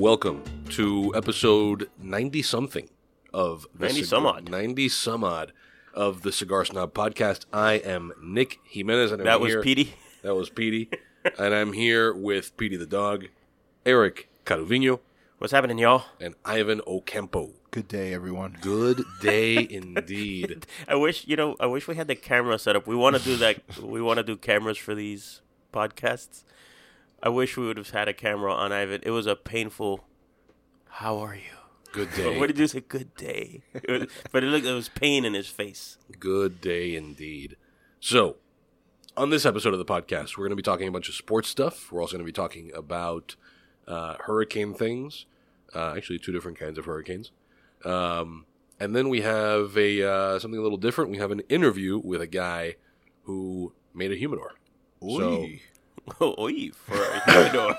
welcome 0.00 0.42
to 0.70 1.12
episode 1.16 1.88
90 2.02 2.42
something 2.42 2.88
of 3.32 3.66
the 3.74 3.86
90 3.86 3.94
Cig- 4.00 4.04
some 4.08 4.26
odd. 4.26 4.48
90 4.48 4.88
some 4.88 5.24
odd 5.24 5.52
of 5.94 6.22
the 6.22 6.32
Cigar 6.32 6.64
Snob 6.64 6.92
podcast. 6.92 7.46
I 7.52 7.74
am 7.74 8.12
Nick 8.22 8.58
Jimenez. 8.64 9.12
And 9.12 9.22
I'm 9.22 9.26
That 9.26 9.40
was 9.40 9.52
here- 9.52 9.62
Petey. 9.62 9.94
That 10.22 10.34
was 10.34 10.50
Petey. 10.50 10.90
and 11.38 11.54
I'm 11.54 11.72
here 11.72 12.12
with 12.12 12.56
Petey 12.56 12.76
the 12.76 12.86
dog, 12.86 13.26
Eric 13.84 14.28
Caruvino, 14.44 14.98
What's 15.38 15.52
happening, 15.52 15.78
y'all? 15.78 16.04
and 16.20 16.34
Ivan 16.44 16.80
Ocampo. 16.86 17.50
Good 17.70 17.86
day, 17.86 18.12
everyone. 18.12 18.56
Good 18.60 19.04
day 19.20 19.66
indeed. 19.70 20.66
I 20.88 20.96
wish 20.96 21.26
you 21.28 21.36
know. 21.36 21.54
I 21.60 21.66
wish 21.66 21.86
we 21.86 21.94
had 21.94 22.08
the 22.08 22.16
camera 22.16 22.58
set 22.58 22.74
up. 22.74 22.86
We 22.88 22.96
want 22.96 23.16
to 23.16 23.22
do 23.22 23.36
that. 23.36 23.60
we 23.82 24.00
want 24.02 24.16
to 24.16 24.22
do 24.24 24.36
cameras 24.36 24.78
for 24.78 24.94
these 24.96 25.42
podcasts. 25.72 26.42
I 27.22 27.28
wish 27.28 27.56
we 27.56 27.66
would 27.66 27.76
have 27.76 27.90
had 27.90 28.08
a 28.08 28.12
camera 28.14 28.52
on 28.52 28.72
Ivan. 28.72 29.00
It 29.02 29.10
was 29.10 29.26
a 29.26 29.36
painful. 29.36 30.04
How 30.88 31.18
are 31.18 31.34
you? 31.34 31.42
Good 31.92 32.12
day. 32.16 32.38
What 32.38 32.48
did 32.48 32.58
you 32.58 32.66
say? 32.66 32.80
Good 32.80 33.14
day. 33.16 33.62
It 33.74 33.90
was- 33.90 34.08
but 34.32 34.44
it 34.44 34.48
looked. 34.48 34.64
There 34.64 34.74
was 34.74 34.88
pain 34.88 35.24
in 35.24 35.34
his 35.34 35.48
face. 35.48 35.98
Good 36.18 36.60
day 36.60 36.94
indeed. 36.94 37.56
So, 38.00 38.36
on 39.16 39.30
this 39.30 39.46
episode 39.46 39.72
of 39.72 39.78
the 39.78 39.84
podcast, 39.84 40.36
we're 40.36 40.44
going 40.44 40.50
to 40.50 40.56
be 40.56 40.62
talking 40.62 40.88
a 40.88 40.92
bunch 40.92 41.08
of 41.08 41.14
sports 41.14 41.48
stuff. 41.48 41.90
We're 41.90 42.00
also 42.00 42.12
going 42.16 42.24
to 42.26 42.30
be 42.30 42.32
talking 42.32 42.70
about 42.74 43.34
uh, 43.88 44.16
hurricane 44.20 44.74
things. 44.74 45.24
Uh, 45.74 45.94
actually, 45.96 46.18
two 46.18 46.32
different 46.32 46.58
kinds 46.58 46.78
of 46.78 46.84
hurricanes. 46.84 47.32
Um, 47.84 48.46
and 48.78 48.94
then 48.94 49.08
we 49.08 49.22
have 49.22 49.76
a 49.76 50.02
uh, 50.02 50.38
something 50.38 50.58
a 50.58 50.62
little 50.62 50.78
different. 50.78 51.10
We 51.10 51.18
have 51.18 51.30
an 51.30 51.40
interview 51.48 51.98
with 51.98 52.20
a 52.20 52.26
guy 52.26 52.76
who 53.22 53.72
made 53.94 54.12
a 54.12 54.16
humidor. 54.16 54.52
So, 55.00 55.08
Oy. 55.08 55.22
Oh, 55.22 55.46
oy, 56.20 56.70
for 56.72 57.00
a 57.02 57.30
humidor. 57.32 57.76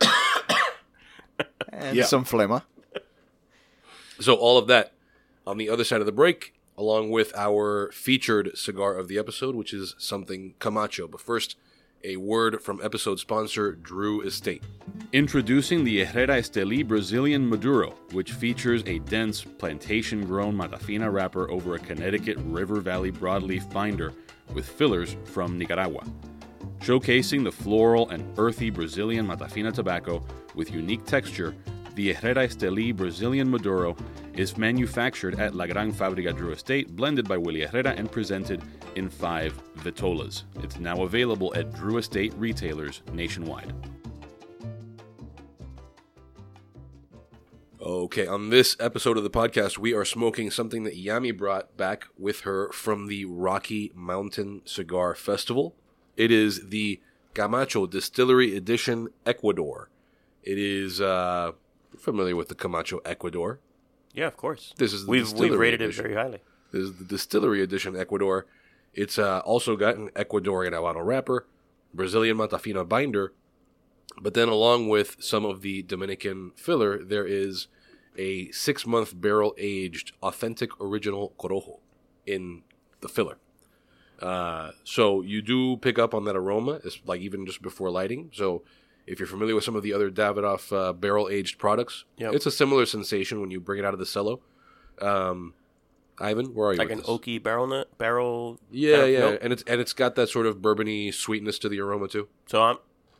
and 1.72 1.96
Yeah. 1.96 2.04
some 2.04 2.24
phlegma. 2.24 2.62
so 4.20 4.34
all 4.34 4.58
of 4.58 4.66
that 4.68 4.92
on 5.46 5.58
the 5.58 5.68
other 5.70 5.84
side 5.84 6.00
of 6.00 6.06
the 6.06 6.12
break, 6.12 6.54
along 6.76 7.10
with 7.10 7.34
our 7.36 7.90
featured 7.92 8.56
cigar 8.56 8.94
of 8.96 9.08
the 9.08 9.18
episode, 9.18 9.54
which 9.54 9.72
is 9.72 9.94
something 9.98 10.54
Camacho. 10.58 11.08
But 11.08 11.20
first, 11.20 11.56
a 12.04 12.16
word 12.16 12.62
from 12.62 12.80
episode 12.82 13.18
sponsor 13.18 13.72
Drew 13.72 14.20
Estate. 14.22 14.62
Introducing 15.12 15.82
the 15.84 16.04
Herrera 16.04 16.38
Esteli 16.40 16.86
Brazilian 16.86 17.48
Maduro, 17.48 17.94
which 18.12 18.32
features 18.32 18.82
a 18.86 18.98
dense 19.00 19.42
plantation 19.42 20.24
grown 20.24 20.54
Matafina 20.56 21.12
wrapper 21.12 21.50
over 21.50 21.74
a 21.74 21.78
Connecticut 21.78 22.36
River 22.38 22.80
Valley 22.80 23.10
broadleaf 23.10 23.68
binder 23.72 24.12
with 24.54 24.68
fillers 24.68 25.16
from 25.24 25.58
Nicaragua. 25.58 26.04
Showcasing 26.80 27.44
the 27.44 27.52
floral 27.52 28.08
and 28.10 28.24
earthy 28.38 28.70
Brazilian 28.70 29.26
Matafina 29.26 29.72
tobacco 29.72 30.24
with 30.54 30.72
unique 30.72 31.04
texture, 31.04 31.54
the 31.94 32.12
Herrera 32.12 32.46
Esteli 32.46 32.94
Brazilian 32.94 33.50
Maduro 33.50 33.96
is 34.34 34.56
manufactured 34.56 35.40
at 35.40 35.56
La 35.56 35.66
Gran 35.66 35.92
Fábrica 35.92 36.34
Drew 36.36 36.52
Estate, 36.52 36.94
blended 36.94 37.26
by 37.26 37.36
Willie 37.36 37.66
Herrera, 37.66 37.90
and 37.96 38.10
presented 38.10 38.62
in 38.94 39.08
five 39.08 39.60
vitolas. 39.78 40.44
It's 40.62 40.78
now 40.78 41.02
available 41.02 41.52
at 41.56 41.74
Drew 41.74 41.98
Estate 41.98 42.32
retailers 42.36 43.02
nationwide. 43.12 43.72
Okay, 47.88 48.26
on 48.26 48.50
this 48.50 48.76
episode 48.78 49.16
of 49.16 49.22
the 49.22 49.30
podcast, 49.30 49.78
we 49.78 49.94
are 49.94 50.04
smoking 50.04 50.50
something 50.50 50.84
that 50.84 50.94
Yami 50.94 51.34
brought 51.34 51.74
back 51.78 52.08
with 52.18 52.40
her 52.40 52.70
from 52.70 53.06
the 53.06 53.24
Rocky 53.24 53.92
Mountain 53.94 54.60
Cigar 54.66 55.14
Festival. 55.14 55.74
It 56.14 56.30
is 56.30 56.68
the 56.68 57.00
Camacho 57.32 57.86
Distillery 57.86 58.54
Edition 58.54 59.08
Ecuador. 59.24 59.88
It 60.42 60.58
is 60.58 61.00
uh, 61.00 61.52
familiar 61.96 62.36
with 62.36 62.48
the 62.48 62.54
Camacho 62.54 63.00
Ecuador. 63.06 63.58
yeah, 64.12 64.26
of 64.26 64.36
course. 64.36 64.74
This 64.76 64.92
is 64.92 65.06
the 65.06 65.10
we've 65.10 65.22
distillery 65.22 65.50
we've 65.52 65.58
rated 65.58 65.80
edition. 65.80 66.04
it 66.04 66.08
very 66.08 66.22
highly. 66.22 66.38
This 66.70 66.82
is 66.82 66.98
the 66.98 67.04
Distillery 67.04 67.62
Edition 67.62 67.96
Ecuador. 67.96 68.44
It's 68.92 69.18
uh, 69.18 69.38
also 69.46 69.76
got 69.76 69.96
an 69.96 70.10
Ecuadorian 70.10 70.72
Habano 70.72 71.02
wrapper, 71.02 71.46
Brazilian 71.94 72.36
Matafina 72.36 72.86
binder, 72.86 73.32
but 74.20 74.34
then 74.34 74.48
along 74.48 74.90
with 74.90 75.16
some 75.20 75.46
of 75.46 75.62
the 75.62 75.80
Dominican 75.84 76.50
filler, 76.54 77.02
there 77.02 77.26
is 77.26 77.68
a 78.18 78.50
six 78.50 78.86
month 78.86 79.18
barrel 79.18 79.54
aged 79.56 80.12
authentic 80.22 80.70
original 80.80 81.32
Corojo 81.38 81.78
in 82.26 82.62
the 83.00 83.08
filler. 83.08 83.38
Uh, 84.20 84.72
so 84.84 85.22
you 85.22 85.40
do 85.40 85.76
pick 85.76 85.98
up 85.98 86.12
on 86.12 86.24
that 86.24 86.34
aroma, 86.36 86.80
it's 86.84 87.00
like 87.06 87.20
even 87.20 87.46
just 87.46 87.62
before 87.62 87.90
lighting. 87.90 88.30
So 88.34 88.62
if 89.06 89.20
you're 89.20 89.28
familiar 89.28 89.54
with 89.54 89.62
some 89.64 89.76
of 89.76 89.82
the 89.84 89.92
other 89.92 90.10
Davidoff 90.10 90.72
uh, 90.76 90.92
barrel 90.92 91.28
aged 91.28 91.58
products, 91.58 92.04
Yep. 92.18 92.34
it's 92.34 92.44
a 92.46 92.50
similar 92.50 92.84
sensation 92.84 93.40
when 93.40 93.50
you 93.52 93.60
bring 93.60 93.78
it 93.78 93.84
out 93.84 93.94
of 93.94 94.00
the 94.00 94.06
cello. 94.06 94.40
Um, 95.00 95.54
Ivan, 96.18 96.46
where 96.52 96.68
are 96.70 96.72
you? 96.72 96.78
Like 96.80 96.90
an 96.90 96.98
this? 96.98 97.06
oaky 97.06 97.40
barrel 97.40 97.68
nut 97.68 97.96
barrel. 97.96 98.58
Yeah, 98.72 99.04
yeah, 99.04 99.36
and 99.40 99.52
it's 99.52 99.62
and 99.68 99.80
it's 99.80 99.92
got 99.92 100.16
that 100.16 100.28
sort 100.28 100.46
of 100.46 100.56
bourbony 100.58 101.14
sweetness 101.14 101.60
to 101.60 101.68
the 101.68 101.78
aroma 101.80 102.08
too. 102.08 102.26
So 102.46 102.60
I'm, 102.60 102.78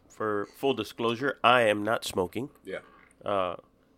for 0.08 0.48
full 0.56 0.74
disclosure, 0.74 1.38
I 1.44 1.62
am 1.62 1.84
not 1.84 2.04
smoking. 2.04 2.50
Yeah. 2.64 2.78
Uh, 3.24 3.54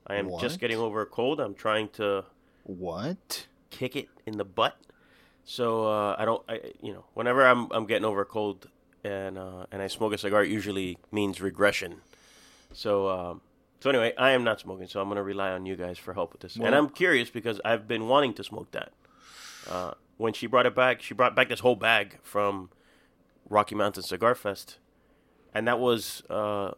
I 0.07 0.17
am 0.17 0.31
just 0.41 0.59
getting 0.61 0.79
over 0.79 1.01
a 1.03 1.07
cold. 1.07 1.41
I'm 1.41 1.55
trying 1.55 1.89
to 1.91 2.25
What? 2.65 3.47
kick 3.71 3.95
it 3.97 4.09
in 4.27 4.39
the 4.39 4.45
butt. 4.45 4.77
So 5.45 5.87
uh, 5.87 6.17
I 6.19 6.25
don't, 6.25 6.43
I, 6.49 6.61
you 6.83 6.93
know, 6.93 7.05
whenever 7.15 7.45
I'm 7.47 7.71
I'm 7.73 7.87
getting 7.87 8.05
over 8.05 8.21
a 8.21 8.25
cold 8.27 8.69
and 9.05 9.39
uh, 9.39 9.67
and 9.73 9.83
I 9.83 9.87
smoke 9.89 10.13
a 10.13 10.19
cigar, 10.19 10.45
it 10.45 10.51
usually 10.51 10.99
means 11.11 11.41
regression. 11.41 11.97
So 12.73 13.09
um, 13.09 13.41
so 13.81 13.91
anyway, 13.91 14.13
I 14.19 14.31
am 14.33 14.45
not 14.45 14.61
smoking, 14.61 14.87
so 14.87 15.01
I'm 15.01 15.09
gonna 15.09 15.23
rely 15.23 15.51
on 15.51 15.67
you 15.67 15.77
guys 15.77 15.99
for 15.99 16.15
help 16.15 16.33
with 16.33 16.43
this. 16.43 16.57
and 16.57 16.75
I'm 16.75 16.89
curious 16.91 17.31
because 17.31 17.61
I've 17.65 17.89
been 17.89 18.09
wanting 18.09 18.35
to 18.35 18.45
smoke 18.45 18.71
that. 18.73 18.93
Uh, 19.69 19.93
when 20.19 20.33
she 20.33 20.47
brought 20.47 20.67
it 20.67 20.75
back, 20.75 21.01
she 21.03 21.15
brought 21.15 21.35
back 21.35 21.49
this 21.49 21.61
whole 21.61 21.77
bag 21.77 22.19
from 22.23 22.71
Rocky 23.49 23.75
Mountain 23.75 24.03
Cigar 24.03 24.35
Fest, 24.35 24.79
and 25.55 25.67
that 25.67 25.79
was 25.81 26.23
uh, 26.31 26.73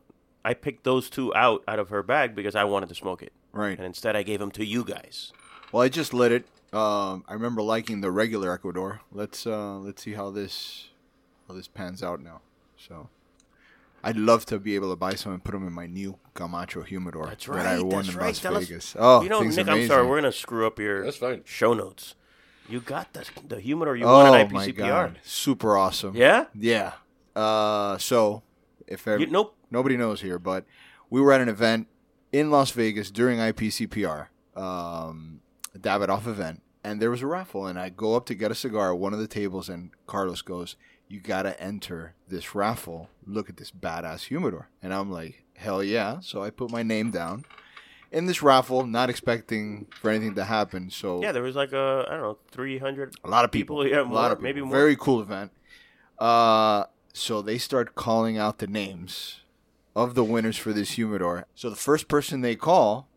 I 0.45 0.55
picked 0.55 0.85
those 0.85 1.09
two 1.11 1.35
out 1.35 1.63
out 1.69 1.79
of 1.79 1.89
her 1.91 2.03
bag 2.03 2.35
because 2.35 2.55
I 2.57 2.65
wanted 2.65 2.89
to 2.89 2.95
smoke 2.95 3.23
it, 3.23 3.33
Right. 3.53 3.77
and 3.77 3.87
instead 3.87 4.17
I 4.17 4.23
gave 4.23 4.41
them 4.41 4.51
to 4.53 4.65
you 4.65 4.85
guys. 4.85 5.33
Well, 5.71 5.83
I 5.83 5.89
just 5.89 6.13
lit 6.13 6.33
it. 6.33 6.47
Um, 6.75 7.25
I 7.29 7.35
remember 7.35 7.63
liking 7.63 8.01
the 8.01 8.11
regular 8.11 8.53
Ecuador. 8.53 9.01
Let's 9.13 9.47
uh, 9.47 9.77
let's 9.79 10.03
see 10.03 10.15
how 10.15 10.31
this 10.31 10.89
how 11.49 11.55
this 11.55 11.69
pans 11.69 12.03
out 12.03 12.21
now. 12.23 12.41
So, 12.77 13.09
I'd 14.03 14.17
love 14.17 14.47
to 14.47 14.59
be 14.59 14.75
able 14.75 14.91
to 14.91 14.97
buy 14.97 15.15
some 15.15 15.33
and 15.33 15.45
put 15.45 15.53
them 15.53 15.67
in 15.67 15.73
my 15.73 15.87
new 15.87 16.19
Camacho 16.35 16.83
humidor 16.83 17.27
That's 17.27 17.47
that 17.47 17.55
I 17.67 17.75
right, 17.77 17.83
won 17.83 17.91
that's 18.05 18.09
in 18.09 18.17
right. 18.17 18.27
Las 18.27 18.39
Tell 18.41 18.57
us- 18.57 18.97
oh, 18.99 19.23
you 19.23 19.29
know, 19.29 19.39
Nick, 19.41 19.53
amazing. 19.59 19.69
I'm 19.69 19.87
sorry, 19.87 20.07
we're 20.07 20.17
gonna 20.17 20.33
screw 20.33 20.67
up 20.67 20.79
your 20.79 21.05
That's 21.05 21.19
fine. 21.19 21.43
show 21.45 21.75
notes. 21.75 22.15
You 22.69 22.81
got 22.81 23.13
the 23.13 23.25
the 23.47 23.61
humidor 23.61 23.97
you 23.97 24.05
oh 24.05 24.31
won 24.31 24.41
at 24.41 24.51
my 24.51 24.71
god, 24.71 25.19
super 25.23 25.77
awesome. 25.77 26.17
Yeah, 26.17 26.47
Yeah. 26.55 26.93
Uh, 27.37 27.97
so 27.99 28.43
if 28.93 29.09
ever, 29.09 29.21
you, 29.21 29.27
nope. 29.27 29.57
nobody 29.71 29.97
knows 29.97 30.21
here, 30.21 30.39
but 30.39 30.65
we 31.11 31.21
were 31.21 31.33
at 31.33 31.41
an 31.41 31.49
event 31.49 31.89
in 32.33 32.51
Las 32.51 32.71
Vegas 32.71 33.11
during 33.11 33.39
IPCPR, 33.39 34.29
um, 34.57 35.41
a 35.75 35.79
Davidoff 35.79 36.27
event, 36.27 36.63
and 36.85 37.01
there 37.01 37.11
was 37.11 37.23
a 37.23 37.27
raffle. 37.27 37.67
And 37.67 37.79
I 37.79 37.89
go 37.89 38.15
up 38.17 38.27
to 38.27 38.35
get 38.35 38.51
a 38.51 38.55
cigar 38.55 38.93
at 38.93 38.99
one 38.99 39.13
of 39.13 39.19
the 39.19 39.27
tables, 39.29 39.69
and 39.69 39.91
Carlos 40.07 40.43
goes, 40.43 40.77
"You 41.09 41.21
gotta 41.21 41.61
enter 41.61 42.15
this 42.29 42.55
raffle. 42.55 43.11
Look 43.27 43.49
at 43.51 43.57
this 43.57 43.71
badass 43.71 44.25
humidor." 44.27 44.69
And 44.83 44.93
I'm 44.95 45.11
like, 45.11 45.45
"Hell 45.57 45.83
yeah!" 45.83 46.21
So 46.21 46.43
I 46.43 46.51
put 46.51 46.71
my 46.71 46.83
name 46.83 47.11
down 47.11 47.45
in 48.11 48.27
this 48.27 48.43
raffle, 48.43 48.87
not 48.87 49.09
expecting 49.11 49.87
for 50.01 50.11
anything 50.11 50.35
to 50.35 50.45
happen. 50.45 50.91
So 50.91 51.23
Yeah, 51.23 51.33
there 51.33 51.43
was 51.43 51.57
like 51.57 51.73
a 51.73 52.05
I 52.09 52.13
don't 52.13 52.23
know 52.23 52.39
300. 52.51 53.15
a 53.25 53.29
lot 53.29 53.45
of 53.45 53.51
people. 53.51 53.83
People, 53.83 53.91
yeah, 53.97 54.03
a 54.03 54.05
more, 54.05 54.15
lot 54.15 54.33
of 54.33 54.39
people. 54.39 54.43
maybe 54.45 54.61
more. 54.63 54.73
Very 54.77 54.97
cool 54.97 55.21
event. 55.21 55.51
Uh, 56.19 56.85
so 57.13 57.43
they 57.43 57.59
start 57.59 57.95
calling 57.95 58.39
out 58.39 58.59
the 58.59 58.67
names 58.67 59.41
of 59.95 60.15
the 60.15 60.25
winners 60.25 60.57
for 60.57 60.73
this 60.73 60.93
humidor. 60.93 61.47
So 61.55 61.69
the 61.71 61.77
first 61.77 62.09
person 62.09 62.41
they 62.41 62.57
call, 62.57 63.09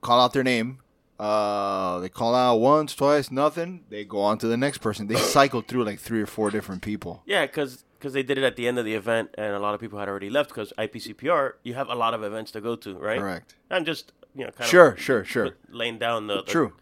call 0.00 0.20
out 0.20 0.32
their 0.32 0.44
name. 0.44 0.80
Uh, 1.18 1.98
they 2.00 2.10
call 2.10 2.34
out 2.34 2.56
once, 2.56 2.94
twice, 2.94 3.30
nothing. 3.30 3.84
They 3.88 4.04
go 4.04 4.20
on 4.20 4.36
to 4.38 4.46
the 4.46 4.56
next 4.56 4.78
person. 4.78 5.06
They 5.06 5.14
cycle 5.36 5.62
through 5.62 5.84
like 5.84 5.98
three 5.98 6.20
or 6.20 6.26
four 6.26 6.50
different 6.50 6.82
people. 6.82 7.22
Yeah, 7.24 7.46
because 7.46 7.84
because 7.98 8.12
they 8.12 8.22
did 8.22 8.36
it 8.36 8.44
at 8.44 8.56
the 8.56 8.68
end 8.68 8.78
of 8.78 8.84
the 8.84 8.94
event, 8.94 9.30
and 9.38 9.54
a 9.54 9.58
lot 9.58 9.72
of 9.74 9.80
people 9.80 9.98
had 9.98 10.08
already 10.08 10.28
left 10.28 10.50
because 10.50 10.72
IPCPR. 10.76 11.52
You 11.62 11.72
have 11.74 11.88
a 11.88 11.94
lot 11.94 12.12
of 12.12 12.22
events 12.22 12.50
to 12.52 12.60
go 12.60 12.76
to, 12.76 12.94
right? 12.98 13.18
Correct. 13.18 13.54
I'm 13.70 13.86
just 13.86 14.12
you 14.34 14.44
know 14.44 14.50
kind 14.50 14.68
Sure, 14.68 14.88
of 14.90 15.00
sure, 15.00 15.24
sure. 15.24 15.56
laying 15.70 15.98
down 15.98 16.26
the, 16.26 16.42
the 16.42 16.50
True. 16.52 16.74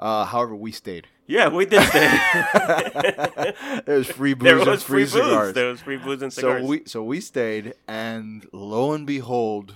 Uh, 0.00 0.24
however, 0.24 0.56
we 0.56 0.72
stayed. 0.72 1.06
Yeah, 1.26 1.48
we 1.50 1.66
did 1.66 1.82
stay. 1.82 3.52
There's 3.86 4.10
free 4.10 4.34
booze 4.34 4.44
there 4.44 4.58
and 4.58 4.66
was 4.68 4.82
free, 4.82 5.04
free 5.04 5.20
booze. 5.20 5.28
cigars. 5.28 5.54
There 5.54 5.68
was 5.68 5.80
free 5.80 5.96
booze 5.98 6.22
and 6.22 6.32
cigars. 6.32 6.62
So 6.62 6.66
we 6.66 6.82
so 6.86 7.02
we 7.04 7.20
stayed, 7.20 7.74
and 7.86 8.48
lo 8.52 8.92
and 8.92 9.06
behold, 9.06 9.74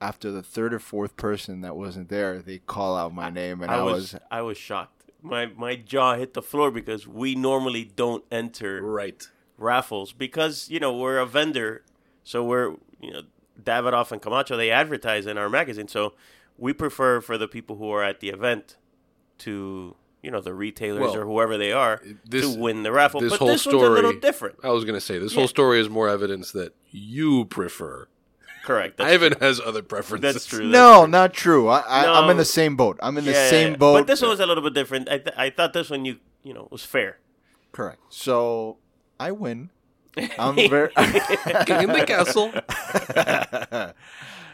after 0.00 0.30
the 0.30 0.42
third 0.42 0.72
or 0.74 0.78
fourth 0.78 1.16
person 1.16 1.62
that 1.62 1.76
wasn't 1.76 2.10
there, 2.10 2.40
they 2.40 2.58
call 2.58 2.96
out 2.96 3.14
my 3.14 3.30
name, 3.30 3.62
and 3.62 3.70
I, 3.72 3.78
I 3.78 3.82
was, 3.82 4.12
was 4.12 4.16
I 4.30 4.42
was 4.42 4.58
shocked. 4.58 5.10
My 5.22 5.46
my 5.46 5.76
jaw 5.76 6.14
hit 6.16 6.34
the 6.34 6.42
floor 6.42 6.70
because 6.70 7.08
we 7.08 7.34
normally 7.34 7.84
don't 7.96 8.22
enter 8.30 8.82
Right. 8.82 9.26
raffles 9.56 10.12
because 10.12 10.68
you 10.70 10.78
know 10.78 10.94
we're 10.96 11.18
a 11.18 11.26
vendor, 11.26 11.82
so 12.22 12.44
we're 12.44 12.76
you 13.00 13.12
know 13.12 13.22
Davidoff 13.60 14.12
and 14.12 14.20
Camacho 14.20 14.56
they 14.58 14.70
advertise 14.70 15.26
in 15.26 15.38
our 15.38 15.48
magazine, 15.48 15.88
so 15.88 16.12
we 16.58 16.72
prefer 16.74 17.20
for 17.22 17.38
the 17.38 17.48
people 17.48 17.76
who 17.76 17.90
are 17.90 18.02
at 18.04 18.20
the 18.20 18.28
event 18.28 18.76
to 19.38 19.94
you 20.22 20.30
know 20.30 20.40
the 20.40 20.54
retailers 20.54 21.00
Well, 21.02 21.16
or 21.16 21.24
whoever 21.24 21.58
they 21.58 21.72
are 21.72 22.00
this- 22.24 22.54
to 22.54 22.58
win 22.58 22.82
the 22.82 22.92
raffle. 22.92 23.20
this 23.20 23.30
but 23.32 23.38
whole 23.40 23.48
this 23.48 23.66
one's 23.66 23.74
a 23.74 23.78
little 23.78 23.96
story- 24.10 24.20
different. 24.20 24.56
I 24.64 24.70
was 24.70 24.84
gonna 24.84 25.00
say 25.00 25.18
this 25.18 25.32
Yeah. 25.32 25.40
whole 25.40 25.48
story 25.48 25.80
is 25.80 25.90
more 25.90 26.08
evidence 26.08 26.52
that 26.52 26.74
you 26.90 27.44
prefer. 27.44 28.08
Correct. 28.64 28.96
That's, 28.96 29.12
Ivan 29.12 29.34
has 29.40 29.60
other 29.60 29.82
preferences. 29.82 30.32
that's 30.34 30.46
true. 30.46 30.64
No, 30.66 31.04
not 31.04 31.34
true. 31.34 31.68
I, 31.68 31.80
I, 31.80 32.22
I'm 32.22 32.30
in 32.30 32.38
the 32.38 32.46
same 32.46 32.76
boat. 32.76 32.98
I'm 33.02 33.18
in 33.18 33.26
the 33.26 33.32
Yeah, 33.32 33.44
yeah, 33.44 33.50
same 33.50 33.70
yeah. 33.72 33.76
boat. 33.76 33.92
But 33.98 34.06
this 34.06 34.22
one 34.22 34.30
was 34.30 34.40
a 34.40 34.46
little 34.46 34.64
bit 34.64 34.72
different. 34.72 35.10
I, 35.10 35.18
th- 35.18 35.36
I 35.36 35.50
thought 35.50 35.74
this 35.74 35.90
one 35.90 36.06
you 36.06 36.16
you 36.42 36.54
know 36.54 36.68
was 36.70 36.82
fair. 36.82 37.18
Correct. 37.72 38.00
So 38.08 38.78
I 39.20 39.32
win. 39.32 39.68
I'm 40.38 40.54
very 40.70 40.88
King 41.66 41.82
in 41.82 41.92
the 41.92 42.04
castle. 42.06 42.52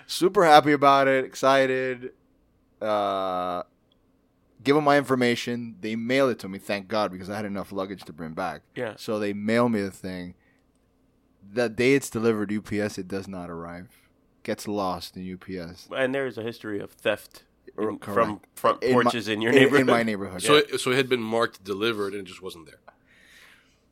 super 0.07 0.45
happy 0.45 0.73
about 0.73 1.07
it. 1.07 1.25
Excited. 1.25 2.13
Uh, 2.81 3.63
give 4.63 4.75
them 4.75 4.85
my 4.85 4.97
information. 4.99 5.77
They 5.81 5.97
mail 5.97 6.29
it 6.29 6.39
to 6.41 6.49
me. 6.49 6.59
Thank 6.59 6.89
God 6.89 7.11
because 7.13 7.31
I 7.31 7.37
had 7.37 7.45
enough 7.45 7.73
luggage 7.73 8.05
to 8.05 8.13
bring 8.13 8.33
back. 8.33 8.63
Yeah. 8.75 8.95
So 8.97 9.19
they 9.19 9.33
mail 9.33 9.69
me 9.69 9.81
the 9.83 9.91
thing. 9.91 10.35
The 11.53 11.69
day 11.69 11.95
it's 11.95 12.11
delivered 12.11 12.53
UPS, 12.53 12.99
it 12.99 13.09
does 13.09 13.27
not 13.27 13.51
arrive. 13.51 13.89
Gets 14.43 14.69
lost 14.69 15.17
in 15.17 15.33
UPS. 15.33 15.89
And 15.95 16.15
there 16.15 16.27
is 16.27 16.39
a 16.39 16.43
history 16.43 16.81
of 16.81 16.93
theft 16.93 17.45
in- 17.79 17.99
from 17.99 18.41
front 18.55 18.83
In 18.83 18.95
my- 18.97 19.03
porches 19.03 19.29
in 19.29 19.41
your 19.43 19.53
neighborhood. 19.53 19.81
In 19.81 19.87
my 19.87 20.03
neighborhood. 20.11 20.43
So 20.43 20.57
it, 20.57 20.81
so 20.81 20.91
it 20.93 20.97
had 20.97 21.09
been 21.09 21.23
marked 21.23 21.65
delivered 21.65 22.13
and 22.13 22.23
it 22.23 22.27
just 22.27 22.43
wasn't 22.43 22.67
there. 22.67 22.77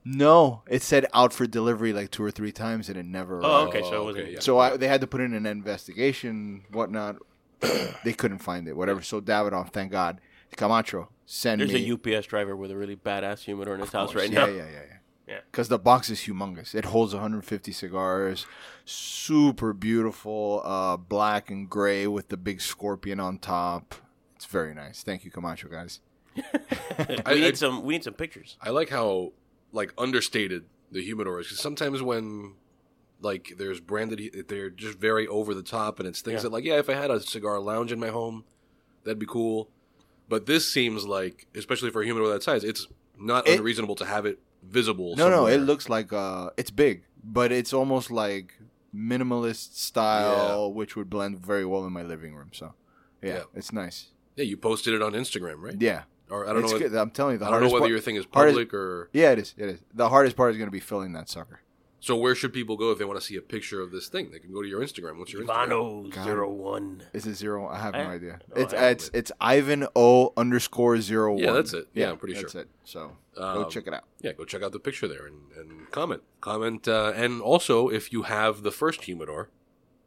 No, 0.05 0.63
it 0.69 0.83
said 0.83 1.07
out 1.13 1.33
for 1.35 1.47
delivery 1.47 1.93
like 1.93 2.11
two 2.11 2.23
or 2.25 2.31
three 2.31 2.53
times, 2.53 2.89
and 2.89 2.97
it 2.97 3.05
never. 3.05 3.41
Oh, 3.45 3.65
arrived. 3.65 3.77
okay. 3.77 3.83
So 3.83 4.01
it 4.01 4.05
wasn't. 4.05 4.27
Oh, 4.27 4.31
yeah. 4.31 4.41
So 4.41 4.59
I, 4.59 4.77
they 4.77 4.89
had 4.89 5.01
to 5.03 5.07
put 5.07 5.21
in 5.21 5.35
an 5.35 5.45
investigation, 5.45 6.63
whatnot. 6.73 7.17
they 8.05 8.13
couldn't 8.15 8.39
find 8.39 8.69
it, 8.69 8.77
whatever. 8.77 9.03
So 9.03 9.21
Davidoff, 9.21 9.71
thank 9.73 9.91
God, 9.93 10.21
Camacho, 10.57 11.09
send 11.27 11.61
There's 11.61 11.73
me. 11.73 11.89
There's 11.91 12.15
a 12.15 12.19
UPS 12.19 12.27
driver 12.27 12.57
with 12.57 12.71
a 12.71 12.77
really 12.77 12.97
badass 12.97 13.41
humidor 13.41 13.75
in 13.75 13.81
his 13.81 13.93
house 13.93 14.15
right 14.15 14.31
yeah, 14.31 14.41
now. 14.41 14.47
Yeah, 14.47 14.57
yeah, 14.65 14.71
yeah. 14.73 14.83
Yeah. 15.29 15.41
Because 15.51 15.69
the 15.69 15.79
box 15.79 16.09
is 16.09 16.21
humongous. 16.21 16.75
It 16.75 16.87
holds 16.87 17.13
150 17.13 17.71
cigars, 17.71 18.47
super 18.87 19.75
beautiful, 19.75 20.63
uh, 20.65 20.97
black 20.97 21.51
and 21.51 21.69
gray 21.69 22.07
with 22.07 22.29
the 22.29 22.39
big 22.39 22.63
scorpion 22.63 23.21
on 23.21 23.39
top. 23.39 23.95
It's 24.37 24.47
very 24.47 24.73
nice. 24.73 25.03
Thank 25.03 25.27
you, 25.27 25.31
Camacho 25.31 25.69
guys. 25.69 26.01
we 26.35 26.43
I- 27.27 27.35
need 27.35 27.45
I- 27.45 27.53
some. 27.53 27.83
We 27.83 27.93
need 27.93 28.05
some 28.05 28.15
pictures. 28.15 28.57
I 28.63 28.71
like 28.71 28.89
how 28.89 29.33
like 29.71 29.93
understated 29.99 30.65
the 30.91 31.03
humidor 31.03 31.41
is 31.41 31.49
because 31.49 31.61
sometimes 31.61 32.01
when 32.01 32.55
like 33.21 33.53
there's 33.59 33.81
branded, 33.81 34.47
they're 34.49 34.71
just 34.71 34.99
very 34.99 35.27
over 35.27 35.53
the 35.53 35.63
top, 35.63 35.99
and 35.99 36.09
it's 36.09 36.23
things 36.23 36.37
Yeah. 36.37 36.43
that 36.45 36.53
like 36.53 36.65
yeah, 36.65 36.79
if 36.79 36.89
I 36.89 36.95
had 36.95 37.11
a 37.11 37.21
cigar 37.21 37.61
lounge 37.61 37.93
in 37.93 38.01
my 38.01 38.09
home, 38.09 38.45
that'd 39.05 39.19
be 39.19 39.27
cool. 39.27 39.69
But 40.29 40.47
this 40.47 40.71
seems 40.71 41.07
like, 41.07 41.47
especially 41.55 41.91
for 41.91 42.03
a 42.03 42.05
humidor 42.05 42.29
that 42.31 42.43
size, 42.43 42.65
it's 42.65 42.87
not 43.19 43.49
It- 43.49 43.59
unreasonable 43.59 43.95
to 43.97 44.05
have 44.05 44.27
it 44.27 44.39
visible. 44.63 45.17
No, 45.17 45.29
no, 45.31 45.47
it 45.47 45.59
looks 45.59 45.89
like 45.89 46.13
uh, 46.13 46.51
it's 46.57 46.71
big, 46.71 47.05
but 47.25 47.53
it's 47.53 47.73
almost 47.73 48.11
like 48.11 48.55
minimalist 48.95 49.75
style, 49.77 50.73
which 50.73 50.97
would 50.97 51.09
blend 51.11 51.39
very 51.39 51.65
well 51.65 51.85
in 51.87 51.93
my 51.93 52.03
living 52.03 52.35
room. 52.35 52.51
So, 52.53 52.75
yeah, 53.23 53.35
Yeah. 53.39 53.43
it's 53.55 53.73
nice. 53.73 54.09
Yeah, 54.37 54.45
you 54.45 54.57
posted 54.57 54.95
it 54.95 55.03
on 55.03 55.13
Instagram, 55.13 55.57
right? 55.63 55.77
Yeah, 55.81 56.03
Or 56.31 56.49
I 56.49 56.53
don't 56.53 56.65
it's 56.65 56.73
know. 56.93 57.01
I'm 57.01 57.11
telling 57.11 57.35
you, 57.35 57.39
the 57.39 57.47
I 57.47 57.51
don't 57.51 57.61
know 57.63 57.67
whether 57.69 57.81
part- 57.81 57.91
your 57.91 58.01
thing 58.01 58.17
is 58.17 58.27
hardest- 58.33 58.55
public 58.55 58.75
or 58.75 59.09
Yeah, 59.13 59.33
it 59.33 59.39
is. 59.39 59.55
It 59.57 59.69
is. 59.69 59.81
The 59.95 60.09
hardest 60.11 60.37
part 60.37 60.51
is 60.53 60.59
going 60.59 60.69
to 60.69 60.73
be 60.73 60.81
filling 60.81 61.13
that 61.15 61.29
sucker. 61.29 61.61
So. 62.01 62.17
Where 62.17 62.35
should 62.35 62.53
people 62.53 62.77
go 62.77 62.91
if 62.93 62.99
they 62.99 63.05
want 63.05 63.19
to 63.21 63.25
see 63.27 63.37
a 63.37 63.41
picture 63.43 63.81
of 63.81 63.91
this 63.91 64.09
thing? 64.09 64.31
They 64.31 64.39
can 64.39 64.53
go 64.53 64.63
to 64.63 64.69
your 64.69 64.81
Instagram. 64.81 65.19
What's 65.19 65.33
your 65.33 65.43
Instagram? 65.45 65.69
Ivano 65.69 66.11
God. 66.11 66.25
zero 66.25 66.51
one. 66.51 67.03
Is 67.13 67.27
it 67.27 67.35
zero? 67.35 67.69
I 67.69 67.79
have 67.79 67.95
no 67.95 68.01
I- 68.01 68.07
idea. 68.13 68.39
no, 68.55 68.63
it's 68.63 68.75
I 68.75 68.81
have 68.81 68.93
it's 68.93 69.11
it's 69.15 69.33
Ivan 69.41 69.87
O 69.97 70.33
underscore 70.37 71.01
zero 71.01 71.35
one. 71.35 71.43
Yeah, 71.43 71.53
that's 71.53 71.73
it. 71.73 71.89
Yeah, 71.95 72.11
I'm 72.11 72.19
pretty 72.19 72.35
sure. 72.35 72.43
that's 72.43 72.53
sure. 72.53 72.63
it. 72.63 72.69
So 72.85 73.13
go 73.37 73.65
Um, 73.65 73.71
check 73.71 73.87
it 73.87 73.95
out. 73.95 74.05
Yeah, 74.21 74.33
go 74.33 74.45
check 74.45 74.63
out 74.63 74.73
the 74.73 74.81
picture 74.81 75.07
there 75.09 75.27
and, 75.27 75.41
and 75.57 75.91
comment. 75.91 76.23
Comment, 76.41 76.87
uh, 76.89 77.13
and 77.15 77.41
also 77.41 77.89
if 77.89 78.13
you 78.13 78.23
have 78.23 78.63
the 78.63 78.71
first 78.73 79.05
humidor, 79.05 79.51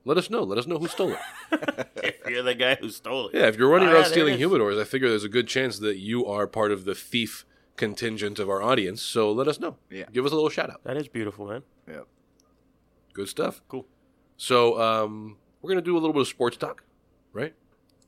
let 0.04 0.18
us 0.18 0.30
know. 0.30 0.44
Let 0.44 0.58
us 0.58 0.66
know 0.68 0.80
who 0.80 0.88
stole 0.88 1.12
it. 1.12 1.20
if 1.98 2.28
you're 2.30 2.42
the 2.44 2.56
guy 2.56 2.76
who 2.76 2.90
stole 2.90 3.28
it. 3.30 3.36
yeah, 3.36 3.48
if 3.48 3.56
you're 3.56 3.70
running 3.70 3.88
Oh, 3.90 3.94
around 3.94 4.04
there 4.04 4.12
stealing 4.12 4.34
it 4.34 4.42
is. 4.42 4.48
humidors, 4.50 4.82
I 4.82 4.84
figure 4.84 5.10
there's 5.10 5.24
a 5.24 5.30
good 5.30 5.48
chance 5.48 5.78
that 5.80 5.98
you 5.98 6.26
are 6.26 6.48
part 6.48 6.72
of 6.72 6.86
the 6.86 6.96
thief 6.96 7.46
contingent 7.82 8.38
of 8.38 8.48
our 8.48 8.62
audience. 8.62 9.02
So 9.02 9.32
let 9.32 9.48
us 9.48 9.60
know. 9.60 9.76
Yeah. 9.90 10.06
give 10.14 10.24
us 10.24 10.32
a 10.32 10.36
little 10.36 10.52
shout 10.52 10.70
out. 10.70 10.84
That 10.84 10.98
is 10.98 11.08
beautiful, 11.08 11.48
man. 11.48 11.64
Yeah. 11.88 12.02
Good 13.14 13.28
stuff. 13.28 13.62
Cool. 13.68 13.88
So 14.38 14.80
um, 14.80 15.38
we're 15.62 15.70
gonna 15.72 15.82
do 15.82 15.96
a 15.98 16.00
little 16.00 16.14
bit 16.14 16.22
of 16.22 16.28
sports 16.28 16.58
talk, 16.58 16.84
right? 17.34 17.56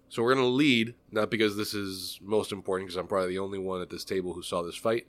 So 0.10 0.22
we're 0.22 0.36
gonna 0.36 0.46
lead, 0.48 0.94
not 1.12 1.31
because 1.31 1.58
this 1.58 1.74
is 1.74 2.20
most 2.22 2.52
important, 2.52 2.88
because 2.88 2.98
I'm 2.98 3.08
probably 3.08 3.30
the 3.30 3.40
only 3.40 3.58
one 3.58 3.81
at 3.81 3.90
this 3.90 4.04
table 4.06 4.34
who 4.34 4.44
saw 4.44 4.62
this 4.62 4.75
fight, 4.75 5.08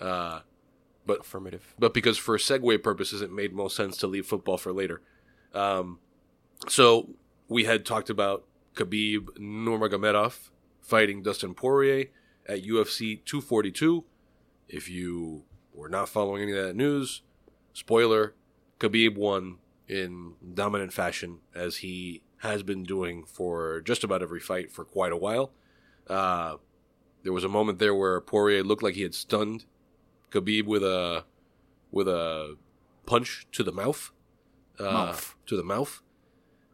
uh, 0.00 0.40
but 1.06 1.20
Affirmative. 1.20 1.74
but 1.78 1.94
because 1.94 2.18
for 2.18 2.36
segue 2.36 2.82
purposes, 2.82 3.22
it 3.22 3.30
made 3.32 3.52
most 3.52 3.76
sense 3.76 3.96
to 3.98 4.08
leave 4.08 4.26
football 4.26 4.58
for 4.58 4.72
later. 4.72 5.00
Um, 5.54 6.00
so 6.68 7.10
we 7.48 7.64
had 7.64 7.86
talked 7.86 8.10
about 8.10 8.44
Khabib 8.74 9.38
Nurmagomedov 9.38 10.50
fighting 10.80 11.22
Dustin 11.22 11.54
Poirier 11.54 12.06
at 12.46 12.62
UFC 12.64 13.24
242. 13.24 14.04
If 14.68 14.88
you 14.88 15.44
were 15.74 15.88
not 15.88 16.08
following 16.08 16.42
any 16.42 16.52
of 16.52 16.64
that 16.64 16.76
news, 16.76 17.22
spoiler: 17.72 18.34
Khabib 18.78 19.16
won 19.16 19.58
in 19.88 20.34
dominant 20.54 20.92
fashion 20.92 21.38
as 21.54 21.78
he 21.78 22.22
has 22.38 22.62
been 22.62 22.84
doing 22.84 23.24
for 23.24 23.80
just 23.80 24.02
about 24.04 24.22
every 24.22 24.40
fight 24.40 24.70
for 24.70 24.84
quite 24.84 25.12
a 25.12 25.16
while. 25.16 25.50
Uh, 26.06 26.56
there 27.22 27.32
was 27.32 27.44
a 27.44 27.48
moment 27.48 27.78
there 27.78 27.94
where 27.94 28.20
Poirier 28.20 28.62
looked 28.62 28.82
like 28.82 28.94
he 28.94 29.02
had 29.02 29.14
stunned 29.14 29.66
Khabib 30.30 30.64
with 30.66 30.82
a 30.82 31.24
with 31.90 32.06
a 32.08 32.56
punch 33.06 33.46
to 33.52 33.62
the 33.64 33.72
mouth, 33.72 34.12
uh, 34.78 34.84
Mouth. 34.84 35.34
to 35.46 35.56
the 35.56 35.64
mouth. 35.64 36.00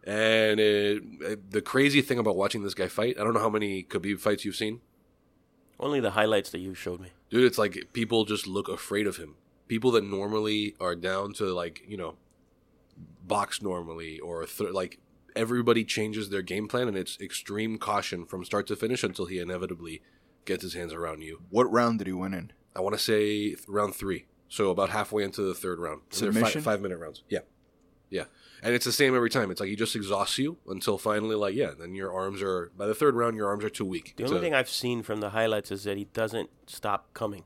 And 0.05 0.61
it, 0.61 1.03
it- 1.23 1.51
the 1.51 1.63
crazy 1.63 2.01
thing 2.03 2.19
about 2.19 2.37
watching 2.37 2.63
this 2.63 2.75
guy 2.75 2.87
fight, 2.89 3.19
I 3.19 3.25
don't 3.25 3.33
know 3.35 3.41
how 3.41 3.49
many 3.51 3.83
Khabib 3.83 4.21
fights 4.21 4.45
you've 4.45 4.55
seen, 4.57 4.81
Only 5.79 6.01
the 6.01 6.13
highlights 6.13 6.51
that 6.51 6.59
you 6.61 6.75
showed 6.75 7.01
me. 7.01 7.09
dude. 7.31 7.45
It's 7.45 7.59
like 7.59 7.89
people 7.93 8.25
just 8.25 8.47
look 8.47 8.69
afraid 8.69 9.07
of 9.07 9.17
him. 9.19 9.35
People 9.69 9.91
that 9.93 10.05
normally 10.05 10.75
are 10.81 10.95
down 10.97 11.33
to 11.35 11.45
like 11.53 11.83
you 11.87 11.97
know 11.97 12.17
box 13.27 13.61
normally 13.61 14.19
or 14.21 14.47
th- 14.47 14.71
like 14.71 14.99
everybody 15.35 15.85
changes 15.85 16.31
their 16.31 16.43
game 16.43 16.67
plan 16.69 16.89
and 16.89 16.97
it's 16.97 17.21
extreme 17.21 17.77
caution 17.79 18.25
from 18.25 18.45
start 18.45 18.67
to 18.69 18.77
finish 18.77 19.03
until 19.05 19.27
he 19.27 19.39
inevitably 19.39 20.01
gets 20.45 20.63
his 20.63 20.75
hands 20.75 20.93
around 20.93 21.23
you. 21.23 21.43
What 21.51 21.71
round 21.71 21.99
did 21.99 22.07
he 22.07 22.13
win 22.13 22.33
in? 22.33 22.53
I 22.75 22.81
want 22.81 22.95
to 22.95 23.03
say 23.03 23.49
th- 23.49 23.59
round 23.69 23.95
three, 23.95 24.27
so 24.49 24.71
about 24.71 24.91
halfway 24.91 25.25
into 25.25 25.43
the 25.43 25.55
third 25.55 25.79
round. 25.79 26.03
And 26.23 26.35
they're 26.35 26.43
fi- 26.45 26.61
five 26.61 26.81
minute 26.81 26.99
rounds. 26.99 27.23
Yeah, 27.29 27.41
yeah, 28.11 28.25
and 28.63 28.75
it's 28.75 28.85
the 28.85 28.93
same 28.93 29.15
every 29.15 29.31
time. 29.31 29.51
It's 29.51 29.61
like 29.61 29.69
he 29.71 29.77
just 29.77 29.95
exhausts 29.97 30.39
you 30.39 30.57
until 30.69 30.99
finally, 30.99 31.35
like, 31.37 31.55
yeah, 31.55 31.73
then 31.79 31.95
your 31.95 32.13
arms 32.13 32.43
are 32.43 32.71
by 32.77 32.87
the 32.87 32.95
third 32.95 33.15
round, 33.15 33.37
your 33.37 33.49
arms 33.49 33.65
are 33.65 33.71
too 33.71 33.85
weak. 33.85 34.15
The 34.17 34.25
only 34.25 34.41
thing 34.41 34.55
I've 34.55 34.69
seen 34.71 35.03
from 35.03 35.21
the 35.21 35.31
highlights 35.31 35.71
is 35.71 35.85
that 35.85 35.97
he 35.97 36.05
doesn't 36.13 36.51
stop 36.67 37.13
coming. 37.15 37.45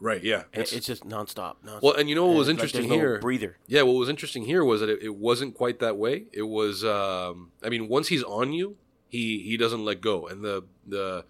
right? 0.00 0.22
Yeah, 0.22 0.44
It's, 0.52 0.72
it's 0.72 0.86
just 0.86 1.04
nonstop. 1.08 1.56
nonstop. 1.64 1.82
well, 1.82 1.94
and 1.94 2.08
you 2.08 2.14
know 2.14 2.26
what 2.26 2.36
was 2.36 2.48
like 2.48 2.54
interesting 2.54 2.88
no 2.88 2.94
here? 2.94 3.18
breather. 3.20 3.56
Yeah, 3.66 3.82
what 3.82 3.94
was 3.94 4.08
interesting 4.08 4.44
here 4.44 4.64
was 4.64 4.80
that 4.80 4.88
it, 4.90 5.00
it 5.02 5.16
wasn't 5.16 5.54
quite 5.54 5.78
that 5.80 5.96
way. 5.96 6.24
It 6.32 6.42
was, 6.42 6.84
um, 6.84 7.52
I 7.62 7.68
mean, 7.68 7.88
once 7.88 8.08
he's 8.08 8.22
on 8.22 8.52
you, 8.52 8.76
he 9.08 9.38
he 9.42 9.56
doesn't 9.56 9.84
let 9.84 10.00
go, 10.00 10.26
and 10.26 10.42
the 10.44 10.64
the 10.86 11.24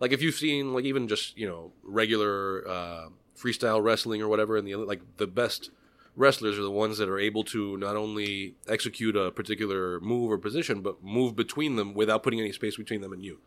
like 0.00 0.12
if 0.12 0.22
you've 0.22 0.36
seen 0.36 0.72
like 0.72 0.84
even 0.84 1.08
just 1.08 1.36
you 1.36 1.46
know 1.48 1.72
regular 1.82 2.66
uh, 2.68 3.08
freestyle 3.36 3.82
wrestling 3.82 4.22
or 4.22 4.28
whatever, 4.28 4.56
and 4.56 4.66
the 4.66 4.76
like 4.76 5.00
the 5.16 5.26
best 5.26 5.70
wrestlers 6.16 6.58
are 6.58 6.62
the 6.62 6.70
ones 6.70 6.98
that 6.98 7.08
are 7.08 7.18
able 7.18 7.44
to 7.44 7.76
not 7.76 7.96
only 7.96 8.54
execute 8.68 9.16
a 9.16 9.30
particular 9.30 10.00
move 10.00 10.30
or 10.30 10.38
position, 10.38 10.80
but 10.80 11.02
move 11.02 11.34
between 11.34 11.76
them 11.76 11.94
without 11.94 12.22
putting 12.22 12.40
any 12.40 12.52
space 12.52 12.76
between 12.76 13.00
them 13.00 13.12
and 13.12 13.24
you, 13.24 13.40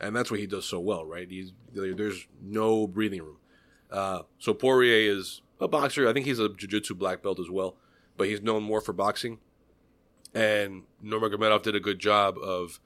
and 0.00 0.14
that's 0.14 0.30
what 0.30 0.40
he 0.40 0.46
does 0.46 0.64
so 0.64 0.78
well, 0.80 1.04
right? 1.04 1.28
He's 1.30 1.52
there's 1.72 2.26
no 2.42 2.86
breathing 2.86 3.22
room. 3.22 3.38
Uh, 3.90 4.22
so 4.38 4.52
Poirier 4.52 5.12
is 5.12 5.42
a 5.60 5.68
boxer. 5.68 6.08
I 6.08 6.12
think 6.12 6.26
he's 6.26 6.38
a 6.38 6.48
jiu-jitsu 6.48 6.94
black 6.94 7.22
belt 7.22 7.38
as 7.38 7.50
well, 7.50 7.76
but 8.16 8.28
he's 8.28 8.42
known 8.42 8.62
more 8.62 8.80
for 8.80 8.92
boxing. 8.92 9.38
And 10.34 10.82
Nurmagomedov 11.02 11.62
did 11.62 11.74
a 11.74 11.80
good 11.80 11.98
job 11.98 12.36
of 12.38 12.80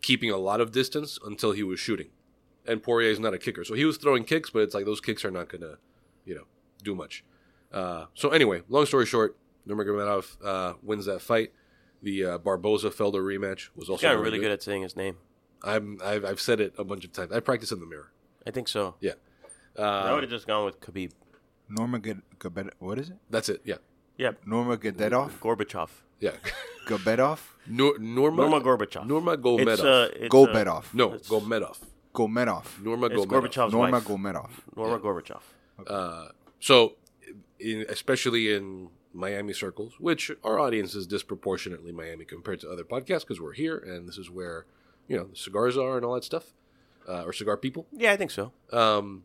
keeping 0.00 0.30
a 0.30 0.36
lot 0.36 0.60
of 0.60 0.72
distance 0.72 1.18
until 1.24 1.52
he 1.52 1.62
was 1.62 1.78
shooting. 1.78 2.08
And 2.66 2.82
Poirier 2.82 3.10
is 3.10 3.20
not 3.20 3.34
a 3.34 3.38
kicker, 3.38 3.64
so 3.64 3.74
he 3.74 3.84
was 3.84 3.96
throwing 3.96 4.24
kicks, 4.24 4.50
but 4.50 4.60
it's 4.60 4.74
like 4.74 4.86
those 4.86 5.00
kicks 5.00 5.24
are 5.24 5.30
not 5.30 5.48
gonna, 5.48 5.76
you 6.24 6.34
know, 6.34 6.44
do 6.82 6.94
much. 6.94 7.22
Uh, 7.76 8.06
so 8.14 8.30
anyway, 8.30 8.62
long 8.68 8.86
story 8.86 9.06
short, 9.06 9.36
Nurmagomedov 9.68 10.24
uh, 10.44 10.74
wins 10.82 11.04
that 11.06 11.20
fight. 11.20 11.50
The 12.02 12.24
uh, 12.24 12.38
Barboza 12.38 12.90
Felder 12.90 13.22
rematch 13.32 13.68
was 13.74 13.88
also 13.90 14.02
gotten 14.02 14.18
very 14.18 14.24
really 14.30 14.38
good 14.38 14.50
at 14.52 14.62
saying 14.62 14.82
his 14.82 14.96
name. 14.96 15.16
I'm, 15.62 15.98
I've, 16.04 16.24
I've 16.24 16.40
said 16.40 16.60
it 16.60 16.74
a 16.78 16.84
bunch 16.84 17.04
of 17.04 17.12
times. 17.12 17.32
I 17.32 17.40
practice 17.40 17.72
in 17.72 17.80
the 17.80 17.86
mirror. 17.86 18.12
I 18.46 18.50
think 18.50 18.68
so. 18.68 18.94
Yeah, 19.00 19.14
I 19.78 19.82
uh, 19.82 20.14
would 20.14 20.22
have 20.22 20.30
just 20.30 20.46
gone 20.46 20.64
with 20.64 20.80
Khabib. 20.80 21.10
Norma 21.68 21.98
Ged- 21.98 22.22
Gabed- 22.38 22.70
What 22.78 22.98
is 22.98 23.10
it? 23.10 23.16
that's 23.28 23.48
it. 23.48 23.60
Yeah, 23.64 23.76
Yeah, 24.16 24.32
Norma 24.46 24.76
Gededov? 24.76 25.30
Gorbachev. 25.40 25.90
yeah. 26.20 26.32
Gobedov? 26.86 27.40
Nor- 27.66 27.98
Norma 27.98 28.42
Norma 28.42 28.60
Gorbachev. 28.60 29.04
Norma 29.06 29.36
Gomedov. 29.36 29.72
It's, 29.72 29.82
uh, 29.82 30.08
it's, 30.14 30.24
uh, 30.32 30.36
Gobedov. 30.36 30.94
no, 30.94 31.06
it's- 31.14 31.28
Gomedov. 31.28 31.76
Gomedov. 32.14 32.64
Norma 32.84 33.06
It's 33.06 33.16
Gomedov. 33.16 33.26
Gorbachev's 33.26 33.72
Norma 33.72 33.90
wife. 33.98 34.04
Gomedov. 34.06 34.50
Norma 34.76 34.98
Gorbachev. 35.00 35.40
Uh, 35.86 36.28
so, 36.60 36.94
in, 37.58 37.84
especially 37.88 38.52
in 38.52 38.88
Miami 39.12 39.52
circles, 39.52 39.94
which 39.98 40.30
our 40.44 40.58
audience 40.58 40.94
is 40.94 41.06
disproportionately 41.06 41.92
Miami 41.92 42.24
compared 42.24 42.60
to 42.60 42.70
other 42.70 42.84
podcasts 42.84 43.20
because 43.20 43.40
we're 43.40 43.52
here 43.52 43.78
and 43.78 44.08
this 44.08 44.18
is 44.18 44.30
where 44.30 44.66
you 45.08 45.16
know 45.16 45.24
the 45.24 45.36
cigars 45.36 45.76
are 45.76 45.96
and 45.96 46.04
all 46.04 46.14
that 46.14 46.24
stuff, 46.24 46.52
uh, 47.08 47.22
or 47.22 47.32
cigar 47.32 47.56
people. 47.56 47.86
Yeah, 47.92 48.12
I 48.12 48.16
think 48.16 48.30
so. 48.30 48.52
Um, 48.72 49.24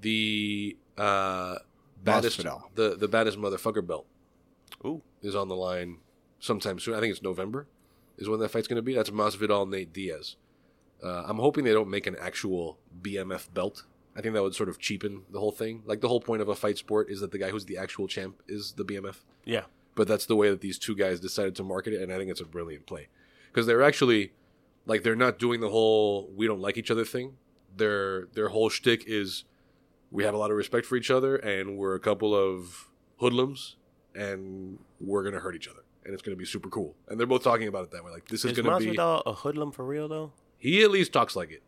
the 0.00 0.76
uh, 0.98 1.56
baddest, 2.02 2.40
Masvidal. 2.40 2.62
the 2.74 2.96
the 2.96 3.08
baddest 3.08 3.38
motherfucker 3.38 3.86
belt 3.86 4.06
Ooh. 4.84 5.02
is 5.22 5.34
on 5.34 5.48
the 5.48 5.56
line 5.56 5.98
sometime 6.40 6.78
soon. 6.78 6.94
I 6.94 7.00
think 7.00 7.12
it's 7.12 7.22
November 7.22 7.66
is 8.18 8.28
when 8.28 8.40
that 8.40 8.50
fight's 8.50 8.68
going 8.68 8.76
to 8.76 8.82
be. 8.82 8.94
That's 8.94 9.10
Masvidal 9.10 9.68
Nate 9.68 9.92
Diaz. 9.92 10.36
Uh, 11.02 11.24
I'm 11.26 11.38
hoping 11.38 11.64
they 11.64 11.72
don't 11.72 11.90
make 11.90 12.06
an 12.06 12.16
actual 12.20 12.78
BMF 13.02 13.52
belt. 13.52 13.84
I 14.16 14.22
think 14.22 14.34
that 14.34 14.42
would 14.42 14.54
sort 14.54 14.68
of 14.68 14.78
cheapen 14.78 15.22
the 15.30 15.38
whole 15.38 15.52
thing. 15.52 15.82
Like 15.84 16.00
the 16.00 16.08
whole 16.08 16.20
point 16.20 16.40
of 16.40 16.48
a 16.48 16.54
fight 16.54 16.78
sport 16.78 17.10
is 17.10 17.20
that 17.20 17.32
the 17.32 17.38
guy 17.38 17.50
who's 17.50 17.66
the 17.66 17.76
actual 17.76 18.08
champ 18.08 18.42
is 18.48 18.72
the 18.72 18.84
BMF. 18.84 19.16
Yeah. 19.44 19.64
But 19.94 20.08
that's 20.08 20.26
the 20.26 20.36
way 20.36 20.50
that 20.50 20.60
these 20.60 20.78
two 20.78 20.94
guys 20.94 21.20
decided 21.20 21.54
to 21.56 21.62
market 21.62 21.92
it, 21.92 22.02
and 22.02 22.12
I 22.12 22.18
think 22.18 22.30
it's 22.30 22.40
a 22.40 22.46
brilliant 22.46 22.86
play 22.86 23.08
because 23.50 23.66
they're 23.66 23.82
actually 23.82 24.32
like 24.86 25.02
they're 25.02 25.16
not 25.16 25.38
doing 25.38 25.60
the 25.60 25.70
whole 25.70 26.30
we 26.34 26.46
don't 26.46 26.60
like 26.60 26.76
each 26.76 26.90
other 26.90 27.04
thing. 27.04 27.34
Their 27.76 28.26
their 28.34 28.48
whole 28.48 28.68
shtick 28.68 29.04
is 29.06 29.44
we 30.10 30.24
have 30.24 30.34
a 30.34 30.38
lot 30.38 30.50
of 30.50 30.56
respect 30.56 30.86
for 30.86 30.96
each 30.96 31.10
other, 31.10 31.36
and 31.36 31.76
we're 31.76 31.94
a 31.94 32.00
couple 32.00 32.34
of 32.34 32.88
hoodlums, 33.18 33.76
and 34.14 34.78
we're 35.00 35.24
gonna 35.24 35.40
hurt 35.40 35.56
each 35.56 35.68
other, 35.68 35.82
and 36.04 36.14
it's 36.14 36.22
gonna 36.22 36.36
be 36.36 36.44
super 36.44 36.68
cool. 36.68 36.94
And 37.08 37.18
they're 37.18 37.26
both 37.26 37.42
talking 37.42 37.68
about 37.68 37.84
it 37.84 37.90
that 37.92 38.04
way. 38.04 38.10
Like 38.10 38.28
this 38.28 38.44
is, 38.44 38.52
Is 38.52 38.58
gonna 38.58 38.78
be. 38.78 38.90
Is 38.90 38.96
Masvidal 38.96 39.22
a 39.26 39.32
hoodlum 39.32 39.72
for 39.72 39.84
real 39.84 40.08
though? 40.08 40.32
He 40.58 40.82
at 40.82 40.90
least 40.90 41.12
talks 41.12 41.36
like 41.36 41.50
it. 41.50 41.62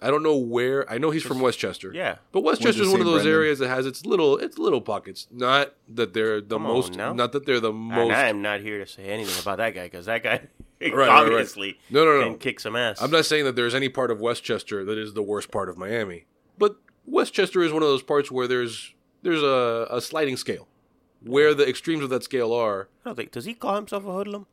I 0.00 0.10
don't 0.10 0.22
know 0.22 0.36
where. 0.36 0.88
I 0.90 0.98
know 0.98 1.10
he's 1.10 1.24
from 1.24 1.40
Westchester. 1.40 1.92
Yeah. 1.92 2.16
But 2.30 2.42
Westchester 2.42 2.82
is 2.82 2.88
one 2.88 3.00
of 3.00 3.06
those 3.06 3.22
Brendan. 3.22 3.34
areas 3.34 3.58
that 3.58 3.68
has 3.68 3.84
its 3.84 4.06
little 4.06 4.36
its 4.38 4.56
little 4.58 4.80
pockets. 4.80 5.26
Not 5.30 5.74
that 5.88 6.14
they're 6.14 6.40
the 6.40 6.54
Come 6.56 6.66
on 6.66 6.72
most. 6.72 6.96
Not 6.96 7.32
that 7.32 7.46
they're 7.46 7.58
the 7.60 7.70
And 7.70 7.78
most. 7.78 8.12
I 8.12 8.28
am 8.28 8.40
not 8.40 8.60
here 8.60 8.78
to 8.78 8.86
say 8.86 9.04
anything 9.06 9.40
about 9.42 9.58
that 9.58 9.74
guy 9.74 9.84
because 9.84 10.06
that 10.06 10.22
guy 10.22 10.42
right, 10.80 10.94
right. 10.94 11.08
obviously 11.08 11.78
No, 11.90 12.04
no, 12.04 12.20
no. 12.20 12.24
can 12.30 12.38
kick 12.38 12.60
some 12.60 12.76
ass. 12.76 13.02
I'm 13.02 13.10
not 13.10 13.24
saying 13.26 13.44
that 13.46 13.56
there's 13.56 13.74
any 13.74 13.88
part 13.88 14.10
of 14.12 14.20
Westchester 14.20 14.84
that 14.84 14.96
is 14.98 15.14
the 15.14 15.22
worst 15.22 15.50
part 15.50 15.68
of 15.68 15.76
Miami, 15.76 16.26
but 16.58 16.76
Westchester 17.04 17.62
is 17.62 17.72
one 17.72 17.82
of 17.82 17.88
those 17.88 18.02
parts 18.02 18.30
where 18.30 18.46
there's 18.46 18.94
there's 19.22 19.42
a, 19.42 19.88
a 19.90 20.00
sliding 20.00 20.36
scale, 20.36 20.68
where 21.24 21.54
the 21.54 21.68
extremes 21.68 22.04
of 22.04 22.10
that 22.10 22.22
scale 22.22 22.52
are. 22.52 22.88
I 23.04 23.08
don't 23.08 23.16
think. 23.16 23.32
Does 23.32 23.46
he 23.46 23.54
call 23.54 23.74
himself 23.74 24.04
a 24.04 24.12
hoodlum? 24.12 24.46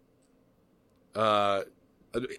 Uh, 1.14 1.62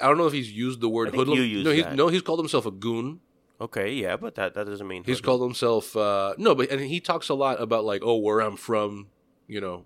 I 0.00 0.06
don't 0.08 0.18
know 0.18 0.26
if 0.26 0.32
he's 0.32 0.50
used 0.50 0.80
the 0.80 0.88
word 0.88 1.08
I 1.08 1.10
think 1.12 1.20
hoodlum. 1.20 1.38
you 1.38 1.44
used 1.44 1.64
no, 1.66 1.70
he's, 1.72 1.84
that. 1.84 1.94
no, 1.94 2.08
he's 2.08 2.22
called 2.22 2.38
himself 2.38 2.66
a 2.66 2.70
goon. 2.70 3.20
Okay, 3.60 3.92
yeah, 3.94 4.16
but 4.16 4.34
that, 4.34 4.52
that 4.54 4.66
doesn't 4.66 4.86
mean 4.86 5.02
He's 5.04 5.18
hoodlum. 5.18 5.24
called 5.38 5.42
himself 5.50 5.96
uh, 5.96 6.34
no, 6.38 6.54
but 6.54 6.70
and 6.70 6.80
he 6.80 7.00
talks 7.00 7.28
a 7.28 7.34
lot 7.34 7.60
about 7.60 7.84
like, 7.84 8.02
oh, 8.04 8.16
where 8.16 8.40
I'm 8.40 8.56
from, 8.56 9.06
you 9.46 9.60
know. 9.60 9.84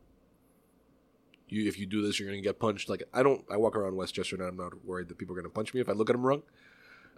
You, 1.49 1.67
if 1.69 1.79
you 1.79 1.87
do 1.87 2.01
this, 2.03 2.19
you're 2.21 2.29
gonna 2.29 2.41
get 2.43 2.59
punched. 2.61 2.89
Like 2.89 3.03
I 3.13 3.23
don't, 3.23 3.45
I 3.51 3.57
walk 3.57 3.75
around 3.77 3.97
Westchester 3.97 4.37
and 4.37 4.45
I'm 4.45 4.57
not 4.57 4.85
worried 4.85 5.09
that 5.09 5.19
people 5.19 5.35
are 5.37 5.41
gonna 5.41 5.51
punch 5.51 5.75
me 5.75 5.81
if 5.81 5.89
I 5.89 5.93
look 5.93 6.09
at 6.09 6.13
them 6.13 6.25
wrong. 6.25 6.43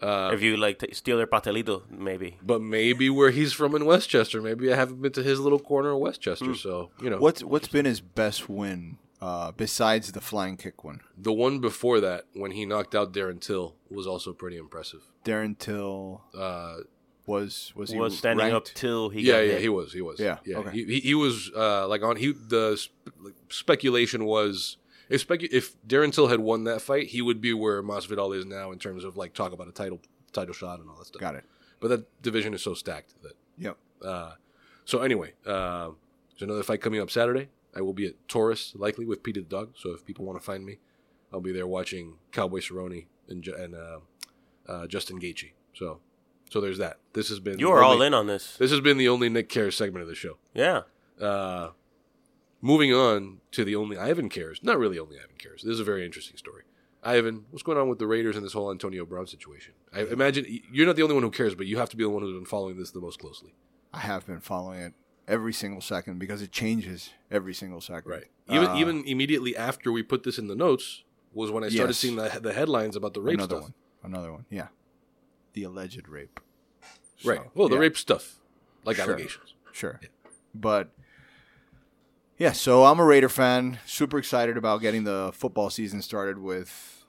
Uh, 0.00 0.30
If 0.32 0.42
you 0.42 0.56
like 0.56 0.78
to 0.80 0.92
steal 0.94 1.16
their 1.16 1.26
pastelito, 1.28 1.82
maybe. 1.90 2.38
but 2.42 2.60
maybe 2.60 3.08
where 3.08 3.30
he's 3.30 3.52
from 3.52 3.74
in 3.76 3.84
Westchester, 3.84 4.42
maybe 4.42 4.72
I 4.72 4.76
haven't 4.76 5.00
been 5.00 5.12
to 5.12 5.22
his 5.22 5.38
little 5.38 5.60
corner 5.60 5.90
of 5.90 5.98
Westchester. 5.98 6.46
Hmm. 6.46 6.54
So 6.54 6.90
you 7.00 7.08
know, 7.10 7.18
What's 7.18 7.44
what's 7.44 7.68
been 7.68 7.84
his 7.84 8.00
best 8.00 8.48
win 8.48 8.98
uh, 9.22 9.52
besides 9.52 10.12
the 10.12 10.20
flying 10.20 10.56
kick 10.56 10.82
one? 10.84 11.00
the 11.16 11.32
one 11.32 11.60
before 11.60 12.00
that 12.00 12.24
when 12.34 12.50
he 12.52 12.66
knocked 12.66 12.94
out 12.94 13.12
Darren 13.12 13.40
Till 13.40 13.74
was 13.90 14.06
also 14.06 14.32
pretty 14.32 14.56
impressive. 14.56 15.00
Darren 15.24 15.56
Till 15.56 16.22
Uh, 16.34 16.78
was 17.26 17.72
was 17.76 17.90
he 17.90 17.98
was 17.98 18.18
standing 18.18 18.44
ranked? 18.46 18.56
up 18.70 18.74
till 18.74 19.08
he 19.10 19.20
yeah, 19.22 19.34
got 19.34 19.38
yeah, 19.46 19.52
hit. 19.52 19.60
he 19.62 19.68
was, 19.68 19.92
he 19.92 20.00
was, 20.02 20.18
Yeah, 20.18 20.38
yeah. 20.44 20.58
okay. 20.58 20.70
He, 20.72 20.84
he 20.94 21.00
he 21.00 21.14
was 21.14 21.50
uh, 21.56 21.86
like 21.86 22.02
on 22.02 22.16
he 22.16 22.32
the 22.32 22.74
sp- 22.74 22.92
like, 23.20 23.34
speculation 23.48 24.24
was 24.24 24.76
if 25.08 25.26
specu- 25.26 25.52
if 25.52 25.76
Darren 25.86 26.12
Till 26.12 26.26
had 26.28 26.40
won 26.40 26.64
that 26.64 26.80
fight, 26.82 27.06
he 27.08 27.22
would 27.22 27.40
be 27.40 27.52
where 27.54 27.80
Masvidal 27.82 28.36
is 28.36 28.44
now 28.44 28.72
in 28.72 28.78
terms 28.78 29.04
of 29.04 29.16
like 29.16 29.34
talk 29.34 29.52
about 29.52 29.68
a 29.68 29.72
title 29.72 30.00
title 30.32 30.54
shot 30.54 30.80
and 30.80 30.88
all 30.90 30.96
that 30.96 31.06
stuff. 31.06 31.20
Got 31.20 31.36
it. 31.36 31.44
But 31.80 31.88
that 31.88 32.22
division 32.22 32.54
is 32.54 32.62
so 32.62 32.74
stacked 32.74 33.14
that 33.22 33.34
Yep. 33.58 33.76
Uh, 34.02 34.32
so 34.84 34.98
anyway, 35.02 35.32
uh, 35.46 35.90
there's 36.30 36.42
another 36.42 36.62
fight 36.64 36.80
coming 36.80 37.00
up 37.00 37.10
Saturday. 37.10 37.50
I 37.74 37.80
will 37.80 37.94
be 37.94 38.06
at 38.06 38.28
Taurus 38.28 38.74
likely 38.76 39.06
with 39.06 39.22
Pete 39.22 39.36
the 39.36 39.42
Dog. 39.42 39.72
So 39.76 39.90
if 39.90 40.04
people 40.04 40.24
want 40.24 40.38
to 40.38 40.44
find 40.44 40.64
me, 40.64 40.78
I'll 41.32 41.40
be 41.40 41.52
there 41.52 41.66
watching 41.66 42.18
Cowboy 42.30 42.60
Cerrone 42.60 43.06
and, 43.28 43.46
and 43.46 43.74
uh, 43.74 43.98
uh, 44.68 44.86
Justin 44.86 45.18
Gaethje. 45.18 45.52
So 45.74 46.00
so 46.50 46.60
there's 46.60 46.78
that. 46.78 46.98
This 47.14 47.30
has 47.30 47.40
been 47.40 47.58
You 47.58 47.68
the 47.68 47.72
are 47.72 47.82
all 47.82 48.02
in 48.02 48.12
on 48.12 48.26
this. 48.26 48.56
This 48.58 48.70
has 48.70 48.80
been 48.80 48.98
the 48.98 49.08
only 49.08 49.30
Nick 49.30 49.48
Cares 49.48 49.74
segment 49.74 50.02
of 50.02 50.08
the 50.08 50.14
show. 50.14 50.36
Yeah. 50.52 50.82
Uh, 51.18 51.70
moving 52.60 52.92
on 52.92 53.38
to 53.52 53.64
the 53.64 53.74
only 53.74 53.96
Ivan 53.96 54.28
Cares. 54.28 54.60
Not 54.62 54.78
really 54.78 54.98
only 54.98 55.16
Ivan 55.16 55.36
Cares. 55.38 55.62
This 55.62 55.72
is 55.72 55.80
a 55.80 55.84
very 55.84 56.04
interesting 56.04 56.36
story. 56.36 56.64
Ivan, 57.02 57.46
what's 57.50 57.62
going 57.62 57.78
on 57.78 57.88
with 57.88 57.98
the 57.98 58.06
Raiders 58.06 58.36
and 58.36 58.44
this 58.44 58.52
whole 58.52 58.70
Antonio 58.70 59.06
Brown 59.06 59.26
situation? 59.26 59.72
I 59.94 60.02
imagine 60.02 60.46
you're 60.70 60.86
not 60.86 60.96
the 60.96 61.02
only 61.02 61.14
one 61.14 61.24
who 61.24 61.30
cares, 61.30 61.54
but 61.54 61.66
you 61.66 61.78
have 61.78 61.88
to 61.88 61.96
be 61.96 62.04
the 62.04 62.10
one 62.10 62.22
who's 62.22 62.36
been 62.36 62.44
following 62.44 62.76
this 62.76 62.90
the 62.90 63.00
most 63.00 63.18
closely. 63.18 63.54
I 63.92 64.00
have 64.00 64.26
been 64.26 64.40
following 64.40 64.80
it 64.80 64.94
every 65.28 65.52
single 65.52 65.80
second 65.80 66.18
because 66.18 66.42
it 66.42 66.50
changes 66.52 67.10
every 67.30 67.54
single 67.54 67.80
second. 67.80 68.10
Right. 68.10 68.24
Even 68.48 68.68
Uh, 68.68 68.76
even 68.76 69.04
immediately 69.06 69.56
after 69.56 69.92
we 69.92 70.02
put 70.02 70.24
this 70.24 70.38
in 70.38 70.48
the 70.48 70.54
notes 70.56 71.04
was 71.32 71.50
when 71.50 71.64
I 71.64 71.68
started 71.68 71.90
Yes. 71.90 71.98
seeing 71.98 72.16
the, 72.16 72.40
the 72.42 72.52
headlines 72.52 72.96
about 72.96 73.14
the 73.14 73.20
rape 73.22 73.34
another 73.34 73.56
stuff. 73.56 73.62
one. 74.02 74.12
Another 74.12 74.32
one. 74.32 74.46
Yeah. 74.50 74.68
The 75.54 75.62
alleged 75.64 76.08
rape. 76.08 76.40
Right. 77.24 77.38
So, 77.38 77.50
Well, 77.54 77.68
the 77.68 77.76
yeah, 77.76 77.80
rape 77.82 77.96
stuff, 77.96 78.38
like 78.84 78.96
Sure. 78.96 79.04
allegations. 79.12 79.54
Sure. 79.72 80.00
But 80.54 80.90
yeah, 82.36 82.52
so 82.52 82.84
I'm 82.84 82.98
a 82.98 83.04
Raider 83.04 83.28
fan. 83.28 83.78
Super 83.86 84.18
excited 84.18 84.56
about 84.56 84.80
getting 84.80 85.04
the 85.04 85.30
football 85.32 85.70
season 85.70 86.02
started 86.02 86.38
with 86.38 87.04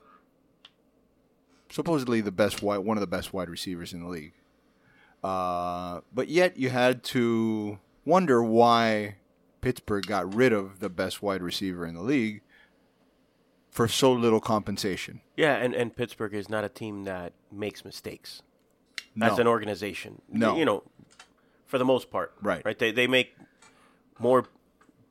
supposedly 1.68 2.20
the 2.20 2.30
best 2.32 2.62
wide, 2.62 2.78
one 2.78 2.96
of 2.96 3.00
the 3.00 3.06
best 3.06 3.32
wide 3.32 3.50
receivers 3.50 3.92
in 3.92 4.00
the 4.02 4.08
league. 4.08 4.34
Uh, 5.22 6.00
but 6.12 6.28
yet 6.28 6.56
you 6.56 6.70
had 6.70 7.02
to 7.02 7.78
wonder 8.04 8.42
why 8.42 9.16
Pittsburgh 9.60 10.06
got 10.06 10.34
rid 10.34 10.52
of 10.52 10.80
the 10.80 10.88
best 10.90 11.22
wide 11.22 11.42
receiver 11.42 11.86
in 11.86 11.94
the 11.94 12.02
league 12.02 12.42
for 13.70 13.88
so 13.88 14.12
little 14.12 14.40
compensation. 14.40 15.20
Yeah, 15.36 15.56
and, 15.56 15.74
and 15.74 15.94
Pittsburgh 15.94 16.34
is 16.34 16.48
not 16.48 16.64
a 16.64 16.68
team 16.68 17.04
that 17.04 17.32
makes 17.50 17.84
mistakes 17.84 18.42
No. 19.14 19.26
as 19.26 19.38
an 19.38 19.46
organization. 19.46 20.22
No. 20.28 20.56
You 20.56 20.64
know, 20.64 20.82
for 21.66 21.78
the 21.78 21.84
most 21.84 22.10
part. 22.10 22.32
Right. 22.42 22.64
Right. 22.64 22.78
They 22.78 22.92
they 22.92 23.06
make 23.06 23.36
more 24.18 24.44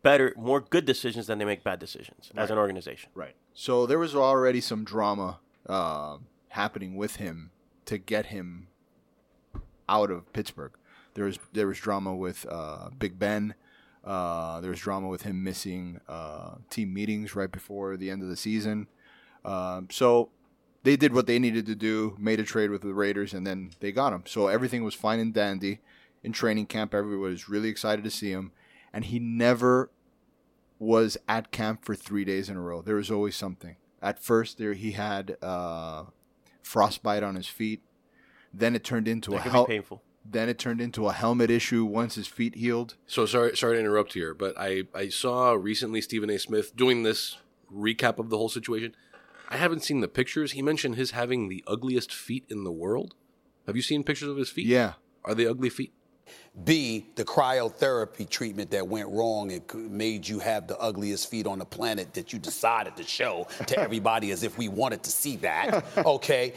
better 0.02 0.34
more 0.38 0.62
good 0.62 0.86
decisions 0.86 1.28
than 1.28 1.40
they 1.40 1.46
make 1.46 1.64
bad 1.64 1.80
decisions 1.80 2.32
as 2.36 2.52
an 2.52 2.58
organization. 2.58 3.10
Right. 3.16 3.36
So 3.54 3.86
there 3.86 4.00
was 4.00 4.16
already 4.16 4.62
some 4.62 4.84
drama 4.86 5.40
uh, 5.68 6.18
happening 6.50 6.96
with 6.96 7.18
him 7.18 7.52
to 7.86 7.98
get 7.98 8.28
him 8.28 8.68
out 9.90 10.10
of 10.10 10.32
Pittsburgh. 10.34 10.72
There 11.14 11.26
was 11.26 11.40
there 11.54 11.68
was 11.68 11.78
drama 11.78 12.16
with 12.16 12.46
uh, 12.50 12.90
Big 12.98 13.20
Ben. 13.20 13.56
Uh, 14.04 14.60
there 14.60 14.70
was 14.70 14.80
drama 14.80 15.08
with 15.08 15.22
him 15.22 15.44
missing 15.44 16.00
uh, 16.10 16.56
team 16.70 16.94
meetings 16.94 17.36
right 17.36 17.52
before 17.52 17.96
the 17.96 18.10
end 18.10 18.22
of 18.22 18.28
the 18.28 18.36
season. 18.36 18.88
Um, 19.46 19.88
so 19.90 20.30
they 20.84 20.98
did 20.98 21.14
what 21.14 21.26
they 21.26 21.40
needed 21.40 21.66
to 21.68 21.76
do, 21.76 22.16
made 22.20 22.40
a 22.40 22.44
trade 22.44 22.70
with 22.70 22.82
the 22.82 22.94
Raiders, 22.94 23.34
and 23.34 23.48
then 23.48 23.72
they 23.80 23.92
got 23.92 24.12
him. 24.12 24.24
So 24.26 24.48
everything 24.48 24.84
was 24.84 24.94
fine 24.94 25.20
and 25.20 25.34
dandy 25.34 25.80
in 26.22 26.34
training 26.34 26.66
camp. 26.66 26.94
Everyone 26.94 27.30
was 27.30 27.48
really 27.48 27.70
excited 27.70 28.04
to 28.04 28.12
see 28.12 28.32
him, 28.32 28.52
and 28.92 29.06
he 29.06 29.20
never 29.20 29.90
was 30.80 31.18
at 31.30 31.52
camp 31.52 31.86
for 31.86 31.96
three 31.96 32.26
days 32.26 32.50
in 32.50 32.58
a 32.58 32.62
row. 32.62 32.82
There 32.82 32.96
was 32.98 33.10
always 33.10 33.36
something. 33.36 33.78
At 34.02 34.20
first, 34.20 34.58
there 34.58 34.74
he 34.74 34.92
had 34.92 35.38
uh, 35.42 36.06
frostbite 36.62 37.24
on 37.24 37.36
his 37.36 37.48
feet. 37.48 37.82
Then 38.54 38.76
it 38.76 38.84
turned 38.84 39.08
into 39.08 39.32
That 39.32 39.48
a 39.48 39.64
be 39.66 39.76
painful. 39.76 40.02
Then 40.26 40.50
it 40.50 40.58
turned 40.58 40.82
into 40.82 41.08
a 41.08 41.14
helmet 41.14 41.50
issue 41.50 41.86
once 41.86 42.16
his 42.16 42.28
feet 42.28 42.56
healed. 42.56 42.96
So 43.08 43.26
sorry, 43.26 43.56
sorry 43.58 43.76
to 43.76 43.80
interrupt 43.80 44.14
here, 44.14 44.34
but 44.34 44.56
I, 44.58 44.84
I 44.94 45.10
saw 45.10 45.52
recently 45.54 46.02
Stephen 46.02 46.30
A. 46.30 46.40
Smith 46.40 46.76
doing 46.76 47.04
this 47.04 47.38
recap 47.74 48.20
of 48.20 48.30
the 48.30 48.38
whole 48.38 48.50
situation. 48.50 48.96
I 49.50 49.58
haven't 49.58 49.84
seen 49.84 50.00
the 50.00 50.08
pictures. 50.08 50.54
He 50.54 50.62
mentioned 50.62 50.96
his 50.96 51.12
having 51.12 51.50
the 51.50 51.64
ugliest 51.68 52.14
feet 52.14 52.46
in 52.50 52.64
the 52.64 52.72
world. 52.72 53.16
Have 53.68 53.76
you 53.76 53.82
seen 53.82 54.04
pictures 54.04 54.30
of 54.30 54.38
his 54.38 54.50
feet? 54.50 54.66
Yeah, 54.66 54.94
Are 55.26 55.36
they 55.36 55.46
ugly 55.46 55.70
feet? 55.70 55.94
B, 56.64 57.06
the 57.16 57.26
cryotherapy 57.26 58.30
treatment 58.30 58.72
that 58.72 58.88
went 58.88 59.10
wrong 59.10 59.52
and 59.52 59.92
made 59.92 60.28
you 60.28 60.40
have 60.40 60.68
the 60.68 60.78
ugliest 60.80 61.30
feet 61.30 61.46
on 61.46 61.60
the 61.60 61.66
planet 61.66 62.14
that 62.14 62.32
you 62.32 62.40
decided 62.40 62.96
to 62.96 63.04
show 63.04 63.48
to 63.68 63.78
everybody 63.78 64.32
as 64.32 64.44
if 64.44 64.58
we 64.58 64.68
wanted 64.70 65.04
to 65.04 65.12
see 65.12 65.36
that. 65.38 65.84
Okay. 66.06 66.54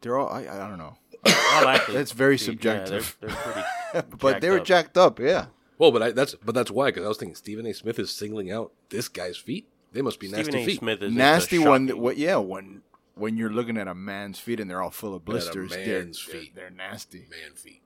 they're 0.00 0.18
all. 0.18 0.28
I, 0.28 0.40
I 0.40 0.68
don't 0.68 0.78
know, 0.78 0.96
All 1.26 1.68
athletes- 1.68 1.92
That's 1.94 2.12
very 2.12 2.34
yeah, 2.34 2.44
subjective. 2.44 3.16
they're, 3.20 3.30
they're 3.30 4.02
pretty 4.02 4.16
but 4.18 4.40
they 4.40 4.50
were 4.50 4.58
up. 4.60 4.64
jacked 4.64 4.96
up. 4.98 5.18
Yeah, 5.20 5.46
Well, 5.78 5.90
but 5.92 6.02
I, 6.02 6.10
that's 6.12 6.34
but 6.36 6.54
that's 6.54 6.70
why 6.70 6.86
because 6.88 7.04
I 7.04 7.08
was 7.08 7.18
thinking 7.18 7.34
Stephen 7.34 7.66
A. 7.66 7.74
Smith 7.74 7.98
is 7.98 8.10
singling 8.10 8.50
out 8.50 8.72
this 8.90 9.08
guy's 9.08 9.36
feet. 9.36 9.68
They 9.92 10.02
must 10.02 10.20
be 10.20 10.28
Stephen 10.28 10.46
nasty 10.46 10.62
A. 10.62 10.66
feet. 10.66 10.78
Smith 10.78 11.02
is 11.02 11.12
nasty 11.12 11.56
into 11.56 11.68
one. 11.68 11.86
shocking. 11.88 12.02
What? 12.02 12.16
Yeah, 12.16 12.36
when 12.36 12.82
when 13.14 13.36
you're 13.36 13.50
looking 13.50 13.76
at 13.76 13.88
a 13.88 13.94
man's 13.94 14.38
feet 14.38 14.60
and 14.60 14.70
they're 14.70 14.80
all 14.80 14.90
full 14.90 15.14
of 15.14 15.22
At 15.22 15.28
a 15.28 15.30
blisters, 15.30 15.70
they're, 15.70 16.04
man's 16.04 16.24
they're- 16.26 16.40
feet. 16.40 16.54
they're 16.54 16.70
nasty. 16.70 17.26
Man 17.30 17.54
feet. 17.56 17.82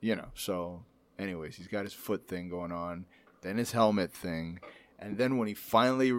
you 0.00 0.16
know. 0.16 0.28
So, 0.34 0.84
anyways, 1.18 1.56
he's 1.56 1.68
got 1.68 1.84
his 1.84 1.94
foot 1.94 2.26
thing 2.28 2.48
going 2.50 2.72
on, 2.72 3.06
then 3.42 3.56
his 3.56 3.70
helmet 3.72 4.12
thing, 4.12 4.58
and 4.98 5.16
then 5.16 5.38
when 5.38 5.46
he 5.48 5.54
finally 5.54 6.12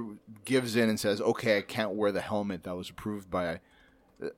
gives 0.45 0.75
in 0.77 0.87
and 0.89 0.99
says, 0.99 1.19
"Okay, 1.21 1.57
I 1.57 1.61
can't 1.61 1.91
wear 1.95 2.11
the 2.13 2.21
helmet 2.21 2.63
that 2.63 2.75
was 2.75 2.89
approved 2.89 3.29
by, 3.29 3.59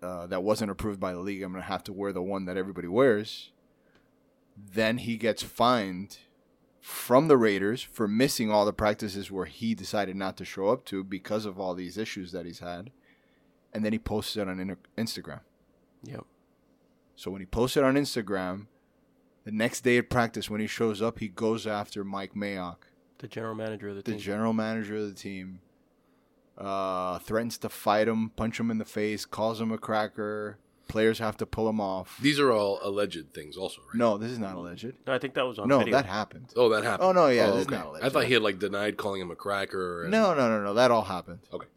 uh, 0.02 0.28
that 0.28 0.44
wasn't 0.44 0.72
approved 0.72 1.00
by 1.00 1.14
the 1.14 1.20
league. 1.20 1.42
I'm 1.44 1.52
gonna 1.52 1.64
have 1.64 1.84
to 1.86 1.94
wear 1.94 2.12
the 2.14 2.22
one 2.22 2.46
that 2.46 2.58
everybody 2.58 2.88
wears." 2.88 3.52
Then 4.56 4.98
he 5.00 5.18
gets 5.18 5.44
fined 5.44 6.18
from 6.82 7.28
the 7.28 7.38
Raiders 7.38 7.82
for 7.82 8.08
missing 8.08 8.50
all 8.52 8.66
the 8.66 8.74
practices 8.74 9.30
where 9.30 9.46
he 9.46 9.76
decided 9.76 10.16
not 10.16 10.38
to 10.38 10.46
show 10.46 10.70
up 10.70 10.86
to 10.86 11.04
because 11.04 11.46
of 11.46 11.60
all 11.60 11.74
these 11.76 11.98
issues 11.98 12.32
that 12.32 12.46
he's 12.46 12.60
had, 12.60 12.92
and 13.74 13.84
then 13.86 13.94
he 13.94 14.00
posted 14.00 14.44
it 14.44 14.50
on 14.50 14.78
Instagram. 14.98 15.42
Yep. 16.04 16.26
So 17.16 17.30
when 17.32 17.42
he 17.42 17.46
posted 17.46 17.84
on 17.84 17.96
Instagram, 17.96 18.68
the 19.44 19.52
next 19.52 19.82
day 19.82 19.98
at 19.98 20.10
practice, 20.10 20.50
when 20.50 20.62
he 20.62 20.68
shows 20.68 21.02
up, 21.02 21.20
he 21.20 21.28
goes 21.28 21.68
after 21.68 22.04
Mike 22.04 22.34
Mayock, 22.34 22.78
The 23.20 23.28
general 23.28 23.56
manager 23.56 23.90
of 23.90 23.96
the, 23.96 24.02
the 24.04 24.12
team. 24.12 24.20
general 24.20 24.54
manager 24.54 24.96
of 24.98 25.08
the 25.08 25.14
team. 25.14 25.60
Uh, 26.58 27.20
threatens 27.20 27.58
to 27.60 27.70
fight 27.70 28.08
him, 28.08 28.32
punch 28.36 28.60
him 28.60 28.72
in 28.72 28.78
the 28.80 28.86
face, 28.86 29.26
calls 29.26 29.62
him 29.62 29.72
a 29.72 29.78
cracker. 29.78 30.58
Players 30.88 31.20
have 31.20 31.36
to 31.38 31.46
pull 31.46 31.68
him 31.70 31.82
off. 31.82 32.18
These 32.22 32.40
are 32.40 32.52
all 32.52 32.80
alleged 32.82 33.34
things, 33.34 33.58
also, 33.58 33.82
right? 33.82 33.96
No, 33.96 34.18
this 34.18 34.32
is 34.32 34.40
not 34.40 34.56
alleged. 34.56 34.94
no, 35.06 35.14
I 35.14 35.20
think 35.20 35.34
that 35.34 35.46
was 35.46 35.60
on 35.60 35.68
No, 35.68 35.80
video. 35.80 35.94
that 35.94 36.06
happened. 36.06 36.48
Oh, 36.56 36.70
that 36.70 36.84
happened. 36.86 37.10
Oh, 37.10 37.12
no, 37.12 37.28
yeah, 37.28 37.48
this 37.48 37.62
is 37.66 37.70
not 37.70 37.88
alleged. 37.88 38.06
I 38.06 38.10
thought 38.10 38.24
he 38.26 38.34
had 38.34 38.42
like 38.42 38.58
denied 38.58 38.96
calling 38.98 39.22
him 39.22 39.30
a 39.30 39.36
cracker. 39.36 40.04
And, 40.04 40.12
No, 40.12 40.34
no, 40.34 40.48
no, 40.48 40.64
no. 40.64 40.74
That 40.74 40.90
all 40.90 41.04
happened. 41.04 41.40
Okay. 41.54 41.68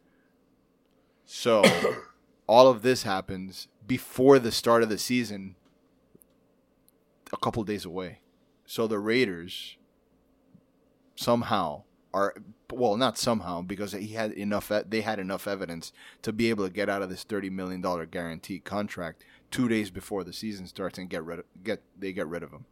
So, 1.25 1.61
all 2.47 2.69
of 2.69 2.81
this 2.83 3.03
happens 3.03 3.67
before 3.85 4.39
the 4.39 4.51
start 4.51 4.81
of 4.81 4.87
the 4.89 4.97
season, 4.97 5.55
a 7.33 7.37
couple 7.37 7.63
days 7.63 7.83
away. 7.85 8.19
So 8.65 8.87
the 8.87 8.99
Raiders 8.99 9.75
somehow 11.15 11.83
are 12.13 12.35
well, 12.71 12.97
not 12.97 13.17
somehow 13.17 13.61
because 13.61 13.91
he 13.93 14.09
had 14.09 14.31
enough. 14.33 14.71
They 14.87 15.01
had 15.01 15.19
enough 15.19 15.47
evidence 15.47 15.91
to 16.21 16.31
be 16.33 16.49
able 16.49 16.65
to 16.67 16.73
get 16.73 16.89
out 16.89 17.01
of 17.01 17.09
this 17.09 17.23
thirty 17.23 17.49
million 17.49 17.81
dollar 17.81 18.05
guaranteed 18.05 18.63
contract 18.63 19.23
two 19.49 19.67
days 19.67 19.89
before 19.91 20.23
the 20.23 20.33
season 20.33 20.65
starts 20.67 20.97
and 20.97 21.09
get 21.09 21.23
rid 21.23 21.39
of, 21.39 21.45
get 21.63 21.81
they 21.97 22.13
get 22.13 22.27
rid 22.27 22.43
of 22.43 22.51
him. 22.51 22.65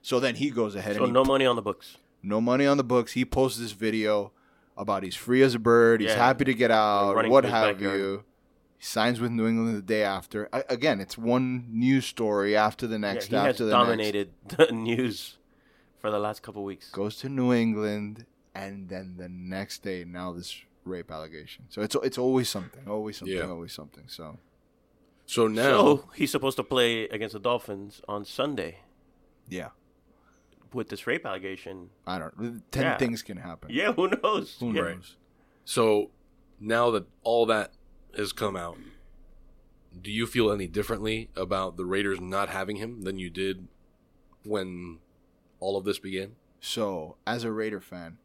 So 0.00 0.18
then 0.20 0.34
he 0.36 0.50
goes 0.50 0.74
ahead 0.74 0.96
So 0.96 1.04
and 1.04 1.12
no 1.12 1.24
money 1.24 1.46
on 1.46 1.56
the 1.56 1.62
books. 1.62 1.96
no 2.22 2.40
money 2.40 2.66
on 2.66 2.76
the 2.76 2.84
books. 2.84 3.12
He 3.12 3.24
posts 3.24 3.58
this 3.58 3.72
video 3.72 4.32
about 4.76 5.02
he's 5.02 5.14
free 5.16 5.42
as 5.42 5.54
a 5.54 5.58
bird. 5.58 6.00
He's 6.00 6.10
Yeah. 6.10 6.16
happy 6.16 6.44
to 6.46 6.54
get 6.54 6.70
out. 6.70 7.14
What 7.28 7.44
have 7.44 7.76
backyard. 7.76 7.98
you? 8.00 8.24
He 8.78 8.84
signs 8.86 9.20
with 9.20 9.30
New 9.30 9.46
England 9.46 9.76
the 9.76 9.82
day 9.82 10.02
after. 10.02 10.48
I, 10.52 10.64
again, 10.68 10.98
it's 11.00 11.16
one 11.16 11.66
news 11.70 12.04
story 12.06 12.56
after 12.56 12.86
the 12.88 12.98
next. 12.98 13.30
Yeah, 13.30 13.44
next. 13.44 13.58
he 13.58 13.64
has 13.64 13.70
the 13.70 13.76
dominated 13.76 14.32
the 14.56 14.72
news 14.72 15.36
for 16.00 16.10
the 16.10 16.18
last 16.18 16.42
couple 16.42 16.64
weeks. 16.64 16.90
Goes 16.90 17.16
to 17.18 17.28
New 17.28 17.52
England, 17.52 18.24
and 18.54 18.88
then 18.88 19.14
the 19.16 19.28
next 19.28 19.82
day, 19.82 20.04
now 20.04 20.32
this 20.32 20.54
rape 20.84 21.10
allegation. 21.10 21.64
So 21.68 21.82
it's 21.82 21.94
it's 22.02 22.18
always 22.18 22.48
something. 22.48 22.86
Always 22.88 23.16
something. 23.18 23.36
Yeah. 23.36 23.48
Always 23.48 23.72
something. 23.72 24.04
So 24.08 24.38
So 25.26 25.46
now, 25.48 25.62
So 25.70 26.08
he's 26.14 26.30
supposed 26.30 26.56
to 26.56 26.64
play 26.64 27.04
against 27.08 27.32
the 27.34 27.40
Dolphins 27.40 28.00
on 28.08 28.24
Sunday 28.24 28.78
yeah, 29.48 29.70
with 30.72 30.88
this 30.88 31.06
rape 31.06 31.24
allegation. 31.26 31.90
I 32.06 32.18
don't. 32.18 32.62
Ten 32.70 32.82
Yeah. 32.82 32.96
things 32.98 33.22
can 33.22 33.36
happen. 33.38 33.68
Yeah, 33.72 33.92
who 33.92 34.08
knows? 34.08 34.56
Who 34.60 34.72
Yeah. 34.72 34.82
knows? 34.94 35.16
so 35.64 36.10
now 36.58 36.90
that 36.90 37.06
all 37.22 37.46
that 37.46 37.72
has 38.16 38.32
come 38.32 38.56
out, 38.56 38.76
do 40.00 40.10
you 40.10 40.26
feel 40.26 40.50
any 40.50 40.66
differently 40.66 41.28
about 41.36 41.76
the 41.76 41.84
Raiders 41.84 42.20
not 42.20 42.48
having 42.48 42.76
him 42.76 43.02
than 43.02 43.18
you 43.18 43.30
did 43.30 43.68
when 44.44 44.98
all 45.60 45.76
of 45.76 45.84
this 45.84 45.98
began? 45.98 46.36
So, 46.60 47.16
as 47.26 47.42
a 47.44 47.50
Raider 47.52 47.80
fan, 47.80 48.18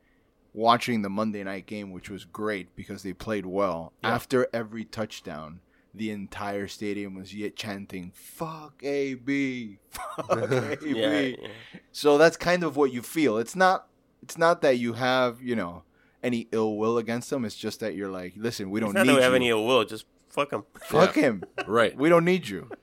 watching 0.58 1.04
the 1.04 1.10
Monday 1.10 1.44
night 1.44 1.68
game, 1.68 1.92
which 1.92 2.10
was 2.10 2.26
great 2.26 2.76
because 2.76 3.04
they 3.04 3.14
played 3.14 3.46
well, 3.46 3.94
Yeah. 4.04 4.16
after 4.16 4.48
every 4.52 4.84
touchdown, 4.84 5.60
the 5.94 6.10
entire 6.12 6.68
stadium 6.68 7.14
was 7.16 7.34
yet 7.34 7.56
chanting 7.56 8.12
"Fuck 8.14 8.84
AB, 8.84 9.78
fuck 9.90 10.52
AB." 10.52 10.78
Yeah, 11.00 11.20
yeah. 11.20 11.48
So 11.92 12.18
that's 12.18 12.38
kind 12.38 12.64
of 12.64 12.76
what 12.76 12.92
you 12.92 13.02
feel. 13.02 13.38
It's 13.38 13.56
not. 13.56 13.88
It's 14.24 14.38
not 14.38 14.62
that 14.62 14.78
you 14.80 14.94
have 14.94 15.42
you 15.42 15.56
know 15.56 15.84
any 16.24 16.48
ill 16.52 16.76
will 16.78 16.98
against 16.98 17.30
them. 17.30 17.46
It's 17.46 17.56
just 17.56 17.80
that 17.82 17.96
you're 17.96 18.10
like, 18.12 18.34
listen, 18.36 18.70
we 18.72 18.80
It's 18.80 18.86
don't 18.88 18.96
not 18.96 19.02
need 19.06 19.10
that 19.10 19.14
we 19.14 19.20
you. 19.20 19.24
have 19.24 19.34
any 19.36 19.50
ill 19.50 19.66
will. 19.66 19.86
Just 19.86 20.06
fuck 20.30 20.52
him. 20.52 20.64
Fuck 20.82 21.16
Yeah. 21.16 21.22
him. 21.24 21.44
Right. 21.68 21.96
We 21.96 22.10
don't 22.10 22.26
need 22.26 22.48
you. 22.50 22.70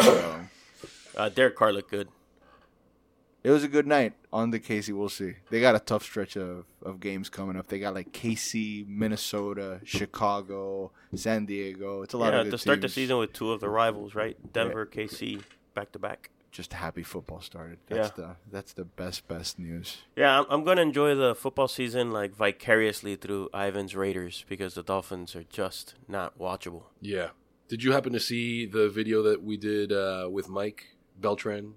So, 0.00 0.40
Uh, 1.16 1.28
Derek 1.30 1.56
Carr 1.56 1.72
looked 1.72 1.90
good. 1.90 2.08
It 3.44 3.50
was 3.50 3.62
a 3.62 3.68
good 3.68 3.86
night 3.86 4.14
on 4.32 4.50
the 4.50 4.58
KC. 4.58 4.92
We'll 4.92 5.08
see. 5.08 5.34
They 5.50 5.60
got 5.60 5.74
a 5.76 5.78
tough 5.80 6.02
stretch 6.02 6.36
of, 6.36 6.64
of 6.82 6.98
games 7.00 7.28
coming 7.30 7.56
up. 7.56 7.68
They 7.68 7.78
got 7.78 7.94
like 7.94 8.12
KC, 8.12 8.86
Minnesota, 8.88 9.80
Chicago, 9.84 10.90
San 11.14 11.46
Diego. 11.46 12.02
It's 12.02 12.14
a 12.14 12.18
lot 12.18 12.32
Yeah, 12.32 12.40
of 12.40 12.46
good 12.46 12.50
to 12.52 12.58
start 12.58 12.80
the 12.80 12.88
season 12.88 13.18
with 13.18 13.32
two 13.32 13.52
of 13.52 13.60
the 13.60 13.68
rivals, 13.68 14.14
right? 14.14 14.36
Denver, 14.52 14.84
KC, 14.86 15.42
back 15.74 15.92
to 15.92 15.98
back. 15.98 16.30
Just 16.50 16.72
happy 16.72 17.02
football 17.02 17.40
started. 17.40 17.78
That's 17.88 18.08
Yeah. 18.18 18.24
the 18.24 18.36
that's 18.50 18.72
the 18.72 18.84
best 18.84 19.28
best 19.28 19.58
news. 19.58 19.98
Yeah, 20.16 20.40
I'm, 20.40 20.46
I'm 20.50 20.64
going 20.64 20.76
to 20.78 20.82
enjoy 20.82 21.14
the 21.14 21.34
football 21.34 21.68
season 21.68 22.10
like 22.10 22.34
vicariously 22.34 23.16
through 23.16 23.50
Ivan's 23.54 23.94
Raiders 23.94 24.44
because 24.48 24.74
the 24.74 24.82
Dolphins 24.82 25.36
are 25.36 25.44
just 25.44 25.94
not 26.08 26.38
watchable. 26.38 26.84
Yeah. 27.00 27.28
Did 27.68 27.84
you 27.84 27.92
happen 27.92 28.14
to 28.14 28.20
see 28.20 28.64
the 28.66 28.88
video 28.88 29.22
that 29.22 29.42
we 29.44 29.58
did 29.58 29.92
uh, 29.92 30.28
with 30.32 30.48
Mike 30.48 30.96
Beltran? 31.20 31.74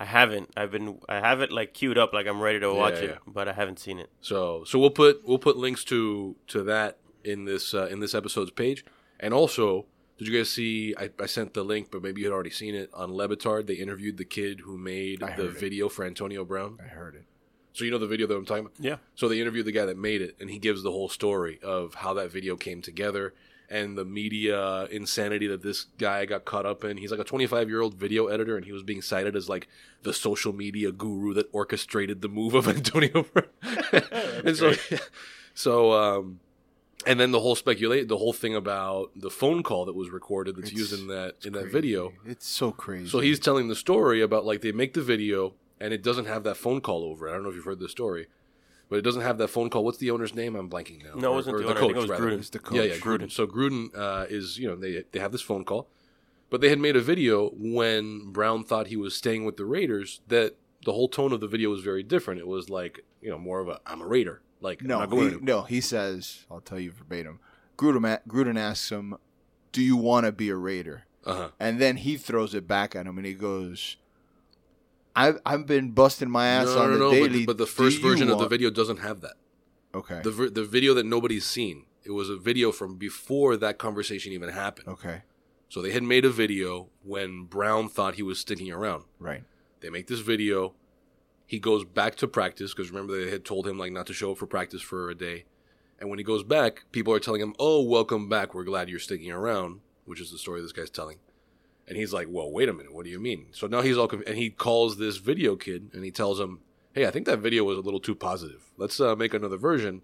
I 0.00 0.04
haven't. 0.04 0.50
I've 0.56 0.70
been. 0.70 1.00
I 1.08 1.16
have 1.18 1.40
it 1.40 1.50
like 1.50 1.74
queued 1.74 1.98
up, 1.98 2.12
like 2.12 2.28
I'm 2.28 2.40
ready 2.40 2.60
to 2.60 2.72
watch 2.72 2.94
Yeah, 2.94 3.00
it, 3.00 3.10
yeah. 3.10 3.18
but 3.26 3.48
I 3.48 3.52
haven't 3.52 3.80
seen 3.80 3.98
it. 3.98 4.10
So 4.20 4.62
so 4.64 4.78
we'll 4.78 4.90
put 4.90 5.22
we'll 5.26 5.40
put 5.40 5.56
links 5.56 5.82
to 5.84 6.36
to 6.48 6.62
that 6.62 6.98
in 7.24 7.44
this 7.46 7.74
uh, 7.74 7.86
in 7.86 7.98
this 7.98 8.14
episode's 8.14 8.52
page. 8.52 8.84
And 9.18 9.34
also, 9.34 9.86
did 10.16 10.28
you 10.28 10.38
guys 10.38 10.50
see? 10.50 10.94
I, 10.96 11.10
I 11.18 11.26
sent 11.26 11.52
the 11.54 11.64
link, 11.64 11.88
but 11.90 12.00
maybe 12.02 12.20
you 12.20 12.28
had 12.28 12.32
already 12.32 12.50
seen 12.50 12.76
it 12.76 12.90
on 12.94 13.12
Le 13.12 13.28
Batard. 13.28 13.66
They 13.66 13.74
interviewed 13.74 14.18
the 14.18 14.24
kid 14.24 14.60
who 14.60 14.78
made 14.78 15.20
I 15.22 15.34
the 15.34 15.42
heard 15.46 15.56
it. 15.56 15.60
video 15.60 15.88
for 15.88 16.04
Antonio 16.04 16.44
Brown. 16.44 16.78
I 16.80 16.86
heard 16.88 17.16
it. 17.16 17.24
So 17.72 17.84
you 17.84 17.90
know 17.90 17.98
the 17.98 18.06
video 18.06 18.28
that 18.28 18.36
I'm 18.36 18.44
talking 18.46 18.66
about. 18.66 18.74
Yeah. 18.78 18.96
So 19.16 19.28
they 19.28 19.40
interviewed 19.40 19.66
the 19.66 19.72
guy 19.72 19.84
that 19.84 19.98
made 19.98 20.22
it, 20.22 20.36
and 20.40 20.48
he 20.48 20.60
gives 20.60 20.84
the 20.84 20.92
whole 20.92 21.08
story 21.08 21.58
of 21.62 21.94
how 21.94 22.14
that 22.14 22.30
video 22.30 22.56
came 22.56 22.82
together 22.82 23.34
and 23.70 23.98
the 23.98 24.04
media 24.04 24.84
insanity 24.86 25.46
that 25.46 25.62
this 25.62 25.84
guy 25.98 26.24
got 26.24 26.44
caught 26.44 26.64
up 26.64 26.84
in. 26.84 26.96
He's 26.96 27.10
like 27.10 27.20
a 27.20 27.24
25 27.24 27.68
year 27.68 27.80
old 27.80 27.94
video 27.94 28.26
editor, 28.28 28.56
and 28.56 28.64
he 28.64 28.72
was 28.72 28.82
being 28.82 29.02
cited 29.02 29.36
as 29.36 29.48
like 29.48 29.68
the 30.02 30.12
social 30.14 30.52
media 30.52 30.90
guru 30.92 31.34
that 31.34 31.48
orchestrated 31.52 32.22
the 32.22 32.28
move 32.28 32.54
of 32.54 32.66
Antonio 32.76 33.26
and 34.44 34.56
so, 34.56 34.72
so, 35.54 35.92
um, 35.92 36.40
and 37.06 37.18
then 37.20 37.30
the 37.30 37.40
whole 37.40 37.54
speculate, 37.54 38.08
the 38.08 38.18
whole 38.18 38.32
thing 38.32 38.54
about 38.54 39.10
the 39.14 39.30
phone 39.30 39.62
call 39.62 39.84
that 39.84 39.94
was 39.94 40.10
recorded 40.10 40.56
that's 40.56 40.68
It's- 40.70 40.78
used 40.90 41.00
in 41.00 41.06
that 41.08 41.36
in 41.44 41.52
that 41.52 41.62
Crazy. 41.64 41.72
video. 41.72 42.12
It's 42.26 42.46
so 42.46 42.72
crazy. 42.72 43.08
So 43.08 43.20
he's 43.20 43.38
telling 43.38 43.68
the 43.68 43.76
story 43.76 44.20
about 44.20 44.44
like 44.44 44.62
they 44.62 44.72
make 44.72 44.94
the 44.94 45.02
video 45.02 45.54
and 45.80 45.92
it 45.94 46.02
doesn't 46.02 46.24
have 46.26 46.42
that 46.44 46.56
phone 46.56 46.80
call 46.80 47.04
over 47.04 47.28
it. 47.28 47.30
I 47.30 47.34
don't 47.34 47.44
know 47.44 47.50
if 47.50 47.54
you've 47.54 47.64
heard 47.64 47.78
the 47.78 47.88
story, 47.88 48.26
but 48.88 48.96
it 48.96 49.02
doesn't 49.02 49.22
have 49.22 49.38
that 49.38 49.48
phone 49.48 49.70
call. 49.70 49.84
What's 49.84 49.98
the 49.98 50.10
owner's 50.10 50.34
name? 50.34 50.56
I'm 50.56 50.68
blanking 50.70 51.02
now. 51.04 51.14
No, 51.14 51.32
it 51.32 51.36
wasn't 51.36 51.58
the 51.58 51.64
owner. 51.64 51.76
I 51.76 51.80
think 51.80 51.92
it 51.92 51.96
was 51.96 52.08
rather. 52.10 52.30
Gruden. 52.30 52.38
It's 52.38 52.50
the 52.50 52.60
Yeah, 52.72 52.82
coach. 52.82 52.90
yeah, 52.90 52.96
Gruden. 52.96 53.30
So 53.30 53.46
Gruden 53.46 53.96
uh, 53.96 54.26
is 54.28 54.58
you 54.58 54.68
know 54.68 54.76
they 54.76 55.04
they 55.12 55.18
have 55.18 55.32
this 55.32 55.42
phone 55.42 55.64
call, 55.64 55.88
but 56.50 56.60
they 56.60 56.68
had 56.68 56.78
made 56.78 56.96
a 56.96 57.00
video 57.00 57.50
when 57.56 58.30
Brown 58.32 58.64
thought 58.64 58.86
he 58.88 58.96
was 58.96 59.14
staying 59.16 59.44
with 59.44 59.56
the 59.56 59.64
Raiders 59.64 60.20
that 60.28 60.56
the 60.84 60.92
whole 60.92 61.08
tone 61.08 61.32
of 61.32 61.40
the 61.40 61.48
video 61.48 61.70
was 61.70 61.80
very 61.82 62.02
different. 62.02 62.40
It 62.40 62.46
was 62.46 62.70
like 62.70 63.04
you 63.20 63.30
know 63.30 63.38
more 63.38 63.60
of 63.60 63.68
a 63.68 63.80
I'm 63.86 64.00
a 64.00 64.06
Raider. 64.06 64.42
Like 64.60 64.80
I'm 64.82 64.88
no, 64.88 64.98
not 65.00 65.10
going 65.10 65.22
he, 65.22 65.26
anywhere. 65.28 65.44
no. 65.44 65.62
He 65.62 65.80
says, 65.80 66.44
I'll 66.50 66.60
tell 66.60 66.80
you 66.80 66.90
verbatim. 66.90 67.38
Gruden, 67.76 68.18
Gruden 68.26 68.58
asks 68.58 68.90
him, 68.90 69.14
"Do 69.70 69.80
you 69.82 69.96
want 69.96 70.26
to 70.26 70.32
be 70.32 70.48
a 70.48 70.56
Raider?" 70.56 71.04
Uh-huh. 71.24 71.50
And 71.60 71.80
then 71.80 71.98
he 71.98 72.16
throws 72.16 72.54
it 72.54 72.66
back 72.66 72.96
at 72.96 73.06
him, 73.06 73.18
and 73.18 73.26
he 73.26 73.34
goes, 73.34 73.96
"I've 75.22 75.38
I've 75.44 75.66
been 75.66 75.90
busting 75.92 76.30
my 76.30 76.46
ass 76.46 76.66
No, 76.66 76.78
on 76.82 76.86
no, 76.90 76.92
the 76.92 76.98
no. 76.98 77.10
daily." 77.10 77.46
But, 77.46 77.56
but 77.56 77.58
the 77.64 77.66
first 77.80 78.00
version 78.00 78.30
of 78.30 78.38
the 78.38 78.48
video 78.48 78.70
doesn't 78.70 78.98
have 78.98 79.20
that. 79.22 79.36
Okay. 79.94 80.20
The 80.22 80.30
the 80.58 80.64
video 80.64 80.94
that 80.94 81.06
nobody's 81.06 81.46
seen. 81.46 81.86
It 82.04 82.12
was 82.12 82.30
a 82.30 82.36
video 82.36 82.72
from 82.72 82.96
before 82.96 83.56
that 83.58 83.76
conversation 83.78 84.32
even 84.32 84.48
happened. 84.50 84.88
okay. 84.88 85.22
So 85.70 85.82
they 85.82 85.92
had 85.92 86.02
made 86.02 86.24
a 86.24 86.30
video 86.30 86.88
when 87.02 87.44
Brown 87.44 87.90
thought 87.90 88.14
he 88.14 88.22
was 88.22 88.38
sticking 88.38 88.72
around. 88.72 89.04
Right. 89.18 89.44
They 89.80 89.90
make 89.90 90.06
this 90.06 90.20
video. 90.20 90.74
He 91.46 91.58
goes 91.58 91.84
back 91.84 92.14
to 92.16 92.26
practice 92.28 92.72
because 92.72 92.90
remember 92.90 93.12
they 93.22 93.30
had 93.30 93.44
told 93.44 93.66
him 93.68 93.78
like 93.78 93.92
not 93.92 94.06
to 94.06 94.14
show 94.14 94.32
up 94.32 94.38
for 94.38 94.46
practice 94.46 94.80
for 94.80 95.10
a 95.10 95.14
day. 95.14 95.44
And 96.00 96.08
when 96.08 96.18
he 96.18 96.24
goes 96.24 96.42
back, 96.44 96.84
people 96.92 97.12
are 97.12 97.20
telling 97.20 97.42
him, 97.42 97.54
"Oh, 97.58 97.82
welcome 97.82 98.28
back. 98.28 98.54
We're 98.54 98.64
glad 98.64 98.88
you're 98.88 98.98
sticking 98.98 99.30
around," 99.32 99.80
which 100.06 100.20
is 100.20 100.30
the 100.30 100.38
story 100.38 100.62
this 100.62 100.72
guy's 100.72 100.90
telling. 100.90 101.18
And 101.88 101.96
he's 101.96 102.12
like, 102.12 102.28
"Well, 102.30 102.50
wait 102.50 102.68
a 102.68 102.72
minute. 102.72 102.92
What 102.92 103.04
do 103.04 103.10
you 103.10 103.18
mean?" 103.18 103.46
So 103.52 103.66
now 103.66 103.80
he's 103.80 103.96
all 103.96 104.08
conf- 104.08 104.26
and 104.26 104.36
he 104.36 104.50
calls 104.50 104.98
this 104.98 105.16
video 105.16 105.56
kid 105.56 105.90
and 105.94 106.04
he 106.04 106.10
tells 106.10 106.38
him, 106.38 106.60
"Hey, 106.92 107.06
I 107.06 107.10
think 107.10 107.26
that 107.26 107.38
video 107.38 107.64
was 107.64 107.78
a 107.78 107.80
little 107.80 108.00
too 108.00 108.14
positive. 108.14 108.70
Let's 108.76 109.00
uh, 109.00 109.16
make 109.16 109.34
another 109.34 109.56
version." 109.56 110.02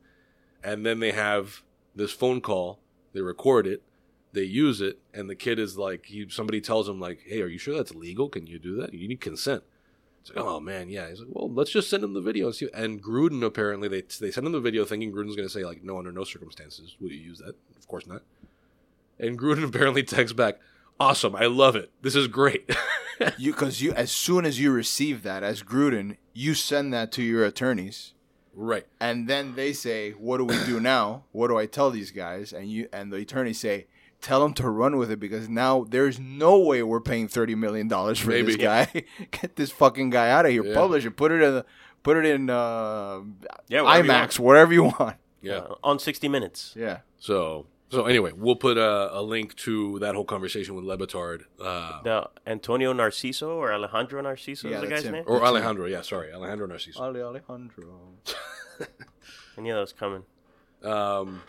and 0.65 0.85
then 0.85 0.99
they 0.99 1.13
have 1.13 1.63
this 1.95 2.11
phone 2.11 2.41
call. 2.41 2.81
They 3.13 3.21
record 3.21 3.67
it, 3.67 3.83
they 4.33 4.43
use 4.43 4.81
it, 4.81 4.99
and 5.13 5.31
the 5.31 5.37
kid 5.37 5.61
is 5.61 5.77
like, 5.79 6.07
he, 6.07 6.27
somebody 6.29 6.61
tells 6.61 6.89
him 6.89 6.99
like, 6.99 7.21
"Hey, 7.27 7.43
are 7.43 7.47
you 7.47 7.59
sure 7.59 7.77
that's 7.77 7.95
legal? 7.95 8.29
Can 8.29 8.47
you 8.49 8.59
do 8.59 8.75
that? 8.81 8.93
You 8.93 9.07
need 9.07 9.21
consent." 9.21 9.63
It's 10.23 10.35
like, 10.35 10.43
oh 10.43 10.59
man, 10.59 10.89
yeah. 10.89 11.11
He's 11.11 11.21
like, 11.21 11.29
well, 11.31 11.51
let's 11.51 11.71
just 11.71 11.91
send 11.91 12.03
him 12.03 12.15
the 12.15 12.21
video 12.21 12.47
and 12.47 12.55
see. 12.55 12.71
And 12.73 13.03
Gruden 13.03 13.45
apparently 13.45 13.89
they 13.89 14.03
they 14.21 14.31
send 14.31 14.47
him 14.47 14.53
the 14.53 14.61
video 14.61 14.87
thinking 14.87 15.13
Gruden's 15.13 15.37
going 15.37 15.47
to 15.47 15.53
say 15.53 15.65
like, 15.65 15.85
no, 15.85 15.99
under 15.99 16.13
no 16.13 16.25
circumstances 16.25 16.97
will 16.99 17.11
you 17.11 17.19
use 17.19 17.39
that. 17.41 17.55
Of 17.77 17.87
course 17.87 18.07
not. 18.07 18.23
And 19.21 19.39
Gruden 19.39 19.65
apparently 19.69 20.03
texts 20.03 20.35
back, 20.35 20.59
awesome, 20.99 21.37
I 21.37 21.47
love 21.47 21.77
it. 21.77 21.91
This 22.03 22.15
is 22.15 22.29
great. 22.29 22.71
You 23.39 23.53
because 23.53 23.81
you 23.81 23.93
as 23.93 24.11
soon 24.11 24.45
as 24.45 24.59
you 24.59 24.73
receive 24.73 25.23
that 25.23 25.45
as 25.45 25.63
Gruden, 25.63 26.17
you 26.33 26.53
send 26.53 26.93
that 26.93 27.13
to 27.13 27.23
your 27.23 27.45
attorneys, 27.45 28.13
right. 28.55 28.87
and 29.01 29.29
then 29.29 29.55
they 29.55 29.73
say, 29.73 30.11
"What 30.11 30.39
do 30.39 30.45
we 30.45 30.57
do 30.65 30.81
now? 30.95 31.23
What 31.31 31.47
do 31.47 31.57
I 31.57 31.67
tell 31.67 31.93
these 31.93 32.11
guys?" 32.11 32.53
And 32.53 32.69
you 32.69 32.89
and 32.93 33.13
the 33.13 33.19
attorneys 33.19 33.61
say, 33.61 33.87
"Tell 34.21 34.41
them 34.41 34.53
to 34.55 34.69
run 34.69 34.97
with 34.97 35.13
it 35.13 35.21
because 35.21 35.49
now 35.49 35.85
there's 35.89 36.19
no 36.19 36.59
way 36.59 36.83
we're 36.83 37.01
paying 37.01 37.29
thirty 37.29 37.55
million 37.55 37.87
dollars 37.87 38.19
for 38.19 38.31
Maybe. 38.31 38.49
this 38.49 38.57
guy. 38.57 39.05
Get 39.31 39.55
this 39.55 39.71
fucking 39.71 40.11
guy 40.11 40.31
out 40.31 40.45
of 40.45 40.51
here. 40.51 40.65
Yeah. 40.65 40.75
Publish 40.75 41.05
it. 41.05 41.13
Put 41.13 41.31
it 41.31 41.41
in. 41.41 41.55
The, 41.55 41.67
put 42.03 42.17
it 42.17 42.27
in 42.27 42.51
uh, 42.51 43.21
Yeah, 43.69 43.83
whatever 43.83 44.07
you 44.07 44.13
IMAX, 44.13 44.39
whatever 44.41 44.73
you 44.73 44.85
want. 44.85 45.17
Yeah. 45.41 45.59
Uh, 45.59 45.75
on 45.85 45.99
60 45.99 46.27
Minutes. 46.29 46.75
Yeah. 46.77 47.01
So 47.19 47.67
so 47.91 48.07
anyway, 48.07 48.33
we'll 48.35 48.57
put 48.57 48.77
a, 48.77 49.17
a 49.19 49.23
link 49.23 49.55
to 49.57 49.99
that 50.01 50.15
whole 50.15 50.25
conversation 50.25 50.75
with 50.75 50.85
Le 50.85 50.97
Batard, 50.99 51.43
uh, 51.61 52.03
The 52.03 52.29
Antonio 52.47 52.93
Narciso 52.93 53.49
or 53.57 53.73
Alejandro 53.73 54.23
Narciso 54.23 54.71
Yeah, 54.71 54.77
is 54.77 54.81
the 54.83 54.87
guy's 54.89 55.05
him. 55.05 55.13
name. 55.13 55.25
or 55.27 55.45
Alejandro. 55.45 55.87
Yeah, 55.87 56.03
sorry, 56.03 56.33
Alejandro 56.33 56.67
Narciso. 56.67 57.01
Ali 57.01 57.21
Alejandro. 57.23 57.85
I 59.57 59.61
knew 59.61 59.73
that 59.73 59.81
was 59.81 59.93
coming. 59.93 60.25
Um, 60.83 61.43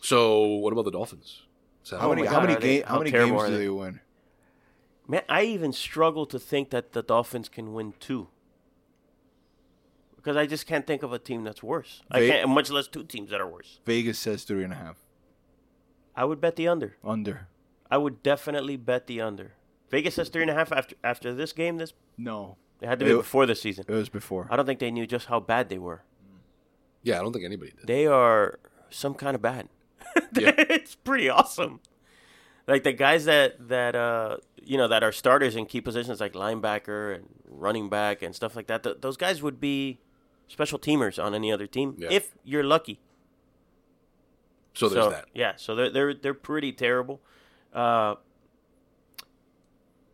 so 0.00 0.44
what 0.44 0.72
about 0.72 0.84
the 0.84 0.90
Dolphins? 0.90 1.42
So 1.84 1.98
How 1.98 2.08
many? 2.08 2.22
my 2.22 2.28
how 2.28 2.34
God, 2.40 2.42
many 2.42 2.56
are 2.56 2.60
they- 2.60 2.78
ga- 2.80 2.86
how 2.86 2.92
How 2.94 2.98
many 2.98 3.10
games 3.10 3.42
do 3.44 3.50
they? 3.52 3.58
they 3.58 3.68
win? 3.68 4.00
Man, 5.08 5.22
I 5.28 5.42
even 5.42 5.72
struggle 5.72 6.26
to 6.26 6.38
think 6.38 6.70
that 6.70 6.92
the 6.92 7.02
Dolphins 7.02 7.48
can 7.48 7.72
win 7.74 7.94
two. 8.00 8.28
Because 10.16 10.36
I 10.36 10.46
just 10.46 10.66
can't 10.66 10.86
think 10.86 11.02
of 11.02 11.12
a 11.12 11.18
team 11.18 11.42
that's 11.42 11.62
worse. 11.62 12.02
I 12.10 12.20
can't, 12.20 12.48
much 12.48 12.70
less 12.70 12.86
two 12.86 13.02
teams 13.02 13.30
that 13.30 13.40
are 13.40 13.46
worse. 13.48 13.80
Vegas 13.84 14.18
says 14.20 14.44
three 14.44 14.62
and 14.62 14.72
a 14.72 14.76
half. 14.76 14.96
I 16.16 16.24
would 16.24 16.40
bet 16.40 16.56
the 16.56 16.68
under. 16.68 16.96
Under. 17.04 17.48
I 17.90 17.98
would 17.98 18.22
definitely 18.22 18.76
bet 18.76 19.06
the 19.06 19.20
under. 19.20 19.52
Vegas 19.90 20.14
says 20.14 20.28
three 20.28 20.42
and 20.42 20.50
a 20.50 20.54
half 20.54 20.72
after 20.72 20.94
after 21.04 21.34
this 21.34 21.52
game. 21.52 21.76
This 21.78 21.92
No. 22.16 22.56
it 22.80 22.88
had 22.88 22.98
to 23.00 23.04
be 23.04 23.10
It- 23.12 23.16
before 23.16 23.46
the 23.46 23.54
season. 23.54 23.84
It 23.88 23.92
was 23.94 24.08
before. 24.08 24.48
I 24.50 24.56
don't 24.56 24.66
think 24.66 24.80
they 24.80 24.90
knew 24.90 25.06
just 25.06 25.26
how 25.26 25.40
bad 25.40 25.68
they 25.68 25.78
were. 25.78 26.02
yeah, 27.02 27.18
I 27.18 27.22
don't 27.22 27.32
think 27.32 27.44
anybody 27.44 27.72
did. 27.76 27.86
They 27.86 28.06
are 28.06 28.58
some 28.90 29.14
kind 29.14 29.34
of 29.34 29.42
bad. 29.42 29.68
Yeah. 30.38 30.52
it's 30.56 30.94
pretty 30.94 31.28
awesome. 31.28 31.80
Like 32.66 32.84
the 32.84 32.92
guys 32.92 33.24
that 33.26 33.68
that 33.68 33.94
uh 33.94 34.36
you 34.62 34.76
know 34.78 34.88
that 34.88 35.02
are 35.02 35.12
starters 35.12 35.56
in 35.56 35.66
key 35.66 35.80
positions 35.80 36.20
like 36.20 36.32
linebacker 36.34 37.14
and 37.16 37.26
running 37.48 37.88
back 37.90 38.22
and 38.22 38.34
stuff 38.34 38.54
like 38.56 38.66
that. 38.68 38.82
Th- 38.82 38.96
those 39.00 39.16
guys 39.16 39.42
would 39.42 39.60
be 39.60 40.00
special 40.48 40.78
teamers 40.78 41.22
on 41.22 41.34
any 41.34 41.50
other 41.52 41.66
team 41.66 41.96
Yeah. 41.98 42.08
if 42.10 42.34
you're 42.44 42.62
lucky. 42.64 43.00
So 44.74 44.88
there's 44.88 45.04
so, 45.04 45.10
that. 45.10 45.26
Yeah, 45.34 45.52
so 45.56 45.74
they're 45.74 45.90
they're 45.90 46.14
they're 46.14 46.34
pretty 46.34 46.72
terrible. 46.72 47.20
Uh, 47.72 48.16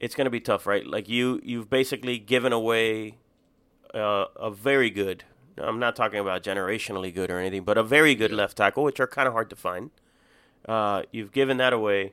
it's 0.00 0.14
gonna 0.14 0.30
be 0.30 0.40
tough, 0.40 0.66
right? 0.66 0.86
Like 0.86 1.08
you 1.08 1.40
you've 1.42 1.70
basically 1.70 2.18
given 2.18 2.52
away 2.52 3.18
uh, 3.94 4.26
a 4.36 4.50
very 4.50 4.90
good. 4.90 5.24
I'm 5.56 5.80
not 5.80 5.96
talking 5.96 6.20
about 6.20 6.44
generationally 6.44 7.12
good 7.12 7.30
or 7.30 7.38
anything, 7.38 7.64
but 7.64 7.76
a 7.76 7.82
very 7.82 8.14
good 8.14 8.32
left 8.32 8.56
tackle, 8.56 8.84
which 8.84 9.00
are 9.00 9.08
kind 9.08 9.26
of 9.26 9.34
hard 9.34 9.50
to 9.50 9.56
find. 9.56 9.90
Uh, 10.68 11.02
you've 11.10 11.32
given 11.32 11.56
that 11.56 11.72
away 11.72 12.12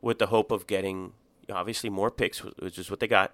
with 0.00 0.18
the 0.18 0.26
hope 0.26 0.50
of 0.50 0.66
getting 0.66 1.12
obviously 1.50 1.90
more 1.90 2.10
picks, 2.10 2.38
which 2.38 2.78
is 2.78 2.90
what 2.90 3.00
they 3.00 3.08
got. 3.08 3.32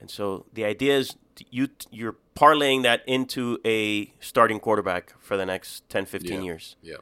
And 0.00 0.10
so 0.10 0.44
the 0.52 0.64
idea 0.64 0.98
is 0.98 1.16
you 1.50 1.68
you're 1.90 2.16
parlaying 2.36 2.82
that 2.82 3.02
into 3.06 3.58
a 3.64 4.12
starting 4.20 4.60
quarterback 4.60 5.14
for 5.18 5.36
the 5.36 5.46
next 5.46 5.88
10, 5.88 6.06
15 6.06 6.32
Yeah. 6.32 6.40
years 6.40 6.76
Yeah. 6.82 6.96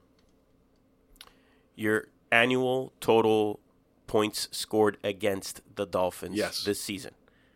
your 1.75 2.05
annual 2.31 2.93
total 2.99 3.59
points 4.07 4.47
scored 4.51 4.97
against 5.03 5.61
the 5.75 5.85
Dolphins 5.85 6.35
Yes. 6.37 6.63
this 6.63 6.79
season. 6.79 7.13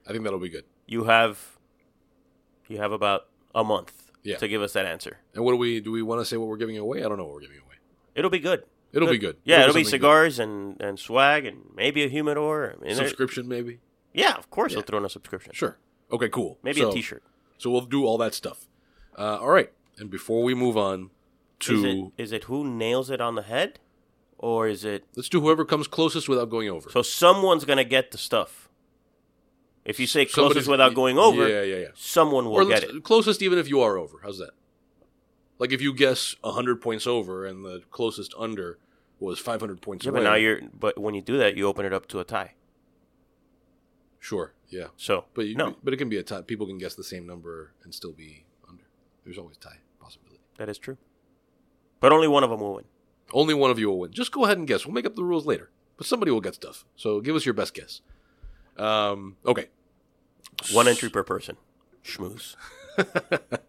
I 0.08 0.12
think 0.12 0.24
that'll 0.24 0.40
be 0.40 0.50
good. 0.50 0.66
You 0.88 1.04
have 1.06 1.58
you 2.68 2.78
have 2.78 2.92
about 2.92 3.28
a 3.54 3.64
month 3.64 4.12
Yeah. 4.24 4.38
to 4.38 4.48
give 4.48 4.62
us 4.62 4.74
that 4.74 4.86
answer. 4.88 5.20
And 5.36 5.44
what 5.44 5.52
do 5.52 5.58
we 5.58 5.80
do 5.82 5.92
we 5.92 6.02
want 6.02 6.22
to 6.22 6.26
say 6.26 6.36
what 6.38 6.48
we're 6.48 6.58
giving 6.58 6.78
away? 6.78 7.00
I 7.04 7.08
don't 7.08 7.18
know 7.18 7.26
what 7.26 7.34
we're 7.36 7.42
giving 7.42 7.58
away. 7.60 7.76
It'll 8.16 8.32
be 8.32 8.40
good. 8.40 8.64
It'll 8.92 9.08
be 9.08 9.20
good. 9.20 9.38
Yeah, 9.44 9.62
it'll 9.62 9.76
be 9.76 9.84
something 9.84 10.00
good. 10.00 10.06
cigars 10.08 10.40
and, 10.40 10.82
and 10.82 10.98
swag 10.98 11.46
and 11.46 11.62
maybe 11.76 12.04
a 12.04 12.08
humidor. 12.08 12.74
I 12.76 12.84
mean, 12.84 12.96
Subscription 12.96 13.48
maybe? 13.48 13.80
Yeah, 14.20 14.36
of 14.36 14.50
course 14.50 14.74
they'll 14.74 14.82
throw 14.84 15.00
in 15.00 15.06
a 15.06 15.10
subscription. 15.10 15.54
Sure. 15.54 15.78
Okay, 16.12 16.30
cool. 16.30 16.58
Maybe 16.64 16.82
So- 16.82 16.90
a 16.90 16.94
T-shirt. 16.94 17.24
So 17.58 17.70
we'll 17.72 17.82
do 17.82 18.06
all 18.06 18.18
that 18.20 18.34
stuff. 18.34 18.68
Uh, 19.18 19.38
all 19.42 19.50
right. 19.50 19.72
And 19.98 20.10
before 20.10 20.44
we 20.44 20.54
move 20.54 20.78
on 20.78 21.10
to 21.62 21.76
Is 21.76 21.84
it, 21.84 22.12
is 22.24 22.32
it 22.32 22.44
who 22.46 22.64
nails 22.66 23.10
it 23.10 23.20
on 23.20 23.36
the 23.36 23.42
head, 23.42 23.80
or 24.38 24.68
is 24.70 24.86
it 24.86 25.04
let's 25.18 25.28
do 25.28 25.42
whoever 25.42 25.66
comes 25.66 25.88
closest 25.88 26.30
without 26.30 26.50
going 26.50 26.70
over. 26.70 26.90
So 26.90 27.02
someone's 27.02 27.66
gonna 27.66 27.84
get 27.84 28.12
the 28.12 28.18
stuff. 28.18 28.70
If 29.84 30.00
you 30.00 30.08
say 30.08 30.26
Somebody's- 30.26 30.54
closest 30.54 30.70
without 30.70 30.94
going 30.94 31.18
over, 31.18 31.48
Yeah, 31.48 31.64
yeah, 31.64 31.76
yeah. 31.82 31.88
someone 31.96 32.46
will 32.50 32.66
get 32.66 32.84
let's- 32.84 32.96
it. 32.96 33.04
closest 33.04 33.42
even 33.42 33.58
if 33.60 33.68
you 33.68 33.82
are 33.82 33.98
over. 33.98 34.20
How's 34.24 34.38
that? 34.40 34.52
Like 35.58 35.74
if 35.74 35.82
you 35.82 35.94
guess 35.94 36.36
100 36.42 36.80
points 36.82 37.06
over 37.06 37.46
and 37.46 37.66
the 37.66 37.82
closest 37.92 38.34
under 38.38 38.80
was 39.20 39.40
500 39.40 39.82
points 39.82 40.06
Yeah, 40.06 40.12
away. 40.12 40.20
but 40.22 40.24
now 40.24 40.36
you're. 40.36 40.62
But 40.74 40.98
when 40.98 41.14
you 41.16 41.22
do 41.22 41.38
that, 41.38 41.58
you 41.58 41.68
open 41.68 41.86
it 41.86 41.92
up 41.92 42.08
to 42.10 42.20
a 42.20 42.24
tie. 42.24 42.54
Sure, 44.20 44.54
yeah. 44.70 44.88
So 44.98 45.26
But 45.34 45.46
you, 45.48 45.56
no, 45.56 45.76
but 45.84 45.94
it 45.94 45.98
can 45.98 46.10
be 46.10 46.18
a 46.18 46.24
tie. 46.24 46.42
People 46.42 46.68
can 46.68 46.78
guess 46.78 46.96
the 46.96 47.04
same 47.04 47.26
number 47.26 47.74
and 47.84 47.94
still 47.96 48.12
be 48.12 48.46
under. 48.68 48.84
There's 49.24 49.38
always 49.38 49.58
tie 49.58 49.78
possibility. 50.00 50.42
that 50.58 50.68
is 50.70 50.78
true. 50.78 50.98
But 52.02 52.12
only 52.12 52.28
one 52.28 52.44
of 52.44 52.50
them 52.50 52.60
will 52.60 52.76
win. 52.76 52.86
Only 53.34 53.54
one 53.54 53.72
of 53.72 53.80
you 53.80 53.88
will 53.90 54.00
win. 54.00 54.12
Just 54.12 54.32
go 54.32 54.46
ahead 54.46 54.58
and 54.58 54.68
guess. 54.68 54.86
We'll 54.86 54.94
make 54.94 55.06
up 55.06 55.16
the 55.16 55.24
rules 55.24 55.46
later. 55.46 55.70
But 55.98 56.08
somebody 56.08 56.32
will 56.32 56.42
get 56.42 56.56
stuff. 56.56 56.86
So 56.96 57.20
give 57.22 57.36
us 57.36 57.46
your 57.46 57.54
best 57.54 57.74
guess. 57.74 58.02
Um, 58.78 59.36
okay. 59.46 59.68
One 60.74 60.88
entry 60.88 61.10
per 61.10 61.24
person. 61.24 61.58
Schmooze. 62.04 62.56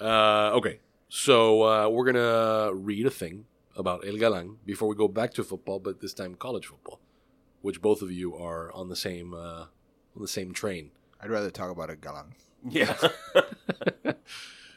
Uh, 0.00 0.52
okay. 0.54 0.78
So 1.08 1.62
uh, 1.62 1.88
we're 1.88 2.04
gonna 2.04 2.72
read 2.72 3.06
a 3.06 3.10
thing 3.10 3.46
about 3.76 4.06
El 4.06 4.16
Galan 4.16 4.58
before 4.64 4.88
we 4.88 4.94
go 4.94 5.08
back 5.08 5.32
to 5.34 5.42
football, 5.44 5.80
but 5.80 6.00
this 6.00 6.14
time 6.14 6.34
college 6.34 6.66
football, 6.66 7.00
which 7.68 7.82
both 7.82 8.00
of 8.00 8.10
you 8.10 8.34
are 8.34 8.72
on 8.72 8.88
the 8.88 8.96
same 8.96 9.34
uh, 9.34 9.66
on 10.16 10.22
the 10.22 10.34
same 10.38 10.54
train. 10.54 10.90
I'd 11.20 11.28
rather 11.28 11.50
talk 11.50 11.70
about 11.70 11.90
a 11.90 11.96
galang. 11.96 12.32
Yeah. 12.66 12.96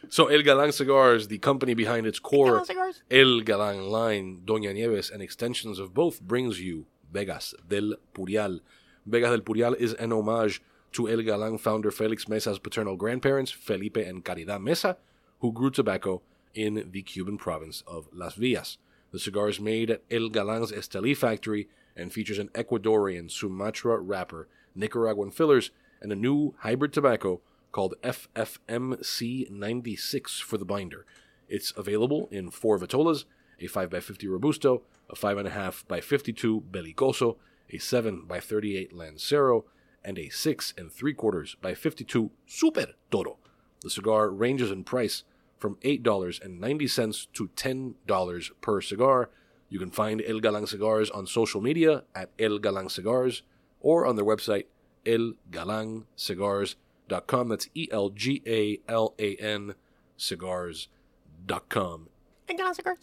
So 0.09 0.27
El 0.27 0.41
Galan 0.41 0.73
Cigars, 0.73 1.29
the 1.29 1.37
company 1.37 1.73
behind 1.73 2.05
its 2.05 2.19
core 2.19 2.65
El 3.09 3.39
Galan 3.49 3.87
line, 3.89 4.41
Doña 4.43 4.73
Nieves, 4.73 5.09
and 5.09 5.21
extensions 5.21 5.79
of 5.79 5.93
both, 5.93 6.21
brings 6.21 6.59
you 6.59 6.85
Vegas 7.13 7.55
del 7.65 7.93
Purial, 8.13 8.59
Vegas 9.05 9.29
del 9.29 9.39
Purial 9.39 9.73
is 9.75 9.93
an 9.93 10.11
homage 10.11 10.61
to 10.91 11.07
El 11.07 11.19
Galán 11.19 11.57
founder 11.57 11.91
Felix 11.91 12.27
Mesa's 12.27 12.59
paternal 12.59 12.97
grandparents, 12.97 13.51
Felipe 13.51 13.95
and 13.95 14.25
Caridad 14.25 14.61
Mesa, 14.61 14.97
who 15.39 15.53
grew 15.53 15.69
tobacco 15.69 16.21
in 16.53 16.89
the 16.91 17.03
Cuban 17.03 17.37
province 17.37 17.81
of 17.87 18.09
Las 18.11 18.35
Villas. 18.35 18.79
The 19.13 19.19
cigar 19.19 19.47
is 19.47 19.61
made 19.61 19.89
at 19.89 20.03
El 20.11 20.29
Galán's 20.29 20.73
Esteli 20.73 21.15
factory 21.15 21.69
and 21.95 22.13
features 22.13 22.39
an 22.39 22.49
Ecuadorian 22.49 23.29
Sumatra 23.29 23.99
wrapper, 23.99 24.47
Nicaraguan 24.75 25.31
fillers, 25.31 25.71
and 26.01 26.11
a 26.11 26.15
new 26.15 26.55
hybrid 26.59 26.93
tobacco 26.93 27.41
called 27.71 27.95
FFMC96 28.03 30.41
for 30.41 30.57
the 30.57 30.65
binder. 30.65 31.05
It's 31.47 31.71
available 31.75 32.27
in 32.31 32.49
four 32.49 32.79
Vitolas, 32.79 33.25
a 33.59 33.67
5x50 33.67 34.29
Robusto, 34.29 34.81
a 35.09 35.15
5.5x52 35.15 36.63
Belicoso, 36.71 37.35
a 37.69 37.77
7x38 37.77 38.93
Lancero, 38.93 39.65
and 40.03 40.17
a 40.17 40.29
6 40.29 40.73
and 40.77 40.91
3 40.91 41.13
quarters 41.13 41.55
by 41.61 41.73
52 41.73 42.31
Super 42.45 42.87
Toro. 43.11 43.37
The 43.81 43.89
cigar 43.89 44.29
ranges 44.29 44.71
in 44.71 44.83
price 44.83 45.23
from 45.57 45.75
$8.90 45.77 47.27
to 47.33 47.47
$10 47.47 48.51
per 48.61 48.81
cigar. 48.81 49.29
You 49.71 49.79
can 49.79 49.89
find 49.89 50.21
El 50.27 50.39
Galan 50.41 50.67
Cigars 50.67 51.09
on 51.09 51.25
social 51.25 51.61
media 51.61 52.03
at 52.13 52.29
El 52.37 52.59
Galan 52.59 52.89
Cigars 52.89 53.41
or 53.79 54.05
on 54.05 54.17
their 54.17 54.25
website 54.25 54.65
elgalancigars.com. 55.05 57.47
That's 57.47 57.69
E 57.73 57.87
L 57.89 58.09
G 58.09 58.43
A 58.45 58.79
L 58.91 59.15
A 59.17 59.37
N 59.37 59.75
cigars.com. 60.17 62.09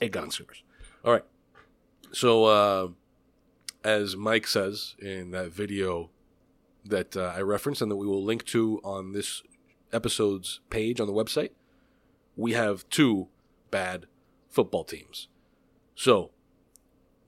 El 0.01 0.09
Galan 0.11 0.31
Cigars. 0.31 0.63
All 1.03 1.13
right. 1.13 1.25
So, 2.13 2.45
uh, 2.45 2.89
as 3.83 4.15
Mike 4.15 4.47
says 4.47 4.95
in 5.01 5.31
that 5.31 5.51
video 5.51 6.11
that 6.85 7.17
uh, 7.17 7.33
I 7.35 7.41
referenced 7.41 7.81
and 7.81 7.91
that 7.91 7.97
we 7.97 8.07
will 8.07 8.23
link 8.23 8.45
to 8.47 8.79
on 8.85 9.13
this 9.13 9.43
episode's 9.91 10.61
page 10.69 11.01
on 11.01 11.07
the 11.07 11.15
website, 11.15 11.53
we 12.37 12.53
have 12.53 12.87
two 12.91 13.29
bad 13.71 14.05
football 14.51 14.85
teams. 14.85 15.29
So, 15.95 16.33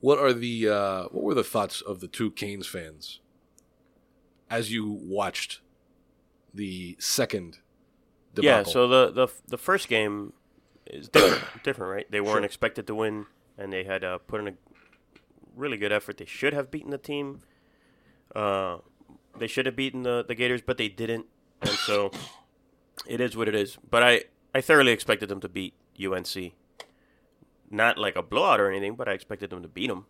what 0.01 0.19
are 0.19 0.33
the 0.33 0.69
uh, 0.69 1.03
what 1.05 1.25
were 1.25 1.35
the 1.35 1.45
thoughts 1.45 1.81
of 1.81 2.01
the 2.01 2.09
two 2.09 2.31
Canes 2.31 2.67
fans 2.67 3.21
as 4.51 4.73
you 4.73 4.91
watched 4.91 5.61
the 6.53 6.97
second 6.99 7.59
debacle? 8.35 8.59
Yeah, 8.59 8.63
so 8.63 8.89
the, 8.89 9.11
the 9.11 9.29
the 9.49 9.59
first 9.59 9.89
game 9.89 10.33
is 10.87 11.09
different, 11.09 11.45
different 11.65 11.93
right? 11.93 12.11
They 12.11 12.21
weren't 12.21 12.45
expected 12.45 12.87
to 12.87 12.95
win, 12.95 13.27
and 13.59 13.73
they 13.73 13.85
had 13.85 14.03
uh, 14.03 14.19
put 14.19 14.41
in 14.41 14.49
a 14.49 14.55
really 15.55 15.77
good 15.77 15.93
effort. 15.93 16.17
They 16.17 16.25
should 16.25 16.53
have 16.53 16.71
beaten 16.71 16.91
the 16.91 16.99
team. 16.99 17.41
Uh, 18.35 18.79
they 19.39 19.47
should 19.47 19.67
have 19.67 19.77
beaten 19.77 20.03
the, 20.03 20.25
the 20.27 20.35
Gators, 20.35 20.63
but 20.63 20.79
they 20.79 20.89
didn't, 20.89 21.27
and 21.61 21.71
so 21.71 22.11
it 23.07 23.21
is 23.21 23.37
what 23.37 23.49
it 23.49 23.55
is. 23.55 23.77
But 23.89 24.03
I, 24.03 24.25
I 24.55 24.61
thoroughly 24.61 24.93
expected 24.93 25.29
them 25.29 25.41
to 25.41 25.49
beat 25.49 25.75
UNC. 26.03 26.55
Not 27.70 27.98
like 27.98 28.16
a 28.16 28.22
blowout 28.22 28.61
or 28.61 28.68
anything, 28.70 28.94
but 28.96 29.09
I 29.09 29.12
expected 29.12 29.50
them 29.50 29.62
to 29.62 29.68
beat 29.68 29.87
them. 29.88 30.06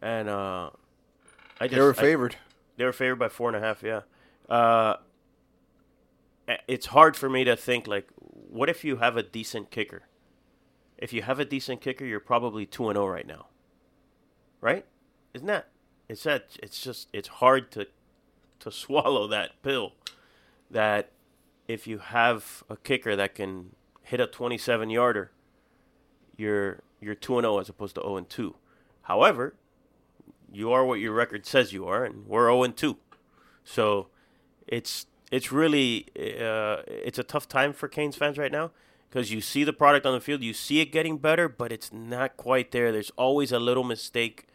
And 0.00 0.28
uh, 0.28 0.70
I 1.60 1.66
just 1.68 1.74
They 1.74 1.80
were 1.80 1.90
I- 1.90 2.00
favored. 2.00 2.36
they 2.76 2.84
were 2.84 2.92
favored 2.92 3.16
by 3.18 3.28
four 3.28 3.48
and 3.48 3.56
a 3.56 3.60
half. 3.60 3.82
Yeah. 3.82 4.00
Uh, 4.48 4.96
it's 6.66 6.86
hard 6.86 7.16
for 7.16 7.28
me 7.28 7.44
to 7.44 7.56
think 7.56 7.86
like, 7.86 8.08
what 8.18 8.70
if 8.70 8.84
you 8.84 8.96
have 8.96 9.16
a 9.16 9.22
decent 9.22 9.70
kicker? 9.70 10.02
If 10.96 11.12
you 11.12 11.22
have 11.22 11.38
a 11.38 11.44
decent 11.44 11.80
kicker, 11.80 12.04
you're 12.04 12.20
probably 12.20 12.64
two 12.66 12.88
and 12.88 12.96
zero 12.96 13.06
right 13.08 13.26
now. 13.26 13.46
Right? 14.60 14.86
Isn't 15.34 15.46
that? 15.46 15.68
It's 16.08 16.22
that. 16.24 16.56
It's 16.62 16.80
just. 16.80 17.08
It's 17.12 17.28
hard 17.28 17.70
to 17.72 17.86
to 18.60 18.70
swallow 18.72 19.28
that 19.28 19.62
pill. 19.62 19.92
That 20.70 21.10
if 21.68 21.86
you 21.86 21.98
have 21.98 22.64
a 22.70 22.76
kicker 22.76 23.14
that 23.14 23.34
can 23.34 23.76
hit 24.02 24.20
a 24.20 24.26
27 24.26 24.88
yarder, 24.90 25.30
you're 26.38 26.80
you're 27.00 27.14
two 27.14 27.36
and 27.36 27.44
zero 27.44 27.58
as 27.58 27.68
opposed 27.68 27.96
to 27.96 28.00
zero 28.00 28.16
and 28.16 28.28
two. 28.30 28.54
However, 29.02 29.54
you 30.52 30.72
are 30.72 30.84
what 30.84 31.00
your 31.00 31.12
record 31.12 31.46
says 31.46 31.72
you 31.72 31.86
are, 31.86 32.04
and 32.04 32.26
we're 32.26 32.46
0 32.46 32.62
and 32.62 32.76
2. 32.76 32.96
So 33.64 34.08
it's 34.66 35.06
it's 35.30 35.52
really 35.52 36.06
uh, 36.16 36.82
it's 36.86 37.18
a 37.18 37.22
tough 37.22 37.48
time 37.48 37.72
for 37.72 37.88
Canes 37.88 38.16
fans 38.16 38.38
right 38.38 38.52
now 38.52 38.70
because 39.08 39.30
you 39.30 39.40
see 39.40 39.64
the 39.64 39.72
product 39.72 40.06
on 40.06 40.14
the 40.14 40.20
field, 40.20 40.42
you 40.42 40.52
see 40.52 40.80
it 40.80 40.86
getting 40.86 41.18
better, 41.18 41.48
but 41.48 41.72
it's 41.72 41.92
not 41.92 42.36
quite 42.36 42.70
there. 42.72 42.92
There's 42.92 43.10
always 43.16 43.52
a 43.52 43.58
little 43.58 43.84
mistake. 43.84 44.46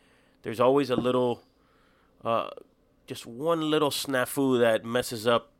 There's 0.43 0.59
always 0.59 0.89
a 0.89 0.95
little, 0.95 1.43
uh, 2.23 2.49
just 3.07 3.25
one 3.25 3.71
little 3.71 3.89
snafu 3.89 4.59
that 4.59 4.85
messes 4.85 5.25
up 5.25 5.51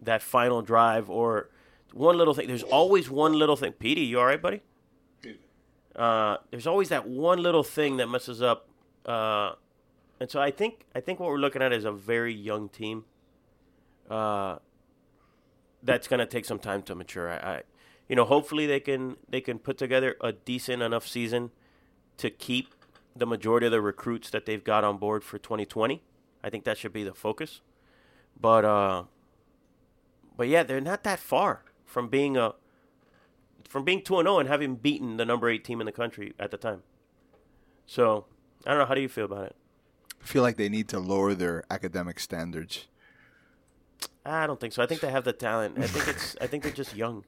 that 0.00 0.22
final 0.22 0.62
drive, 0.62 1.08
or 1.08 1.50
one 1.92 2.18
little 2.18 2.34
thing. 2.34 2.48
There's 2.48 2.62
always 2.62 3.08
one 3.08 3.32
little 3.32 3.56
thing. 3.56 3.72
Petey, 3.72 4.02
you 4.02 4.18
all 4.18 4.26
right, 4.26 4.40
buddy? 4.40 4.62
Uh, 5.96 6.36
there's 6.50 6.66
always 6.66 6.90
that 6.90 7.08
one 7.08 7.42
little 7.42 7.64
thing 7.64 7.96
that 7.96 8.06
messes 8.06 8.42
up 8.42 8.68
uh, 9.06 9.52
and 10.18 10.30
so 10.30 10.40
I 10.40 10.50
think 10.50 10.86
I 10.94 11.00
think 11.00 11.20
what 11.20 11.28
we're 11.28 11.38
looking 11.38 11.62
at 11.62 11.72
is 11.72 11.84
a 11.84 11.92
very 11.92 12.34
young 12.34 12.68
team. 12.68 13.04
Uh, 14.10 14.56
that's 15.82 16.08
gonna 16.08 16.26
take 16.26 16.44
some 16.44 16.58
time 16.58 16.82
to 16.82 16.94
mature. 16.94 17.30
I, 17.30 17.36
I, 17.36 17.62
you 18.08 18.16
know, 18.16 18.24
hopefully 18.24 18.66
they 18.66 18.80
can 18.80 19.16
they 19.28 19.40
can 19.40 19.58
put 19.58 19.78
together 19.78 20.16
a 20.20 20.32
decent 20.32 20.82
enough 20.82 21.06
season 21.06 21.50
to 22.16 22.30
keep 22.30 22.74
the 23.14 23.26
majority 23.26 23.66
of 23.66 23.72
the 23.72 23.80
recruits 23.80 24.30
that 24.30 24.46
they've 24.46 24.64
got 24.64 24.84
on 24.84 24.98
board 24.98 25.22
for 25.22 25.38
2020. 25.38 26.02
I 26.42 26.50
think 26.50 26.64
that 26.64 26.78
should 26.78 26.92
be 26.92 27.04
the 27.04 27.14
focus. 27.14 27.60
But 28.38 28.64
uh, 28.64 29.04
but 30.36 30.48
yeah, 30.48 30.62
they're 30.62 30.80
not 30.80 31.04
that 31.04 31.18
far 31.18 31.62
from 31.84 32.08
being 32.08 32.36
a 32.36 32.54
from 33.68 33.84
being 33.84 34.02
two 34.02 34.18
and 34.18 34.26
zero 34.26 34.38
and 34.38 34.48
having 34.48 34.76
beaten 34.76 35.16
the 35.16 35.24
number 35.24 35.48
eight 35.48 35.64
team 35.64 35.80
in 35.80 35.86
the 35.86 35.92
country 35.92 36.34
at 36.38 36.50
the 36.50 36.56
time. 36.56 36.82
So 37.86 38.26
I 38.66 38.70
don't 38.70 38.78
know. 38.78 38.86
How 38.86 38.94
do 38.94 39.00
you 39.00 39.08
feel 39.08 39.26
about 39.26 39.46
it? 39.46 39.56
I 40.22 40.26
feel 40.26 40.42
like 40.42 40.56
they 40.56 40.68
need 40.68 40.88
to 40.88 40.98
lower 40.98 41.34
their 41.34 41.64
academic 41.70 42.18
standards. 42.18 42.86
I 44.24 44.46
don't 44.46 44.58
think 44.58 44.72
so. 44.72 44.82
I 44.82 44.86
think 44.86 45.00
they 45.00 45.10
have 45.10 45.24
the 45.24 45.32
talent. 45.32 45.78
I 45.78 45.86
think 45.86 46.08
it's. 46.08 46.36
I 46.40 46.46
think 46.46 46.62
they're 46.62 46.72
just 46.72 46.96
young. 46.96 47.24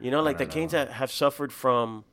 You 0.00 0.10
know, 0.10 0.22
like 0.22 0.38
the 0.38 0.46
Canes 0.46 0.72
that 0.72 0.92
have 0.92 1.10
suffered 1.10 1.52
from 1.52 2.04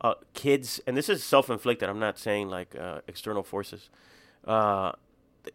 uh, 0.00 0.14
kids, 0.34 0.80
and 0.86 0.96
this 0.96 1.08
is 1.08 1.24
self-inflicted. 1.24 1.88
I'm 1.88 1.98
not 1.98 2.16
saying 2.16 2.48
like 2.48 2.76
uh, 2.76 3.00
external 3.08 3.42
forces. 3.42 3.90
Uh, 4.44 4.92
th- 5.42 5.54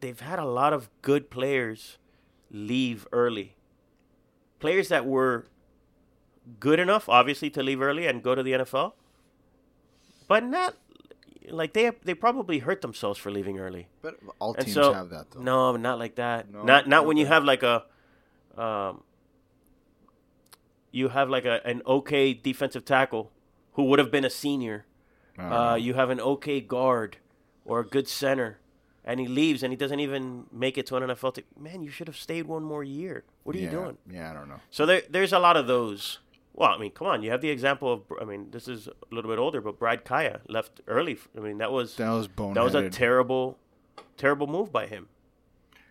they've 0.00 0.20
had 0.20 0.38
a 0.38 0.46
lot 0.46 0.72
of 0.72 0.88
good 1.02 1.28
players 1.28 1.98
leave 2.50 3.06
early. 3.12 3.56
Players 4.58 4.88
that 4.88 5.04
were 5.04 5.46
good 6.60 6.78
enough, 6.78 7.08
obviously, 7.08 7.50
to 7.50 7.62
leave 7.62 7.80
early 7.80 8.06
and 8.06 8.22
go 8.22 8.34
to 8.34 8.42
the 8.42 8.52
NFL, 8.52 8.92
but 10.26 10.44
not 10.44 10.76
like 11.50 11.72
they 11.72 11.90
they 12.04 12.14
probably 12.14 12.58
hurt 12.58 12.82
themselves 12.82 13.18
for 13.18 13.30
leaving 13.30 13.58
early. 13.58 13.88
But 14.02 14.18
all 14.38 14.54
teams 14.54 14.74
so, 14.74 14.92
have 14.92 15.10
that, 15.10 15.30
though. 15.30 15.40
No, 15.40 15.76
not 15.76 15.98
like 15.98 16.16
that. 16.16 16.50
No, 16.50 16.62
not 16.62 16.88
not 16.88 17.06
when 17.06 17.16
not 17.16 17.20
you 17.20 17.26
have 17.26 17.44
like 17.44 17.62
a, 17.62 17.84
um, 18.56 19.02
you 20.90 21.08
have 21.08 21.28
like 21.28 21.44
a 21.44 21.66
an 21.66 21.82
okay 21.86 22.34
defensive 22.34 22.84
tackle 22.84 23.30
who 23.72 23.84
would 23.84 23.98
have 23.98 24.10
been 24.10 24.24
a 24.24 24.30
senior. 24.30 24.84
Uh, 25.38 25.78
you 25.80 25.94
have 25.94 26.10
an 26.10 26.18
okay 26.18 26.60
guard 26.60 27.18
or 27.64 27.78
a 27.78 27.86
good 27.86 28.08
center, 28.08 28.58
and 29.04 29.20
he 29.20 29.28
leaves 29.28 29.62
and 29.62 29.72
he 29.72 29.76
doesn't 29.76 30.00
even 30.00 30.46
make 30.50 30.76
it 30.76 30.84
to 30.86 30.96
an 30.96 31.04
NFL 31.04 31.34
team. 31.34 31.44
Man, 31.56 31.80
you 31.80 31.90
should 31.90 32.08
have 32.08 32.16
stayed 32.16 32.46
one 32.46 32.64
more 32.64 32.82
year. 32.82 33.22
What 33.44 33.54
are 33.54 33.60
yeah, 33.60 33.64
you 33.66 33.70
doing? 33.70 33.98
Yeah, 34.10 34.32
I 34.32 34.34
don't 34.34 34.48
know. 34.48 34.60
So 34.70 34.84
there, 34.84 35.02
there's 35.08 35.32
a 35.32 35.38
lot 35.38 35.56
of 35.56 35.68
those. 35.68 36.18
Well, 36.58 36.70
I 36.70 36.76
mean, 36.78 36.90
come 36.90 37.06
on. 37.06 37.22
You 37.22 37.30
have 37.30 37.40
the 37.40 37.50
example 37.50 37.92
of. 37.92 38.02
I 38.20 38.24
mean, 38.24 38.50
this 38.50 38.66
is 38.66 38.88
a 38.88 39.14
little 39.14 39.30
bit 39.30 39.38
older, 39.38 39.60
but 39.60 39.78
Brad 39.78 40.04
Kaaya 40.04 40.40
left 40.48 40.80
early. 40.88 41.16
I 41.36 41.40
mean, 41.40 41.58
that 41.58 41.70
was 41.70 41.94
That 41.94 42.10
was 42.10 42.26
boneheaded. 42.26 42.54
that 42.54 42.64
was 42.64 42.74
a 42.74 42.90
terrible, 42.90 43.58
terrible 44.16 44.48
move 44.48 44.72
by 44.72 44.86
him. 44.86 45.06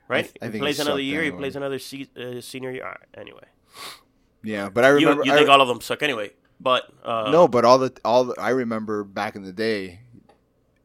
Right? 0.10 0.26
th- 0.26 0.36
I 0.42 0.50
he 0.50 0.60
plays 0.60 0.76
he 0.76 0.82
another 0.82 1.00
year. 1.02 1.24
He 1.24 1.32
plays 1.32 1.56
another 1.56 1.78
uh, 1.78 2.42
senior 2.42 2.72
year. 2.72 2.84
Right, 2.84 2.98
anyway, 3.18 3.46
Yeah, 4.44 4.68
but 4.70 4.84
I 4.84 4.90
you, 4.90 4.96
remember. 5.08 5.24
you 5.26 5.32
I 5.32 5.36
think 5.36 5.48
re- 5.48 5.54
all 5.54 5.62
of 5.62 5.70
them 5.70 5.80
suck 5.80 6.04
anyway? 6.04 6.32
But 6.60 6.92
uh, 7.04 7.30
no, 7.32 7.48
but 7.48 7.64
all 7.64 7.78
the 7.78 7.94
all 8.04 8.26
the, 8.26 8.36
I 8.38 8.50
remember 8.50 9.06
back 9.06 9.36
in 9.38 9.44
the 9.44 9.54
day, 9.54 10.02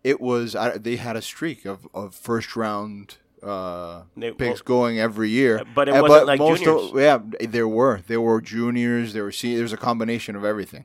it 0.05 0.21
was 0.21 0.55
I, 0.55 0.79
they 0.79 0.95
had 0.97 1.17
a 1.17 1.23
streak 1.23 1.65
of, 1.65 1.89
of 1.93 2.15
first 2.15 2.55
round 2.57 3.17
uh, 3.43 4.03
They- 4.17 4.33
picks 4.33 4.61
well- 4.61 4.65
going 4.79 4.99
every 5.01 5.31
year. 5.31 5.63
But 5.75 5.89
it 5.89 6.01
wasn't 6.01 6.27
like 6.27 6.39
most 6.39 6.63
juniors. 6.63 6.91
Of, 6.93 6.99
yeah, 7.01 7.19
there 7.49 7.69
were 7.69 8.01
there 8.07 8.21
were 8.21 8.41
juniors. 8.41 9.13
There 9.13 9.25
were 9.25 9.33
seniors. 9.33 9.59
There 9.59 9.65
was 9.65 9.73
a 9.73 9.77
combination 9.77 10.37
of 10.37 10.45
everything. 10.45 10.85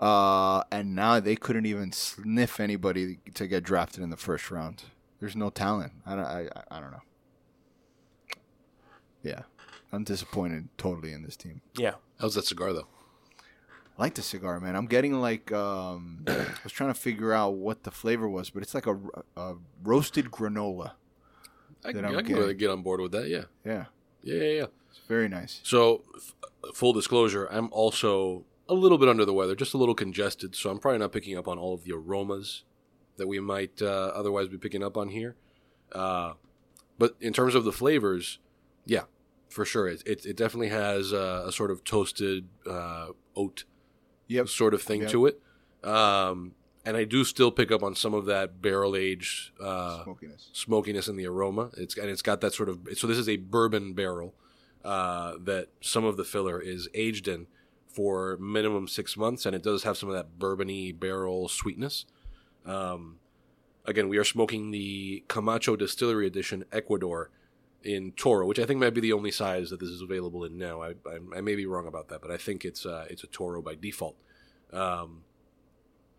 Uh, 0.00 0.62
and 0.70 0.94
now 0.94 1.18
they 1.18 1.34
couldn't 1.34 1.66
even 1.66 1.90
sniff 1.90 2.60
anybody 2.60 3.18
to 3.34 3.46
get 3.48 3.64
drafted 3.64 4.02
in 4.04 4.10
the 4.10 4.16
first 4.16 4.48
round. 4.50 4.84
There's 5.18 5.34
no 5.34 5.50
talent. 5.50 5.92
I 6.06 6.14
don't. 6.14 6.24
I, 6.24 6.40
I- 6.54 6.76
I 6.76 6.80
don't 6.80 6.92
know. 6.92 7.02
Yeah, 9.22 9.42
I'm 9.92 10.04
disappointed 10.04 10.68
totally 10.78 11.12
in 11.12 11.22
this 11.22 11.36
team. 11.36 11.60
yeah, 11.76 11.94
How's 12.20 12.34
that 12.36 12.44
cigar 12.44 12.72
though? 12.72 12.86
I 13.98 14.02
like 14.02 14.14
the 14.14 14.22
cigar, 14.22 14.60
man. 14.60 14.76
I'm 14.76 14.86
getting 14.86 15.20
like 15.20 15.50
um, 15.50 16.22
I 16.28 16.46
was 16.62 16.72
trying 16.72 16.92
to 16.94 16.98
figure 16.98 17.32
out 17.32 17.54
what 17.54 17.82
the 17.82 17.90
flavor 17.90 18.28
was, 18.28 18.50
but 18.50 18.62
it's 18.62 18.74
like 18.74 18.86
a, 18.86 18.96
a 19.36 19.54
roasted 19.82 20.26
granola. 20.30 20.92
I, 21.84 21.92
that 21.92 22.04
I 22.04 22.08
I'm 22.08 22.14
can 22.16 22.22
getting. 22.24 22.36
really 22.36 22.54
get 22.54 22.70
on 22.70 22.82
board 22.82 23.00
with 23.00 23.12
that. 23.12 23.28
Yeah, 23.28 23.44
Yeah, 23.64 23.86
yeah, 24.22 24.34
yeah, 24.34 24.52
yeah. 24.60 24.66
it's 24.90 25.00
very 25.08 25.28
nice. 25.28 25.60
So, 25.62 26.02
f- 26.16 26.34
full 26.74 26.92
disclosure, 26.92 27.46
I'm 27.50 27.68
also 27.72 28.44
a 28.68 28.74
little 28.74 28.98
bit 28.98 29.08
under 29.08 29.24
the 29.24 29.32
weather, 29.32 29.54
just 29.54 29.74
a 29.74 29.78
little 29.78 29.94
congested. 29.94 30.54
So 30.54 30.70
I'm 30.70 30.78
probably 30.78 30.98
not 30.98 31.12
picking 31.12 31.36
up 31.38 31.48
on 31.48 31.58
all 31.58 31.74
of 31.74 31.84
the 31.84 31.92
aromas 31.92 32.64
that 33.16 33.26
we 33.26 33.40
might 33.40 33.80
uh, 33.80 34.12
otherwise 34.14 34.48
be 34.48 34.58
picking 34.58 34.82
up 34.82 34.96
on 34.96 35.08
here. 35.08 35.36
Uh, 35.92 36.34
but 36.98 37.16
in 37.20 37.32
terms 37.32 37.54
of 37.54 37.64
the 37.64 37.72
flavors, 37.72 38.38
yeah, 38.84 39.04
for 39.48 39.64
sure, 39.64 39.88
it 39.88 40.02
it, 40.04 40.26
it 40.26 40.36
definitely 40.36 40.68
has 40.68 41.12
uh, 41.12 41.44
a 41.46 41.52
sort 41.52 41.70
of 41.70 41.82
toasted 41.84 42.48
uh, 42.68 43.08
oat 43.36 43.64
Yep. 44.26 44.48
sort 44.48 44.74
of 44.74 44.82
thing 44.82 45.02
Yep. 45.02 45.10
to 45.12 45.26
it. 45.26 45.40
Um, 45.82 46.52
and 46.88 46.96
I 46.96 47.04
do 47.04 47.22
still 47.22 47.50
pick 47.50 47.70
up 47.70 47.82
on 47.82 47.94
some 47.94 48.14
of 48.14 48.24
that 48.24 48.62
barrel 48.62 48.96
aged 48.96 49.50
uh, 49.60 50.04
Smokiness. 50.04 50.48
smokiness 50.54 51.06
in 51.06 51.16
the 51.16 51.26
aroma. 51.26 51.68
It's 51.76 51.98
and 51.98 52.08
it's 52.08 52.22
got 52.22 52.40
that 52.40 52.54
sort 52.54 52.70
of 52.70 52.80
so 52.94 53.06
this 53.06 53.18
is 53.18 53.28
a 53.28 53.36
bourbon 53.36 53.92
barrel 53.92 54.34
uh, 54.86 55.34
that 55.44 55.68
some 55.82 56.06
of 56.06 56.16
the 56.16 56.24
filler 56.24 56.58
is 56.58 56.88
aged 56.94 57.28
in 57.28 57.46
for 57.86 58.38
minimum 58.38 58.88
six 58.88 59.18
months, 59.18 59.44
and 59.44 59.54
it 59.54 59.62
does 59.62 59.82
have 59.82 59.98
some 59.98 60.08
of 60.08 60.14
that 60.14 60.38
bourbony 60.38 60.98
barrel 60.98 61.46
sweetness. 61.48 62.06
Um, 62.64 63.18
again, 63.84 64.08
we 64.08 64.16
are 64.16 64.24
smoking 64.24 64.70
the 64.70 65.24
Camacho 65.28 65.76
Distillery 65.76 66.26
Edition 66.26 66.64
Ecuador 66.72 67.30
in 67.84 68.12
Toro, 68.12 68.46
which 68.46 68.58
I 68.58 68.64
think 68.64 68.80
might 68.80 68.94
be 68.94 69.02
the 69.02 69.12
only 69.12 69.30
size 69.30 69.68
that 69.68 69.80
this 69.80 69.90
is 69.90 70.00
available 70.00 70.42
in 70.44 70.56
now. 70.56 70.80
I, 70.82 70.94
I, 71.06 71.18
I 71.36 71.40
may 71.42 71.54
be 71.54 71.66
wrong 71.66 71.86
about 71.86 72.08
that, 72.08 72.22
but 72.22 72.30
I 72.30 72.38
think 72.38 72.64
it's 72.64 72.86
uh, 72.86 73.04
it's 73.10 73.24
a 73.24 73.26
Toro 73.26 73.60
by 73.60 73.74
default. 73.74 74.16
Um, 74.72 75.24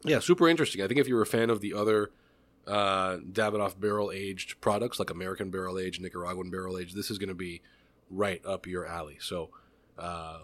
yeah, 0.03 0.19
super 0.19 0.47
interesting. 0.47 0.81
I 0.81 0.87
think 0.87 0.99
if 0.99 1.07
you're 1.07 1.21
a 1.21 1.27
fan 1.27 1.49
of 1.49 1.61
the 1.61 1.73
other 1.73 2.11
uh, 2.67 3.17
Davidoff 3.17 3.79
barrel 3.79 4.11
aged 4.11 4.61
products 4.61 4.99
like 4.99 5.09
American 5.09 5.49
barrel 5.49 5.77
aged, 5.77 6.01
Nicaraguan 6.01 6.49
barrel 6.49 6.77
aged, 6.77 6.95
this 6.95 7.11
is 7.11 7.17
going 7.17 7.29
to 7.29 7.35
be 7.35 7.61
right 8.09 8.45
up 8.45 8.67
your 8.67 8.85
alley. 8.85 9.17
So 9.19 9.49
uh, 9.97 10.39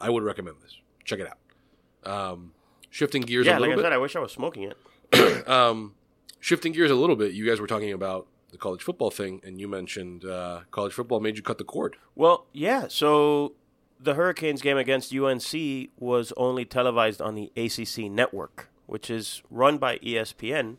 I 0.00 0.10
would 0.10 0.22
recommend 0.22 0.56
this. 0.62 0.76
Check 1.04 1.20
it 1.20 1.28
out. 1.28 2.10
Um, 2.10 2.52
shifting 2.90 3.22
gears 3.22 3.46
yeah, 3.46 3.58
a 3.58 3.60
little 3.60 3.74
bit. 3.74 3.82
Yeah, 3.82 3.82
like 3.82 3.84
I 3.84 3.86
said, 3.86 3.92
I 3.92 3.98
wish 3.98 4.16
I 4.16 4.20
was 4.20 4.32
smoking 4.32 4.70
it. 4.70 5.48
um, 5.48 5.94
shifting 6.40 6.72
gears 6.72 6.90
a 6.90 6.94
little 6.94 7.16
bit, 7.16 7.32
you 7.32 7.46
guys 7.46 7.60
were 7.60 7.66
talking 7.66 7.92
about 7.92 8.26
the 8.50 8.58
college 8.58 8.82
football 8.82 9.10
thing, 9.10 9.40
and 9.44 9.60
you 9.60 9.68
mentioned 9.68 10.24
uh, 10.24 10.60
college 10.70 10.92
football 10.92 11.20
made 11.20 11.36
you 11.36 11.42
cut 11.42 11.58
the 11.58 11.64
cord. 11.64 11.96
Well, 12.14 12.46
yeah. 12.52 12.86
So 12.88 13.54
the 14.00 14.14
Hurricanes 14.14 14.62
game 14.62 14.76
against 14.76 15.14
UNC 15.14 15.90
was 15.98 16.32
only 16.36 16.64
televised 16.64 17.20
on 17.20 17.34
the 17.34 17.52
ACC 17.56 18.10
network, 18.10 18.70
which 18.86 19.10
is 19.10 19.42
run 19.50 19.78
by 19.78 19.98
ESPN, 19.98 20.76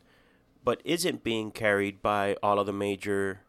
but 0.63 0.81
isn't 0.85 1.23
being 1.23 1.51
carried 1.51 2.01
by 2.01 2.35
all 2.41 2.59
of 2.59 2.65
the 2.65 2.73
major 2.73 3.41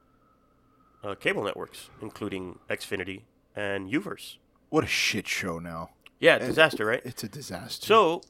uh, 1.03 1.15
cable 1.15 1.45
networks, 1.45 1.91
including 2.01 2.59
Xfinity 2.69 3.23
and 3.55 3.91
Uverse. 3.91 4.37
What 4.69 4.85
a 4.85 4.89
shit 4.89 5.27
show 5.27 5.59
now. 5.59 5.91
Yeah, 6.19 6.39
disaster, 6.39 6.85
right? 6.85 7.01
It's 7.05 7.25
a 7.25 7.29
disaster. 7.29 7.87
So, 7.87 8.23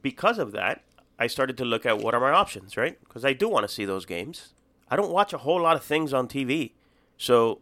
because 0.00 0.38
of 0.38 0.52
that, 0.52 0.82
I 1.18 1.26
started 1.26 1.56
to 1.56 1.64
look 1.64 1.84
at 1.84 1.98
what 1.98 2.14
are 2.14 2.20
my 2.20 2.30
options, 2.30 2.76
right? 2.76 2.98
Because 3.00 3.24
I 3.24 3.32
do 3.32 3.48
want 3.48 3.68
to 3.68 3.72
see 3.72 3.84
those 3.84 4.06
games. 4.06 4.54
I 4.88 4.96
don't 4.96 5.10
watch 5.10 5.32
a 5.32 5.38
whole 5.38 5.60
lot 5.60 5.76
of 5.76 5.82
things 5.82 6.12
on 6.12 6.28
TV. 6.28 6.72
So, 7.16 7.60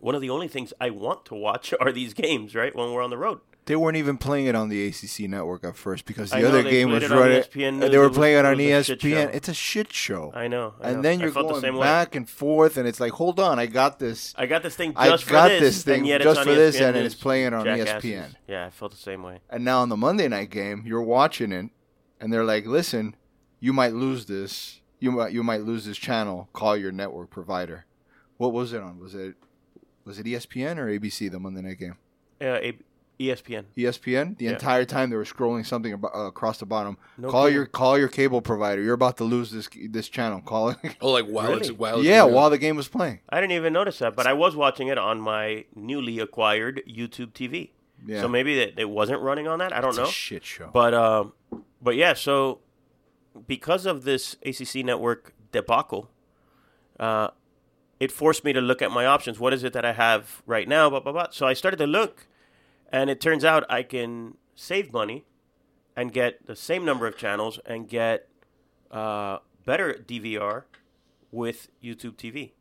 one 0.00 0.14
of 0.14 0.20
the 0.20 0.30
only 0.30 0.48
things 0.48 0.72
I 0.80 0.90
want 0.90 1.24
to 1.26 1.34
watch 1.34 1.72
are 1.80 1.92
these 1.92 2.14
games, 2.14 2.54
right? 2.54 2.74
When 2.74 2.92
we're 2.92 3.02
on 3.02 3.10
the 3.10 3.18
road. 3.18 3.40
they 3.66 3.76
weren't 3.76 3.96
even 3.98 4.16
playing 4.16 4.46
it 4.46 4.54
on 4.54 4.68
the 4.70 4.86
ACC 4.86 5.28
network 5.28 5.62
at 5.64 5.76
first 5.76 6.06
because 6.06 6.30
the 6.30 6.38
I 6.38 6.42
other 6.44 6.62
game 6.62 6.90
was 6.90 7.04
on 7.04 7.18
running. 7.18 7.42
ESPN 7.42 7.90
they 7.90 7.98
were 7.98 8.06
It 8.06 8.14
playing 8.14 8.36
it 8.36 8.40
it 8.40 8.44
on 8.46 8.54
a 8.54 8.56
ESPN. 8.70 9.00
show. 9.26 9.30
It's 9.36 9.48
a 9.48 9.54
shit 9.54 9.92
show. 9.92 10.32
I 10.34 10.48
know. 10.48 10.74
I 10.80 10.90
know. 10.92 10.94
and 10.94 11.04
then 11.04 11.18
I 11.20 11.24
you're 11.24 11.30
going 11.32 11.60
same 11.60 11.74
way. 11.76 11.82
back 11.84 12.14
and 12.14 12.28
forth, 12.28 12.76
and 12.78 12.88
it's 12.88 12.98
like, 13.00 13.12
hold 13.12 13.38
on, 13.38 13.58
I 13.58 13.66
got 13.66 13.98
this. 13.98 14.32
I 14.38 14.46
got 14.46 14.62
this 14.62 14.74
thing 14.76 14.94
I 14.96 15.08
just 15.10 15.24
for 15.24 15.32
got 15.32 15.48
this, 15.48 15.60
this 15.60 15.84
thing 15.84 15.98
and 16.00 16.06
yet 16.06 16.22
just 16.22 16.38
it's 16.38 16.44
for 16.44 16.50
on 16.50 16.56
this, 16.56 16.80
and 16.80 16.96
it's 16.96 17.14
playing 17.14 17.52
on 17.52 17.62
E 17.68 17.76
Jackasses. 17.84 18.10
ESPN. 18.10 18.34
Yeah, 18.46 18.66
I 18.66 18.70
felt 18.70 18.92
the 18.92 18.96
same 18.98 19.22
way. 19.22 19.40
And 19.50 19.64
now 19.64 19.80
on 19.82 19.90
the 19.90 19.96
Monday 19.98 20.28
night 20.28 20.50
game, 20.50 20.82
you're 20.86 21.02
watching 21.02 21.52
it, 21.52 21.66
and 22.20 22.32
they're 22.32 22.44
like, 22.44 22.66
"Listen, 22.66 23.14
you 23.60 23.72
might 23.74 23.92
lose 23.92 24.24
this. 24.26 24.80
You 25.00 25.12
might 25.12 25.32
you 25.32 25.42
might 25.42 25.60
lose 25.62 25.84
this 25.84 25.98
channel. 25.98 26.48
Call 26.54 26.74
your 26.76 26.92
network 26.92 27.28
provider." 27.30 27.84
What 28.38 28.52
was 28.52 28.72
it 28.72 28.80
on? 28.80 28.98
Was 28.98 29.14
it 29.14 29.34
was 30.08 30.18
it 30.18 30.26
ESPN 30.26 30.78
or 30.78 30.86
ABC? 30.88 31.30
The 31.30 31.38
Monday 31.38 31.60
night 31.62 31.78
game. 31.78 31.96
Uh, 32.40 32.46
A- 32.60 32.78
ESPN. 33.20 33.64
ESPN. 33.76 34.38
The 34.38 34.44
Yeah. 34.46 34.52
entire 34.52 34.84
time 34.84 35.10
they 35.10 35.16
were 35.16 35.24
scrolling 35.24 35.66
something 35.66 35.92
abo- 35.96 36.14
uh, 36.16 36.26
across 36.28 36.58
the 36.58 36.66
bottom. 36.66 36.96
No 37.16 37.28
call 37.30 37.44
kidding. 37.44 37.54
your 37.56 37.66
call 37.66 37.98
your 37.98 38.06
cable 38.08 38.40
provider. 38.40 38.80
You're 38.80 38.94
about 38.94 39.16
to 39.18 39.24
lose 39.24 39.50
this 39.50 39.68
this 39.90 40.08
channel. 40.08 40.40
Call 40.40 40.70
it. 40.70 40.78
Oh, 41.00 41.10
like 41.10 41.26
while 41.26 41.52
it's 41.58 41.70
while 41.72 42.02
yeah, 42.02 42.18
going 42.20 42.28
on. 42.30 42.34
while 42.34 42.50
the 42.50 42.58
game 42.58 42.76
was 42.76 42.86
playing. 42.88 43.18
I 43.28 43.40
didn't 43.40 43.52
even 43.52 43.72
notice 43.72 43.98
that, 43.98 44.14
but 44.16 44.26
I 44.28 44.32
was 44.34 44.54
watching 44.56 44.86
it 44.88 44.98
on 44.98 45.20
my 45.20 45.64
newly 45.74 46.18
acquired 46.20 46.82
YouTube 46.88 47.32
TV. 47.32 47.70
Yeah. 48.06 48.20
So 48.20 48.28
maybe 48.28 48.60
it, 48.60 48.74
it 48.78 48.88
wasn't 48.88 49.20
running 49.22 49.48
on 49.48 49.58
that. 49.58 49.72
I 49.72 49.80
don't 49.80 49.90
It's 49.90 49.98
a 49.98 50.02
know. 50.02 50.08
shit 50.08 50.44
show. 50.44 50.70
But 50.72 50.94
um, 50.94 51.32
but 51.82 51.96
yeah. 51.96 52.14
So 52.14 52.60
because 53.48 53.84
of 53.84 54.04
this 54.04 54.36
ACC 54.46 54.84
network 54.84 55.34
debacle, 55.50 56.08
uh, 57.00 57.28
it 58.00 58.12
forced 58.12 58.44
me 58.44 58.52
to 58.52 58.60
look 58.60 58.80
at 58.82 58.90
my 58.90 59.06
options. 59.06 59.38
What 59.40 59.52
is 59.52 59.64
it 59.64 59.72
that 59.72 59.84
I 59.84 59.92
have 59.92 60.42
right 60.46 60.68
now? 60.68 60.88
Blah, 60.90 61.00
blah, 61.00 61.12
blah. 61.12 61.26
So 61.30 61.46
I 61.46 61.52
started 61.54 61.78
to 61.78 61.86
look, 61.86 62.26
and 62.92 63.10
it 63.10 63.20
turns 63.20 63.44
out 63.44 63.64
I 63.68 63.82
can 63.82 64.36
save 64.54 64.92
money 64.92 65.24
and 65.96 66.12
get 66.12 66.46
the 66.46 66.54
same 66.56 66.84
number 66.84 67.06
of 67.06 67.16
channels 67.16 67.58
and 67.66 67.88
get 67.88 68.28
uh, 68.90 69.38
better 69.64 69.94
DVR 69.94 70.64
with 71.32 71.68
YouTube 71.82 72.14
TV 72.16 72.52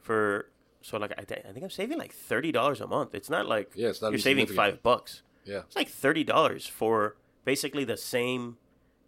for. 0.00 0.50
So 0.80 0.96
like 0.96 1.12
I, 1.18 1.22
th- 1.22 1.44
I 1.46 1.52
think 1.52 1.64
I'm 1.64 1.70
saving 1.70 1.98
like 1.98 2.12
thirty 2.12 2.52
dollars 2.52 2.80
a 2.80 2.86
month. 2.86 3.14
It's 3.14 3.28
not 3.28 3.46
like 3.46 3.72
Yeah, 3.74 3.92
not 4.00 4.12
you're 4.12 4.18
saving 4.20 4.46
five 4.46 4.82
bucks. 4.82 5.22
yeah. 5.44 5.58
It's 5.66 5.76
like 5.76 5.88
thirty 5.88 6.24
dollars 6.24 6.66
for 6.66 7.16
basically 7.44 7.84
the 7.84 7.96
same 7.96 8.56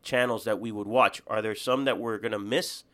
channels 0.02 0.44
that 0.44 0.58
we 0.60 0.72
would 0.72 0.86
watch. 0.88 1.22
Are 1.26 1.40
there 1.40 1.54
some 1.54 1.84
that 1.84 1.98
we're 1.98 2.18
gonna 2.18 2.38
miss 2.40 2.84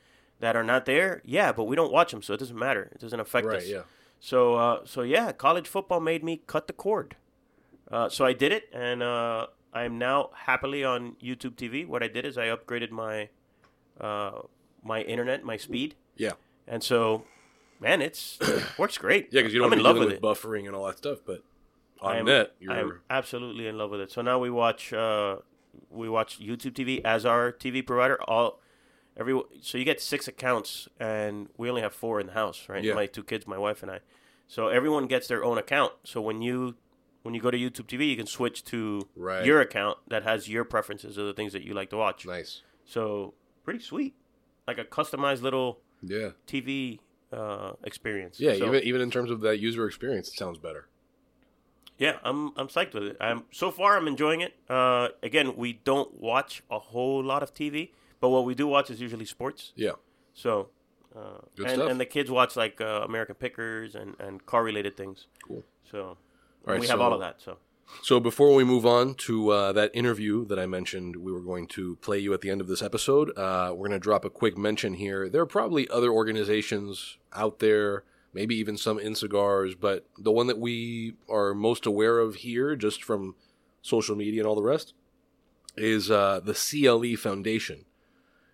that 0.41 0.57
are 0.57 0.65
not 0.65 0.85
there? 0.87 1.23
Yeah, 1.25 1.53
but 1.53 1.65
we 1.65 1.77
don't 1.77 1.93
watch 1.93 2.11
them, 2.13 2.23
so 2.23 2.35
it 2.35 2.41
doesn't 2.41 2.59
matter. 2.59 2.91
It 2.93 3.01
doesn't 3.01 3.21
affect 3.21 3.47
Right, 3.47 3.59
us. 3.59 3.69
yeah. 3.69 3.83
So, 4.21 4.55
uh, 4.57 4.81
so 4.85 5.03
yeah, 5.03 5.33
college 5.33 5.69
football 5.69 6.01
made 6.01 6.25
me 6.25 6.43
cut 6.47 6.67
the 6.67 6.73
cord. 6.73 7.17
Uh, 7.91 8.09
so 8.09 8.25
I 8.25 8.33
did 8.33 8.51
it, 8.53 8.65
and 8.73 9.03
uh, 9.03 9.47
I 9.73 9.85
am 9.85 9.99
now 9.99 10.31
happily 10.35 10.83
on 10.85 11.17
YouTube 11.23 11.55
TV. 11.55 11.87
What 11.87 12.03
I 12.03 12.09
did 12.09 12.25
is 12.25 12.37
I 12.37 12.47
upgraded 12.47 12.91
my 12.91 13.29
uh, 14.01 14.41
my 14.83 15.03
internet, 15.03 15.43
my 15.45 15.57
speed, 15.57 15.95
Yeah. 16.17 16.33
and 16.67 16.83
so, 16.83 17.25
man, 17.81 18.01
it's 18.03 18.39
works 18.79 18.99
great. 18.99 19.29
Yeah, 19.33 19.41
because 19.41 19.53
you 19.55 19.61
don't 19.61 19.73
I'm 19.73 19.79
in 19.79 19.85
love 19.85 19.99
with 19.99 20.09
with 20.09 20.15
it. 20.17 20.23
buffering 20.23 20.67
and 20.67 20.75
all 20.77 20.87
that 20.87 20.99
stuff, 20.99 21.19
but 21.25 21.43
on 22.01 22.15
I 22.15 22.19
am, 22.19 22.25
net, 22.27 22.53
you're 22.61 22.73
I 22.73 22.81
am 22.81 23.01
absolutely 23.11 23.67
in 23.67 23.79
love 23.79 23.91
with 23.91 24.01
it. 24.01 24.11
So 24.11 24.21
now 24.23 24.39
we 24.39 24.51
watch 24.51 24.93
uh, 24.93 25.37
we 25.91 26.09
watch 26.09 26.39
YouTube 26.41 26.73
TV 26.73 27.01
as 27.05 27.25
our 27.27 27.53
TV 27.53 27.85
provider. 27.87 28.21
All 28.25 28.61
every 29.17 29.41
so 29.61 29.79
you 29.79 29.85
get 29.85 30.01
six 30.01 30.29
accounts, 30.29 30.89
and 31.01 31.49
we 31.57 31.69
only 31.69 31.83
have 31.83 31.95
four 31.95 32.21
in 32.21 32.27
the 32.27 32.33
house, 32.35 32.69
right? 32.69 32.83
Yeah. 32.85 32.95
My 32.95 33.07
two 33.07 33.23
kids, 33.25 33.47
my 33.47 33.59
wife, 33.59 33.83
and 33.83 33.91
I. 33.91 34.01
So 34.49 34.69
everyone 34.69 35.07
gets 35.07 35.27
their 35.29 35.43
own 35.45 35.59
account. 35.59 35.93
So 36.05 36.21
when 36.21 36.43
you 36.43 36.77
when 37.23 37.35
you 37.35 37.41
go 37.41 37.51
to 37.51 37.59
YouTube 37.59 37.87
TV, 37.89 38.09
you 38.09 38.17
can 38.17 38.27
switch 38.27 38.63
to 38.67 39.09
Right. 39.17 39.45
your 39.45 39.61
account 39.61 39.99
that 40.09 40.23
has 40.23 40.49
your 40.49 40.65
preferences 40.65 41.19
of 41.19 41.27
the 41.27 41.33
things 41.35 41.53
that 41.53 41.63
you 41.63 41.75
like 41.75 41.91
to 41.91 41.97
watch. 41.97 42.25
nice. 42.27 42.63
So 42.85 43.35
pretty 43.65 43.81
sweet, 43.81 44.15
like 44.69 44.79
a 44.79 44.85
customized 44.85 45.43
little 45.43 45.81
Yeah. 46.03 46.31
TV 46.47 47.01
uh, 47.33 47.73
experience. 47.83 48.39
Yeah, 48.39 48.55
So- 48.55 48.67
even 48.69 48.83
even 48.85 49.01
in 49.01 49.11
terms 49.11 49.31
of 49.33 49.41
that 49.41 49.59
user 49.59 49.85
experience, 49.87 50.29
it 50.29 50.35
sounds 50.35 50.59
better. 50.59 50.87
Yeah, 51.99 52.19
I'm 52.23 52.53
I'm 52.57 52.69
psyched 52.69 52.95
with 52.95 53.05
it. 53.05 53.17
I'm 53.21 53.45
so 53.51 53.71
far 53.73 53.97
I'm 53.97 54.07
enjoying 54.07 54.41
it. 54.43 54.55
Uh, 54.69 55.09
again, 55.23 55.57
we 55.57 55.73
don't 55.73 56.21
watch 56.21 56.63
a 56.71 56.79
whole 56.79 57.25
lot 57.25 57.43
of 57.43 57.53
TV, 57.55 57.91
but 58.21 58.31
what 58.31 58.45
we 58.45 58.55
do 58.55 58.67
watch 58.67 58.91
is 58.91 59.01
usually 59.01 59.25
sports. 59.27 59.73
Yeah. 59.77 59.93
So, 60.35 60.69
uh, 61.15 61.39
Good 61.57 61.67
and, 61.67 61.75
stuff. 61.77 61.91
and 61.91 62.01
the 62.01 62.05
kids 62.07 62.31
watch 62.31 62.57
like 62.57 62.81
uh, 62.81 63.03
American 63.05 63.35
Pickers 63.37 63.95
and, 63.95 64.15
and 64.19 64.45
car 64.47 64.63
related 64.63 64.97
things. 64.97 65.27
Cool. 65.47 65.65
So 65.91 66.17
right, 66.65 66.81
we 66.81 66.87
have 66.89 66.99
so- 66.99 67.03
all 67.03 67.13
of 67.13 67.21
that. 67.21 67.41
So 67.41 67.57
So 68.03 68.19
before 68.21 68.55
we 68.55 68.65
move 68.65 68.85
on 68.85 69.15
to 69.27 69.51
uh, 69.51 69.73
that 69.73 69.91
interview 69.95 70.45
that 70.47 70.59
I 70.59 70.67
mentioned, 70.67 71.17
we 71.17 71.31
were 71.33 71.41
going 71.41 71.69
to 71.69 71.97
play 71.97 72.19
you 72.19 72.35
at 72.35 72.41
the 72.41 72.51
end 72.51 72.61
of 72.61 72.67
this 72.67 72.83
episode. 72.83 73.31
Uh, 73.39 73.71
we're 73.71 73.89
going 73.89 73.93
to 73.93 73.99
drop 74.01 74.25
a 74.25 74.31
quick 74.31 74.59
mention 74.59 74.95
here. 74.95 75.29
There 75.29 75.41
are 75.41 75.47
probably 75.47 75.89
other 75.89 76.11
organizations 76.11 77.17
out 77.33 77.61
there, 77.61 78.03
maybe 78.35 78.55
even 78.57 78.77
some 78.77 78.99
in 78.99 79.15
cigars, 79.15 79.75
but 79.75 80.05
the 80.19 80.33
one 80.33 80.49
that 80.49 80.59
we 80.59 81.15
are 81.31 81.55
most 81.55 81.87
aware 81.87 82.19
of 82.19 82.35
here, 82.37 82.77
just 82.77 83.03
from 83.05 83.37
social 83.83 84.17
media 84.17 84.41
and 84.43 84.49
all 84.49 84.57
the 84.57 84.63
rest, 84.63 84.93
is 85.77 86.11
uh, 86.11 86.41
the 86.45 86.53
CLE 86.55 87.17
Foundation. 87.17 87.86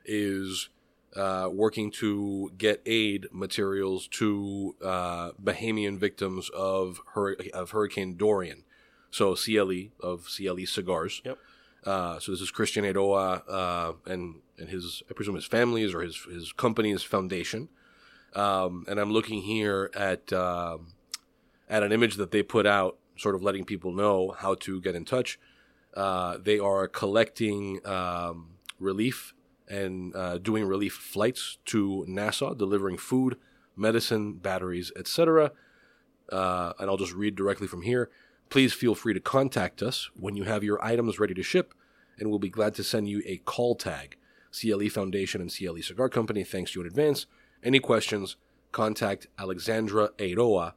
Is 0.05 0.69
uh, 1.17 1.49
working 1.53 1.91
to 1.91 2.53
get 2.57 2.81
aid 2.87 3.27
materials 3.33 4.09
to 4.09 4.75
uh, 4.83 5.33
Bahamian 5.43 5.99
victims 5.99 6.49
of, 6.51 7.01
hur- 7.15 7.37
of 7.53 7.71
Hurricane 7.71 8.17
Dorian. 8.17 8.65
So 9.11 9.35
CLE 9.35 9.91
of 10.01 10.27
CLE 10.35 10.67
cigars. 10.67 11.21
Yep. 11.25 11.39
Uh, 11.85 12.19
so 12.19 12.33
this 12.33 12.41
is 12.41 12.51
Christian 12.51 12.85
Eiroa 12.85 13.43
uh, 13.49 13.93
and 14.07 14.37
and 14.57 14.69
his 14.71 15.03
I 15.11 15.15
presume 15.15 15.35
his 15.35 15.45
family's 15.45 15.93
or 15.93 16.01
his 16.01 16.17
his 16.33 16.53
company's 16.53 17.03
foundation. 17.03 17.69
Um, 18.35 18.87
and 18.89 18.99
I'm 18.99 19.13
looking 19.13 19.43
here 19.43 19.91
at 19.95 20.33
um, 20.33 20.95
at 21.69 21.83
an 21.83 21.93
image 21.93 22.17
that 22.17 22.31
they 22.31 22.43
put 22.43 22.67
out, 22.67 22.99
sort 23.17 23.35
of 23.35 23.43
letting 23.43 23.65
people 23.65 23.93
know 23.93 24.35
how 24.39 24.55
to 24.55 24.81
get 24.81 24.95
in 24.95 25.05
touch. 25.05 25.39
Uh, 25.95 26.39
they 26.39 26.59
are 26.59 26.89
collecting 26.89 27.87
um, 27.87 28.53
relief 28.79 29.35
and 29.69 30.15
uh, 30.15 30.39
doing 30.39 30.65
relief 30.65 30.93
flights 30.95 31.59
to 31.67 32.05
Nassau, 32.09 32.55
delivering 32.55 32.97
food, 32.97 33.37
medicine, 33.77 34.35
batteries, 34.35 34.93
etc. 34.97 35.53
Uh, 36.31 36.73
and 36.79 36.91
I'll 36.91 36.97
just 36.97 37.15
read 37.15 37.37
directly 37.37 37.67
from 37.67 37.83
here. 37.83 38.11
Please 38.51 38.73
feel 38.73 38.95
free 38.95 39.15
to 39.15 39.21
contact 39.21 39.83
us 39.83 40.11
when 40.15 40.37
you 40.37 40.45
have 40.45 40.63
your 40.63 40.83
items 40.85 41.19
ready 41.19 41.35
to 41.35 41.43
ship, 41.43 41.75
and 42.19 42.29
we'll 42.29 42.39
be 42.39 42.51
glad 42.51 42.75
to 42.75 42.85
send 42.85 43.09
you 43.09 43.23
a 43.27 43.39
call 43.39 43.75
tag. 43.75 44.17
CLE 44.53 44.89
Foundation 44.91 45.41
and 45.41 45.55
CLE 45.55 45.81
Cigar 45.83 46.09
Company 46.09 46.45
thanks 46.45 46.75
you 46.75 46.83
in 46.83 46.87
advance. 46.87 47.27
Any 47.63 47.79
questions, 47.79 48.37
contact 48.71 49.27
Alexandra 49.39 50.11
Eiroa 50.19 50.75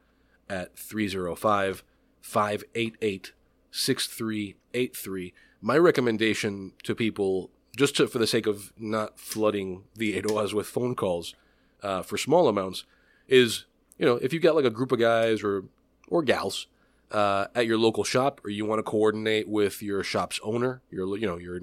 at 0.50 0.78
305 0.78 1.84
588 2.22 3.34
6383. 3.72 5.34
My 5.62 5.78
recommendation 5.78 6.74
to 6.84 6.96
people, 6.96 7.52
just 7.76 7.95
to, 7.97 8.07
for 8.07 8.19
the 8.19 8.28
sake 8.28 8.47
of 8.47 8.71
not 8.78 9.19
flooding 9.19 9.84
the 9.95 10.19
Eiroas 10.21 10.53
with 10.53 10.67
phone 10.67 10.95
calls 10.95 11.36
uh, 11.84 12.01
for 12.01 12.17
small 12.17 12.47
amounts, 12.47 12.86
is 13.28 13.65
you 13.97 14.05
know 14.05 14.15
if 14.15 14.34
you've 14.34 14.43
got 14.43 14.55
like 14.55 14.65
a 14.65 14.69
group 14.69 14.91
of 14.91 14.99
guys 14.99 15.43
or 15.43 15.63
or 16.07 16.21
gals 16.23 16.67
uh, 17.11 17.47
at 17.55 17.65
your 17.65 17.78
local 17.78 18.03
shop, 18.03 18.41
or 18.43 18.49
you 18.49 18.65
want 18.65 18.80
to 18.80 18.84
coordinate 18.84 19.47
with 19.47 19.82
your 19.82 20.03
shop's 20.03 20.39
owner, 20.43 20.82
your 20.89 21.17
you 21.17 21.28
know 21.28 21.38
your 21.38 21.59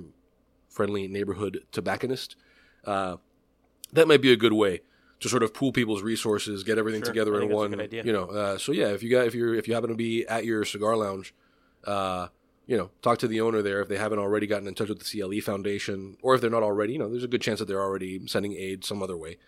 friendly 0.69 1.07
neighborhood 1.09 1.65
tobacconist, 1.73 2.37
uh, 2.87 3.17
that 3.93 4.09
might 4.09 4.23
be 4.23 4.33
a 4.33 4.37
good 4.37 4.53
way 4.55 4.81
to 5.21 5.29
sort 5.29 5.43
of 5.43 5.55
pool 5.55 5.71
people's 5.71 6.03
resources, 6.03 6.65
get 6.65 6.79
everything 6.79 7.01
Sure. 7.03 7.13
together 7.13 7.35
in 7.35 7.41
think 7.41 7.51
that's 7.53 7.57
a 7.57 7.57
one. 7.57 8.05
You 8.07 8.13
know, 8.13 8.25
uh, 8.25 8.59
so 8.59 8.73
yeah, 8.73 8.89
if 8.89 9.03
you 9.03 9.11
got 9.11 9.27
if 9.27 9.35
you're 9.35 9.55
if 9.55 9.69
you 9.69 9.75
happen 9.75 9.91
to 9.91 9.97
be 9.97 10.27
at 10.27 10.45
your 10.45 10.65
cigar 10.65 10.97
lounge, 10.97 11.33
uh, 11.85 12.29
you 12.67 12.77
know, 12.77 12.91
talk 13.03 13.19
to 13.19 13.29
the 13.29 13.41
owner 13.41 13.61
there 13.63 13.81
if 13.81 13.89
they 13.89 13.97
haven't 13.99 14.19
already 14.19 14.47
gotten 14.47 14.69
in 14.69 14.75
touch 14.75 14.89
with 14.89 15.01
the 15.01 15.05
CLE 15.21 15.41
Foundation, 15.41 16.17
or 16.23 16.35
if 16.35 16.41
they're 16.41 16.51
not 16.51 16.63
already, 16.63 16.93
you 16.95 16.99
know, 16.99 17.09
there's 17.11 17.25
a 17.25 17.29
good 17.29 17.43
chance 17.43 17.59
that 17.59 17.67
they're 17.67 17.81
already 17.83 18.27
sending 18.27 18.55
aid 18.55 18.85
some 18.85 19.03
other 19.03 19.17
way. 19.17 19.39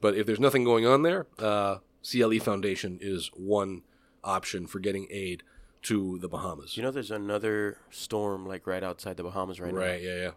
But 0.00 0.16
if 0.16 0.26
there's 0.26 0.40
nothing 0.40 0.64
going 0.64 0.86
on 0.86 1.02
there, 1.02 1.26
uh, 1.38 1.78
CLE 2.02 2.38
Foundation 2.40 2.98
is 3.00 3.30
one 3.34 3.82
option 4.22 4.66
for 4.66 4.78
getting 4.80 5.06
aid 5.10 5.42
to 5.82 6.18
the 6.18 6.28
Bahamas. 6.28 6.76
You 6.76 6.82
know, 6.82 6.90
there's 6.90 7.10
another 7.10 7.78
storm 7.90 8.46
like 8.46 8.66
right 8.66 8.82
outside 8.82 9.16
the 9.16 9.22
Bahamas 9.22 9.60
right, 9.60 9.72
now. 9.72 9.78
right? 9.80 10.02
Yeah, 10.02 10.16
yeah. 10.16 10.30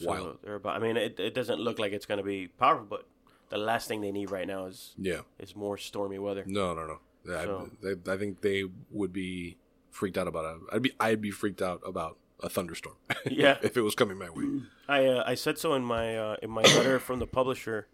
now. 0.00 0.08
Wild. 0.08 0.38
about, 0.46 0.76
I 0.76 0.78
mean, 0.78 0.96
it, 0.96 1.18
it 1.20 1.34
doesn't 1.34 1.60
look 1.60 1.78
like 1.78 1.92
it's 1.92 2.06
going 2.06 2.18
to 2.18 2.24
be 2.24 2.48
powerful, 2.48 2.86
but 2.88 3.06
the 3.50 3.58
last 3.58 3.86
thing 3.88 4.00
they 4.00 4.12
need 4.12 4.30
right 4.30 4.46
now 4.46 4.66
is 4.66 4.94
Yeah. 4.98 5.20
is 5.38 5.54
more 5.54 5.76
stormy 5.76 6.18
weather. 6.18 6.44
No, 6.46 6.74
no, 6.74 6.86
no. 6.86 6.98
So- 7.26 7.70
I, 7.84 8.12
I 8.12 8.16
think 8.16 8.40
they 8.40 8.64
would 8.90 9.12
be 9.12 9.58
freaked 9.92 10.18
out 10.18 10.26
about 10.26 10.44
it. 10.56 10.60
I'd 10.72 10.82
be 10.82 10.92
I'd 10.98 11.20
be 11.20 11.30
freaked 11.30 11.62
out 11.62 11.80
about 11.86 12.18
a 12.40 12.48
thunderstorm. 12.48 12.96
Yeah. 13.30 13.58
if 13.62 13.76
it 13.76 13.82
was 13.82 13.94
coming 13.94 14.18
my 14.18 14.30
way. 14.30 14.62
I 14.88 15.06
uh, 15.06 15.22
I 15.24 15.34
said 15.36 15.58
so 15.58 15.74
in 15.74 15.84
my 15.84 16.16
uh, 16.16 16.36
in 16.42 16.50
my 16.50 16.62
letter 16.62 16.98
from 16.98 17.20
the 17.20 17.26
publisher, 17.26 17.86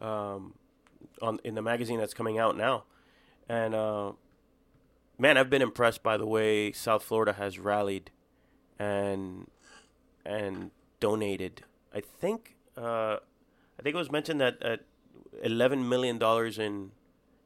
um, 0.00 0.54
on 1.22 1.40
in 1.44 1.54
the 1.54 1.62
magazine 1.62 1.98
that's 1.98 2.12
coming 2.12 2.38
out 2.38 2.56
now, 2.56 2.84
and 3.48 3.74
uh, 3.74 4.12
man, 5.18 5.38
I've 5.38 5.48
been 5.48 5.62
impressed 5.62 6.02
by 6.02 6.16
the 6.18 6.26
way 6.26 6.70
South 6.72 7.02
Florida 7.02 7.32
has 7.32 7.58
rallied, 7.58 8.10
and 8.78 9.48
and 10.26 10.70
donated. 11.00 11.62
I 11.94 12.00
think 12.00 12.56
uh, 12.76 13.16
I 13.78 13.82
think 13.82 13.94
it 13.94 13.98
was 13.98 14.12
mentioned 14.12 14.40
that 14.40 14.58
uh, 14.60 14.76
eleven 15.42 15.88
million 15.88 16.18
dollars 16.18 16.58
in 16.58 16.90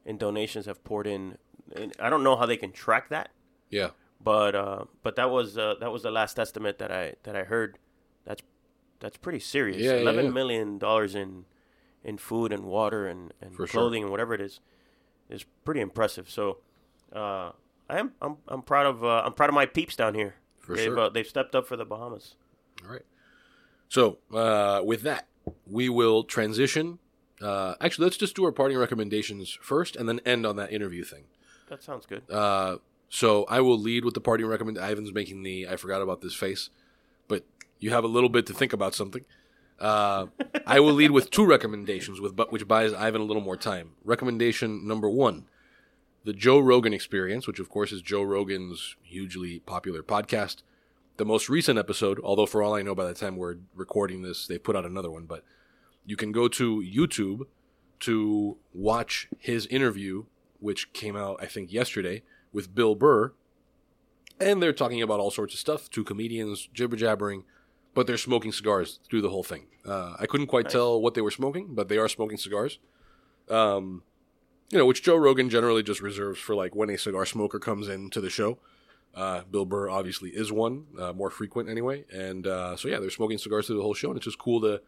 in 0.04 0.18
donations 0.18 0.66
have 0.66 0.82
poured 0.82 1.06
in. 1.06 1.38
And 1.76 1.92
I 2.00 2.08
don't 2.08 2.24
know 2.24 2.34
how 2.34 2.46
they 2.46 2.56
can 2.56 2.72
track 2.72 3.10
that 3.10 3.28
Yeah. 3.70 3.90
but 4.22 4.54
uh, 4.54 4.84
but 5.02 5.16
that 5.16 5.30
was 5.30 5.56
uh, 5.58 5.74
that 5.80 5.92
was 5.92 6.02
the 6.02 6.10
last 6.10 6.38
estimate 6.38 6.78
that 6.78 6.90
I 6.92 7.14
that 7.24 7.36
I 7.36 7.44
heard. 7.44 7.78
That's 8.24 8.42
that's 9.00 9.16
pretty 9.16 9.40
serious. 9.40 9.78
Yeah, 9.82 9.94
yeah, 9.94 10.00
Eleven 10.00 10.26
yeah. 10.26 10.30
million 10.32 10.78
dollars 10.78 11.14
in 11.14 11.44
in 12.04 12.16
food 12.18 12.52
and 12.52 12.64
water 12.64 13.06
and, 13.06 13.32
and 13.40 13.52
For 13.54 13.66
sure. 13.66 13.80
clothing 13.80 14.02
and 14.02 14.10
whatever 14.10 14.34
it 14.34 14.40
is 14.40 14.60
is 15.28 15.44
pretty 15.64 15.80
impressive. 15.80 16.30
So 16.30 16.58
uh, 17.14 17.52
I 17.90 17.98
am 17.98 18.12
I'm 18.22 18.36
I'm 18.48 18.62
proud 18.62 18.86
of 18.86 19.04
uh, 19.04 19.22
I'm 19.24 19.32
proud 19.32 19.50
of 19.50 19.54
my 19.54 19.66
peeps 19.66 19.96
down 19.96 20.14
here. 20.14 20.36
For 20.58 20.74
they've 20.76 20.84
sure. 20.86 20.98
uh, 20.98 21.08
they've 21.08 21.26
stepped 21.26 21.54
up 21.54 21.66
for 21.66 21.76
the 21.76 21.84
Bahamas. 21.84 22.34
All 22.84 22.92
right. 22.92 23.04
So 23.88 24.18
uh, 24.34 24.82
with 24.84 25.02
that, 25.02 25.26
we 25.66 25.88
will 25.88 26.24
transition. 26.24 26.98
Uh, 27.40 27.74
actually, 27.80 28.04
let's 28.04 28.16
just 28.16 28.34
do 28.36 28.44
our 28.44 28.52
parting 28.52 28.76
recommendations 28.76 29.56
first, 29.62 29.96
and 29.96 30.08
then 30.08 30.20
end 30.26 30.44
on 30.44 30.56
that 30.56 30.72
interview 30.72 31.04
thing. 31.04 31.24
That 31.68 31.82
sounds 31.82 32.04
good. 32.04 32.28
Uh, 32.30 32.78
so 33.08 33.44
I 33.44 33.60
will 33.60 33.78
lead 33.78 34.04
with 34.04 34.14
the 34.14 34.20
parting 34.20 34.46
recommend. 34.46 34.78
Ivan's 34.78 35.12
making 35.12 35.42
the 35.42 35.68
I 35.68 35.76
forgot 35.76 36.02
about 36.02 36.20
this 36.20 36.34
face, 36.34 36.70
but 37.26 37.44
you 37.78 37.90
have 37.90 38.04
a 38.04 38.08
little 38.08 38.28
bit 38.28 38.46
to 38.46 38.54
think 38.54 38.72
about 38.72 38.94
something. 38.94 39.24
Uh, 39.80 40.26
I 40.66 40.80
will 40.80 40.92
lead 40.92 41.12
with 41.12 41.30
two 41.30 41.46
recommendations, 41.46 42.20
with 42.20 42.38
which 42.50 42.66
buys 42.66 42.92
Ivan 42.92 43.20
a 43.20 43.24
little 43.24 43.42
more 43.42 43.56
time. 43.56 43.92
Recommendation 44.04 44.86
number 44.86 45.08
one: 45.08 45.46
the 46.24 46.32
Joe 46.32 46.58
Rogan 46.58 46.92
Experience, 46.92 47.46
which 47.46 47.60
of 47.60 47.68
course 47.68 47.92
is 47.92 48.02
Joe 48.02 48.22
Rogan's 48.22 48.96
hugely 49.02 49.60
popular 49.60 50.02
podcast. 50.02 50.62
The 51.16 51.24
most 51.24 51.48
recent 51.48 51.78
episode, 51.78 52.20
although 52.22 52.46
for 52.46 52.62
all 52.62 52.74
I 52.74 52.82
know, 52.82 52.94
by 52.94 53.06
the 53.06 53.14
time 53.14 53.36
we're 53.36 53.56
recording 53.74 54.22
this, 54.22 54.46
they 54.46 54.58
put 54.58 54.76
out 54.76 54.86
another 54.86 55.10
one. 55.10 55.24
But 55.24 55.42
you 56.04 56.16
can 56.16 56.30
go 56.30 56.46
to 56.48 56.80
YouTube 56.80 57.46
to 58.00 58.56
watch 58.72 59.28
his 59.38 59.66
interview, 59.66 60.24
which 60.60 60.92
came 60.92 61.16
out 61.16 61.38
I 61.42 61.46
think 61.46 61.72
yesterday 61.72 62.22
with 62.52 62.74
Bill 62.74 62.94
Burr, 62.94 63.32
and 64.40 64.62
they're 64.62 64.72
talking 64.72 65.02
about 65.02 65.20
all 65.20 65.30
sorts 65.30 65.54
of 65.54 65.60
stuff. 65.60 65.90
Two 65.90 66.04
comedians 66.04 66.68
jibber 66.72 66.96
jabbering, 66.96 67.44
but 67.94 68.06
they're 68.06 68.16
smoking 68.16 68.52
cigars 68.52 69.00
through 69.08 69.22
the 69.22 69.30
whole 69.30 69.42
thing. 69.42 69.66
Uh, 69.84 70.14
I 70.18 70.26
couldn't 70.26 70.46
quite 70.46 70.68
tell 70.68 71.00
what 71.00 71.14
they 71.14 71.20
were 71.20 71.30
smoking, 71.30 71.74
but 71.74 71.88
they 71.88 71.98
are 71.98 72.08
smoking 72.08 72.38
cigars. 72.38 72.78
Um, 73.48 74.02
you 74.70 74.78
know, 74.78 74.86
which 74.86 75.02
Joe 75.02 75.16
Rogan 75.16 75.48
generally 75.48 75.82
just 75.82 76.02
reserves 76.02 76.38
for 76.38 76.54
like 76.54 76.74
when 76.74 76.90
a 76.90 76.98
cigar 76.98 77.24
smoker 77.24 77.58
comes 77.58 77.88
into 77.88 78.20
the 78.20 78.30
show. 78.30 78.58
Uh, 79.14 79.42
Bill 79.50 79.64
Burr 79.64 79.88
obviously 79.88 80.30
is 80.30 80.52
one, 80.52 80.84
uh, 80.98 81.12
more 81.12 81.30
frequent 81.30 81.68
anyway, 81.68 82.04
and 82.12 82.46
uh, 82.46 82.76
so 82.76 82.88
yeah, 82.88 83.00
they're 83.00 83.10
smoking 83.10 83.38
cigars 83.38 83.66
through 83.66 83.76
the 83.76 83.82
whole 83.82 83.94
show, 83.94 84.08
and 84.08 84.16
it's 84.16 84.26
just 84.26 84.38
cool 84.38 84.60
to 84.60 84.82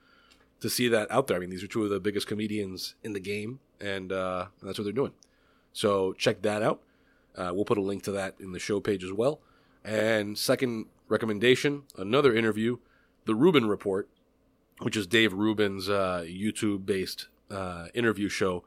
to 0.60 0.68
see 0.68 0.88
that 0.88 1.10
out 1.10 1.26
there. 1.26 1.38
I 1.38 1.40
mean, 1.40 1.50
these 1.50 1.64
are 1.64 1.66
two 1.66 1.84
of 1.84 1.90
the 1.90 1.98
biggest 1.98 2.26
comedians 2.26 2.94
in 3.02 3.14
the 3.14 3.20
game, 3.20 3.60
and 3.80 4.12
uh, 4.12 4.46
that's 4.62 4.78
what 4.78 4.84
they're 4.84 4.92
doing. 4.92 5.12
So 5.72 6.12
check 6.12 6.42
that 6.42 6.62
out. 6.62 6.82
Uh, 7.36 7.52
we'll 7.54 7.64
put 7.64 7.78
a 7.78 7.82
link 7.82 8.02
to 8.04 8.12
that 8.12 8.34
in 8.40 8.52
the 8.52 8.58
show 8.58 8.80
page 8.80 9.04
as 9.04 9.12
well. 9.12 9.40
And 9.84 10.36
second 10.36 10.86
recommendation, 11.08 11.84
another 11.96 12.34
interview, 12.34 12.78
the 13.24 13.34
Rubin 13.34 13.66
Report, 13.66 14.08
which 14.80 14.96
is 14.96 15.06
Dave 15.06 15.32
Rubin's 15.32 15.88
uh, 15.88 16.24
YouTube-based 16.26 17.28
uh, 17.50 17.86
interview 17.94 18.28
show. 18.28 18.64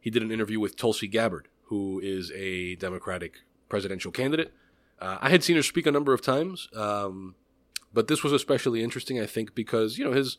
He 0.00 0.10
did 0.10 0.22
an 0.22 0.32
interview 0.32 0.58
with 0.58 0.76
Tulsi 0.76 1.06
Gabbard, 1.06 1.48
who 1.64 2.00
is 2.02 2.32
a 2.34 2.74
Democratic 2.76 3.42
presidential 3.68 4.10
candidate. 4.10 4.52
Uh, 5.00 5.18
I 5.20 5.30
had 5.30 5.42
seen 5.42 5.56
her 5.56 5.62
speak 5.62 5.86
a 5.86 5.90
number 5.90 6.12
of 6.12 6.22
times, 6.22 6.68
um, 6.74 7.34
but 7.92 8.08
this 8.08 8.22
was 8.22 8.32
especially 8.32 8.82
interesting, 8.82 9.20
I 9.20 9.26
think, 9.26 9.54
because 9.54 9.98
you 9.98 10.04
know 10.04 10.12
his 10.12 10.38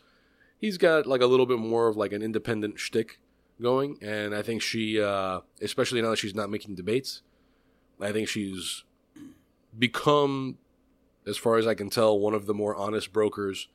he's 0.57 0.78
got 0.78 1.05
like 1.05 1.21
a 1.21 1.26
little 1.26 1.45
bit 1.45 1.59
more 1.59 1.88
of 1.88 1.97
like 1.97 2.13
an 2.13 2.21
independent 2.21 2.80
shtick 2.80 3.19
going, 3.61 3.97
and 4.01 4.34
I 4.34 4.41
think 4.41 4.61
she, 4.61 5.01
uh, 5.01 5.41
especially 5.61 6.01
now 6.01 6.11
that 6.11 6.19
she's 6.19 6.36
not 6.36 6.49
making 6.49 6.76
debates, 6.76 7.21
I 8.00 8.12
think 8.12 8.28
she's 8.28 8.84
become, 9.78 10.58
as 11.26 11.38
far 11.38 11.58
as 11.58 11.68
I 11.68 11.74
can 11.74 11.89
tell, 11.89 12.20
one 12.20 12.34
of 12.34 12.46
the 12.46 12.54
more 12.54 12.76
honest 12.76 13.14
brokers 13.14 13.68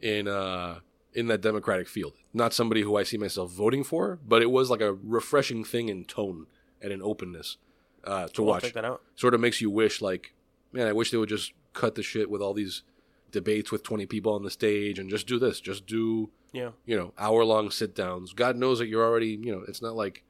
in 0.00 0.28
uh, 0.28 0.80
in 1.14 1.26
that 1.28 1.40
Democratic 1.40 1.88
field. 1.88 2.14
Not 2.34 2.52
somebody 2.52 2.82
who 2.82 2.96
I 2.96 3.02
see 3.02 3.16
myself 3.16 3.50
voting 3.50 3.84
for, 3.84 4.18
but 4.26 4.42
it 4.42 4.50
was 4.50 4.70
like 4.70 4.80
a 4.80 4.92
refreshing 4.92 5.64
thing 5.64 5.88
in 5.88 6.04
tone 6.04 6.46
and 6.82 6.92
in 6.92 7.00
openness 7.02 7.56
uh, 8.04 8.28
to 8.28 8.42
watch 8.42 8.64
check 8.64 8.74
that 8.74 8.84
out. 8.84 9.02
sort 9.14 9.34
of 9.34 9.40
makes 9.40 9.60
you 9.62 9.70
wish 9.70 10.02
like 10.02 10.34
man 10.72 10.86
i 10.86 10.92
wish 10.92 11.10
they 11.10 11.16
would 11.16 11.28
just 11.28 11.52
cut 11.72 11.94
the 11.94 12.02
shit 12.02 12.28
with 12.30 12.42
all 12.42 12.52
these 12.52 12.82
debates 13.32 13.72
with 13.72 13.82
20 13.82 14.04
people 14.06 14.34
on 14.34 14.42
the 14.42 14.50
stage 14.50 14.98
and 14.98 15.08
just 15.08 15.26
do 15.26 15.38
this 15.38 15.58
just 15.58 15.86
do 15.86 16.28
Yeah. 16.52 16.72
you 16.84 16.96
know 16.96 17.14
hour 17.18 17.44
long 17.46 17.70
sit 17.70 17.94
downs 17.94 18.34
god 18.34 18.56
knows 18.56 18.78
that 18.78 18.88
you're 18.88 19.02
already 19.04 19.30
you 19.42 19.50
know 19.50 19.64
it's 19.66 19.80
not 19.80 19.96
like 19.96 20.22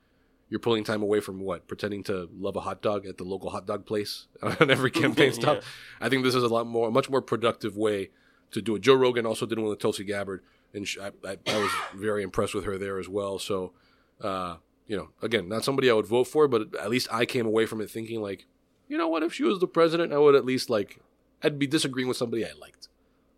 you're 0.49 0.61
pulling 0.61 0.85
time 0.85 1.03
away 1.03 1.21
from 1.21 1.41
what? 1.41 1.67
Pretending 1.67 2.03
to 2.05 2.29
love 2.39 2.57
a 2.57 2.61
hot 2.61 2.81
dog 2.83 3.05
at 3.07 3.19
the 3.19 3.25
local 3.25 3.51
hot 3.51 3.67
dog 3.67 3.85
place 3.87 4.27
on 4.43 4.71
every 4.71 4.91
campaign 4.91 5.33
stop? 5.33 5.63
I 6.01 6.09
think 6.09 6.25
this 6.25 6.35
is 6.35 6.43
a 6.43 6.49
lot 6.49 6.67
more 6.67 6.89
a 6.89 6.91
much 6.91 7.11
more 7.11 7.23
productive 7.23 7.77
way 7.77 8.11
to 8.53 8.63
do 8.63 8.77
it. 8.77 8.83
Joe 8.83 8.95
rogan 8.95 9.27
also 9.27 9.47
did 9.47 9.59
one 9.59 9.69
with 9.69 9.79
tulsi 9.81 10.05
gabbard 10.05 10.43
and 10.73 10.87
sh 10.87 10.99
I, 10.99 11.11
I, 11.29 11.37
I 11.47 11.59
was 11.59 11.71
very 11.95 12.23
impressed 12.23 12.55
with 12.55 12.65
her 12.65 12.79
there 12.79 12.99
as 12.99 13.09
well. 13.09 13.39
So 13.39 13.73
uh 14.21 14.57
you 14.87 14.97
know 14.97 15.09
again 15.21 15.49
not 15.49 15.65
somebody 15.65 15.91
i 15.91 15.93
would 15.93 16.07
vote 16.07 16.29
for 16.29 16.47
but 16.47 16.75
at 16.77 16.89
least 16.89 17.09
i 17.11 17.27
came 17.27 17.45
away 17.45 17.67
from 17.67 17.81
it 17.81 17.91
thinking 17.91 18.23
like 18.23 18.47
you 18.89 18.97
know 18.97 19.09
what? 19.09 19.25
If 19.25 19.35
she 19.35 19.43
was 19.43 19.59
the 19.59 19.67
president 19.67 20.13
i 20.13 20.19
would 20.19 20.37
at 20.37 20.45
least 20.45 20.71
like 20.71 21.01
i'd 21.43 21.59
be 21.59 21.67
disagreeing 21.67 22.07
with 22.09 22.17
somebody 22.17 22.45
i 22.45 22.53
liked 22.61 22.89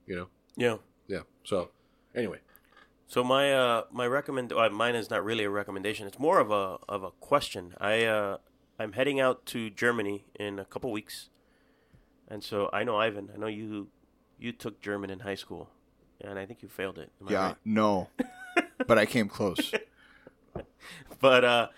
You 0.06 0.16
know. 0.16 0.28
Yeah. 0.56 0.76
Yeah. 1.06 1.20
So 1.44 1.70
anyway, 2.14 2.38
So 3.08 3.24
my 3.24 3.54
uh 3.54 3.84
my 3.90 4.06
recommend 4.06 4.52
uh, 4.52 4.68
mine 4.68 4.94
is 4.94 5.08
not 5.08 5.24
really 5.24 5.44
a 5.44 5.50
recommendation. 5.50 6.06
It's 6.06 6.18
more 6.18 6.38
of 6.38 6.50
a 6.50 6.76
of 6.88 7.02
a 7.02 7.10
question. 7.10 7.74
I 7.80 8.04
uh 8.04 8.36
I'm 8.78 8.92
heading 8.92 9.18
out 9.18 9.46
to 9.46 9.70
Germany 9.70 10.26
in 10.38 10.58
a 10.58 10.64
couple 10.66 10.92
weeks, 10.92 11.30
and 12.28 12.44
so 12.44 12.68
I 12.70 12.84
know 12.84 12.96
Ivan. 12.96 13.30
I 13.34 13.38
know 13.38 13.46
you 13.46 13.88
you 14.38 14.52
took 14.52 14.82
German 14.82 15.08
in 15.08 15.20
high 15.20 15.36
school, 15.36 15.70
and 16.20 16.38
I 16.38 16.44
think 16.44 16.62
you 16.62 16.68
failed 16.68 16.98
it. 16.98 17.10
Yeah, 17.26 17.46
right? 17.46 17.56
no, 17.64 18.08
but 18.86 18.98
I 18.98 19.06
came 19.06 19.28
close. 19.28 19.72
But 21.20 21.44
uh, 21.44 21.68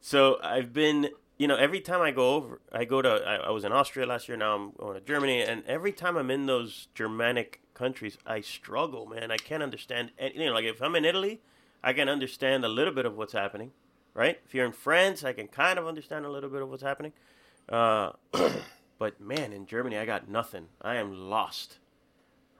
so 0.00 0.38
I've 0.42 0.72
been, 0.72 1.08
you 1.38 1.48
know, 1.48 1.56
every 1.56 1.80
time 1.80 2.00
I 2.02 2.10
go 2.10 2.34
over, 2.34 2.60
I 2.70 2.84
go 2.84 3.00
to. 3.00 3.08
I, 3.08 3.36
I 3.36 3.50
was 3.50 3.64
in 3.64 3.72
Austria 3.72 4.06
last 4.06 4.28
year. 4.28 4.36
Now 4.36 4.54
I'm 4.54 4.72
going 4.72 4.94
to 4.94 5.00
Germany, 5.00 5.42
and 5.42 5.64
every 5.66 5.92
time 5.92 6.16
I'm 6.16 6.30
in 6.30 6.46
those 6.46 6.88
Germanic 6.94 7.62
countries, 7.80 8.18
I 8.26 8.40
struggle, 8.42 9.06
man. 9.06 9.30
I 9.30 9.38
can't 9.38 9.62
understand. 9.62 10.10
Any, 10.18 10.34
you 10.40 10.46
know, 10.46 10.52
like 10.52 10.66
if 10.66 10.80
I'm 10.82 10.94
in 10.94 11.04
Italy, 11.04 11.40
I 11.82 11.92
can 11.94 12.08
understand 12.08 12.64
a 12.64 12.68
little 12.68 12.92
bit 12.92 13.06
of 13.06 13.16
what's 13.16 13.32
happening, 13.32 13.70
right? 14.14 14.38
If 14.46 14.54
you're 14.54 14.66
in 14.66 14.72
France, 14.72 15.24
I 15.24 15.32
can 15.32 15.48
kind 15.48 15.78
of 15.78 15.86
understand 15.86 16.26
a 16.26 16.30
little 16.30 16.50
bit 16.50 16.62
of 16.62 16.68
what's 16.68 16.82
happening. 16.82 17.12
Uh, 17.68 18.10
but 18.98 19.20
man, 19.20 19.52
in 19.52 19.64
Germany, 19.66 19.96
I 19.96 20.04
got 20.04 20.28
nothing. 20.28 20.66
I 20.82 20.96
am 20.96 21.30
lost. 21.30 21.78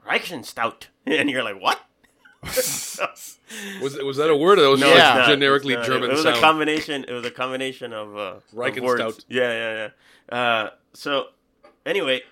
Reichenstaut, 0.09 0.85
and 1.07 1.29
you're 1.31 1.45
like, 1.45 1.61
what? 1.61 1.79
was 2.43 3.39
was 3.83 4.17
that 4.17 4.31
a 4.31 4.37
word? 4.37 4.59
Or 4.59 4.63
that 4.63 4.71
was 4.71 4.81
No, 4.81 4.89
it's 4.89 4.99
like 4.99 5.27
generically 5.29 5.75
not. 5.75 5.85
German 5.85 6.11
It 6.11 6.15
was 6.15 6.23
sound. 6.23 6.37
a 6.39 6.41
combination. 6.41 7.05
It 7.07 7.13
was 7.13 7.27
a 7.27 7.31
combination 7.31 7.93
of, 7.93 8.17
uh, 8.17 8.21
of 8.21 8.45
Reichenstaut. 8.55 8.81
words. 8.83 9.27
Yeah, 9.29 9.53
yeah, 9.53 9.89
yeah. 10.33 10.39
Uh, 10.39 10.71
so 10.95 11.27
anyway, 11.85 12.23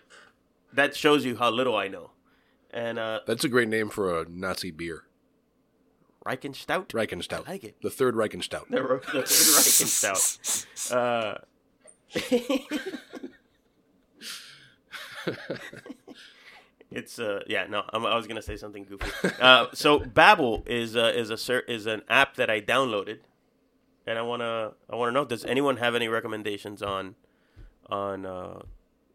that 0.73 0.97
shows 0.97 1.27
you 1.27 1.37
how 1.37 1.51
little 1.51 1.77
I 1.77 1.89
know. 1.89 2.11
And 2.71 2.99
uh, 2.99 3.21
That's 3.27 3.45
a 3.45 3.49
great 3.49 3.69
name 3.69 3.89
for 3.89 4.21
a 4.21 4.27
Nazi 4.29 4.71
beer. 4.71 5.05
Reichenstaut. 6.27 6.89
Reichenstaut. 6.89 7.49
I 7.49 7.53
like 7.53 7.65
it. 7.65 7.77
The 7.83 7.91
third 7.91 8.15
Reichenstaut. 8.15 8.69
The, 8.69 8.83
Ro- 8.83 9.01
the 9.13 9.23
Reichenstaut. 9.23 10.93
Uh, 10.93 11.39
it's 16.91 17.19
uh 17.19 17.41
yeah 17.47 17.67
no 17.69 17.83
I'm, 17.93 18.07
I 18.07 18.17
was 18.17 18.27
gonna 18.27 18.43
say 18.43 18.57
something 18.57 18.85
goofy. 18.85 19.11
Uh, 19.41 19.67
so 19.75 20.01
Babbel 20.01 20.67
is 20.67 20.97
uh, 20.97 21.13
is 21.15 21.31
a 21.31 21.37
cer- 21.37 21.65
is 21.69 21.87
an 21.87 22.03
app 22.09 22.37
that 22.37 22.49
I 22.51 22.61
downloaded, 22.61 23.19
and 24.07 24.19
I 24.19 24.23
wanna 24.23 24.73
I 24.91 24.97
wanna 24.97 25.13
know 25.13 25.25
does 25.25 25.45
anyone 25.45 25.77
have 25.79 25.95
any 25.95 26.09
recommendations 26.09 26.83
on 26.83 27.15
on 27.91 28.25
uh, 28.27 28.61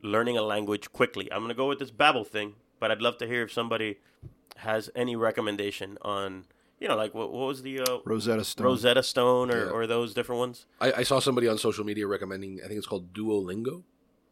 learning 0.01 0.37
a 0.37 0.41
language 0.43 0.91
quickly? 0.91 1.31
I'm 1.31 1.41
gonna 1.41 1.53
go 1.55 1.67
with 1.67 1.79
this 1.79 1.91
Babbel 1.91 2.25
thing, 2.27 2.55
but 2.83 2.91
I'd 2.91 3.01
love 3.01 3.17
to 3.19 3.25
hear 3.25 3.43
if 3.43 3.51
somebody 3.53 3.99
has 4.57 4.89
any 4.93 5.15
recommendation 5.15 5.97
on 6.01 6.43
you 6.81 6.87
know 6.89 6.97
like 6.97 7.13
what, 7.13 7.31
what 7.31 7.47
was 7.47 7.61
the 7.61 7.79
uh, 7.79 7.99
Rosetta 8.03 8.43
Stone. 8.43 8.65
Rosetta 8.65 9.03
Stone 9.03 9.51
or, 9.51 9.65
Yeah. 9.67 9.71
or 9.71 9.87
those 9.87 10.13
different 10.13 10.39
ones? 10.39 10.65
I, 10.81 10.91
I 10.97 11.03
saw 11.03 11.19
somebody 11.19 11.47
on 11.47 11.57
social 11.57 11.85
media 11.85 12.05
recommending. 12.07 12.59
I 12.61 12.67
think 12.67 12.77
it's 12.77 12.85
called 12.85 13.13
Duolingo 13.13 13.83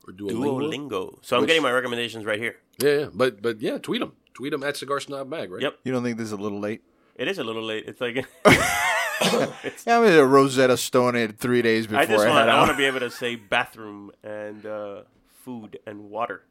or 0.05 0.13
Duolingo. 0.13 0.89
Duolingo. 0.89 1.17
So 1.21 1.37
I'm 1.37 1.45
getting 1.45 1.61
my 1.61 1.71
recommendations 1.71 2.25
right 2.25 2.39
here. 2.39 2.57
Yeah, 2.83 2.97
yeah, 2.99 3.09
but 3.13 3.41
but 3.41 3.61
yeah, 3.61 3.77
tweet 3.77 4.01
them. 4.01 4.11
Tweet 4.33 4.51
them 4.51 4.63
at 4.63 4.75
Cigar 4.75 4.99
Snob 4.99 5.29
Mag, 5.29 5.49
right? 5.49 5.61
Yep. 5.61 5.79
You 5.85 5.93
don't 5.93 6.03
think 6.03 6.17
this 6.17 6.27
is 6.27 6.33
a 6.33 6.43
little 6.45 6.59
late? 6.59 6.81
It 7.15 7.29
is 7.29 7.37
a 7.37 7.45
little 7.45 7.63
late. 7.63 7.85
It's 7.87 8.01
like 8.01 8.15
Yeah, 9.85 9.97
I'm 9.97 10.03
a 10.03 10.25
Rosetta 10.25 10.75
Stone 10.75 11.15
in 11.15 11.31
three 11.33 11.61
days 11.61 11.87
before 11.87 11.99
I 11.99 12.03
I, 12.03 12.05
just 12.05 12.25
head 12.25 12.29
want 12.31 12.49
I 12.49 12.57
want 12.59 12.71
to 12.71 12.77
be 12.77 12.83
able 12.85 12.99
to 12.99 13.11
say 13.11 13.35
bathroom 13.35 14.11
and 14.23 14.65
uh, 14.65 15.03
food 15.45 15.79
and 15.87 16.09
water. 16.09 16.43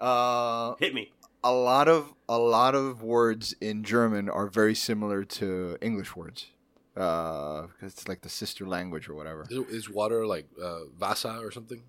Uh, 0.00 0.74
Hit 0.80 0.94
me. 0.94 1.12
a 1.44 1.52
lot 1.52 1.88
of 1.88 2.14
a 2.28 2.38
lot 2.38 2.74
of 2.74 3.02
words 3.02 3.54
in 3.60 3.84
German 3.84 4.28
are 4.28 4.46
very 4.46 4.74
similar 4.74 5.24
to 5.24 5.76
English 5.80 6.16
words. 6.16 6.46
Uh, 6.96 7.62
'cause 7.78 7.92
it's 7.92 8.08
like 8.08 8.20
the 8.22 8.28
sister 8.28 8.66
language 8.66 9.08
or 9.08 9.14
whatever. 9.14 9.46
Is, 9.50 9.58
is 9.68 9.90
water 9.90 10.26
like 10.26 10.46
uh, 10.62 10.80
Vasa 10.98 11.38
or 11.40 11.50
something? 11.50 11.82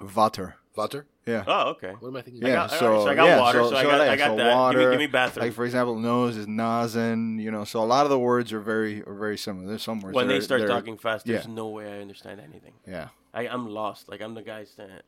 Vater. 0.00 0.56
Vater? 0.74 1.06
Yeah. 1.24 1.44
Oh, 1.46 1.70
okay. 1.70 1.92
What 2.00 2.08
am 2.08 2.16
I 2.16 2.22
thinking? 2.22 2.42
Yeah, 2.42 2.54
got- 2.66 2.70
so, 2.72 3.06
I 3.06 3.14
got 3.14 3.24
yeah, 3.26 3.40
water, 3.40 3.58
so 3.60 3.76
I 3.76 3.82
got- 3.84 4.04
yeah, 4.04 4.12
I 4.12 4.16
got 4.16 4.30
so 4.30 4.36
that. 4.36 4.42
Give 4.42 4.46
me- 4.46 4.54
Water, 4.54 4.90
give 4.90 4.98
me 4.98 5.06
bathroom. 5.06 5.46
Like 5.46 5.54
for 5.54 5.64
example, 5.64 5.96
nose 5.98 6.36
is 6.36 6.46
Nasen. 6.46 7.40
You 7.40 7.50
know, 7.52 7.64
so 7.64 7.80
a 7.82 7.86
lot 7.86 8.04
of 8.04 8.10
the 8.10 8.18
words 8.18 8.52
are 8.52 8.60
very 8.60 9.02
are 9.04 9.14
very 9.14 9.38
similar. 9.38 9.68
There's 9.68 9.82
some 9.82 10.00
words 10.00 10.14
When 10.16 10.26
they 10.28 10.40
start 10.40 10.66
talking 10.66 10.98
fast, 10.98 11.26
there's 11.26 11.46
yeah. 11.46 11.52
no 11.54 11.68
way 11.68 11.86
I 11.92 12.00
understand 12.00 12.40
anything. 12.40 12.72
Yeah, 12.86 13.08
I, 13.32 13.46
I'm 13.46 13.68
lost. 13.68 14.08
Like 14.08 14.20
I'm 14.20 14.34
the 14.34 14.42
guy 14.42 14.64
standing. 14.64 14.98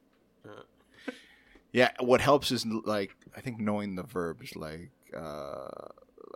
Yeah. 1.80 1.90
What 2.10 2.20
helps 2.30 2.48
is 2.56 2.62
like 2.94 3.10
I 3.38 3.40
think 3.44 3.56
knowing 3.68 3.90
the 4.00 4.06
verbs, 4.16 4.48
like 4.66 4.90
uh, 5.14 5.68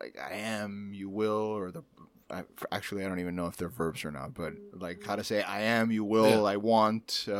like 0.00 0.14
I 0.30 0.34
am, 0.34 0.72
you 1.00 1.08
will, 1.20 1.48
or 1.60 1.70
the. 1.76 1.82
I, 2.32 2.44
actually, 2.70 3.04
I 3.04 3.08
don't 3.08 3.18
even 3.18 3.34
know 3.34 3.48
if 3.52 3.56
they're 3.58 3.68
verbs 3.84 4.04
or 4.04 4.12
not, 4.18 4.34
but 4.34 4.52
like 4.86 4.98
how 5.08 5.16
to 5.16 5.24
say 5.24 5.38
I 5.42 5.60
am, 5.62 5.90
you 5.90 6.04
will, 6.04 6.30
Yeah. 6.44 6.54
I 6.54 6.56
want, 6.58 7.06
uh, 7.26 7.34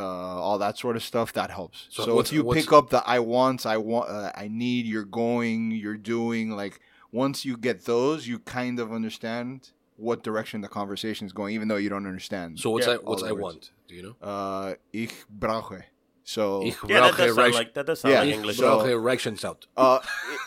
all 0.45 0.57
that 0.65 0.75
sort 0.83 0.95
of 0.97 1.03
stuff. 1.11 1.31
That 1.31 1.49
helps. 1.49 1.87
So 1.89 2.03
So, 2.03 2.19
if 2.19 2.33
you 2.33 2.43
pick 2.57 2.73
up 2.73 2.89
the 2.89 3.01
I 3.15 3.19
want, 3.19 3.65
I 3.65 3.77
want, 3.77 4.09
uh, 4.09 4.33
I 4.35 4.49
need, 4.49 4.85
you're 4.93 5.05
going, 5.23 5.71
you're 5.83 6.01
doing, 6.15 6.45
like 6.63 6.75
once 7.23 7.45
you 7.45 7.55
get 7.55 7.85
those, 7.85 8.27
you 8.27 8.39
kind 8.39 8.79
of 8.83 8.91
understand 8.91 9.71
what 9.95 10.23
direction 10.23 10.59
the 10.59 10.67
conversation 10.67 11.25
is 11.25 11.31
going, 11.39 11.55
even 11.55 11.69
though 11.69 11.77
you 11.85 11.87
don't 11.95 12.05
understand. 12.13 12.59
So 12.59 12.71
what's 12.71 12.85
Yeah, 12.87 12.95
I 12.95 12.97
what's 12.97 13.23
I 13.23 13.31
words. 13.31 13.43
want? 13.47 13.63
Do 13.87 13.95
you 13.95 14.03
know? 14.03 14.15
uh, 14.21 14.73
ich 14.91 15.13
brauche. 15.29 15.83
So, 16.23 16.63
Ich 16.63 16.77
Yeah, 16.87 17.01
that 17.01 17.17
does 17.17 17.35
sound 17.35 17.53
like 17.55 17.73
that 17.73 17.85
does 17.85 17.99
sound 18.01 18.13
Yeah, 18.13 18.19
like 18.21 18.29
Ich 18.29 18.35
English. 18.35 18.57
so- 18.57 18.77
brauche 18.77 18.95
Reichenstaut. 18.99 19.67
uh, 19.77 19.99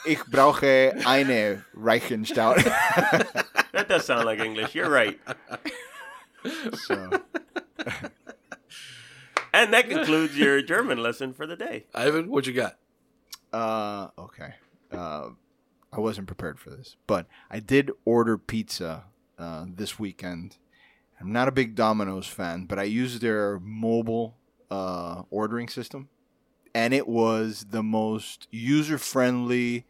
ich 0.06 0.24
brauche 0.26 0.92
eine 1.06 1.64
Reichenstaut. 1.74 2.56
that 3.72 3.88
does 3.88 4.04
sound 4.06 4.24
like 4.24 4.38
English. 4.40 4.74
You're 4.74 4.88
right. 4.90 5.18
so, 6.86 7.10
And 9.52 9.72
that 9.72 9.88
concludes 9.88 10.36
your 10.36 10.62
German 10.62 10.98
lesson 11.02 11.32
for 11.32 11.46
the 11.46 11.56
day. 11.56 11.86
Ivan, 11.94 12.28
what 12.30 12.46
you 12.46 12.52
got? 12.52 12.76
uh, 13.52 14.08
okay. 14.18 14.54
Uh, 14.90 15.28
I 15.92 16.00
wasn't 16.00 16.26
prepared 16.26 16.58
for 16.58 16.70
this, 16.70 16.96
but 17.06 17.26
I 17.50 17.60
did 17.60 17.90
order 18.04 18.36
pizza 18.36 19.04
uh, 19.38 19.64
this 19.68 19.96
weekend. 19.98 20.56
I'm 21.20 21.30
not 21.32 21.46
a 21.46 21.52
big 21.52 21.76
Domino's 21.76 22.26
fan, 22.26 22.64
but 22.66 22.80
I 22.80 22.82
used 22.84 23.20
their 23.20 23.60
mobile 23.60 24.34
uh, 24.70 25.22
ordering 25.30 25.68
system, 25.68 26.08
and 26.74 26.94
it 26.94 27.06
was 27.06 27.66
the 27.70 27.82
most 27.82 28.48
user-friendly, 28.50 29.84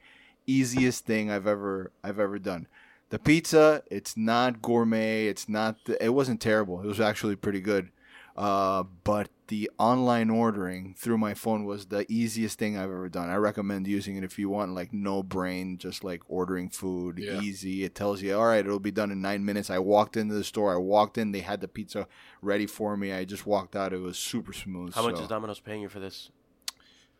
easiest 0.46 1.06
thing 1.06 1.30
I've 1.30 1.46
ever 1.46 1.92
I've 2.02 2.18
ever 2.18 2.38
done. 2.38 2.66
The 3.10 3.18
pizza, 3.18 3.82
it's 3.90 4.16
not 4.16 4.60
gourmet. 4.60 5.26
It's 5.26 5.48
not. 5.48 5.76
It 6.00 6.14
wasn't 6.14 6.40
terrible. 6.40 6.80
It 6.80 6.86
was 6.86 7.00
actually 7.00 7.36
pretty 7.36 7.60
good. 7.60 7.90
Uh, 8.36 8.82
but 9.04 9.28
the 9.48 9.70
online 9.78 10.28
ordering 10.28 10.94
through 10.98 11.18
my 11.18 11.34
phone 11.34 11.64
was 11.64 11.86
the 11.86 12.04
easiest 12.10 12.58
thing 12.58 12.76
I've 12.76 12.90
ever 12.90 13.08
done. 13.08 13.28
I 13.30 13.36
recommend 13.36 13.86
using 13.86 14.16
it 14.16 14.24
if 14.24 14.38
you 14.38 14.48
want 14.48 14.74
like 14.74 14.92
no 14.92 15.22
brain, 15.22 15.78
just 15.78 16.02
like 16.02 16.22
ordering 16.28 16.68
food, 16.68 17.18
Yeah. 17.18 17.40
easy. 17.40 17.84
It 17.84 17.94
tells 17.94 18.22
you, 18.22 18.34
all 18.36 18.46
right, 18.46 18.64
it'll 18.64 18.80
be 18.80 18.90
done 18.90 19.12
in 19.12 19.20
nine 19.20 19.44
minutes. 19.44 19.70
I 19.70 19.78
walked 19.78 20.16
into 20.16 20.34
the 20.34 20.42
store. 20.42 20.72
I 20.74 20.78
walked 20.78 21.16
in. 21.18 21.30
They 21.30 21.40
had 21.40 21.60
the 21.60 21.68
pizza 21.68 22.08
ready 22.42 22.66
for 22.66 22.96
me. 22.96 23.12
I 23.12 23.24
just 23.24 23.46
walked 23.46 23.76
out. 23.76 23.92
It 23.92 24.00
was 24.00 24.18
super 24.18 24.52
smooth. 24.52 24.94
How 24.94 25.02
much 25.08 25.20
is 25.20 25.28
Domino's 25.28 25.60
paying 25.60 25.82
you 25.82 25.88
for 25.88 26.00
this? 26.00 26.30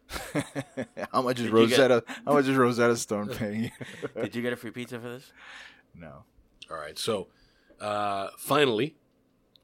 how 1.13 1.23
much 1.23 1.39
is 1.39 1.45
Did 1.47 1.53
you 1.53 1.67
get- 1.69 1.79
Rosetta? 1.91 2.05
how 2.27 2.33
much 2.35 2.47
is 2.47 2.57
Rosetta 2.57 2.97
Stone 2.97 3.29
paying 3.37 3.65
you? 3.65 3.71
Did 4.23 4.35
you 4.35 4.43
get 4.43 4.53
a 4.53 4.57
free 4.57 4.71
pizza 4.71 4.99
for 4.99 5.09
this? 5.09 5.33
no. 5.95 6.25
All 6.71 6.77
right. 6.79 6.99
So, 6.99 7.29
uh, 7.81 8.29
finally, 8.39 8.97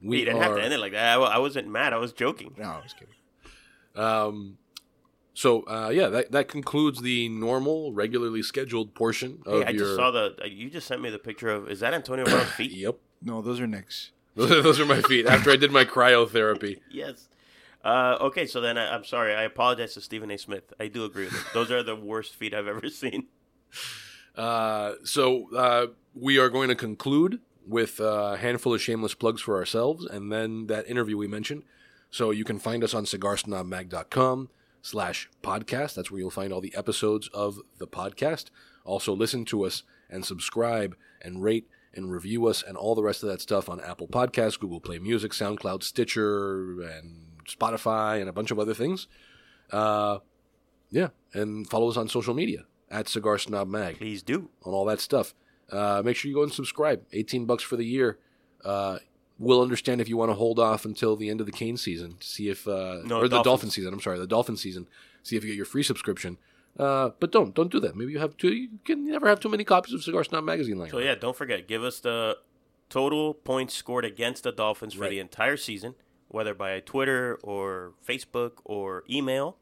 we 0.03 0.19
you 0.21 0.25
didn't 0.25 0.41
are. 0.41 0.45
have 0.45 0.57
to 0.57 0.63
end 0.63 0.73
it 0.75 0.79
like 0.81 0.93
that. 0.93 1.19
I, 1.19 1.23
I 1.23 1.39
wasn't 1.39 1.69
mad. 1.69 1.93
I 1.93 1.97
was 1.99 2.13
joking. 2.13 2.55
No, 2.59 2.65
I 2.65 2.81
was 2.83 2.93
kidding. 2.95 3.15
Um, 3.97 4.59
so 5.35 5.63
uh, 5.63 5.91
yeah, 5.91 6.09
that 6.09 6.33
that 6.33 6.49
concludes 6.49 7.01
the 7.03 7.29
normal, 7.29 7.93
regularly 7.93 8.43
scheduled 8.43 8.95
portion 8.95 9.43
of 9.47 9.63
Hey, 9.63 9.67
I 9.67 9.71
your. 9.71 9.85
just 9.85 9.97
saw 9.97 10.11
the. 10.11 10.37
uh, 10.43 10.47
You 10.47 10.71
just 10.71 10.87
sent 10.87 11.01
me 11.01 11.11
the 11.11 11.19
picture 11.19 11.51
of. 11.51 11.71
Is 11.71 11.81
that 11.81 11.95
Antonio 11.95 12.25
Brown's 12.25 12.51
feet? 12.53 12.73
Yep, 12.73 12.97
No, 13.23 13.43
those 13.43 13.61
are 13.61 13.67
Nick's. 13.67 14.11
those 14.37 14.51
are, 14.53 14.63
those 14.63 14.79
are 14.81 14.87
my 14.87 15.01
feet. 15.03 15.27
After 15.27 15.51
I 15.51 15.57
did 15.57 15.71
my 15.73 15.85
cryotherapy, 15.85 16.81
Yes. 16.91 17.29
Uh, 17.83 18.17
okay, 18.21 18.47
so 18.47 18.61
then 18.61 18.77
I, 18.77 18.95
I'm 18.95 19.05
sorry. 19.05 19.35
I 19.35 19.43
apologize 19.45 19.95
to 19.95 20.01
Stephen 20.03 20.31
A. 20.31 20.37
Smith. 20.39 20.73
I 20.79 20.89
do 20.89 21.05
agree 21.07 21.25
with 21.25 21.35
it. 21.35 21.47
Those 21.55 21.71
are 21.71 21.83
the 21.83 21.97
worst 21.97 22.35
feet 22.35 22.53
I've 22.55 22.67
ever 22.67 22.89
seen. 22.91 23.29
uh, 24.37 24.93
so 25.05 25.55
uh, 25.57 25.87
we 26.15 26.39
are 26.39 26.49
going 26.51 26.69
to 26.69 26.75
conclude 26.75 27.41
with 27.67 28.01
a 28.01 28.37
handful 28.39 28.75
of 28.75 28.81
shameless 28.83 29.15
plugs 29.15 29.41
for 29.43 29.57
ourselves, 29.57 30.05
and 30.05 30.33
then 30.33 30.67
that 30.67 30.89
interview 30.89 31.17
we 31.17 31.27
mentioned. 31.27 31.63
So 32.11 32.31
you 32.31 32.45
can 32.45 32.59
find 32.59 32.83
us 32.83 32.95
on 32.95 33.05
cigarsnobmag.com 33.05 34.49
slash 34.83 35.29
podcast. 35.43 35.95
That's 35.95 36.11
where 36.11 36.21
you'll 36.21 36.31
find 36.31 36.53
all 36.53 36.61
the 36.61 36.75
episodes 36.75 37.29
of 37.29 37.59
the 37.79 37.87
podcast. 37.87 38.47
Also 38.85 39.15
listen 39.15 39.45
to 39.47 39.65
us 39.65 39.83
and 40.09 40.25
subscribe 40.25 40.97
and 41.23 41.43
rate 41.43 41.69
and 41.95 42.11
review 42.11 42.47
us 42.47 42.63
and 42.63 42.77
all 42.77 42.95
the 42.95 43.03
rest 43.03 43.23
of 43.23 43.29
that 43.29 43.41
stuff 43.41 43.69
on 43.69 43.81
Apple 43.81 44.09
Podcasts, 44.09 44.59
Google 44.59 44.81
Play 44.81 44.99
Music, 44.99 45.33
SoundCloud, 45.33 45.83
Stitcher, 45.83 46.81
and 46.83 47.27
Spotify, 47.49 48.21
and 48.21 48.29
a 48.29 48.33
bunch 48.33 48.51
of 48.51 48.59
other 48.59 48.75
things. 48.75 49.07
Uh, 49.71 50.19
yeah, 50.91 51.09
and 51.33 51.69
follow 51.69 51.89
us 51.89 51.97
on 51.97 52.09
social 52.09 52.35
media 52.35 52.65
at 52.91 53.09
Cigar 53.09 53.39
Snob 53.39 53.69
Mag 53.69 53.99
Please 53.99 54.23
do. 54.23 54.51
on 54.65 54.73
all 54.73 54.85
that 54.87 55.01
stuff. 55.01 55.35
Uh, 55.71 56.03
make 56.05 56.17
sure 56.17 56.29
you 56.29 56.35
go 56.35 56.43
and 56.43 56.53
subscribe. 56.53 57.03
18 57.13 57.45
bucks 57.47 57.63
for 57.63 57.77
the 57.77 57.85
year. 57.85 58.19
Uh, 58.65 58.99
we'll 59.39 59.63
understand 59.63 60.01
if 60.01 60.09
you 60.09 60.17
want 60.17 60.31
to 60.31 60.35
hold 60.35 60.59
off 60.59 60.85
until 60.85 61.17
the 61.17 61.29
end 61.31 61.41
of 61.41 61.47
the 61.47 61.53
cane 61.53 61.77
season 61.77 62.17
to 62.19 62.27
see 62.27 62.49
if 62.49 62.67
uh, 62.69 63.01
No, 63.05 63.19
or 63.21 63.29
the 63.29 63.37
Dolphins. 63.37 63.45
dolphin 63.45 63.71
season. 63.71 63.93
I'm 63.95 64.01
sorry, 64.01 64.19
the 64.19 64.27
dolphin 64.27 64.57
season. 64.57 64.87
See 65.23 65.37
if 65.37 65.45
you 65.45 65.51
get 65.51 65.57
your 65.57 65.67
free 65.67 65.83
subscription. 65.83 66.39
Uh, 66.79 67.11
but 67.21 67.33
don't 67.33 67.55
don't 67.55 67.71
do 67.71 67.81
that. 67.81 67.97
Maybe 67.97 68.13
you 68.13 68.19
have 68.21 68.37
too. 68.37 68.53
You 68.53 68.69
can 68.85 69.05
never 69.07 69.29
have 69.29 69.41
too 69.41 69.49
many 69.49 69.65
copies 69.65 69.93
of 69.93 70.03
Cigar 70.05 70.25
Snob 70.25 70.45
magazine 70.45 70.79
lying. 70.79 70.91
So 70.91 70.99
yeah, 70.99 71.15
don't 71.15 71.37
forget, 71.37 71.67
give 71.67 71.83
us 71.83 72.01
the 72.01 72.39
total 72.89 73.35
points 73.35 73.75
scored 73.75 74.05
against 74.05 74.45
the 74.45 74.53
Dolphins 74.53 74.95
for 74.95 75.03
Right. 75.03 75.11
the 75.11 75.19
entire 75.19 75.57
season, 75.57 75.95
whether 76.29 76.55
by 76.55 76.81
Twitter 76.81 77.39
or 77.43 77.95
Facebook 78.07 78.53
or 78.65 79.05
email. 79.11 79.57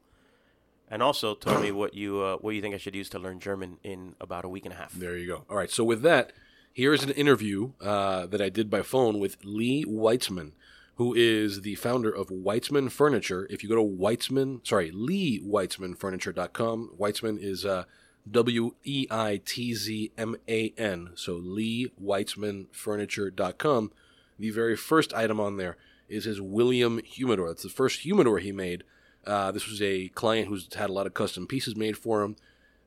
And 0.89 1.03
also 1.03 1.35
tell 1.35 1.61
me 1.65 1.71
what 1.71 1.93
you 1.93 2.21
uh, 2.21 2.37
what 2.37 2.55
you 2.55 2.61
think 2.61 2.75
I 2.75 2.77
should 2.77 2.95
use 2.95 3.09
to 3.09 3.19
learn 3.19 3.39
German 3.39 3.77
in 3.83 4.15
about 4.19 4.45
a 4.45 4.49
week 4.49 4.65
and 4.65 4.73
a 4.73 4.77
half. 4.77 4.93
There 4.93 5.17
you 5.17 5.27
go. 5.27 5.43
All 5.49 5.57
right. 5.57 5.71
So 5.71 5.83
with 5.83 6.01
that, 6.03 6.31
here 6.73 6.93
is 6.93 7.03
an 7.03 7.11
interview 7.11 7.71
uh, 7.81 8.25
that 8.27 8.41
I 8.41 8.47
did 8.49 8.69
by 8.69 8.81
phone 8.81 9.19
with 9.19 9.37
Lee 9.43 9.83
Weitzman, 9.85 10.53
who 10.95 11.13
is 11.13 11.61
the 11.61 11.75
founder 11.75 12.09
of 12.09 12.29
Weitzman 12.29 12.91
Furniture. 12.91 13.47
If 13.49 13.63
you 13.63 13.69
go 13.69 13.75
to 13.75 13.81
Weitzman, 13.81 14.67
sorry, 14.67 14.91
LeeWeitzmanFurniture.com, 14.91 16.95
Weitzman 16.99 17.41
is 17.41 17.65
uh, 17.65 17.85
W 18.29 18.75
E 18.83 19.07
I 19.09 19.41
T 19.43 19.73
Z 19.73 20.11
M 20.17 20.35
A 20.47 20.73
N. 20.77 21.09
So 21.15 21.39
LeeWeitzmanFurniture.com. 21.39 23.91
The 24.37 24.51
very 24.51 24.75
first 24.77 25.13
item 25.13 25.39
on 25.39 25.55
there 25.57 25.77
is 26.07 26.25
his 26.25 26.39
William 26.41 26.99
humidor. 27.03 27.47
That's 27.49 27.63
the 27.63 27.69
first 27.69 28.01
humidor 28.01 28.37
he 28.39 28.51
made. 28.51 28.83
Uh, 29.29 29.51
this 29.51 29.67
was 29.69 29.81
a 29.81 30.09
client 30.09 30.47
who's 30.49 30.67
had 30.73 30.89
a 30.89 30.93
lot 30.93 31.05
of 31.07 31.13
custom 31.13 31.45
pieces 31.47 31.75
made 31.75 31.95
for 31.97 32.23
him. 32.23 32.35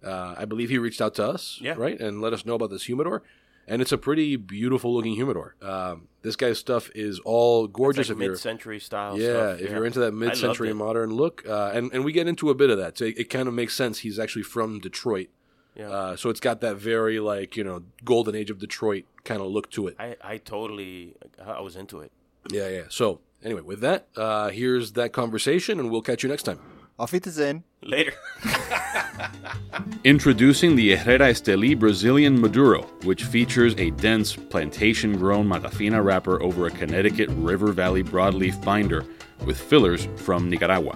Uh, 0.05 0.35
I 0.37 0.45
believe 0.45 0.69
he 0.71 0.79
reached 0.79 1.01
out 1.01 1.15
to 1.15 1.25
us, 1.27 1.59
Yeah. 1.63 1.75
right, 1.79 1.99
and 2.01 2.21
let 2.21 2.33
us 2.33 2.45
know 2.45 2.55
about 2.55 2.71
this 2.71 2.85
humidor. 2.85 3.23
And 3.69 3.81
it's 3.81 3.93
a 3.93 3.99
pretty 3.99 4.35
beautiful 4.35 4.93
looking 4.93 5.15
humidor. 5.15 5.55
Um, 5.63 6.09
this 6.23 6.35
guy's 6.35 6.59
stuff 6.59 6.91
is 6.97 7.21
all 7.21 7.67
It's 7.67 7.73
gorgeous. 7.73 8.09
like 8.09 8.17
if 8.17 8.21
you're, 8.23 8.33
mid-century 8.33 8.81
style 8.81 9.17
yeah, 9.17 9.29
stuff. 9.55 9.61
if 9.61 9.71
you're 9.71 9.87
into 9.87 10.01
that 10.01 10.11
mid-century 10.13 10.73
modern 10.73 11.11
look, 11.15 11.45
uh, 11.49 11.71
and 11.73 11.93
and 11.95 12.05
we 12.05 12.11
get 12.13 12.27
into 12.27 12.51
a 12.51 12.55
bit 12.57 12.71
of 12.71 12.79
that, 12.79 12.99
so 12.99 13.05
it, 13.05 13.19
it 13.19 13.25
kind 13.31 13.47
of 13.47 13.55
makes 13.55 13.75
sense. 13.77 14.01
He's 14.01 14.19
actually 14.19 14.43
from 14.43 14.81
Detroit, 14.81 15.29
Yeah. 15.77 15.91
uh, 15.91 16.17
so 16.17 16.29
it's 16.29 16.41
got 16.41 16.61
that 16.63 16.77
very 16.77 17.21
like 17.21 17.57
you 17.57 17.63
know 17.63 17.85
golden 18.05 18.35
age 18.35 18.51
of 18.51 18.59
Detroit 18.59 19.05
kind 19.23 19.41
of 19.41 19.47
look 19.47 19.71
to 19.71 19.87
it. 19.87 19.95
I, 20.01 20.17
I 20.33 20.39
totally 20.39 21.15
I 21.41 21.61
was 21.61 21.77
into 21.77 22.01
it. 22.01 22.11
Yeah, 22.51 22.69
yeah. 22.69 22.87
So 22.89 23.21
anyway, 23.45 23.63
with 23.63 23.81
that, 23.81 24.09
uh, 24.17 24.49
here's 24.51 24.93
that 24.93 25.13
conversation, 25.13 25.81
and 25.81 25.91
we'll 25.91 26.03
catch 26.03 26.23
you 26.23 26.29
next 26.29 26.45
time. 26.45 26.59
Auf 26.99 27.13
Wiedersehen. 27.13 27.65
Later. 27.83 28.13
Introducing 30.05 30.77
the 30.77 30.95
Herrera 30.95 31.31
Esteli 31.31 31.79
Brazilian 31.79 32.41
Maduro, 32.41 32.83
which 33.03 33.25
features 33.25 33.75
a 33.77 33.91
dense 33.91 34.37
plantation 34.37 35.17
grown 35.17 35.47
Mata 35.47 35.71
Fina 35.71 36.03
wrapper 36.03 36.43
over 36.43 36.67
a 36.67 36.71
Connecticut 36.71 37.29
River 37.31 37.73
Valley 37.73 38.03
broadleaf 38.03 38.63
binder 38.65 39.05
with 39.45 39.61
fillers 39.61 40.07
from 40.17 40.49
Nicaragua. 40.49 40.95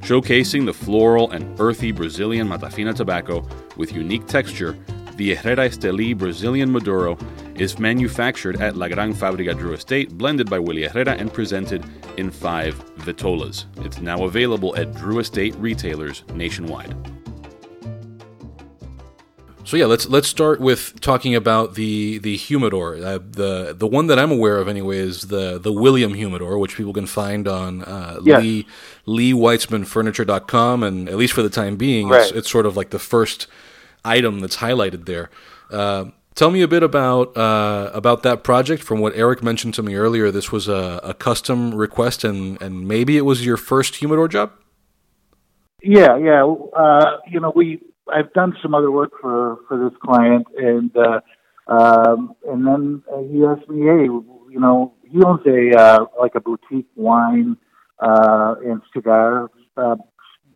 Showcasing 0.00 0.66
the 0.66 0.74
floral 0.74 1.30
and 1.30 1.58
earthy 1.60 1.92
Brazilian 1.92 2.48
Mata 2.48 2.68
Fina 2.68 2.92
tobacco 2.92 3.46
with 3.76 3.92
unique 3.92 4.26
texture, 4.26 4.76
the 5.22 5.36
Herrera 5.36 5.68
Esteli 5.68 6.18
Brazilian 6.18 6.72
Maduro 6.72 7.16
is 7.54 7.78
manufactured 7.78 8.60
at 8.60 8.74
La 8.76 8.88
Gran 8.88 9.14
Fábrica 9.14 9.56
Drew 9.56 9.72
Estate, 9.72 10.10
blended 10.18 10.50
by 10.50 10.58
Willie 10.58 10.82
Herrera, 10.82 11.12
and 11.12 11.32
presented 11.32 11.84
in 12.16 12.28
five 12.28 12.74
vitolas. 12.96 13.66
It's 13.86 14.00
now 14.00 14.24
available 14.24 14.74
at 14.76 14.92
Drew 14.96 15.20
Estate 15.20 15.54
retailers 15.58 16.24
nationwide. 16.34 16.96
So 19.64 19.76
yeah, 19.76 19.86
let's 19.86 20.08
let's 20.08 20.26
start 20.26 20.60
with 20.60 21.00
talking 21.00 21.36
about 21.36 21.76
the 21.76 22.18
the 22.18 22.36
humidor. 22.36 22.96
Uh, 22.96 23.18
the 23.22 23.72
the 23.78 23.86
one 23.86 24.08
that 24.08 24.18
I'm 24.18 24.32
aware 24.32 24.58
of 24.58 24.66
anyway 24.66 24.98
is 24.98 25.28
the 25.28 25.56
the 25.56 25.72
William 25.72 26.14
humidor, 26.14 26.58
which 26.58 26.76
people 26.76 26.92
can 26.92 27.06
find 27.06 27.46
on 27.46 27.82
uh, 27.84 28.18
Yes. 28.24 28.42
Lee 28.42 28.66
LeeWeitzmanFurniture.com, 29.06 30.82
and 30.82 31.08
at 31.08 31.16
least 31.16 31.32
for 31.32 31.42
the 31.42 31.48
time 31.50 31.76
being, 31.76 32.08
it's, 32.08 32.12
Right. 32.32 32.38
it's 32.38 32.50
sort 32.50 32.66
of 32.66 32.76
like 32.76 32.90
the 32.90 32.98
first 32.98 33.46
item 34.04 34.40
that's 34.40 34.56
highlighted 34.56 35.06
there. 35.06 35.30
Uh, 35.70 36.06
tell 36.34 36.50
me 36.50 36.62
a 36.62 36.68
bit 36.68 36.82
about 36.82 37.36
uh, 37.36 37.90
about 37.94 38.22
that 38.22 38.44
project. 38.44 38.82
From 38.82 39.00
what 39.00 39.14
Eric 39.14 39.42
mentioned 39.42 39.74
to 39.74 39.82
me 39.82 39.94
earlier, 39.94 40.30
this 40.30 40.52
was 40.52 40.68
a, 40.68 41.00
a 41.02 41.14
custom 41.14 41.74
request, 41.74 42.24
and 42.24 42.60
and 42.60 42.86
maybe 42.86 43.16
it 43.16 43.22
was 43.22 43.44
your 43.44 43.56
first 43.56 43.96
humidor 43.96 44.28
job. 44.28 44.52
Yeah, 45.82 46.16
yeah. 46.16 46.44
Uh, 46.44 47.18
you 47.28 47.40
know, 47.40 47.52
we 47.54 47.80
I've 48.12 48.32
done 48.32 48.56
some 48.62 48.74
other 48.74 48.90
work 48.90 49.12
for 49.20 49.58
for 49.68 49.78
this 49.78 49.96
client, 50.02 50.46
and 50.56 50.96
uh, 50.96 51.20
um, 51.66 52.34
and 52.48 52.66
then 52.66 53.02
he 53.30 53.44
asked 53.44 53.68
me, 53.68 53.86
hey, 53.86 54.04
you 54.04 54.60
know, 54.60 54.94
he 55.08 55.22
owns 55.22 55.40
a 55.46 55.78
uh, 55.78 56.06
like 56.20 56.34
a 56.34 56.40
boutique 56.40 56.88
wine 56.96 57.56
uh, 57.98 58.54
and 58.64 58.82
cigar 58.92 59.50
uh, 59.76 59.96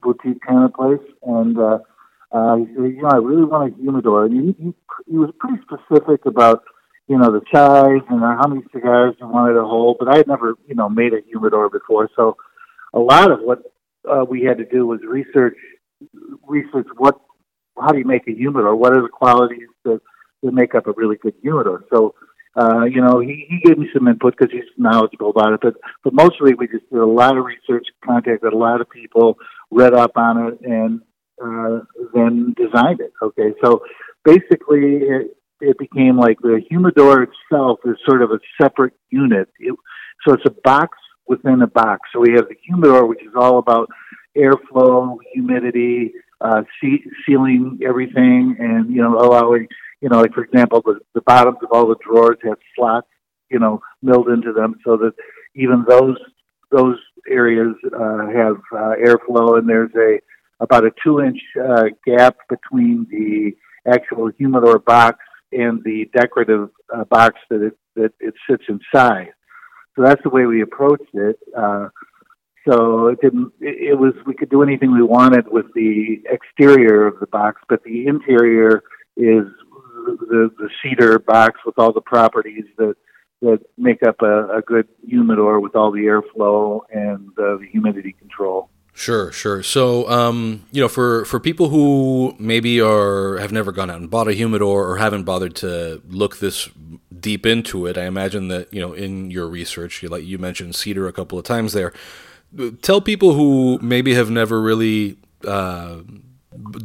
boutique 0.03 0.40
kind 0.47 0.64
of 0.64 0.74
place, 0.74 1.07
and 1.22 1.59
uh, 1.59 1.78
uh, 2.35 2.57
you 2.57 3.03
know, 3.03 3.09
I 3.09 3.16
really 3.16 3.45
want 3.45 3.72
a 3.72 3.77
humidor, 3.77 4.24
and 4.24 4.35
he, 4.35 4.64
he 4.64 4.74
he 5.11 5.16
was 5.16 5.31
pretty 5.39 5.62
specific 5.62 6.27
about 6.27 6.64
you 7.09 7.18
know 7.18 7.31
the 7.31 7.41
size 7.53 8.03
and 8.09 8.20
how 8.20 8.49
many 8.49 8.62
cigars 8.72 9.14
he 9.18 9.24
wanted 9.24 9.55
to 9.55 9.62
hold, 9.62 9.97
but 9.99 10.09
I 10.09 10.18
had 10.18 10.27
never 10.27 10.55
you 10.66 10.74
know 10.74 10.89
made 10.89 11.12
a 11.12 11.20
humidor 11.27 11.70
before, 11.70 12.11
so 12.16 12.37
a 12.93 12.99
lot 12.99 13.31
of 13.31 13.41
what 13.41 13.62
uh, 14.09 14.24
we 14.29 14.43
had 14.43 14.59
to 14.59 14.64
do 14.64 14.87
was 14.87 15.01
research 15.07 15.57
research 16.47 16.87
what 16.97 17.20
how 17.81 17.89
do 17.89 17.99
you 17.99 18.05
make 18.05 18.27
a 18.27 18.33
humidor? 18.33 18.74
What 18.74 18.97
are 18.97 19.03
the 19.03 19.09
qualities 19.09 19.68
that, 19.85 20.01
that 20.43 20.53
make 20.53 20.74
up 20.74 20.87
a 20.87 20.93
really 20.93 21.16
good 21.16 21.35
humidor? 21.43 21.85
So, 21.93 22.14
uh, 22.57 22.85
you 22.85 23.03
know, 23.03 23.20
he, 23.20 23.47
he 23.49 23.61
gave 23.62 23.79
me 23.79 23.89
some 23.93 24.09
input 24.09 24.35
because 24.37 24.53
he's 24.53 24.64
knowledgeable 24.79 25.31
about 25.31 25.53
it. 25.53 25.61
But 25.61 25.74
but 26.03 26.14
mostly 26.14 26.55
we 26.55 26.68
just 26.68 26.89
did 26.91 27.01
a 27.01 27.07
lot 27.07 27.37
of 27.37 27.45
research, 27.45 27.87
contacted 28.05 28.53
a 28.53 28.57
lot 28.57 28.81
of 28.81 28.89
people, 28.89 29.39
read 29.70 29.95
up 29.95 30.12
on 30.16 30.49
it, 30.49 30.61
and 30.62 31.01
uh, 31.43 31.80
then 32.14 32.55
designed 32.57 33.01
it. 33.01 33.12
Okay, 33.22 33.53
so 33.62 33.82
basically 34.24 35.03
it, 35.03 35.37
it 35.61 35.78
became 35.78 36.16
like 36.16 36.39
the 36.41 36.61
humidor 36.68 37.22
itself 37.24 37.80
is 37.84 37.97
sort 38.09 38.22
of 38.22 38.30
a 38.30 38.39
separate 38.61 38.95
unit. 39.11 39.49
It, 39.59 39.74
so 40.26 40.34
it's 40.34 40.47
a 40.47 40.55
box 40.64 40.99
within 41.26 41.62
a 41.62 41.66
box. 41.66 42.09
So 42.12 42.20
we 42.20 42.32
have 42.32 42.49
the 42.49 42.57
humidor, 42.64 43.07
which 43.07 43.22
is 43.22 43.32
all 43.37 43.59
about 43.59 43.91
airflow, 44.37 45.16
humidity, 45.32 46.12
uh, 46.41 46.62
see, 46.80 47.05
sealing 47.26 47.80
everything, 47.87 48.57
and 48.59 48.91
you 48.91 49.03
know 49.03 49.18
allowing 49.18 49.68
you 50.01 50.09
know 50.09 50.20
like 50.20 50.34
for 50.34 50.45
example 50.45 50.82
the, 50.84 51.01
the 51.14 51.22
bottoms 51.22 51.59
of 51.62 51.68
all 51.72 51.89
the 51.89 51.97
drawers 52.05 52.37
have 52.45 52.59
slots 52.74 53.09
you 53.51 53.59
know 53.59 53.80
milled 54.03 54.28
into 54.28 54.53
them 54.53 54.74
so 54.84 54.97
that 54.97 55.12
even 55.55 55.84
those 55.89 56.18
those 56.70 56.99
areas 57.28 57.74
uh, 57.87 58.26
have 58.26 58.57
uh, 58.72 58.95
airflow, 59.05 59.59
and 59.59 59.68
there's 59.68 59.91
a 59.97 60.20
about 60.61 60.84
a 60.84 60.90
two 61.02 61.20
inch 61.20 61.38
uh, 61.62 61.84
gap 62.04 62.36
between 62.48 63.07
the 63.11 63.52
actual 63.90 64.30
humidor 64.36 64.78
box 64.78 65.18
and 65.52 65.82
the 65.84 66.09
decorative 66.14 66.70
uh, 66.94 67.04
box 67.04 67.36
that 67.50 67.62
it 67.62 67.78
that 67.94 68.12
it 68.20 68.34
sits 68.48 68.64
inside. 68.68 69.32
So 69.94 70.02
that's 70.02 70.22
the 70.22 70.30
way 70.30 70.44
we 70.44 70.61
approached 70.62 71.14
it. 71.14 71.38
Uh, 71.57 71.88
so 72.68 73.09
it 73.09 73.20
didn't. 73.20 73.52
It, 73.61 73.98
was 73.98 74.12
we 74.26 74.34
could 74.34 74.50
do 74.50 74.62
anything 74.62 74.92
we 74.92 75.02
wanted 75.02 75.46
with 75.48 75.66
the 75.74 76.22
exterior 76.28 77.07
of 77.07 77.20
the 77.20 77.26
box, 77.26 77.62
but 77.68 77.82
the 77.84 78.07
interior 78.07 78.82
is 79.16 79.44
the 80.07 80.50
the 80.59 80.68
cedar 80.82 81.18
box 81.18 81.61
with 81.64 81.78
all 81.78 81.92
the 81.92 82.00
properties 82.00 82.64
that 82.76 82.94
that 83.42 83.61
make 83.78 84.02
up 84.02 84.16
a, 84.22 84.59
a 84.59 84.62
good 84.62 84.88
humidor 85.07 85.61
with 85.61 85.76
all 85.76 85.92
the 85.92 86.00
airflow 86.00 86.80
and 86.92 87.28
uh, 87.38 87.57
the 87.59 87.68
humidity 87.70 88.12
control. 88.12 88.70
Sure, 88.99 89.30
sure. 89.30 89.62
So, 89.62 90.09
um, 90.09 90.64
you 90.72 90.80
know, 90.80 90.88
for 90.88 91.26
for 91.26 91.38
people 91.38 91.68
who 91.68 92.34
maybe 92.38 92.80
are 92.80 93.36
have 93.36 93.53
never 93.53 93.70
gone 93.70 93.90
out 93.90 94.01
and 94.01 94.09
bought 94.09 94.26
a 94.26 94.32
humidor 94.32 94.88
or 94.88 94.97
haven't 94.97 95.24
bothered 95.24 95.55
to 95.57 96.01
look 96.09 96.38
this 96.38 96.70
deep 97.20 97.44
into 97.44 97.84
it, 97.84 97.99
I 97.99 98.07
imagine 98.07 98.49
that 98.49 98.72
you 98.72 98.80
know 98.80 98.94
in 98.94 99.30
your 99.30 99.49
research, 99.49 100.03
you 100.03 100.09
like 100.09 100.24
you 100.24 100.38
mentioned 100.38 100.76
cedar 100.76 101.07
a 101.07 101.12
couple 101.12 101.38
of 101.38 101.44
times 101.44 101.74
there. 101.74 101.92
Tell 102.80 103.03
people 103.03 103.34
who 103.34 103.78
maybe 103.82 104.14
have 104.14 104.30
never 104.30 104.62
really 104.62 105.18
uh, 105.47 105.99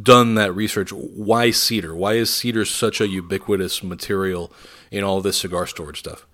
done 0.02 0.34
that 0.34 0.54
research 0.54 0.92
why 0.92 1.50
cedar. 1.50 1.96
Why 1.96 2.12
is 2.16 2.28
cedar 2.28 2.66
such 2.66 3.00
a 3.00 3.08
ubiquitous 3.08 3.82
material 3.82 4.52
in 4.90 5.02
all 5.02 5.22
this 5.22 5.38
cigar 5.38 5.66
storage 5.66 6.00
stuff? 6.00 6.26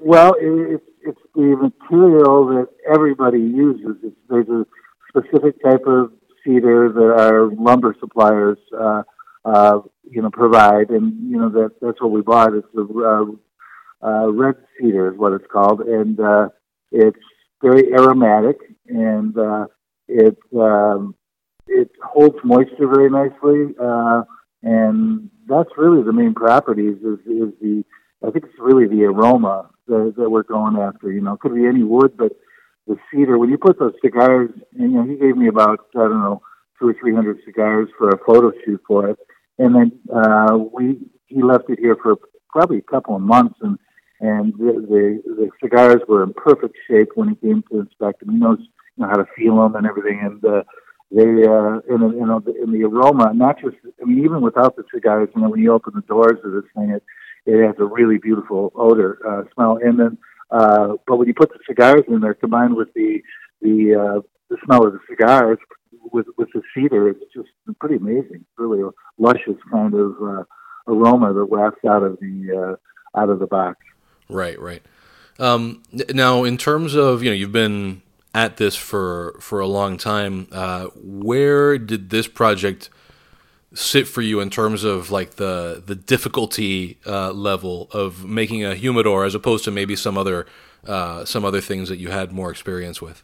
Well, 0.00 0.34
it's 0.40 0.84
it's 1.04 1.20
the 1.34 1.56
material 1.56 2.46
that 2.46 2.68
everybody 2.92 3.38
uses. 3.38 3.96
It's, 4.02 4.16
there's 4.28 4.48
a 4.48 4.66
specific 5.08 5.62
type 5.62 5.86
of 5.86 6.12
cedar 6.44 6.90
that 6.92 7.16
our 7.18 7.50
lumber 7.54 7.94
suppliers, 8.00 8.58
uh, 8.78 9.02
uh, 9.44 9.80
you 10.10 10.22
know, 10.22 10.30
provide, 10.30 10.90
and 10.90 11.30
you 11.30 11.38
know 11.38 11.50
that 11.50 11.72
that's 11.80 12.00
what 12.00 12.10
we 12.10 12.22
bought. 12.22 12.54
It's 12.54 12.66
the 12.74 13.36
uh, 14.02 14.06
uh, 14.06 14.32
red 14.32 14.56
cedar 14.78 15.12
is 15.12 15.18
what 15.18 15.32
it's 15.32 15.46
called, 15.52 15.80
and 15.80 16.18
uh, 16.20 16.48
it's 16.90 17.18
very 17.62 17.92
aromatic, 17.92 18.56
and 18.88 19.36
uh, 19.36 19.66
it 20.08 20.38
um, 20.56 21.14
it 21.66 21.90
holds 22.02 22.36
moisture 22.44 22.88
very 22.88 23.10
nicely, 23.10 23.74
uh, 23.80 24.22
and 24.62 25.30
that's 25.46 25.70
really 25.76 26.02
the 26.02 26.12
main 26.12 26.34
properties. 26.34 26.96
Is, 26.98 27.20
is 27.26 27.52
the 27.60 27.84
I 28.26 28.30
think 28.30 28.44
it's 28.46 28.58
really 28.58 28.86
the 28.86 29.04
aroma 29.04 29.70
that, 29.86 30.14
that 30.16 30.30
we're 30.30 30.44
going 30.44 30.76
after. 30.76 31.12
You 31.12 31.20
know, 31.20 31.34
it 31.34 31.40
could 31.40 31.54
be 31.54 31.66
any 31.66 31.82
wood, 31.82 32.16
but 32.16 32.32
the 32.86 32.96
cedar. 33.10 33.38
When 33.38 33.50
you 33.50 33.58
put 33.58 33.78
those 33.78 33.94
cigars, 34.02 34.50
and, 34.78 34.92
you 34.92 34.98
know, 34.98 35.04
he 35.04 35.16
gave 35.16 35.36
me 35.36 35.48
about 35.48 35.80
I 35.94 36.00
don't 36.00 36.20
know 36.20 36.42
two 36.78 36.88
or 36.88 36.94
three 37.00 37.14
hundred 37.14 37.38
cigars 37.44 37.88
for 37.98 38.10
a 38.10 38.18
photo 38.24 38.52
shoot 38.64 38.80
for 38.86 39.10
it, 39.10 39.18
and 39.58 39.74
then 39.74 39.92
uh, 40.14 40.56
we 40.72 40.98
he 41.26 41.42
left 41.42 41.68
it 41.68 41.78
here 41.78 41.96
for 42.02 42.16
probably 42.50 42.78
a 42.78 42.82
couple 42.82 43.16
of 43.16 43.22
months, 43.22 43.58
and 43.62 43.78
and 44.20 44.52
the, 44.54 44.72
the 44.88 45.22
the 45.24 45.50
cigars 45.62 46.00
were 46.08 46.22
in 46.22 46.32
perfect 46.34 46.76
shape 46.88 47.10
when 47.14 47.28
he 47.30 47.34
came 47.36 47.62
to 47.70 47.80
inspect 47.80 48.20
them. 48.20 48.30
He 48.30 48.38
knows 48.38 48.58
you 48.60 49.04
know 49.04 49.08
how 49.08 49.16
to 49.16 49.26
feel 49.36 49.56
them 49.62 49.76
and 49.76 49.86
everything, 49.86 50.20
and 50.22 50.44
uh, 50.44 50.62
they 51.10 51.22
uh, 51.22 51.80
in 51.88 52.00
you 52.18 52.26
know 52.26 52.40
the, 52.40 52.54
in 52.62 52.72
the 52.72 52.84
aroma, 52.84 53.32
not 53.34 53.60
just 53.60 53.76
I 54.00 54.04
mean 54.04 54.24
even 54.24 54.40
without 54.40 54.76
the 54.76 54.84
cigars, 54.92 55.28
you 55.34 55.42
know 55.42 55.50
when 55.50 55.60
you 55.60 55.72
open 55.72 55.92
the 55.94 56.02
doors 56.02 56.38
of 56.44 56.52
this 56.52 56.70
thing, 56.76 56.90
it 56.90 57.02
it 57.46 57.66
has 57.66 57.76
a 57.78 57.84
really 57.84 58.18
beautiful 58.18 58.72
odor 58.74 59.18
uh, 59.26 59.42
smell, 59.54 59.78
and 59.82 59.98
then 59.98 60.18
uh, 60.50 60.94
but 61.06 61.16
when 61.16 61.28
you 61.28 61.34
put 61.34 61.50
the 61.50 61.58
cigars 61.66 62.04
in 62.08 62.20
there, 62.20 62.34
combined 62.34 62.74
with 62.74 62.92
the 62.94 63.22
the 63.60 63.94
uh, 63.94 64.20
the 64.50 64.56
smell 64.64 64.86
of 64.86 64.92
the 64.92 65.00
cigars 65.08 65.58
with 66.12 66.26
with 66.36 66.48
the 66.54 66.62
cedar, 66.74 67.08
it's 67.08 67.20
just 67.34 67.48
pretty 67.80 67.96
amazing. 67.96 68.44
Really 68.56 68.82
a 68.82 68.90
luscious 69.18 69.58
kind 69.70 69.94
of 69.94 70.12
uh, 70.22 70.44
aroma 70.86 71.32
that 71.32 71.46
wafts 71.46 71.84
out 71.84 72.02
of 72.02 72.18
the 72.20 72.78
uh, 73.16 73.20
out 73.20 73.30
of 73.30 73.38
the 73.38 73.46
box. 73.46 73.78
Right, 74.28 74.58
right. 74.58 74.82
Um, 75.38 75.82
now, 76.14 76.44
in 76.44 76.56
terms 76.56 76.94
of 76.94 77.22
you 77.22 77.30
know, 77.30 77.34
you've 77.34 77.52
been 77.52 78.02
at 78.34 78.56
this 78.56 78.76
for 78.76 79.36
for 79.40 79.60
a 79.60 79.66
long 79.66 79.96
time. 79.96 80.48
Uh, 80.52 80.86
where 80.94 81.78
did 81.78 82.10
this 82.10 82.28
project 82.28 82.90
sit 83.74 84.06
for 84.06 84.22
you 84.22 84.40
in 84.40 84.50
terms 84.50 84.84
of 84.84 85.10
like 85.10 85.32
the 85.32 85.82
the 85.84 85.94
difficulty 85.94 86.98
uh, 87.06 87.32
level 87.32 87.88
of 87.92 88.24
making 88.24 88.64
a 88.64 88.74
humidor 88.74 89.24
as 89.24 89.34
opposed 89.34 89.64
to 89.64 89.70
maybe 89.70 89.96
some 89.96 90.16
other 90.16 90.46
uh, 90.86 91.24
some 91.24 91.44
other 91.44 91.60
things 91.60 91.88
that 91.88 91.98
you 91.98 92.10
had 92.10 92.32
more 92.32 92.50
experience 92.50 93.02
with? 93.02 93.22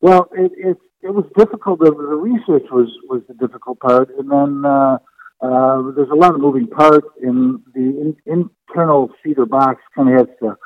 Well, 0.00 0.28
it 0.32 0.52
it, 0.56 0.76
it 1.02 1.14
was 1.14 1.24
difficult. 1.36 1.80
The, 1.80 1.92
research 1.92 2.68
was 2.70 2.88
was 3.08 3.22
the 3.28 3.34
difficult 3.34 3.80
part, 3.80 4.10
and 4.18 4.30
then 4.30 4.64
uh, 4.64 4.98
uh, 5.40 5.90
there's 5.94 6.10
a 6.10 6.14
lot 6.14 6.34
of 6.34 6.40
moving 6.40 6.66
parts, 6.66 7.06
In 7.22 7.62
the 7.74 8.14
in, 8.26 8.50
internal 8.68 9.10
cedar 9.22 9.46
box 9.46 9.82
kind 9.94 10.08
of 10.08 10.26
has 10.26 10.36
to 10.40 10.56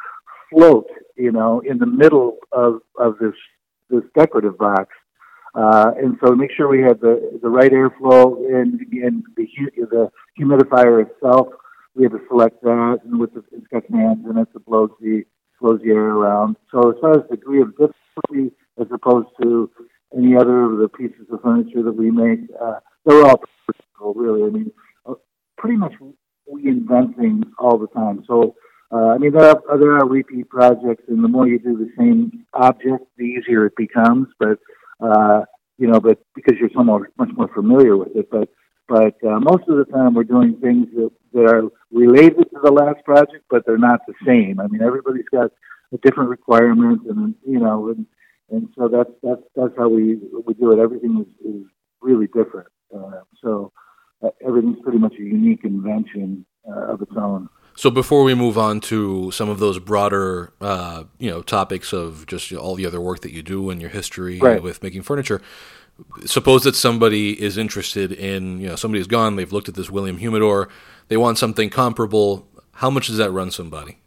float, 0.51 0.87
you 1.16 1.33
know, 1.33 1.61
in 1.61 1.78
the 1.78 1.87
middle 1.87 2.39
of 2.53 2.81
of 2.99 3.18
this 3.18 3.35
this 3.89 4.03
decorative 4.16 4.57
box. 4.57 4.89
Uh, 5.55 5.90
and 5.96 6.16
so 6.24 6.34
make 6.34 6.51
sure 6.57 6.68
we 6.68 6.80
had 6.80 7.01
the, 7.01 7.38
the 7.42 7.48
right 7.48 7.72
airflow 7.72 8.36
and, 8.36 8.80
and 8.92 9.24
the, 9.36 9.46
the 9.76 10.11
humidifier 10.38 11.05
itself. 11.07 11.48
We 11.94 12.05
had 12.05 12.12
to 12.12 12.20
select 12.28 12.62
that, 12.62 13.01
and 13.05 13.18
with 13.18 13.34
the, 13.34 13.42
it's 13.53 13.66
got 13.66 13.82
fans 13.90 14.24
in 14.28 14.38
it 14.38 14.53
that 14.53 14.64
blows 14.64 14.90
the 15.01 15.24
blows 15.61 15.80
the 15.82 15.90
air 15.90 16.09
around. 16.09 16.57
So 16.70 16.90
as 16.90 16.96
far 17.01 17.18
as 17.18 17.28
degree 17.28 17.61
of 17.61 17.70
difficulty, 17.72 18.55
as 18.80 18.86
opposed 18.92 19.28
to 19.42 19.70
any 20.16 20.36
other 20.36 20.62
of 20.62 20.78
the 20.78 20.88
pieces 20.88 21.26
of 21.30 21.42
furniture 21.42 21.82
that 21.82 21.92
we 21.92 22.11
make, 22.11 22.40
uh, 22.62 22.78
they're 23.05 23.26
all 23.26 23.42
difficult, 23.66 24.16
really. 24.16 24.44
I 24.44 24.51
mean, 24.51 24.72
uh, 25.05 25.14
pretty 25.59 25.76
much 25.76 25.92
we 26.46 26.68
invent 26.68 27.16
things 27.16 27.44
all 27.59 27.76
the 27.76 27.88
time. 27.88 28.24
So 28.26 28.55
uh, 28.92 29.09
I 29.14 29.18
mean, 29.18 29.32
there 29.32 29.44
are 29.44 29.78
there 29.78 29.92
are 29.98 30.07
repeat 30.07 30.48
projects, 30.48 31.05
and 31.09 31.22
the 31.22 31.28
more 31.28 31.46
you 31.46 31.59
do 31.59 31.76
the 31.76 31.90
same 31.96 32.44
object, 32.55 33.05
the 33.16 33.24
easier 33.24 33.66
it 33.66 33.76
becomes. 33.76 34.28
But 34.38 34.59
uh, 35.03 35.42
you 35.78 35.86
know, 35.86 36.01
but 36.01 36.18
because 36.34 36.59
you're 36.61 36.70
so 36.74 36.84
more, 36.84 37.11
much 37.18 37.30
more 37.36 37.48
familiar 37.48 37.96
with 37.96 38.14
it. 38.14 38.30
But 38.30 38.48
but 38.88 39.14
uh, 39.24 39.38
most 39.38 39.68
of 39.68 39.76
the 39.78 39.86
time, 39.92 40.14
we're 40.14 40.24
doing 40.24 40.59
things 40.61 40.88
that, 40.96 41.11
that 41.32 41.46
are 41.46 41.62
related 41.92 42.51
to 42.51 42.59
the 42.62 42.72
last 42.72 43.05
project, 43.05 43.44
but 43.48 43.64
they're 43.64 43.78
not 43.78 44.01
the 44.07 44.14
same. 44.26 44.59
I 44.59 44.66
mean, 44.66 44.82
everybody's 44.82 45.28
got 45.30 45.53
a 45.92 45.98
different 45.98 46.28
requirement, 46.28 47.03
and 47.09 47.34
you 47.46 47.61
know, 47.61 47.88
and 47.88 48.07
and 48.51 48.68
so 48.76 48.88
that's 48.88 49.11
that's 49.22 49.42
that's 49.55 49.72
how 49.78 49.88
we 49.88 50.18
we 50.44 50.55
do 50.55 50.72
it. 50.72 50.82
Everything 50.82 51.24
is, 51.24 51.46
is 51.46 51.66
really 52.01 52.26
different. 52.26 52.68
Uh, 52.94 53.20
so 53.42 53.72
uh, 54.22 54.30
everything's 54.44 54.80
pretty 54.82 54.98
much 54.98 55.14
a 55.14 55.22
unique 55.22 55.64
invention 55.64 56.44
uh, 56.68 56.92
of 56.92 57.01
its 57.01 57.12
own. 57.16 57.48
So 57.77 57.91
before 57.91 58.25
we 58.25 58.35
move 58.35 58.59
on 58.59 58.81
to 58.83 59.31
some 59.31 59.49
of 59.49 59.59
those 59.59 59.79
broader, 59.79 60.53
uh, 60.61 61.05
you 61.18 61.31
know, 61.31 61.43
topics 61.43 61.93
of 61.93 62.27
just 62.27 62.53
all 62.53 62.75
the 62.75 62.87
other 62.87 63.01
work 63.01 63.21
that 63.21 63.33
you 63.33 63.43
do 63.43 63.71
and 63.71 63.81
your 63.81 63.91
history 63.91 64.39
right. 64.39 64.62
with 64.62 64.83
making 64.83 65.03
furniture, 65.03 65.41
suppose 66.27 66.64
that 66.64 66.77
somebody 66.77 67.41
is 67.41 67.57
interested 67.57 68.12
in, 68.12 68.61
you 68.61 68.68
know, 68.68 68.77
somebody's 68.77 69.07
gone, 69.07 69.37
they've 69.37 69.53
looked 69.53 69.68
at 69.68 69.75
this 69.75 69.91
William 69.91 70.18
Humidor, 70.18 70.68
they 71.09 71.16
want 71.16 71.39
something 71.39 71.71
comparable. 71.71 72.47
How 72.75 72.91
much 72.91 73.07
does 73.07 73.16
that 73.16 73.31
run 73.31 73.51
somebody? 73.51 73.99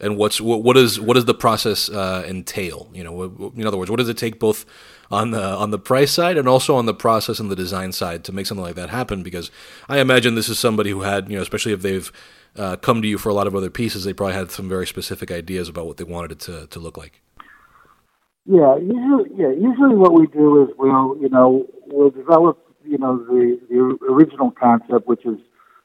And 0.00 0.16
what's 0.16 0.40
what, 0.40 0.62
what 0.62 0.76
is 0.76 1.00
what 1.00 1.14
does 1.14 1.24
the 1.24 1.34
process 1.34 1.90
uh, 1.90 2.24
entail? 2.26 2.88
You 2.94 3.02
know, 3.02 3.52
in 3.56 3.66
other 3.66 3.76
words, 3.76 3.90
what 3.90 3.96
does 3.96 4.08
it 4.08 4.16
take 4.16 4.38
both 4.38 4.64
on 5.10 5.32
the 5.32 5.42
on 5.42 5.72
the 5.72 5.78
price 5.78 6.12
side 6.12 6.36
and 6.36 6.46
also 6.46 6.76
on 6.76 6.86
the 6.86 6.94
process 6.94 7.40
and 7.40 7.50
the 7.50 7.56
design 7.56 7.90
side 7.90 8.22
to 8.24 8.32
make 8.32 8.46
something 8.46 8.62
like 8.62 8.76
that 8.76 8.90
happen? 8.90 9.24
Because 9.24 9.50
I 9.88 9.98
imagine 9.98 10.36
this 10.36 10.48
is 10.48 10.58
somebody 10.58 10.90
who 10.90 11.00
had, 11.00 11.28
you 11.28 11.36
know, 11.36 11.42
especially 11.42 11.72
if 11.72 11.82
they've 11.82 12.12
uh, 12.56 12.76
come 12.76 13.02
to 13.02 13.08
you 13.08 13.18
for 13.18 13.28
a 13.28 13.34
lot 13.34 13.46
of 13.46 13.54
other 13.54 13.70
pieces, 13.70 14.04
they 14.04 14.12
probably 14.12 14.34
had 14.34 14.50
some 14.50 14.68
very 14.68 14.86
specific 14.86 15.30
ideas 15.30 15.68
about 15.68 15.86
what 15.86 15.96
they 15.96 16.04
wanted 16.04 16.32
it 16.32 16.40
to, 16.40 16.66
to 16.68 16.78
look 16.78 16.96
like. 16.96 17.20
Yeah, 18.46 18.76
usually, 18.76 19.30
yeah, 19.36 19.50
usually 19.50 19.94
what 19.94 20.14
we 20.14 20.26
do 20.28 20.62
is 20.62 20.70
we'll, 20.78 21.18
you 21.20 21.28
know, 21.28 21.66
we'll 21.86 22.10
develop, 22.10 22.58
you 22.84 22.96
know, 22.96 23.18
the, 23.18 23.60
the 23.68 23.98
original 24.10 24.50
concept, 24.50 25.06
which 25.06 25.26
is 25.26 25.38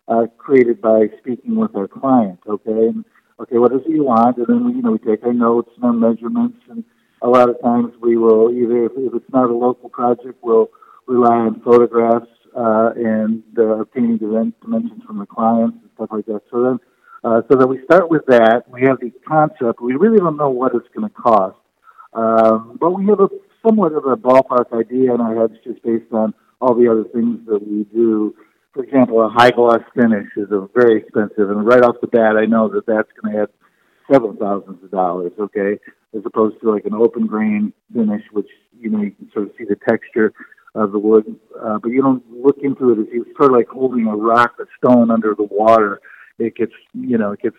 uh, 0.07 0.27
created 0.37 0.81
by 0.81 1.09
speaking 1.19 1.55
with 1.57 1.75
our 1.75 1.87
client, 1.87 2.39
okay? 2.47 2.87
And, 2.87 3.03
okay, 3.39 3.57
what 3.57 3.73
is 3.73 3.81
it 3.85 3.91
you 3.91 4.05
want? 4.05 4.37
And 4.37 4.47
then, 4.47 4.65
we, 4.65 4.73
you 4.75 4.81
know, 4.81 4.91
we 4.91 4.99
take 4.99 5.23
our 5.25 5.33
notes 5.33 5.71
and 5.75 5.83
our 5.83 5.93
measurements, 5.93 6.59
and 6.69 6.85
a 7.21 7.27
lot 7.27 7.49
of 7.49 7.61
times 7.61 7.93
we 8.01 8.15
will 8.17 8.49
either, 8.51 8.85
if, 8.85 8.93
if 8.95 9.13
it's 9.13 9.33
not 9.33 9.49
a 9.49 9.53
local 9.53 9.89
project, 9.89 10.39
we'll 10.41 10.69
rely 11.05 11.35
on 11.35 11.61
photographs 11.61 12.27
uh, 12.55 12.91
and 12.95 13.43
uh, 13.57 13.81
obtaining 13.81 14.17
dimensions 14.17 15.03
from 15.05 15.19
the 15.19 15.25
clients 15.25 15.77
and 15.81 15.89
stuff 15.95 16.09
like 16.11 16.25
that. 16.25 16.41
So 16.51 16.63
then, 16.63 16.79
uh, 17.23 17.41
so 17.49 17.57
that 17.57 17.67
we 17.67 17.83
start 17.85 18.09
with 18.09 18.25
that. 18.27 18.63
We 18.69 18.81
have 18.83 18.99
the 18.99 19.11
concept. 19.27 19.81
We 19.81 19.95
really 19.95 20.19
don't 20.19 20.37
know 20.37 20.49
what 20.49 20.73
it's 20.75 20.87
going 20.95 21.09
to 21.09 21.15
cost, 21.15 21.57
um, 22.13 22.77
but 22.79 22.91
we 22.91 23.05
have 23.07 23.19
a 23.19 23.29
somewhat 23.65 23.93
of 23.93 24.05
a 24.05 24.17
ballpark 24.17 24.77
idea 24.77 25.13
in 25.13 25.21
our 25.21 25.35
heads 25.35 25.53
just 25.63 25.81
based 25.83 26.11
on 26.11 26.33
all 26.59 26.75
the 26.75 26.89
other 26.89 27.05
things 27.13 27.39
that 27.47 27.65
we 27.65 27.85
do. 27.85 28.35
For 28.73 28.83
example, 28.83 29.21
a 29.21 29.29
high 29.29 29.51
gloss 29.51 29.81
finish 29.95 30.27
is 30.35 30.51
a 30.51 30.67
very 30.75 30.99
expensive, 30.99 31.49
and 31.49 31.65
right 31.65 31.83
off 31.83 31.95
the 32.01 32.07
bat, 32.07 32.35
I 32.37 32.45
know 32.45 32.67
that 32.69 32.85
that's 32.85 33.09
going 33.21 33.35
to 33.35 33.41
add 33.43 33.49
several 34.11 34.35
thousands 34.35 34.83
of 34.83 34.91
dollars. 34.91 35.31
Okay, 35.39 35.79
as 36.15 36.21
opposed 36.25 36.59
to 36.61 36.71
like 36.71 36.85
an 36.85 36.93
open 36.93 37.25
grain 37.25 37.71
finish, 37.93 38.23
which 38.31 38.49
you 38.79 38.89
know 38.89 39.01
you 39.01 39.11
can 39.11 39.31
sort 39.31 39.45
of 39.45 39.53
see 39.57 39.63
the 39.63 39.77
texture 39.87 40.33
of 40.75 40.91
the 40.91 40.99
wood, 40.99 41.39
uh, 41.63 41.77
but 41.81 41.89
you 41.89 42.01
don't 42.01 42.23
look 42.31 42.57
into 42.63 42.91
it 42.91 43.07
it's 43.11 43.37
sort 43.37 43.51
of 43.51 43.57
like 43.57 43.67
holding 43.67 44.07
a 44.07 44.15
rock, 44.15 44.55
a 44.59 44.65
stone 44.77 45.11
under 45.11 45.35
the 45.35 45.43
water. 45.43 46.01
It 46.39 46.55
gets, 46.55 46.71
you 46.93 47.17
know, 47.17 47.31
it 47.33 47.41
gets 47.41 47.57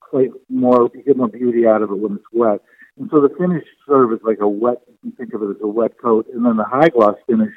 quite 0.00 0.30
more, 0.50 0.90
you 0.94 1.02
get 1.02 1.16
more 1.16 1.28
beauty 1.28 1.66
out 1.66 1.82
of 1.82 1.90
it 1.90 1.98
when 1.98 2.16
it's 2.16 2.24
wet. 2.32 2.60
And 2.98 3.08
so 3.10 3.20
the 3.20 3.34
finish 3.38 3.64
sort 3.86 4.04
of 4.04 4.12
is 4.12 4.22
like 4.22 4.40
a 4.40 4.48
wet, 4.48 4.82
you 4.86 4.98
can 5.00 5.12
think 5.12 5.32
of 5.34 5.42
it 5.42 5.50
as 5.50 5.62
a 5.62 5.66
wet 5.66 5.92
coat. 5.98 6.26
And 6.32 6.44
then 6.44 6.56
the 6.58 6.64
high 6.64 6.90
gloss 6.90 7.16
finish 7.26 7.52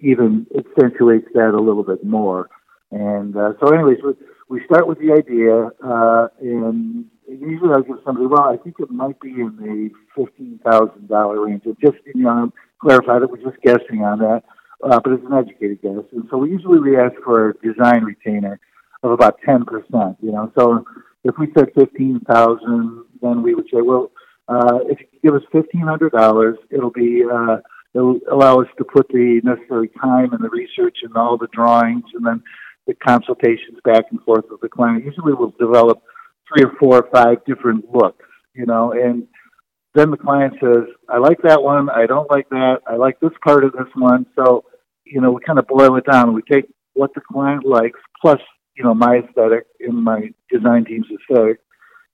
even 0.00 0.46
accentuates 0.56 1.28
that 1.34 1.54
a 1.54 1.60
little 1.60 1.84
bit 1.84 2.02
more. 2.02 2.48
And 2.90 3.36
uh, 3.36 3.52
so, 3.60 3.74
anyways, 3.74 3.98
we, 4.04 4.12
we 4.48 4.64
start 4.64 4.86
with 4.86 4.98
the 4.98 5.12
idea, 5.12 5.70
uh, 5.84 6.28
and 6.40 7.06
usually 7.28 7.70
I'll 7.72 7.82
give 7.82 7.96
somebody, 8.04 8.26
well, 8.26 8.48
I 8.48 8.56
think 8.56 8.76
it 8.78 8.90
might 8.90 9.20
be 9.20 9.30
in 9.30 9.56
the 9.56 9.90
fifteen 10.14 10.60
thousand 10.64 11.08
dollar 11.08 11.44
range. 11.44 11.62
Or 11.66 11.74
just 11.80 12.02
you 12.14 12.22
know, 12.22 12.52
clarify 12.80 13.18
that 13.18 13.30
we're 13.30 13.42
just 13.42 13.60
guessing 13.62 14.02
on 14.02 14.18
that, 14.20 14.42
uh, 14.82 15.00
but 15.02 15.12
it's 15.12 15.24
an 15.24 15.32
educated 15.32 15.82
guess. 15.82 16.04
And 16.12 16.24
so 16.30 16.38
we 16.38 16.50
usually 16.50 16.80
we 16.80 16.96
ask 16.96 17.14
for 17.24 17.50
a 17.50 17.54
design 17.54 18.04
retainer 18.04 18.60
of 19.02 19.10
about 19.10 19.38
ten 19.44 19.64
percent. 19.64 20.16
You 20.20 20.32
know, 20.32 20.52
so 20.56 20.84
if 21.24 21.34
we 21.38 21.48
said 21.56 21.68
fifteen 21.74 22.20
thousand, 22.20 23.04
then 23.22 23.42
we 23.42 23.54
would 23.54 23.66
say, 23.72 23.80
well, 23.80 24.10
uh, 24.48 24.80
if 24.88 25.00
you 25.00 25.06
give 25.22 25.34
us 25.34 25.42
fifteen 25.52 25.82
hundred 25.82 26.12
dollars, 26.12 26.58
it'll 26.70 26.90
be 26.90 27.22
uh, 27.24 27.58
it'll 27.94 28.20
allow 28.30 28.60
us 28.60 28.68
to 28.78 28.84
put 28.84 29.08
the 29.08 29.40
necessary 29.42 29.88
time 30.00 30.32
and 30.32 30.44
the 30.44 30.50
research 30.50 30.98
and 31.02 31.16
all 31.16 31.36
the 31.38 31.48
drawings 31.52 32.04
and 32.14 32.26
then 32.26 32.42
the 32.86 32.94
consultations 32.94 33.78
back 33.84 34.04
and 34.10 34.20
forth 34.22 34.44
with 34.50 34.60
the 34.60 34.68
client. 34.68 35.04
Usually, 35.04 35.32
we'll 35.32 35.54
develop 35.58 36.02
three 36.48 36.64
or 36.64 36.72
four 36.78 36.98
or 36.98 37.08
five 37.12 37.44
different 37.46 37.84
looks, 37.92 38.24
you 38.54 38.66
know, 38.66 38.92
and 38.92 39.26
then 39.94 40.10
the 40.10 40.16
client 40.16 40.54
says, 40.60 40.84
I 41.08 41.18
like 41.18 41.40
that 41.42 41.62
one, 41.62 41.88
I 41.88 42.06
don't 42.06 42.30
like 42.30 42.48
that, 42.50 42.78
I 42.86 42.96
like 42.96 43.20
this 43.20 43.30
part 43.44 43.64
of 43.64 43.72
this 43.72 43.92
one. 43.94 44.26
So, 44.36 44.64
you 45.04 45.20
know, 45.20 45.30
we 45.30 45.40
kind 45.46 45.58
of 45.58 45.66
boil 45.66 45.96
it 45.96 46.04
down. 46.10 46.34
We 46.34 46.42
take 46.42 46.66
what 46.94 47.14
the 47.14 47.20
client 47.20 47.64
likes, 47.64 48.00
plus, 48.20 48.40
you 48.76 48.82
know, 48.82 48.94
my 48.94 49.18
aesthetic 49.18 49.66
and 49.80 50.02
my 50.02 50.30
design 50.50 50.84
team's 50.84 51.06
aesthetic, 51.10 51.60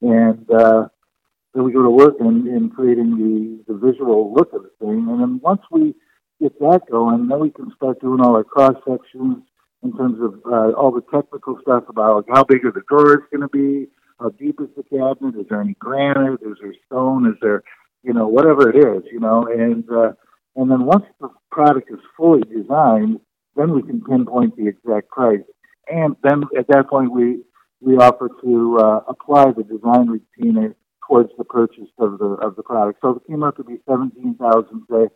and 0.02 0.46
uh, 0.50 0.88
then 1.54 1.64
we 1.64 1.72
go 1.72 1.82
to 1.82 1.90
work 1.90 2.14
in, 2.20 2.46
in 2.46 2.70
creating 2.70 3.16
the, 3.16 3.72
the 3.72 3.78
visual 3.78 4.32
look 4.34 4.52
of 4.52 4.62
the 4.62 4.70
thing. 4.78 5.06
And 5.08 5.20
then 5.20 5.40
once 5.42 5.62
we 5.70 5.94
get 6.40 6.58
that 6.60 6.82
going, 6.90 7.28
then 7.28 7.40
we 7.40 7.50
can 7.50 7.72
start 7.76 8.00
doing 8.00 8.20
all 8.20 8.36
our 8.36 8.44
cross 8.44 8.76
sections 8.86 9.38
in 9.82 9.96
terms 9.96 10.18
of 10.20 10.40
uh, 10.44 10.72
all 10.72 10.90
the 10.92 11.02
technical 11.12 11.58
stuff 11.62 11.84
about 11.88 12.28
like, 12.28 12.36
how 12.36 12.44
big 12.44 12.64
are 12.66 12.72
the 12.72 12.82
drawers 12.88 13.24
going 13.30 13.40
to 13.40 13.48
be, 13.48 13.88
how 14.20 14.28
deep 14.30 14.60
is 14.60 14.68
the 14.76 14.82
cabinet, 14.84 15.40
is 15.40 15.46
there 15.48 15.60
any 15.60 15.74
granite, 15.78 16.40
is 16.42 16.56
there 16.60 16.74
stone, 16.86 17.26
is 17.26 17.38
there, 17.40 17.62
you 18.02 18.12
know, 18.12 18.28
whatever 18.28 18.70
it 18.70 18.76
is, 18.76 19.02
you 19.10 19.20
know, 19.20 19.46
and 19.46 19.84
uh, 19.90 20.12
and 20.56 20.70
then 20.70 20.84
once 20.84 21.04
the 21.20 21.28
product 21.50 21.90
is 21.90 21.98
fully 22.16 22.42
designed, 22.42 23.18
then 23.56 23.72
we 23.72 23.82
can 23.82 24.00
pinpoint 24.02 24.56
the 24.56 24.68
exact 24.68 25.08
price, 25.08 25.46
and 25.88 26.16
then 26.22 26.44
at 26.58 26.68
that 26.68 26.88
point 26.88 27.10
we 27.12 27.42
we 27.80 27.96
offer 27.96 28.28
to 28.42 28.78
uh, 28.78 29.00
apply 29.08 29.46
the 29.52 29.64
design 29.64 30.06
retainer 30.08 30.74
towards 31.08 31.30
the 31.38 31.44
purchase 31.44 31.88
of 31.98 32.18
the 32.18 32.30
of 32.46 32.56
the 32.56 32.62
product. 32.62 32.98
So 33.00 33.10
if 33.10 33.16
it 33.18 33.26
came 33.28 33.42
out 33.42 33.56
to 33.56 33.64
be 33.64 33.78
seventeen 33.88 34.36
thousand, 34.36 34.82
say, 34.90 35.08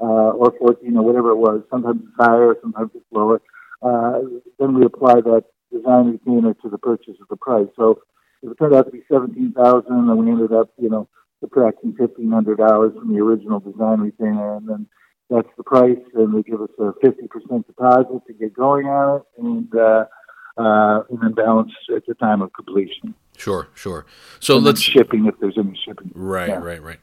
uh, 0.00 0.30
or 0.40 0.52
fourteen, 0.58 0.96
or 0.96 1.04
whatever 1.04 1.30
it 1.30 1.36
was. 1.36 1.62
Sometimes 1.70 2.02
it's 2.02 2.16
higher, 2.18 2.54
sometimes 2.60 2.90
it's 2.94 3.04
lower. 3.10 3.40
Uh, 3.82 4.20
then 4.58 4.74
we 4.74 4.84
apply 4.84 5.14
that 5.14 5.44
design 5.72 6.04
retainer 6.12 6.54
to 6.54 6.68
the 6.68 6.78
purchase 6.78 7.16
of 7.22 7.28
the 7.28 7.36
price. 7.36 7.68
So 7.76 8.00
it 8.42 8.54
turned 8.58 8.74
out 8.74 8.86
to 8.86 8.90
be 8.92 9.02
seventeen 9.10 9.52
thousand, 9.52 10.08
and 10.08 10.18
we 10.18 10.30
ended 10.30 10.52
up, 10.52 10.70
you 10.78 10.88
know, 10.88 11.08
subtracting 11.40 11.94
fifteen 11.98 12.30
hundred 12.30 12.58
dollars 12.58 12.92
from 12.98 13.12
the 13.12 13.20
original 13.20 13.60
design 13.60 14.00
retainer, 14.00 14.56
and 14.56 14.68
then 14.68 14.86
that's 15.28 15.48
the 15.56 15.62
price, 15.62 15.98
and 16.14 16.34
they 16.36 16.42
give 16.42 16.60
us 16.60 16.70
a 16.78 16.92
fifty 17.02 17.26
percent 17.28 17.66
deposit 17.66 18.20
to 18.26 18.32
get 18.34 18.52
going 18.54 18.86
on 18.86 19.16
it, 19.20 19.22
and 19.38 19.74
uh, 19.74 20.04
uh, 20.56 21.02
and 21.10 21.18
then 21.22 21.32
balance 21.32 21.72
at 21.94 22.04
the 22.06 22.14
time 22.14 22.42
of 22.42 22.52
completion. 22.52 23.14
Sure, 23.36 23.68
sure. 23.74 24.04
So 24.40 24.56
And 24.56 24.64
let's 24.66 24.80
shipping 24.80 25.26
if 25.26 25.34
there's 25.40 25.56
any 25.56 25.78
shipping. 25.86 26.10
right, 26.14 26.48
Yeah. 26.48 26.58
right, 26.60 26.82
right. 26.82 26.98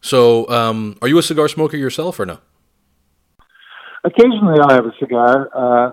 So, 0.00 0.48
um, 0.48 0.96
are 1.02 1.08
you 1.08 1.18
a 1.18 1.22
cigar 1.22 1.48
smoker 1.48 1.76
yourself 1.76 2.18
or 2.18 2.24
no? 2.26 2.38
Occasionally, 4.04 4.58
I'll 4.60 4.70
have 4.74 4.86
a 4.86 4.92
cigar. 4.98 5.48
Uh, 5.54 5.92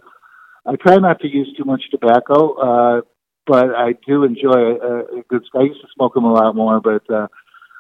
I 0.66 0.76
try 0.78 0.96
not 0.98 1.20
to 1.22 1.28
use 1.28 1.54
too 1.58 1.64
much 1.66 1.84
tobacco, 1.92 2.54
uh, 2.56 3.02
but 3.50 3.74
I 3.76 3.94
do 4.08 4.24
enjoy 4.24 4.52
a, 4.54 5.00
a 5.00 5.24
good. 5.28 5.44
I 5.56 5.64
used 5.64 5.82
to 5.82 5.88
smoke 5.96 6.14
them 6.14 6.24
a 6.24 6.32
lot 6.32 6.56
more, 6.56 6.80
but 6.80 7.02
uh, 7.10 7.28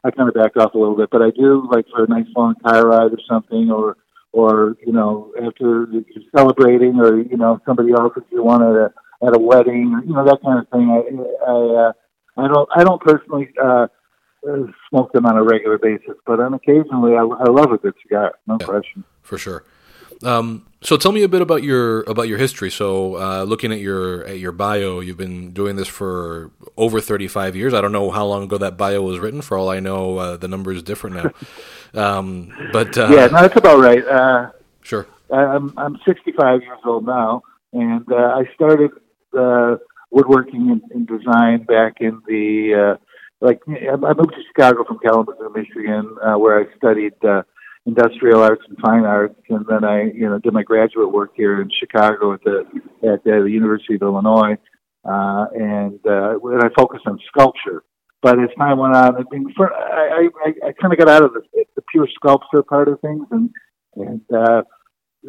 I 0.03 0.09
kind 0.09 0.27
of 0.27 0.33
backed 0.33 0.57
off 0.57 0.73
a 0.73 0.77
little 0.77 0.97
bit. 0.97 1.11
But 1.11 1.21
I 1.21 1.29
do 1.29 1.69
like 1.71 1.85
for 1.89 2.03
a 2.03 2.07
nice 2.07 2.25
long 2.35 2.55
car 2.65 2.87
ride 2.87 3.13
or 3.13 3.19
something, 3.29 3.69
or 3.69 3.95
or 4.33 4.75
you 4.83 4.91
know 4.91 5.31
after 5.37 5.87
you're 5.91 6.03
celebrating, 6.35 6.99
or 6.99 7.21
you 7.21 7.37
know 7.37 7.61
somebody 7.67 7.91
else 7.91 8.13
if 8.17 8.23
you 8.31 8.43
want 8.43 8.63
at 8.63 8.75
a 8.75 9.27
at 9.27 9.35
a 9.35 9.39
wedding, 9.39 9.93
or, 9.93 10.03
you 10.03 10.13
know 10.13 10.25
that 10.25 10.41
kind 10.43 10.57
of 10.57 10.67
thing. 10.69 10.89
I 10.89 11.51
I, 11.51 11.87
uh, 11.87 11.93
I 12.37 12.47
don't 12.47 12.69
I 12.75 12.83
don't 12.83 13.01
personally. 13.01 13.49
Uh, 13.63 13.87
uh, 14.49 14.55
smoke 14.89 15.11
them 15.11 15.25
on 15.25 15.35
a 15.35 15.43
regular 15.43 15.77
basis, 15.77 16.15
but 16.25 16.39
on 16.39 16.53
occasionally, 16.53 17.11
I, 17.11 17.23
I 17.23 17.49
love 17.49 17.73
a 17.73 17.77
good 17.77 17.93
cigar. 18.01 18.35
No 18.47 18.57
question. 18.57 19.03
for 19.21 19.37
sure. 19.37 19.65
Um, 20.23 20.65
so 20.81 20.97
tell 20.97 21.11
me 21.11 21.23
a 21.23 21.27
bit 21.27 21.41
about 21.41 21.63
your 21.63 22.01
about 22.03 22.27
your 22.27 22.37
history. 22.37 22.71
So 22.71 23.15
uh, 23.15 23.43
looking 23.43 23.71
at 23.71 23.79
your 23.79 24.25
at 24.25 24.39
your 24.39 24.51
bio, 24.51 24.99
you've 24.99 25.17
been 25.17 25.51
doing 25.51 25.75
this 25.75 25.87
for 25.87 26.51
over 26.77 27.01
thirty 27.01 27.27
five 27.27 27.55
years. 27.55 27.73
I 27.73 27.81
don't 27.81 27.91
know 27.91 28.11
how 28.11 28.25
long 28.25 28.43
ago 28.43 28.57
that 28.57 28.77
bio 28.77 29.01
was 29.01 29.19
written. 29.19 29.41
For 29.41 29.57
all 29.57 29.69
I 29.69 29.79
know, 29.79 30.17
uh, 30.17 30.37
the 30.37 30.47
number 30.47 30.71
is 30.71 30.83
different 30.83 31.15
now. 31.17 31.31
um, 32.17 32.53
but 32.71 32.97
uh, 32.97 33.09
yeah, 33.11 33.27
no, 33.27 33.41
that's 33.41 33.57
about 33.57 33.79
right. 33.79 34.05
Uh, 34.05 34.51
sure. 34.81 35.07
I'm 35.31 35.73
I'm 35.77 35.99
65 36.05 36.61
years 36.61 36.79
old 36.85 37.05
now, 37.05 37.43
and 37.73 38.09
uh, 38.11 38.15
I 38.15 38.49
started 38.55 38.91
uh, 39.37 39.75
woodworking 40.11 40.71
and, 40.71 40.81
and 40.91 41.07
design 41.07 41.63
back 41.63 41.97
in 41.99 42.21
the 42.27 42.97
uh, 42.97 43.45
like 43.45 43.61
I 43.67 43.89
I 43.89 44.13
moved 44.13 44.33
to 44.33 44.43
Chicago 44.47 44.83
from 44.85 44.99
Kalamazoo, 44.99 45.51
Michigan, 45.55 46.15
uh, 46.23 46.37
where 46.37 46.59
I 46.59 46.75
studied 46.77 47.13
uh, 47.23 47.43
industrial 47.85 48.41
arts 48.41 48.63
and 48.67 48.77
fine 48.79 49.05
arts, 49.05 49.35
and 49.49 49.65
then 49.67 49.83
I 49.83 50.03
you 50.11 50.29
know 50.29 50.39
did 50.39 50.53
my 50.53 50.63
graduate 50.63 51.11
work 51.11 51.31
here 51.35 51.61
in 51.61 51.69
Chicago 51.79 52.33
at 52.33 52.43
the 52.43 52.65
at 53.07 53.23
the 53.23 53.45
University 53.49 53.95
of 53.95 54.01
Illinois, 54.01 54.57
uh, 55.05 55.45
and 55.53 55.99
uh, 56.05 56.39
and 56.39 56.63
I 56.63 56.69
focused 56.77 57.07
on 57.07 57.19
sculpture. 57.27 57.83
But 58.21 58.37
as 58.37 58.49
time 58.57 58.79
went 58.79 58.95
on, 58.95 59.15
I 59.15 59.23
mean, 59.31 59.53
for, 59.55 59.73
I 59.73 60.27
I, 60.45 60.67
I 60.67 60.71
kind 60.73 60.93
of 60.93 60.99
got 60.99 61.09
out 61.09 61.23
of 61.23 61.33
the, 61.33 61.41
the 61.75 61.81
pure 61.91 62.07
sculpture 62.13 62.63
part 62.63 62.87
of 62.87 62.99
things, 63.01 63.25
and 63.31 63.49
and 63.95 64.21
uh, 64.35 64.63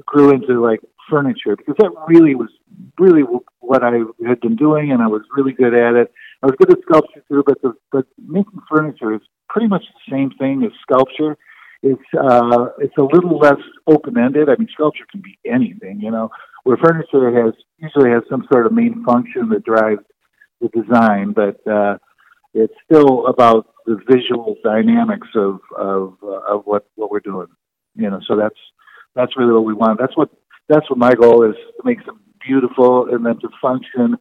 grew 0.07 0.33
into 0.33 0.61
like 0.61 0.81
furniture 1.09 1.57
because 1.57 1.75
that 1.79 1.91
really 2.09 2.35
was 2.35 2.51
really 2.99 3.23
what 3.61 3.83
I 3.83 4.01
had 4.27 4.41
been 4.41 4.57
doing, 4.57 4.93
and 4.93 5.03
I 5.03 5.07
was 5.07 5.23
really 5.37 5.53
good 5.53 5.75
at 5.75 5.95
it. 5.95 6.13
I 6.43 6.47
was 6.47 6.55
good 6.59 6.73
at 6.73 6.83
sculpture 6.83 7.23
too, 7.29 7.43
but 7.47 7.61
the, 7.63 7.75
but 7.93 8.07
making 8.19 8.61
furniture 8.69 9.15
is 9.15 9.21
pretty 9.49 9.69
much 9.69 9.83
the 9.83 10.13
same 10.13 10.31
thing 10.39 10.63
as 10.65 10.73
sculpture. 10.83 11.37
It's 11.83 12.03
uh, 12.19 12.67
it's 12.79 12.97
a 12.99 13.03
little 13.03 13.39
less 13.39 13.61
open 13.87 14.19
ended. 14.19 14.49
I 14.49 14.57
mean, 14.57 14.69
sculpture 14.73 15.07
can 15.11 15.23
be 15.23 15.39
anything, 15.47 16.01
you 16.01 16.11
know. 16.11 16.31
Where 16.65 16.77
furniture 16.77 17.45
has 17.45 17.55
usually 17.79 18.11
has 18.11 18.23
some 18.29 18.47
sort 18.53 18.67
of 18.67 18.73
main 18.73 19.03
function 19.05 19.49
that 19.49 19.65
drives 19.65 20.05
the 20.61 20.69
design, 20.69 21.33
but 21.33 21.67
uh, 21.67 21.97
it's 22.53 22.75
still 22.85 23.27
about 23.27 23.73
the 23.87 23.99
visual 24.09 24.57
dynamics 24.63 25.29
of 25.35 25.61
of 25.77 26.17
uh, 26.23 26.55
of 26.55 26.63
what 26.65 26.87
what 26.97 27.11
we're 27.11 27.21
doing. 27.21 27.49
You 27.95 28.11
know, 28.11 28.21
so 28.27 28.37
that's 28.37 28.59
that's 29.15 29.37
really 29.37 29.53
what 29.53 29.65
we 29.65 29.75
want. 29.75 29.99
That's 29.99 30.17
what 30.17 30.31
that's 30.69 30.89
what 30.91 30.99
my 30.99 31.15
goal 31.15 31.49
is 31.49 31.57
to 31.57 31.83
make 31.85 32.05
them 32.05 32.21
beautiful 32.47 33.09
and 33.13 33.25
then 33.25 33.39
to 33.41 33.49
function 33.61 34.17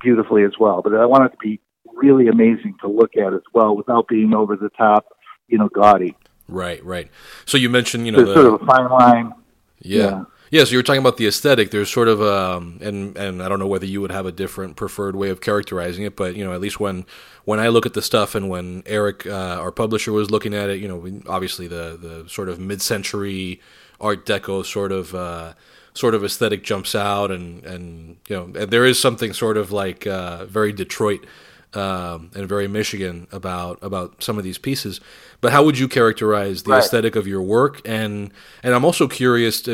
beautifully 0.00 0.44
as 0.44 0.52
well. 0.58 0.82
But 0.82 0.94
I 0.94 1.06
want 1.06 1.26
it 1.26 1.30
to 1.30 1.36
be 1.40 1.60
really 1.94 2.28
amazing 2.28 2.76
to 2.80 2.88
look 2.88 3.16
at 3.16 3.34
as 3.34 3.42
well 3.52 3.76
without 3.76 4.08
being 4.08 4.34
over 4.34 4.56
the 4.56 4.70
top, 4.70 5.06
you 5.46 5.58
know, 5.58 5.68
gaudy. 5.68 6.16
Right, 6.50 6.84
right. 6.84 7.10
So 7.46 7.58
you 7.58 7.68
mentioned, 7.68 8.06
you 8.06 8.12
know, 8.12 8.24
the, 8.24 8.34
sort 8.34 8.46
of 8.46 8.62
a 8.62 8.66
fine 8.66 8.88
line. 8.88 9.32
Yeah. 9.80 10.02
Yeah. 10.02 10.24
Yeah, 10.52 10.64
so 10.64 10.72
you 10.72 10.78
were 10.78 10.82
talking 10.82 11.00
about 11.00 11.16
the 11.16 11.28
aesthetic. 11.28 11.70
There's 11.70 11.88
sort 11.88 12.08
of 12.08 12.20
um 12.20 12.80
and 12.82 13.16
and 13.16 13.40
I 13.40 13.48
don't 13.48 13.60
know 13.60 13.68
whether 13.68 13.86
you 13.86 14.00
would 14.00 14.10
have 14.10 14.26
a 14.26 14.32
different 14.32 14.74
preferred 14.74 15.14
way 15.14 15.30
of 15.30 15.40
characterizing 15.40 16.02
it, 16.04 16.16
but 16.16 16.34
you 16.34 16.44
know, 16.44 16.52
at 16.52 16.60
least 16.60 16.80
when 16.80 17.06
when 17.44 17.60
I 17.60 17.68
look 17.68 17.86
at 17.86 17.94
the 17.94 18.02
stuff 18.02 18.34
and 18.34 18.48
when 18.48 18.82
Eric, 18.84 19.26
uh, 19.26 19.58
our 19.60 19.70
publisher, 19.70 20.12
was 20.12 20.30
looking 20.30 20.52
at 20.52 20.68
it, 20.68 20.80
you 20.80 20.88
know, 20.88 21.22
obviously 21.28 21.68
the 21.68 21.96
the 22.00 22.28
sort 22.28 22.48
of 22.48 22.58
mid-century 22.58 23.60
Art 24.00 24.26
Deco 24.26 24.64
sort 24.64 24.90
of 24.90 25.14
uh, 25.14 25.54
sort 25.94 26.14
of 26.14 26.24
aesthetic 26.24 26.64
jumps 26.64 26.94
out, 26.94 27.30
and 27.30 27.64
and 27.64 28.16
you 28.28 28.36
know, 28.36 28.44
and 28.44 28.70
there 28.72 28.84
is 28.84 28.98
something 28.98 29.32
sort 29.32 29.56
of 29.56 29.70
like 29.70 30.06
uh, 30.06 30.46
very 30.46 30.72
Detroit 30.72 31.26
um, 31.74 32.30
and 32.34 32.48
very 32.48 32.66
Michigan 32.68 33.26
about 33.32 33.78
about 33.82 34.22
some 34.22 34.38
of 34.38 34.44
these 34.44 34.58
pieces. 34.58 35.00
But 35.40 35.52
how 35.52 35.64
would 35.64 35.78
you 35.78 35.88
characterize 35.88 36.64
the 36.64 36.72
Right. 36.72 36.78
aesthetic 36.84 37.16
of 37.16 37.26
your 37.26 37.42
work? 37.42 37.80
And 37.84 38.32
and 38.62 38.74
I'm 38.74 38.84
also 38.84 39.06
curious. 39.08 39.62
To, 39.62 39.72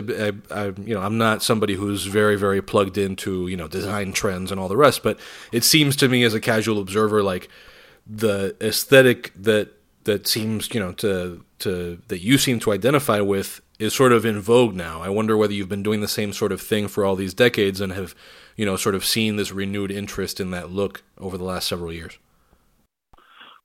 I, 0.53 0.59
I, 0.61 0.65
you 0.79 0.95
know, 0.95 1.01
I'm 1.01 1.19
not 1.19 1.43
somebody 1.43 1.75
who's 1.75 2.05
very 2.07 2.37
very 2.37 2.61
plugged 2.63 2.99
into 2.99 3.49
you 3.49 3.57
know 3.57 3.69
design 3.69 4.13
trends 4.13 4.51
and 4.51 4.61
all 4.61 4.69
the 4.69 4.77
rest. 4.77 5.03
But 5.03 5.19
it 5.53 5.65
seems 5.65 5.97
to 5.97 6.09
me 6.09 6.23
as 6.25 6.35
a 6.35 6.41
casual 6.41 6.81
observer, 6.81 7.23
like 7.23 7.49
the 8.07 8.55
aesthetic 8.61 9.33
that 9.35 9.73
that 10.05 10.27
seems 10.27 10.73
you 10.73 10.81
know 10.81 10.93
to 10.93 11.45
to 11.61 11.99
that 12.09 12.21
you 12.21 12.39
seem 12.39 12.61
to 12.61 12.73
identify 12.73 13.21
with 13.21 13.61
is 13.79 13.95
sort 13.95 14.13
of 14.13 14.25
in 14.25 14.41
vogue 14.41 14.75
now. 14.75 15.03
I 15.03 15.09
wonder 15.09 15.37
whether 15.37 15.53
you've 15.53 15.69
been 15.69 15.83
doing 15.83 16.01
the 16.01 16.09
same 16.09 16.33
sort 16.33 16.53
of 16.53 16.61
thing 16.61 16.89
for 16.89 17.05
all 17.05 17.17
these 17.17 17.35
decades 17.35 17.81
and 17.81 17.93
have 17.93 18.15
you 18.57 18.65
know 18.65 18.77
sort 18.77 18.95
of 18.95 19.05
seen 19.05 19.37
this 19.37 19.53
renewed 19.53 19.91
interest 19.91 20.41
in 20.41 20.51
that 20.51 20.71
look 20.71 21.03
over 21.19 21.37
the 21.39 21.45
last 21.45 21.69
several 21.69 21.93
years. 21.93 22.19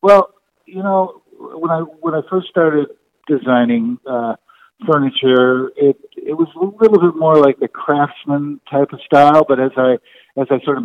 Well, 0.01 0.33
you 0.65 0.83
know, 0.83 1.21
when 1.37 1.71
I 1.71 1.79
when 1.79 2.13
I 2.13 2.21
first 2.29 2.47
started 2.49 2.87
designing 3.27 3.97
uh, 4.09 4.35
furniture, 4.89 5.69
it 5.75 5.97
it 6.15 6.33
was 6.33 6.47
a 6.55 6.83
little 6.83 6.99
bit 6.99 7.17
more 7.17 7.37
like 7.37 7.59
the 7.59 7.67
craftsman 7.67 8.59
type 8.69 8.93
of 8.93 8.99
style. 9.05 9.45
But 9.47 9.59
as 9.59 9.71
I 9.77 9.97
as 10.37 10.47
I 10.49 10.59
sort 10.63 10.77
of 10.77 10.83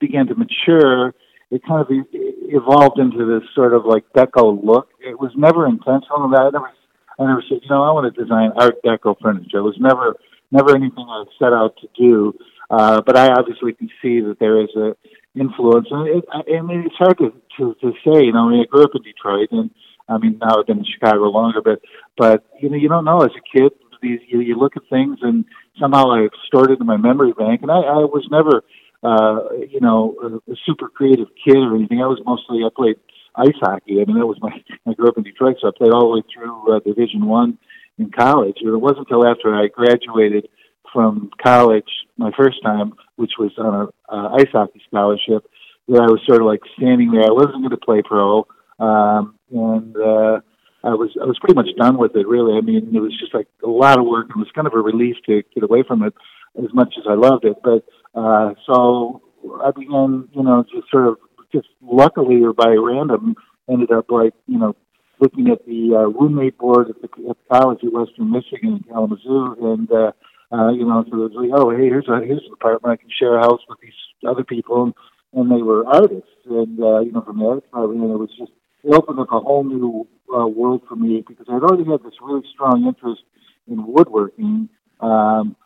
began 0.00 0.26
to 0.28 0.34
mature, 0.34 1.14
it 1.50 1.62
kind 1.66 1.80
of 1.80 1.88
evolved 1.90 2.98
into 2.98 3.24
this 3.26 3.48
sort 3.54 3.74
of 3.74 3.84
like 3.84 4.04
deco 4.16 4.62
look. 4.62 4.88
It 5.00 5.18
was 5.18 5.32
never 5.36 5.66
intentional. 5.66 6.28
That 6.30 6.40
I 6.40 6.50
never 6.50 6.70
I 7.18 7.26
never 7.26 7.42
said, 7.48 7.58
you 7.62 7.70
know, 7.70 7.82
I 7.82 7.92
want 7.92 8.12
to 8.12 8.22
design 8.22 8.52
Art 8.56 8.82
Deco 8.84 9.16
furniture. 9.20 9.58
It 9.58 9.62
was 9.62 9.76
never 9.78 10.16
never 10.50 10.70
anything 10.76 11.06
I 11.08 11.24
set 11.38 11.52
out 11.52 11.76
to 11.80 11.88
do. 11.96 12.34
Uh, 12.70 13.02
but 13.04 13.16
I 13.16 13.32
obviously 13.32 13.72
can 13.72 13.88
see 14.02 14.20
that 14.20 14.38
there 14.38 14.60
is 14.62 14.70
a 14.76 14.96
influence, 15.38 15.88
and 15.90 16.08
it, 16.08 16.24
I, 16.32 16.58
I 16.58 16.62
mean, 16.62 16.84
it's 16.86 16.96
hard 16.96 17.18
to, 17.18 17.32
to 17.58 17.74
to 17.80 17.92
say. 18.04 18.24
You 18.24 18.32
know, 18.32 18.48
I 18.48 18.50
mean, 18.50 18.60
I 18.60 18.64
grew 18.64 18.84
up 18.84 18.94
in 18.94 19.02
Detroit, 19.02 19.48
and 19.52 19.70
I 20.08 20.18
mean, 20.18 20.38
now 20.40 20.60
I've 20.60 20.66
been 20.66 20.78
in 20.78 20.84
Chicago 20.84 21.24
longer, 21.24 21.60
but 21.62 21.80
but 22.16 22.44
you 22.60 22.68
know, 22.70 22.76
you 22.76 22.88
don't 22.88 23.04
know 23.04 23.22
as 23.22 23.32
a 23.36 23.58
kid. 23.58 23.72
These 24.02 24.20
you, 24.28 24.40
you 24.40 24.56
look 24.56 24.76
at 24.76 24.82
things, 24.90 25.18
and 25.22 25.44
somehow 25.80 26.12
I 26.12 26.28
stored 26.46 26.70
it 26.70 26.80
in 26.80 26.86
my 26.86 26.96
memory 26.96 27.32
bank, 27.32 27.62
and 27.62 27.70
I, 27.70 27.80
I 27.80 28.04
was 28.04 28.26
never, 28.30 28.62
uh, 29.02 29.64
you 29.68 29.80
know, 29.80 30.14
a, 30.22 30.52
a 30.52 30.56
super 30.66 30.88
creative 30.88 31.28
kid 31.44 31.56
or 31.56 31.74
anything. 31.74 32.02
I 32.02 32.06
was 32.06 32.20
mostly 32.24 32.64
I 32.64 32.68
played 32.74 32.96
ice 33.34 33.58
hockey. 33.60 34.00
I 34.00 34.04
mean, 34.04 34.18
that 34.18 34.26
was 34.26 34.38
my. 34.40 34.50
I 34.86 34.94
grew 34.94 35.08
up 35.08 35.16
in 35.16 35.22
Detroit, 35.22 35.56
so 35.60 35.68
I 35.68 35.70
played 35.76 35.92
all 35.92 36.08
the 36.08 36.16
way 36.16 36.22
through 36.32 36.76
uh, 36.76 36.80
Division 36.80 37.26
One 37.26 37.58
in 37.98 38.10
college. 38.10 38.58
And 38.60 38.74
it 38.74 38.76
wasn't 38.76 39.06
until 39.08 39.26
after 39.26 39.54
I 39.54 39.68
graduated 39.68 40.48
from 40.94 41.30
college 41.42 41.90
my 42.16 42.30
first 42.38 42.62
time, 42.62 42.94
which 43.16 43.32
was 43.38 43.50
on 43.58 43.74
a 43.74 44.14
uh, 44.14 44.28
ice 44.36 44.48
hockey 44.52 44.80
scholarship, 44.88 45.44
that 45.88 46.00
I 46.00 46.06
was 46.06 46.20
sort 46.26 46.40
of 46.40 46.46
like 46.46 46.60
standing 46.78 47.10
there. 47.10 47.24
I 47.24 47.32
wasn't 47.32 47.60
going 47.60 47.70
to 47.70 47.76
play 47.76 48.00
pro, 48.02 48.46
um, 48.78 49.34
and 49.50 49.94
uh, 49.96 50.40
I 50.84 50.94
was 50.94 51.10
I 51.20 51.26
was 51.26 51.38
pretty 51.40 51.54
much 51.54 51.68
done 51.76 51.98
with 51.98 52.16
it. 52.16 52.26
Really, 52.26 52.56
I 52.56 52.60
mean, 52.60 52.94
it 52.94 53.00
was 53.00 53.18
just 53.18 53.34
like 53.34 53.48
a 53.62 53.68
lot 53.68 53.98
of 53.98 54.06
work. 54.06 54.26
And 54.30 54.36
it 54.36 54.46
was 54.46 54.54
kind 54.54 54.66
of 54.66 54.74
a 54.74 54.78
relief 54.78 55.16
to 55.26 55.42
get 55.54 55.64
away 55.64 55.82
from 55.86 56.02
it, 56.02 56.14
as 56.56 56.72
much 56.72 56.94
as 56.96 57.04
I 57.08 57.14
loved 57.14 57.44
it. 57.44 57.56
But 57.62 57.84
uh, 58.14 58.54
so 58.66 59.20
I 59.62 59.72
began, 59.72 60.28
you 60.32 60.42
know, 60.42 60.64
just 60.72 60.90
sort 60.90 61.08
of 61.08 61.16
just 61.52 61.68
luckily 61.82 62.42
or 62.42 62.52
by 62.52 62.68
random, 62.68 63.34
ended 63.68 63.90
up 63.90 64.10
like 64.10 64.32
you 64.46 64.58
know 64.58 64.76
looking 65.20 65.48
at 65.48 65.64
the 65.66 65.94
uh, 65.94 66.08
roommate 66.18 66.58
board 66.58 66.90
at 66.90 67.00
the, 67.00 67.08
at 67.30 67.36
the 67.36 67.54
college 67.54 67.78
at 67.84 67.92
Western 67.92 68.30
Michigan 68.30 68.76
in 68.76 68.84
Kalamazoo, 68.88 69.56
and 69.60 69.90
uh, 69.90 70.12
uh, 70.54 70.70
you 70.70 70.86
know, 70.86 71.04
so 71.10 71.16
it 71.16 71.32
was 71.32 71.34
like, 71.34 71.50
oh, 71.52 71.70
hey, 71.70 71.90
here's 71.90 72.06
a 72.06 72.20
here's 72.22 72.46
an 72.46 72.52
apartment 72.54 72.92
I 72.92 73.02
can 73.02 73.10
share 73.10 73.36
a 73.36 73.42
house 73.42 73.60
with 73.68 73.80
these 73.80 73.98
other 74.26 74.44
people, 74.44 74.84
and, 74.84 74.94
and 75.32 75.50
they 75.50 75.62
were 75.62 75.86
artists, 75.86 76.30
and 76.46 76.78
uh, 76.78 77.00
you 77.00 77.10
know, 77.10 77.22
from 77.22 77.38
the 77.38 77.46
art 77.46 77.64
department, 77.64 78.02
and 78.02 78.12
it 78.12 78.18
was 78.18 78.30
just 78.38 78.52
it 78.84 78.94
opened 78.94 79.18
up 79.18 79.32
a 79.32 79.40
whole 79.40 79.64
new 79.64 80.06
uh, 80.32 80.46
world 80.46 80.82
for 80.88 80.94
me 80.94 81.24
because 81.26 81.46
I'd 81.48 81.62
already 81.62 81.90
had 81.90 82.04
this 82.04 82.20
really 82.22 82.46
strong 82.52 82.86
interest 82.86 83.22
in 83.66 83.84
woodworking, 83.84 84.68
um, 85.00 85.56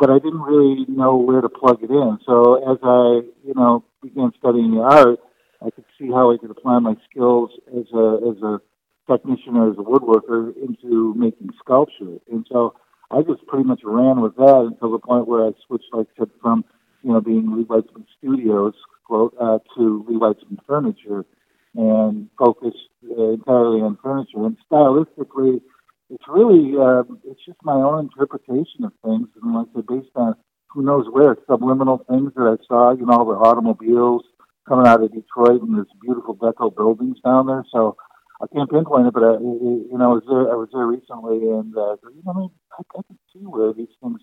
but 0.00 0.10
I 0.10 0.18
didn't 0.18 0.42
really 0.42 0.86
know 0.88 1.16
where 1.16 1.40
to 1.40 1.48
plug 1.48 1.78
it 1.82 1.90
in. 1.90 2.18
So 2.26 2.56
as 2.72 2.78
I, 2.82 3.22
you 3.46 3.54
know, 3.54 3.84
began 4.02 4.32
studying 4.38 4.74
the 4.74 4.80
art, 4.80 5.20
I 5.64 5.70
could 5.70 5.84
see 5.98 6.08
how 6.08 6.32
I 6.32 6.38
could 6.38 6.50
apply 6.50 6.80
my 6.80 6.96
skills 7.08 7.50
as 7.68 7.86
a 7.94 8.18
as 8.26 8.42
a 8.42 8.60
technician 9.08 9.56
or 9.56 9.70
as 9.70 9.78
a 9.78 9.82
woodworker 9.82 10.52
into 10.56 11.14
making 11.14 11.50
sculpture. 11.62 12.18
And 12.30 12.46
so 12.50 12.74
I 13.12 13.22
just 13.22 13.46
pretty 13.46 13.64
much 13.64 13.80
ran 13.84 14.20
with 14.20 14.36
that 14.36 14.68
until 14.70 14.92
the 14.92 14.98
point 14.98 15.28
where 15.28 15.46
I 15.46 15.52
switched, 15.66 15.92
like 15.92 16.06
I 16.16 16.20
said, 16.20 16.30
from 16.40 16.64
you 17.02 17.12
know 17.12 17.20
being 17.20 17.54
Lee 17.54 17.64
Weitzman 17.64 18.06
Studios 18.18 18.74
quote 19.04 19.34
uh, 19.40 19.58
to 19.76 20.04
Lee 20.08 20.16
Weitzman 20.18 20.58
Furniture, 20.66 21.24
and 21.74 22.28
focused 22.38 22.88
uh, 23.10 23.30
entirely 23.30 23.80
on 23.80 23.98
furniture. 24.02 24.46
And 24.46 24.56
stylistically, 24.70 25.60
it's 26.10 26.24
really 26.28 26.74
uh, 26.78 27.02
it's 27.24 27.44
just 27.44 27.58
my 27.62 27.74
own 27.74 28.08
interpretation 28.08 28.84
of 28.84 28.92
things, 29.04 29.28
and 29.42 29.54
like 29.54 29.66
I 29.70 29.74
said, 29.76 29.86
based 29.86 30.16
on 30.16 30.34
who 30.68 30.82
knows 30.82 31.06
where 31.10 31.36
subliminal 31.46 32.04
things 32.08 32.32
that 32.34 32.58
I 32.58 32.64
saw. 32.66 32.92
You 32.92 33.06
know, 33.06 33.12
all 33.12 33.26
the 33.26 33.32
automobiles 33.32 34.22
coming 34.66 34.86
out 34.86 35.02
of 35.02 35.12
Detroit 35.12 35.60
and 35.62 35.76
there's 35.76 35.86
beautiful 36.00 36.36
deco 36.36 36.74
buildings 36.74 37.18
down 37.24 37.46
there. 37.46 37.64
So 37.72 37.96
I 38.42 38.46
can't 38.52 38.70
pinpoint 38.70 39.06
it, 39.06 39.14
but 39.14 39.22
I, 39.22 39.38
you 39.38 39.94
know, 39.94 40.10
I 40.10 40.14
was 40.18 40.26
there. 40.26 40.50
I 40.50 40.58
was 40.58 40.68
there 40.74 40.86
recently, 40.86 41.46
and 41.46 41.70
uh, 41.78 41.94
you 42.10 42.22
know, 42.26 42.32
I, 42.34 42.38
mean, 42.38 42.50
I, 42.74 42.82
I 42.98 43.02
can 43.06 43.18
see 43.32 43.46
where 43.46 43.72
these 43.72 43.94
things 44.02 44.18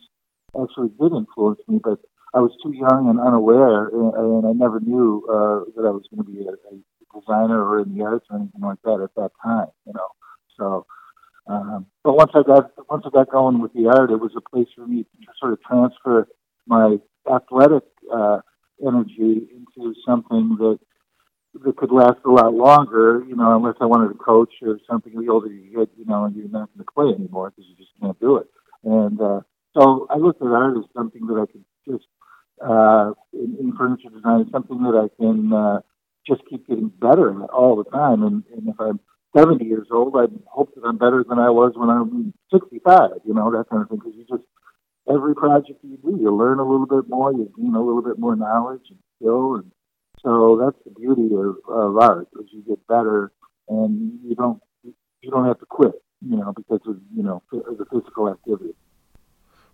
actually 0.59 0.91
did 0.99 1.15
influence 1.15 1.61
me, 1.69 1.79
but 1.81 1.99
I 2.35 2.39
was 2.39 2.51
too 2.61 2.75
young 2.75 3.07
and 3.07 3.19
unaware, 3.19 3.87
and, 3.87 4.13
and 4.13 4.45
I 4.45 4.51
never 4.51 4.81
knew 4.81 5.23
uh, 5.31 5.71
that 5.71 5.87
I 5.87 5.91
was 5.95 6.03
going 6.11 6.25
to 6.25 6.29
be 6.29 6.43
a, 6.43 6.51
a 6.51 6.75
designer 7.15 7.63
or 7.63 7.79
in 7.79 7.95
the 7.95 8.03
arts 8.03 8.27
or 8.29 8.37
anything 8.37 8.61
like 8.61 8.81
that 8.83 8.99
at 9.01 9.15
that 9.15 9.31
time. 9.43 9.71
You 9.85 9.93
know, 9.93 10.09
so. 10.57 10.85
Um, 11.47 11.87
but 12.03 12.13
once 12.13 12.29
I 12.35 12.43
got 12.43 12.69
once 12.89 13.05
I 13.07 13.09
got 13.09 13.31
going 13.31 13.59
with 13.59 13.73
the 13.73 13.87
art, 13.87 14.11
it 14.11 14.19
was 14.19 14.33
a 14.37 14.49
place 14.49 14.67
for 14.75 14.85
me 14.85 15.03
to 15.03 15.27
sort 15.39 15.53
of 15.53 15.63
transfer 15.63 16.27
my 16.67 16.97
athletic 17.25 17.83
uh, 18.13 18.41
energy 18.85 19.47
into 19.49 19.95
something 20.05 20.57
that 20.59 20.77
that 21.53 21.77
could 21.77 21.91
last 21.91 22.19
a 22.25 22.29
lot 22.29 22.53
longer, 22.53 23.23
you 23.27 23.35
know, 23.35 23.55
unless 23.55 23.75
I 23.81 23.85
wanted 23.85 24.09
to 24.09 24.19
coach 24.19 24.53
or 24.61 24.79
something. 24.89 25.13
The 25.13 25.31
older 25.31 25.47
you 25.47 25.77
get, 25.77 25.89
you 25.97 26.05
know, 26.05 26.31
you're 26.33 26.47
not 26.47 26.69
going 26.73 26.85
to 26.85 26.91
play 26.93 27.07
anymore 27.13 27.51
because 27.51 27.69
you 27.69 27.75
just 27.75 27.91
can't 28.01 28.19
do 28.19 28.37
it. 28.37 28.47
And 28.83 29.19
uh, 29.19 29.41
so 29.75 30.07
I 30.09 30.17
looked 30.17 30.41
at 30.41 30.47
art 30.47 30.77
as 30.77 30.85
something 30.95 31.25
that 31.27 31.41
I 31.41 31.51
could 31.51 31.65
just, 31.87 32.05
uh, 32.63 33.13
in, 33.33 33.57
in 33.59 33.73
furniture 33.77 34.09
design, 34.09 34.49
something 34.51 34.81
that 34.83 34.95
I 34.95 35.09
can 35.21 35.53
uh, 35.53 35.79
just 36.27 36.41
keep 36.49 36.67
getting 36.67 36.89
better 36.89 37.43
at 37.43 37.49
all 37.49 37.75
the 37.75 37.89
time. 37.89 38.23
And, 38.23 38.43
and 38.55 38.69
if 38.69 38.79
I'm 38.79 38.99
70 39.35 39.65
years 39.65 39.87
old, 39.91 40.15
I 40.15 40.25
hope 40.47 40.73
that 40.75 40.85
I'm 40.85 40.97
better 40.97 41.25
than 41.27 41.39
I 41.39 41.49
was 41.49 41.73
when 41.75 41.89
I'm 41.89 42.33
65, 42.53 43.11
you 43.25 43.33
know, 43.33 43.51
that 43.51 43.69
kind 43.69 43.83
of 43.83 43.89
thing. 43.89 43.99
Because 43.99 44.13
you 44.15 44.25
just, 44.29 44.47
every 45.09 45.35
project 45.35 45.79
you 45.83 45.97
do, 45.97 46.17
you 46.21 46.35
learn 46.35 46.59
a 46.59 46.69
little 46.69 46.87
bit 46.87 47.09
more, 47.09 47.33
you 47.33 47.51
gain 47.57 47.75
a 47.75 47.83
little 47.83 48.03
bit 48.03 48.19
more 48.19 48.35
knowledge 48.35 48.85
and 48.89 48.99
skill 49.17 49.55
and 49.55 49.71
so 50.23 50.57
that's 50.61 50.77
the 50.85 50.99
beauty 50.99 51.33
of, 51.35 51.57
of 51.67 51.97
art 51.97 52.27
is 52.39 52.47
you 52.51 52.63
get 52.67 52.85
better 52.87 53.31
and 53.67 54.19
you 54.23 54.35
don't 54.35 54.61
you 55.21 55.31
don't 55.31 55.45
have 55.45 55.59
to 55.59 55.65
quit, 55.65 55.93
you 56.21 56.37
know, 56.37 56.53
because 56.53 56.81
of 56.87 56.97
you 57.15 57.23
know 57.23 57.41
the 57.51 57.85
physical 57.91 58.29
activity. 58.29 58.73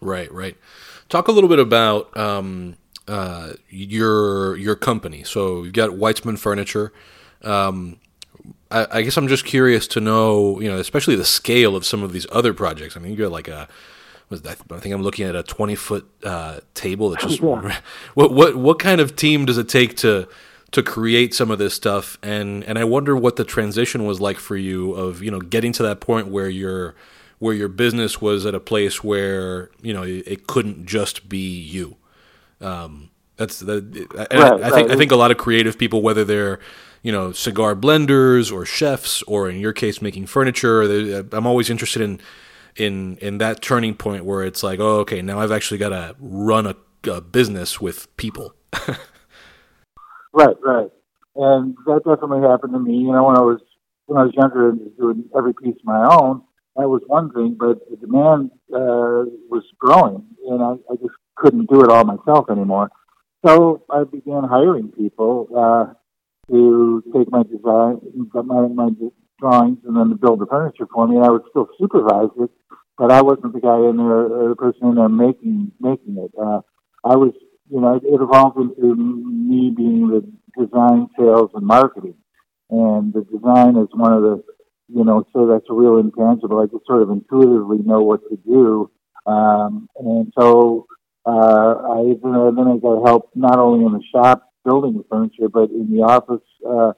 Right, 0.01 0.31
right. 0.31 0.57
Talk 1.09 1.27
a 1.27 1.31
little 1.31 1.49
bit 1.49 1.59
about 1.59 2.15
um, 2.17 2.75
uh, 3.07 3.53
your 3.69 4.55
your 4.57 4.75
company. 4.75 5.23
So 5.23 5.63
you've 5.63 5.73
got 5.73 5.91
Weitzman 5.91 6.37
Furniture. 6.37 6.91
Um, 7.41 7.99
I, 8.71 8.87
I, 8.91 9.01
guess 9.01 9.17
I'm 9.17 9.27
just 9.27 9.45
curious 9.45 9.87
to 9.89 9.99
know, 9.99 10.59
you 10.59 10.69
know, 10.69 10.77
especially 10.77 11.15
the 11.15 11.25
scale 11.25 11.75
of 11.75 11.85
some 11.85 12.01
of 12.01 12.11
these 12.11 12.25
other 12.31 12.53
projects. 12.53 12.97
I 12.97 12.99
mean, 12.99 13.11
you 13.11 13.17
got 13.17 13.31
like 13.31 13.47
a 13.47 13.67
that, 14.29 14.57
I 14.71 14.79
think 14.79 14.93
I'm 14.93 15.03
looking 15.03 15.25
at 15.25 15.35
a 15.35 15.43
20 15.43 15.75
foot 15.75 16.09
uh, 16.23 16.59
table. 16.73 17.09
That 17.11 17.21
just 17.21 17.39
yeah. 17.41 17.79
what 18.13 18.31
what 18.31 18.55
what 18.55 18.79
kind 18.79 19.01
of 19.01 19.15
team 19.15 19.45
does 19.45 19.57
it 19.57 19.69
take 19.69 19.95
to 19.97 20.27
to 20.71 20.83
create 20.83 21.33
some 21.33 21.51
of 21.51 21.59
this 21.59 21.73
stuff? 21.73 22.17
And 22.23 22.63
and 22.63 22.77
I 22.77 22.83
wonder 22.83 23.15
what 23.15 23.35
the 23.35 23.43
transition 23.43 24.05
was 24.05 24.19
like 24.19 24.37
for 24.37 24.57
you 24.57 24.93
of 24.93 25.21
you 25.21 25.31
know 25.31 25.39
getting 25.39 25.71
to 25.73 25.83
that 25.83 25.99
point 25.99 26.27
where 26.27 26.49
your 26.49 26.95
where 27.39 27.53
your 27.53 27.67
business 27.67 28.21
was 28.21 28.45
at 28.45 28.55
a 28.55 28.59
place 28.59 29.03
where 29.03 29.69
you 29.81 29.93
know 29.93 30.03
it, 30.03 30.23
it 30.27 30.47
couldn't 30.47 30.85
just 30.85 31.29
be 31.29 31.59
you. 31.59 31.97
Um, 32.61 33.11
that's 33.37 33.59
the. 33.59 34.07
Right, 34.13 34.31
I, 34.31 34.67
I, 34.67 34.69
think 34.69 34.87
right. 34.87 34.91
I 34.91 34.95
think 34.95 35.11
a 35.11 35.15
lot 35.15 35.31
of 35.31 35.37
creative 35.37 35.77
people, 35.77 36.01
whether 36.01 36.23
they're 36.23 36.59
you 37.03 37.11
know 37.11 37.31
cigar 37.31 37.75
blenders 37.75 38.51
or 38.51 38.65
chefs, 38.65 39.21
or 39.23 39.49
in 39.49 39.59
your 39.59 39.73
case 39.73 40.01
making 40.01 40.25
furniture, 40.27 40.81
I'm 41.31 41.45
always 41.45 41.69
interested 41.69 42.01
in 42.01 42.19
in 42.75 43.17
in 43.17 43.37
that 43.39 43.61
turning 43.61 43.95
point 43.95 44.25
where 44.25 44.43
it's 44.43 44.63
like, 44.63 44.79
oh, 44.79 44.99
okay, 44.99 45.21
now 45.21 45.39
I've 45.39 45.51
actually 45.51 45.77
got 45.77 45.89
to 45.89 46.15
run 46.19 46.65
a, 46.65 46.75
a, 47.09 47.21
business 47.21 47.79
with 47.79 48.15
people. 48.17 48.53
right, 50.33 50.55
right, 50.63 50.89
and 51.35 51.75
that 51.85 52.01
definitely 52.05 52.47
happened 52.47 52.73
to 52.73 52.79
me. 52.79 52.97
You 52.97 53.11
know, 53.11 53.23
when 53.23 53.37
I 53.37 53.41
was 53.41 53.61
when 54.07 54.19
I 54.19 54.23
was 54.25 54.33
younger 54.35 54.69
and 54.69 54.97
doing 54.97 55.25
every 55.35 55.53
piece 55.53 55.75
of 55.75 55.85
my 55.85 56.05
own, 56.11 56.41
that 56.75 56.89
was 56.89 57.01
one 57.07 57.31
thing, 57.31 57.55
but 57.59 57.89
the 57.89 57.95
demand 57.97 58.51
uh, 58.73 59.23
was 59.49 59.63
growing, 59.79 60.25
and 60.47 60.61
I, 60.61 60.71
I 60.91 60.95
just 60.97 61.15
couldn't 61.35 61.69
do 61.69 61.81
it 61.81 61.89
all 61.89 62.03
myself 62.03 62.49
anymore. 62.49 62.91
So 63.45 63.83
I 63.89 64.03
began 64.03 64.43
hiring 64.43 64.91
people 64.91 65.47
uh, 65.55 65.93
to 66.51 67.03
take 67.13 67.29
my 67.29 67.43
design, 67.43 68.01
my, 68.33 68.67
my 68.67 68.89
drawings, 69.39 69.79
and 69.85 69.95
then 69.95 70.09
to 70.09 70.15
build 70.15 70.39
the 70.39 70.45
furniture 70.45 70.87
for 70.93 71.07
me. 71.07 71.15
And 71.17 71.25
I 71.25 71.29
would 71.29 71.43
still 71.49 71.67
supervise 71.79 72.29
it, 72.39 72.49
but 72.97 73.11
I 73.11 73.21
wasn't 73.21 73.53
the 73.53 73.59
guy 73.59 73.77
in 73.77 73.97
there, 73.97 74.25
or 74.27 74.49
the 74.49 74.55
person 74.55 74.87
in 74.89 74.95
there 74.95 75.09
making 75.09 75.71
making 75.79 76.17
it. 76.17 76.31
Uh, 76.39 76.61
I 77.03 77.15
was, 77.15 77.33
you 77.69 77.81
know, 77.81 77.95
it, 77.95 78.03
it 78.03 78.21
evolved 78.21 78.57
into 78.57 78.95
me 78.95 79.73
being 79.75 80.09
the 80.09 80.21
design, 80.57 81.07
sales, 81.17 81.51
and 81.53 81.65
marketing. 81.65 82.15
And 82.69 83.13
the 83.13 83.21
design 83.21 83.77
is 83.77 83.89
one 83.93 84.13
of 84.13 84.21
the, 84.23 84.43
you 84.87 85.03
know, 85.03 85.25
so 85.33 85.47
that's 85.47 85.65
a 85.69 85.73
real 85.73 85.97
intangible. 85.97 86.59
I 86.59 86.65
just 86.65 86.85
sort 86.87 87.03
of 87.03 87.09
intuitively 87.11 87.79
know 87.85 88.01
what 88.01 88.21
to 88.29 88.37
do. 88.37 88.89
Um, 89.25 89.89
and 89.97 90.33
so 90.39 90.87
uh, 91.25 91.31
I 91.31 92.15
then, 92.23 92.67
I 92.67 92.77
got 92.77 93.05
help 93.05 93.29
not 93.35 93.59
only 93.59 93.85
in 93.85 93.93
the 93.93 94.03
shop 94.11 94.51
building 94.63 94.97
the 94.97 95.05
furniture, 95.09 95.49
but 95.49 95.69
in 95.69 95.91
the 95.91 96.03
office 96.03 96.45
uh, 96.67 96.93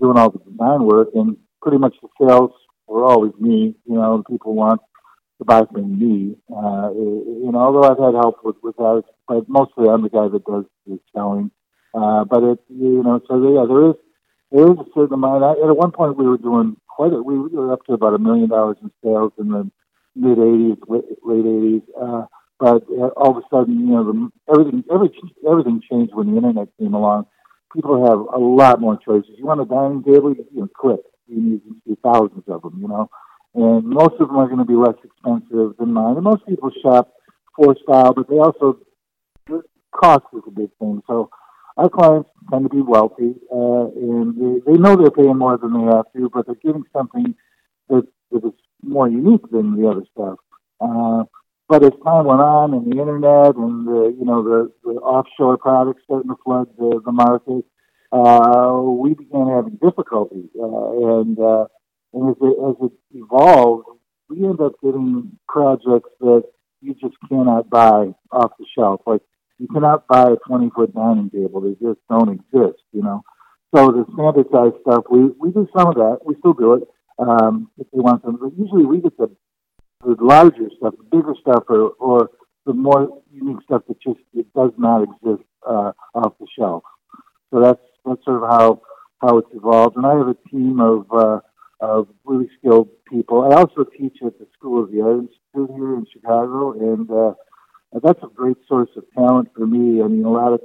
doing 0.00 0.16
all 0.16 0.30
the 0.30 0.38
design 0.38 0.84
work. 0.84 1.08
And 1.14 1.36
pretty 1.62 1.78
much 1.78 1.94
the 2.02 2.08
sales 2.20 2.52
were 2.86 3.04
always 3.04 3.32
me. 3.38 3.74
You 3.86 3.94
know, 3.94 4.22
people 4.28 4.54
want 4.54 4.80
to 5.38 5.44
buy 5.44 5.62
from 5.72 5.98
me. 5.98 6.36
Uh, 6.50 6.90
you 6.92 7.50
know, 7.52 7.58
although 7.58 7.84
I've 7.84 7.98
had 7.98 8.14
help 8.14 8.38
with 8.44 8.56
with 8.62 8.76
that, 8.76 9.04
but 9.28 9.48
mostly 9.48 9.88
I'm 9.88 10.02
the 10.02 10.10
guy 10.10 10.28
that 10.28 10.44
does 10.44 10.64
the 10.86 10.98
selling. 11.14 11.50
Uh, 11.94 12.24
but 12.24 12.42
it, 12.42 12.58
you 12.68 13.02
know, 13.02 13.20
so 13.26 13.34
yeah, 13.52 13.66
there 13.66 13.90
is 13.90 13.96
there 14.52 14.70
is 14.72 14.78
a 14.78 14.90
certain 14.94 15.14
amount. 15.14 15.44
I, 15.44 15.52
at 15.52 15.76
one 15.76 15.92
point, 15.92 16.16
we 16.16 16.26
were 16.26 16.38
doing 16.38 16.76
quite 16.88 17.12
a. 17.12 17.22
We 17.22 17.38
were 17.38 17.72
up 17.72 17.84
to 17.86 17.94
about 17.94 18.14
a 18.14 18.18
million 18.18 18.48
dollars 18.48 18.76
in 18.82 18.90
sales 19.02 19.32
in 19.38 19.48
the 19.48 19.70
mid 20.14 20.38
'80s, 20.38 20.78
late, 20.88 21.04
late 21.24 21.44
'80s. 21.44 21.82
Uh, 22.00 22.26
but 22.58 22.84
uh, 22.90 23.08
all 23.16 23.30
of 23.30 23.38
a 23.38 23.42
sudden, 23.50 23.80
you 23.80 23.94
know, 23.94 24.04
the, 24.04 24.30
everything 24.52 24.84
everything 24.92 25.30
everything 25.48 25.82
changed 25.90 26.14
when 26.14 26.30
the 26.30 26.36
internet 26.36 26.68
came 26.78 26.94
along. 26.94 27.26
People 27.74 28.04
have 28.06 28.18
a 28.18 28.38
lot 28.44 28.80
more 28.80 28.98
choices. 28.98 29.30
You 29.38 29.46
want 29.46 29.60
a 29.60 29.64
dining 29.64 30.02
table, 30.02 30.34
you 30.34 30.46
know, 30.52 30.68
click 30.76 31.00
you 31.30 31.40
need 31.40 31.62
to 31.64 31.74
see 31.86 31.96
thousands 32.02 32.44
of 32.48 32.62
them, 32.62 32.78
you 32.80 32.88
know. 32.88 33.08
And 33.54 33.84
most 33.84 34.14
of 34.20 34.28
them 34.28 34.36
are 34.36 34.46
going 34.46 34.58
to 34.58 34.64
be 34.64 34.74
less 34.74 34.94
expensive 35.02 35.76
than 35.78 35.92
mine. 35.92 36.16
And 36.16 36.24
most 36.24 36.46
people 36.46 36.70
shop 36.82 37.12
for 37.56 37.74
style, 37.82 38.14
but 38.14 38.28
they 38.28 38.38
also 38.38 38.78
cost 39.92 40.24
is 40.32 40.42
a 40.46 40.50
big 40.50 40.70
thing. 40.78 41.02
So 41.06 41.30
our 41.76 41.88
clients 41.88 42.30
tend 42.50 42.64
to 42.64 42.74
be 42.74 42.82
wealthy, 42.82 43.34
uh, 43.52 43.86
and 43.94 44.34
they, 44.36 44.72
they 44.72 44.78
know 44.78 44.96
they're 44.96 45.10
paying 45.10 45.38
more 45.38 45.56
than 45.56 45.72
they 45.72 45.92
have 45.92 46.06
to, 46.14 46.30
but 46.32 46.46
they're 46.46 46.54
getting 46.56 46.84
something 46.92 47.34
that, 47.88 48.06
that 48.30 48.44
is 48.44 48.52
more 48.82 49.08
unique 49.08 49.48
than 49.50 49.80
the 49.80 49.88
other 49.88 50.04
stuff. 50.12 50.38
Uh, 50.80 51.24
but 51.68 51.84
as 51.84 51.92
time 52.04 52.26
went 52.26 52.40
on, 52.40 52.74
and 52.74 52.90
the 52.90 52.98
internet 52.98 53.54
and 53.54 53.86
the 53.86 54.14
you 54.18 54.24
know 54.24 54.42
the, 54.42 54.72
the 54.82 54.90
offshore 55.00 55.56
products 55.56 56.02
starting 56.04 56.28
to 56.28 56.36
flood 56.44 56.66
the, 56.76 57.00
the 57.04 57.12
market, 57.12 57.64
uh, 58.12 58.80
we 58.82 59.14
began 59.14 59.48
having 59.48 59.78
difficulty. 59.82 60.48
Uh, 60.58 61.20
and 61.20 61.38
uh, 61.38 61.66
and 62.12 62.30
as 62.30 62.36
it, 62.40 62.56
as 62.68 62.76
it 62.82 62.92
evolved, 63.12 63.86
we 64.28 64.44
end 64.44 64.60
up 64.60 64.72
getting 64.82 65.38
projects 65.48 66.10
that 66.20 66.42
you 66.80 66.94
just 66.94 67.14
cannot 67.28 67.70
buy 67.70 68.12
off 68.32 68.52
the 68.58 68.66
shelf. 68.76 69.02
Like 69.06 69.22
you 69.58 69.68
cannot 69.68 70.06
buy 70.08 70.32
a 70.32 70.36
20 70.48 70.70
foot 70.74 70.94
dining 70.94 71.30
table; 71.30 71.60
they 71.60 71.74
just 71.84 72.00
don't 72.08 72.30
exist. 72.30 72.82
You 72.92 73.02
know. 73.02 73.22
So 73.74 73.86
the 73.92 74.04
standardized 74.14 74.82
stuff, 74.82 75.04
we 75.10 75.26
we 75.38 75.52
do 75.52 75.68
some 75.76 75.88
of 75.88 75.94
that. 75.94 76.18
We 76.24 76.34
still 76.40 76.54
do 76.54 76.74
it 76.74 76.82
um, 77.20 77.70
if 77.78 77.86
they 77.92 78.00
want 78.00 78.22
some. 78.24 78.36
But 78.36 78.58
usually, 78.58 78.84
we 78.84 79.00
get 79.00 79.16
the 79.16 79.30
the 80.02 80.16
larger 80.20 80.68
stuff, 80.78 80.94
the 80.98 81.04
bigger 81.04 81.34
stuff, 81.40 81.64
or 81.68 81.90
or 82.00 82.30
the 82.66 82.72
more 82.72 83.22
unique 83.32 83.62
stuff 83.64 83.82
that 83.86 84.00
just 84.00 84.18
it 84.34 84.52
does 84.54 84.72
not 84.76 85.04
exist 85.04 85.46
uh, 85.64 85.92
off 86.14 86.34
the 86.40 86.46
shelf. 86.58 86.82
So 87.52 87.60
that's 87.60 87.80
that's 88.04 88.24
sort 88.24 88.42
of 88.42 88.48
how 88.48 88.82
how 89.20 89.38
it's 89.38 89.50
evolved. 89.54 89.96
And 89.96 90.06
I 90.06 90.16
have 90.16 90.28
a 90.28 90.36
team 90.48 90.80
of 90.80 91.06
uh, 91.12 91.40
of 91.80 92.08
really 92.24 92.48
skilled 92.58 92.88
people. 93.08 93.42
I 93.42 93.56
also 93.56 93.84
teach 93.84 94.18
at 94.24 94.38
the 94.38 94.46
School 94.54 94.82
of 94.82 94.90
the 94.90 95.00
Art 95.00 95.20
Institute 95.20 95.76
here 95.76 95.94
in 95.94 96.06
Chicago, 96.12 96.72
and 96.72 97.10
uh, 97.10 97.34
that's 98.02 98.22
a 98.22 98.28
great 98.34 98.58
source 98.68 98.90
of 98.96 99.04
talent 99.16 99.48
for 99.56 99.66
me. 99.66 100.02
I 100.02 100.06
mean, 100.06 100.24
a 100.24 100.30
lot 100.30 100.52
of 100.52 100.60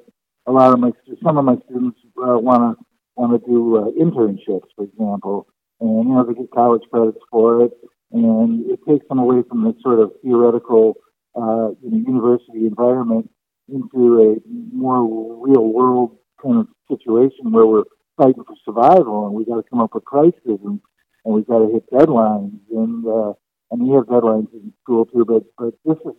a 0.47 0.51
lot 0.51 0.73
of 0.73 0.79
my 0.79 0.91
some 1.23 1.37
of 1.37 1.45
my 1.45 1.55
students 1.69 1.99
want 2.15 2.77
to 2.77 2.85
want 3.15 3.41
to 3.41 3.49
do 3.49 3.77
uh, 3.77 3.91
internships, 3.91 4.69
for 4.75 4.83
example, 4.83 5.47
and 5.79 6.07
you 6.07 6.13
know 6.13 6.25
they 6.25 6.33
get 6.33 6.51
college 6.51 6.83
credits 6.91 7.19
for 7.31 7.63
it, 7.65 7.71
and 8.11 8.69
it 8.69 8.79
takes 8.87 9.07
them 9.07 9.19
away 9.19 9.41
from 9.47 9.63
the 9.63 9.75
sort 9.81 9.99
of 9.99 10.11
theoretical 10.23 10.95
uh, 11.35 11.69
you 11.81 11.91
know, 11.91 11.97
university 11.97 12.65
environment 12.65 13.29
into 13.67 14.21
a 14.21 14.75
more 14.75 15.47
real 15.47 15.65
world 15.73 16.17
kind 16.41 16.59
of 16.59 16.67
situation 16.89 17.51
where 17.51 17.65
we're 17.65 17.83
fighting 18.17 18.43
for 18.43 18.55
survival 18.63 19.27
and 19.27 19.35
we 19.35 19.45
got 19.45 19.55
to 19.55 19.69
come 19.69 19.81
up 19.81 19.93
with 19.93 20.05
prices 20.05 20.33
and, 20.45 20.79
and 21.25 21.33
we 21.33 21.43
got 21.43 21.59
to 21.59 21.71
hit 21.71 21.89
deadlines 21.91 22.59
and 22.71 23.05
uh, 23.07 23.33
and 23.71 23.81
we 23.81 23.93
have 23.95 24.05
deadlines 24.05 24.51
in 24.53 24.73
school 24.83 25.05
too, 25.05 25.25
but 25.25 25.43
but 25.57 25.73
this 25.85 25.97
is 26.05 26.13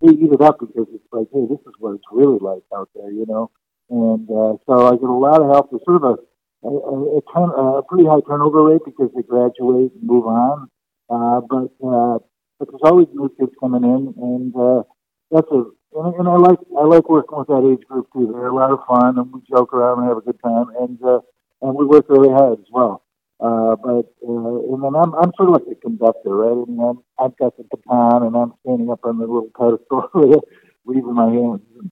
they 0.00 0.12
eat 0.12 0.32
it 0.32 0.40
up 0.40 0.58
because 0.60 0.86
it's 0.94 1.04
like, 1.10 1.26
hey, 1.32 1.44
this 1.48 1.58
is 1.60 1.74
what 1.78 1.94
it's 1.94 2.04
really 2.12 2.38
like 2.40 2.62
out 2.74 2.88
there, 2.94 3.10
you 3.10 3.26
know. 3.26 3.50
And 3.90 4.28
uh, 4.30 4.54
so 4.66 4.86
I 4.86 4.92
get 4.92 5.08
a 5.08 5.12
lot 5.12 5.42
of 5.42 5.50
help. 5.50 5.70
There's 5.70 5.82
sort 5.84 6.02
of 6.02 6.04
a 6.04 6.16
a, 6.64 7.18
a, 7.18 7.20
turn, 7.32 7.50
a 7.50 7.82
pretty 7.82 8.04
high 8.04 8.20
turnover 8.26 8.64
rate 8.64 8.80
because 8.84 9.10
they 9.14 9.22
graduate 9.22 9.92
and 9.94 10.02
move 10.02 10.26
on. 10.26 10.68
Uh, 11.08 11.40
but 11.48 11.70
uh, 11.86 12.18
but 12.58 12.68
there's 12.68 12.82
always 12.84 13.06
new 13.14 13.32
kids 13.38 13.52
coming 13.60 13.84
in, 13.84 14.14
and 14.20 14.54
uh, 14.56 14.82
that's 15.30 15.50
a 15.52 15.64
and, 15.94 16.14
and 16.14 16.28
I 16.28 16.36
like 16.36 16.58
I 16.78 16.84
like 16.84 17.08
working 17.08 17.38
with 17.38 17.48
that 17.48 17.64
age 17.64 17.86
group 17.86 18.08
too. 18.12 18.30
They're 18.32 18.48
a 18.48 18.54
lot 18.54 18.70
of 18.70 18.80
fun, 18.86 19.18
and 19.18 19.32
we 19.32 19.40
joke 19.48 19.72
around 19.72 20.00
and 20.00 20.08
have 20.08 20.18
a 20.18 20.22
good 20.22 20.40
time, 20.42 20.66
and 20.80 20.98
uh, 21.02 21.20
and 21.62 21.74
we 21.74 21.86
work 21.86 22.06
really 22.08 22.28
hard 22.30 22.58
as 22.58 22.66
well. 22.72 23.02
Uh, 23.40 23.76
but 23.76 24.06
uh, 24.26 24.74
and 24.74 24.82
then 24.82 24.94
I'm 24.94 25.14
I'm 25.14 25.32
sort 25.36 25.48
of 25.48 25.54
like 25.54 25.70
a 25.70 25.80
conductor, 25.80 26.36
right? 26.36 26.52
I 26.52 26.70
mean, 26.70 26.80
I'm, 26.80 26.98
I've 27.18 27.36
got 27.38 27.56
the 27.56 27.64
baton, 27.64 28.24
and 28.24 28.36
I'm 28.36 28.54
standing 28.60 28.90
up 28.90 29.00
on 29.04 29.18
the 29.18 29.26
little 29.26 29.50
pedestal, 29.56 30.10
waving 30.84 31.14
my 31.14 31.30
hands, 31.30 31.62
and 31.78 31.90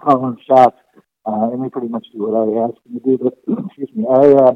calling 0.00 0.38
shots, 0.46 0.78
uh, 1.26 1.50
and 1.52 1.64
they 1.64 1.68
pretty 1.68 1.88
much 1.88 2.06
do 2.12 2.26
what 2.26 2.36
I 2.36 2.68
ask 2.68 2.82
them 2.84 2.98
to 2.98 3.04
do. 3.04 3.18
But 3.22 3.38
excuse 3.66 3.90
me, 3.94 4.06
I. 4.08 4.32
Uh, 4.32 4.54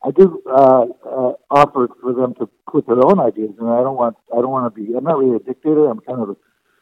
I 0.00 0.12
do 0.12 0.40
uh, 0.48 0.86
uh, 1.04 1.32
offer 1.50 1.88
for 2.00 2.12
them 2.14 2.32
to 2.34 2.48
put 2.70 2.86
their 2.86 3.04
own 3.04 3.18
ideas, 3.18 3.50
and 3.58 3.68
I 3.68 3.82
don't 3.82 3.96
want 3.96 4.16
I 4.32 4.36
don't 4.36 4.50
want 4.50 4.72
to 4.72 4.80
be. 4.80 4.94
I'm 4.94 5.02
not 5.02 5.18
really 5.18 5.34
a 5.34 5.40
dictator. 5.40 5.90
I'm 5.90 5.98
kind 5.98 6.22
of 6.22 6.30
a, 6.30 6.36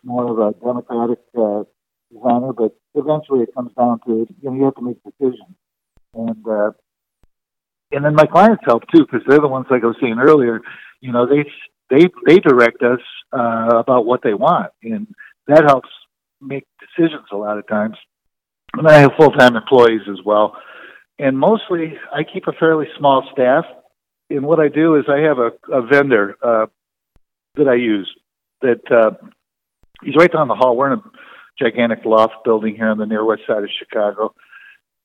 more 0.06 0.30
of 0.30 0.38
a 0.38 0.58
democratic 0.58 1.18
uh, 1.36 1.64
designer, 2.12 2.52
but 2.52 2.76
eventually 2.94 3.42
it 3.42 3.54
comes 3.54 3.72
down 3.76 4.00
to 4.06 4.26
you 4.40 4.50
know 4.50 4.54
you 4.54 4.64
have 4.64 4.74
to 4.76 4.82
make 4.82 5.02
decisions, 5.02 5.56
and 6.14 6.46
uh, 6.48 6.70
and 7.92 8.04
then 8.04 8.14
my 8.14 8.26
clients 8.26 8.62
help 8.64 8.84
too 8.94 9.04
because 9.04 9.26
they're 9.26 9.40
the 9.40 9.48
ones 9.48 9.66
like 9.70 9.82
I 9.82 9.86
was 9.86 9.96
saying 10.00 10.18
earlier. 10.18 10.60
You 11.00 11.12
know 11.12 11.26
they 11.26 11.44
they 11.90 12.08
they 12.26 12.38
direct 12.38 12.82
us 12.82 13.00
uh, 13.32 13.78
about 13.78 14.06
what 14.06 14.22
they 14.22 14.34
want, 14.34 14.72
and 14.82 15.06
that 15.48 15.64
helps 15.64 15.90
make 16.40 16.66
decisions 16.80 17.26
a 17.32 17.36
lot 17.36 17.58
of 17.58 17.66
times. 17.66 17.96
And 18.74 18.86
I 18.86 18.98
have 19.00 19.12
full 19.18 19.32
time 19.32 19.56
employees 19.56 20.02
as 20.08 20.24
well 20.24 20.56
and 21.18 21.38
mostly 21.38 21.94
I 22.12 22.24
keep 22.24 22.46
a 22.46 22.52
fairly 22.52 22.86
small 22.98 23.28
staff. 23.32 23.64
And 24.28 24.44
what 24.44 24.60
I 24.60 24.68
do 24.68 24.96
is 24.96 25.04
I 25.08 25.20
have 25.20 25.38
a, 25.38 25.52
a 25.72 25.82
vendor 25.86 26.36
uh, 26.42 26.66
that 27.54 27.68
I 27.68 27.74
use 27.74 28.12
that 28.60 28.80
uh, 28.90 29.12
he's 30.02 30.16
right 30.16 30.32
down 30.32 30.48
the 30.48 30.54
hall. 30.54 30.76
We're 30.76 30.92
in 30.92 30.98
a 30.98 31.02
gigantic 31.58 32.04
loft 32.04 32.44
building 32.44 32.76
here 32.76 32.88
on 32.88 32.98
the 32.98 33.06
near 33.06 33.24
west 33.24 33.42
side 33.46 33.62
of 33.62 33.70
Chicago, 33.78 34.34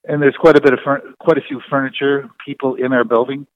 and 0.06 0.22
there's 0.22 0.36
quite 0.39 0.58
a 0.58 0.62
bit 0.62 0.74
of 0.74 0.80
quite 1.20 1.38
a 1.38 1.48
few 1.48 1.62
furniture 1.70 2.30
people 2.46 2.76
in 2.76 2.94
our 2.94 3.04
building. 3.04 3.48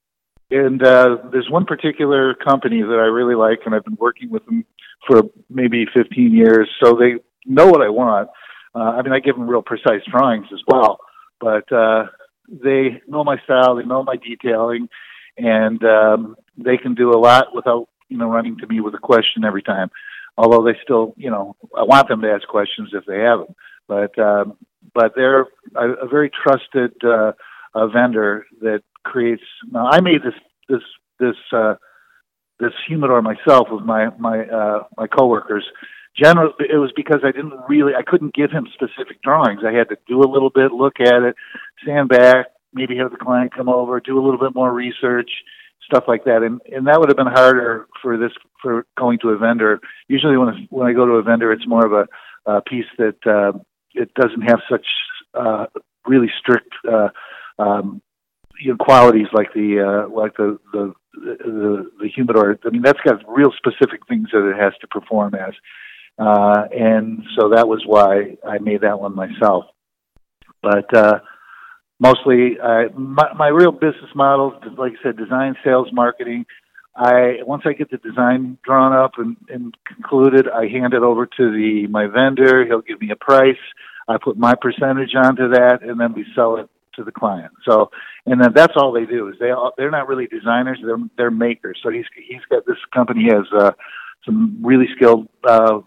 And 0.52 0.82
uh, 0.84 1.18
there's 1.32 1.50
one 1.50 1.66
particular 1.66 2.36
company 2.36 2.82
that 2.82 3.00
I 3.00 3.08
really 3.08 3.34
like, 3.34 3.60
and 3.66 3.74
I've 3.74 3.84
been 3.84 3.98
working 4.00 4.30
with 4.30 4.46
them 4.46 4.64
for 5.08 5.24
maybe 5.50 5.86
15 5.94 6.34
years, 6.34 6.70
so 6.84 6.94
they 6.94 7.16
know 7.46 7.66
what 7.66 7.82
I 7.82 7.90
want. 7.90 8.30
Uh, 8.76 8.80
I 8.80 9.02
mean, 9.02 9.14
I 9.14 9.20
give 9.20 9.36
them 9.36 9.48
real 9.48 9.64
precise 9.64 10.02
drawings 10.10 10.48
as 10.54 10.60
well, 10.68 11.00
but 11.40 11.72
uh, 11.72 12.06
they 12.48 13.02
know 13.08 13.24
my 13.24 13.38
style, 13.44 13.76
they 13.76 13.86
know 13.86 14.04
my 14.04 14.18
detailing, 14.18 14.90
and 15.38 15.84
um, 15.84 16.36
they 16.58 16.78
can 16.78 16.94
do 16.94 17.12
a 17.12 17.20
lot 17.20 17.56
without 17.56 17.88
you 18.10 18.18
know 18.18 18.30
running 18.30 18.58
to 18.58 18.68
me 18.68 18.82
with 18.82 18.94
a 18.94 19.00
question 19.00 19.44
every 19.46 19.64
time. 19.64 19.90
Although 20.38 20.64
they 20.64 20.78
still, 20.84 21.14
you 21.18 21.30
know, 21.30 21.56
I 21.78 21.84
want 21.84 22.10
them 22.10 22.22
to 22.22 22.32
ask 22.32 22.48
questions 22.48 22.90
if 22.94 23.06
they 23.06 23.20
have 23.20 23.40
them. 23.40 23.56
But 23.88 24.18
um, 24.20 24.58
but 24.94 25.14
they're 25.16 25.48
a, 25.76 25.90
a 26.04 26.08
very 26.08 26.30
trusted 26.30 26.94
uh, 27.04 27.34
a 27.74 27.88
vendor 27.88 28.46
that 28.62 28.84
creates. 29.04 29.44
Now 29.72 29.88
I 29.92 30.02
made 30.02 30.24
this 30.24 30.34
this 30.68 30.82
this 31.20 31.36
uh, 31.54 31.76
this 32.60 32.74
humidor 32.88 33.22
myself 33.22 33.68
with 33.72 33.84
my 33.84 34.10
my 34.18 34.46
uh, 34.46 34.84
my 34.98 35.08
coworkers 35.08 35.66
generally 36.18 36.54
it 36.60 36.78
was 36.78 36.92
because 36.96 37.22
I 37.24 37.32
didn't 37.32 37.54
really 37.68 37.94
I 37.96 38.04
couldn't 38.04 38.34
give 38.34 38.52
him 38.52 38.68
specific 38.74 39.22
drawings. 39.22 39.62
I 39.66 39.74
had 39.74 39.90
to 39.90 39.98
do 40.08 40.22
a 40.22 40.32
little 40.32 40.50
bit, 40.50 40.72
look 40.72 41.00
at 41.00 41.24
it, 41.24 41.36
stand 41.84 42.10
back, 42.10 42.48
maybe 42.74 42.98
have 42.98 43.12
the 43.12 43.18
client 43.18 43.54
come 43.56 43.70
over, 43.70 44.00
do 44.00 44.20
a 44.20 44.24
little 44.24 44.40
bit 44.40 44.56
more 44.56 44.74
research, 44.74 45.30
stuff 45.84 46.05
like 46.07 46.23
that. 46.26 46.43
And 46.43 46.61
and 46.73 46.88
that 46.88 46.99
would 46.99 47.09
have 47.09 47.17
been 47.17 47.28
harder 47.28 47.88
for 48.01 48.17
this 48.17 48.32
for 48.61 48.86
going 48.97 49.19
to 49.19 49.30
a 49.30 49.38
vendor. 49.38 49.80
Usually 50.07 50.38
when 50.38 50.67
when 50.69 50.88
I 50.88 50.93
go 50.93 51.05
to 51.05 51.13
a 51.13 51.23
vendor, 51.23 51.51
it's 51.51 51.67
more 51.67 51.86
of 51.86 51.93
a, 51.93 52.51
a 52.51 52.61
piece 52.61 52.86
that 52.97 53.17
uh, 53.26 53.57
it 53.93 54.13
doesn't 54.13 54.41
have 54.41 54.59
such 54.69 54.86
uh, 55.34 55.65
really 56.05 56.32
strict 56.39 56.73
uh, 56.89 57.09
um, 57.59 58.01
you 58.60 58.72
know, 58.72 58.77
qualities 58.77 59.27
like 59.34 59.53
the 59.53 59.81
uh, 59.81 60.14
like 60.14 60.35
the 60.38 60.60
the 60.72 60.93
the, 61.14 61.91
the 62.02 62.10
humidor. 62.14 62.57
I 62.65 62.69
mean, 62.69 62.81
that's 62.81 62.99
got 63.06 63.22
real 63.27 63.52
specific 63.57 64.06
things 64.07 64.30
that 64.31 64.49
it 64.49 64.61
has 64.61 64.73
to 64.81 64.88
perform 64.88 65.35
as. 65.35 65.53
Uh, 66.18 66.64
and 66.73 67.23
so 67.38 67.49
that 67.49 67.68
was 67.68 67.84
why 67.85 68.38
I 68.47 68.57
made 68.60 68.81
that 68.81 68.99
one 68.99 69.15
myself. 69.15 69.65
But 70.61 70.93
uh, 70.95 71.19
mostly, 71.99 72.57
uh, 72.61 72.89
my, 72.97 73.34
my 73.38 73.47
real 73.47 73.72
business 73.72 74.11
model, 74.15 74.59
like 74.77 74.93
I 74.99 75.03
said, 75.03 75.17
design, 75.17 75.55
sales, 75.63 75.88
marketing. 75.91 76.45
I 76.95 77.39
once 77.45 77.63
I 77.65 77.73
get 77.73 77.91
the 77.91 77.97
design 77.97 78.57
drawn 78.63 78.93
up 78.93 79.13
and, 79.17 79.35
and 79.49 79.76
concluded, 79.85 80.47
I 80.47 80.67
hand 80.67 80.93
it 80.93 81.03
over 81.03 81.26
to 81.26 81.51
the 81.51 81.88
my 81.89 82.07
vendor. 82.07 82.65
He'll 82.65 82.81
give 82.81 83.01
me 83.01 83.11
a 83.11 83.17
price. 83.17 83.57
I 84.07 84.17
put 84.23 84.38
my 84.38 84.55
percentage 84.55 85.13
onto 85.13 85.49
that, 85.49 85.80
and 85.81 85.99
then 85.99 86.13
we 86.13 86.26
sell 86.35 86.55
it 86.55 86.69
to 86.95 87.03
the 87.03 87.11
client. 87.11 87.51
So, 87.67 87.91
and 88.26 88.41
then 88.41 88.53
that's 88.53 88.73
all 88.77 88.93
they 88.93 89.05
do 89.05 89.27
is 89.27 89.35
they 89.39 89.51
all, 89.51 89.73
they're 89.77 89.91
not 89.91 90.07
really 90.07 90.27
designers; 90.27 90.80
they're 90.81 90.97
they're 91.17 91.31
makers. 91.31 91.80
So 91.84 91.89
he's 91.89 92.05
he's 92.15 92.41
got 92.49 92.65
this 92.65 92.77
company 92.93 93.26
has 93.26 93.45
uh, 93.53 93.72
some 94.26 94.59
really 94.63 94.88
skilled 94.95 95.27
uh, 95.43 95.80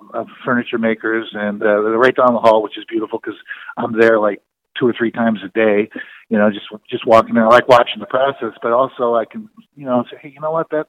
furniture 0.45 0.79
makers, 0.79 1.29
and 1.33 1.63
uh, 1.63 1.81
they're 1.83 1.99
right 1.99 2.15
down 2.15 2.35
the 2.35 2.41
hall, 2.41 2.63
which 2.63 2.77
is 2.77 2.85
beautiful 2.89 3.19
because 3.19 3.39
I'm 3.77 3.99
there 3.99 4.19
like 4.21 4.43
two 4.79 4.87
or 4.87 4.95
three 4.97 5.11
times 5.11 5.41
a 5.45 5.49
day. 5.49 5.91
You 6.29 6.39
know, 6.39 6.51
just 6.51 6.67
just 6.89 7.07
walking 7.07 7.35
there. 7.35 7.47
I 7.47 7.49
like 7.49 7.69
watching 7.69 8.01
the 8.01 8.07
process, 8.07 8.53
but 8.63 8.73
also 8.73 9.15
I 9.15 9.25
can 9.25 9.49
you 9.75 9.87
know 9.87 10.05
say, 10.11 10.19
hey, 10.21 10.33
you 10.35 10.41
know 10.41 10.53
what 10.53 10.71
that 10.71 10.87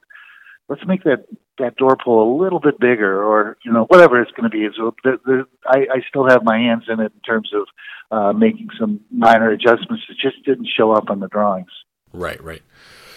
let's 0.70 0.86
make 0.86 1.02
that 1.04 1.26
that 1.58 1.76
door 1.76 1.96
pull 2.02 2.22
a 2.22 2.28
little 2.42 2.60
bit 2.60 2.80
bigger, 2.80 3.22
or 3.22 3.58
you 3.62 3.72
know 3.72 3.84
whatever 3.84 4.22
it's 4.22 4.30
going 4.30 4.50
to 4.50 4.56
be. 4.56 4.66
So 4.74 4.94
the, 5.04 5.20
the, 5.26 5.46
I, 5.66 5.78
I 5.96 6.00
still 6.08 6.26
have 6.26 6.42
my 6.42 6.56
hands 6.56 6.84
in 6.88 7.00
it 7.00 7.12
in 7.12 7.20
terms 7.20 7.50
of 7.52 7.66
uh, 8.10 8.32
making 8.32 8.68
some 8.78 9.00
minor 9.10 9.50
adjustments 9.50 10.04
that 10.08 10.16
just 10.16 10.42
didn't 10.46 10.68
show 10.74 10.92
up 10.92 11.10
on 11.10 11.20
the 11.20 11.28
drawings. 11.28 11.70
Right, 12.12 12.42
right. 12.42 12.62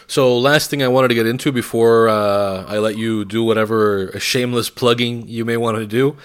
So, 0.05 0.37
last 0.37 0.69
thing 0.69 0.83
I 0.83 0.89
wanted 0.89 1.07
to 1.09 1.15
get 1.15 1.25
into 1.25 1.51
before 1.51 2.09
uh, 2.09 2.65
I 2.67 2.77
let 2.79 2.97
you 2.97 3.23
do 3.23 3.43
whatever 3.43 4.11
shameless 4.19 4.69
plugging 4.69 5.27
you 5.29 5.45
may 5.45 5.55
want 5.55 5.77
to 5.77 5.87
do 5.87 6.17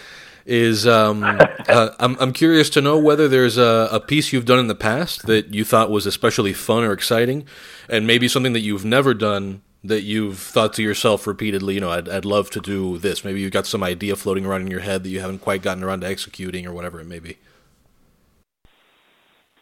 is 0.48 0.86
um, 0.86 1.22
uh, 1.68 1.90
I'm, 2.00 2.16
I'm 2.18 2.32
curious 2.32 2.70
to 2.70 2.80
know 2.80 2.98
whether 2.98 3.28
there's 3.28 3.58
a, 3.58 3.88
a, 3.92 4.00
piece 4.00 4.32
you've 4.32 4.46
done 4.46 4.58
in 4.58 4.66
the 4.66 4.74
past 4.74 5.26
that 5.26 5.54
you 5.54 5.64
thought 5.64 5.90
was 5.90 6.06
especially 6.06 6.54
fun 6.54 6.82
or 6.82 6.92
exciting, 6.92 7.46
and 7.88 8.06
maybe 8.06 8.26
something 8.26 8.54
that 8.54 8.60
you've 8.60 8.84
never 8.84 9.14
done 9.14 9.62
that 9.84 10.02
you've 10.02 10.38
thought 10.38 10.72
to 10.74 10.82
yourself 10.82 11.26
repeatedly, 11.26 11.74
you 11.74 11.80
know, 11.80 11.90
I'd, 11.90 12.08
I'd 12.08 12.24
love 12.24 12.50
to 12.50 12.60
do 12.60 12.98
this. 12.98 13.24
Maybe 13.24 13.40
you've 13.40 13.52
got 13.52 13.66
some 13.66 13.84
idea 13.84 14.16
floating 14.16 14.44
around 14.44 14.62
in 14.62 14.68
your 14.68 14.80
head 14.80 15.04
that 15.04 15.10
you 15.10 15.20
haven't 15.20 15.38
quite 15.38 15.62
gotten 15.62 15.84
around 15.84 16.00
to 16.00 16.08
executing 16.08 16.66
or 16.66 16.72
whatever 16.72 17.00
it 17.00 17.06
may 17.06 17.20
be. 17.20 17.36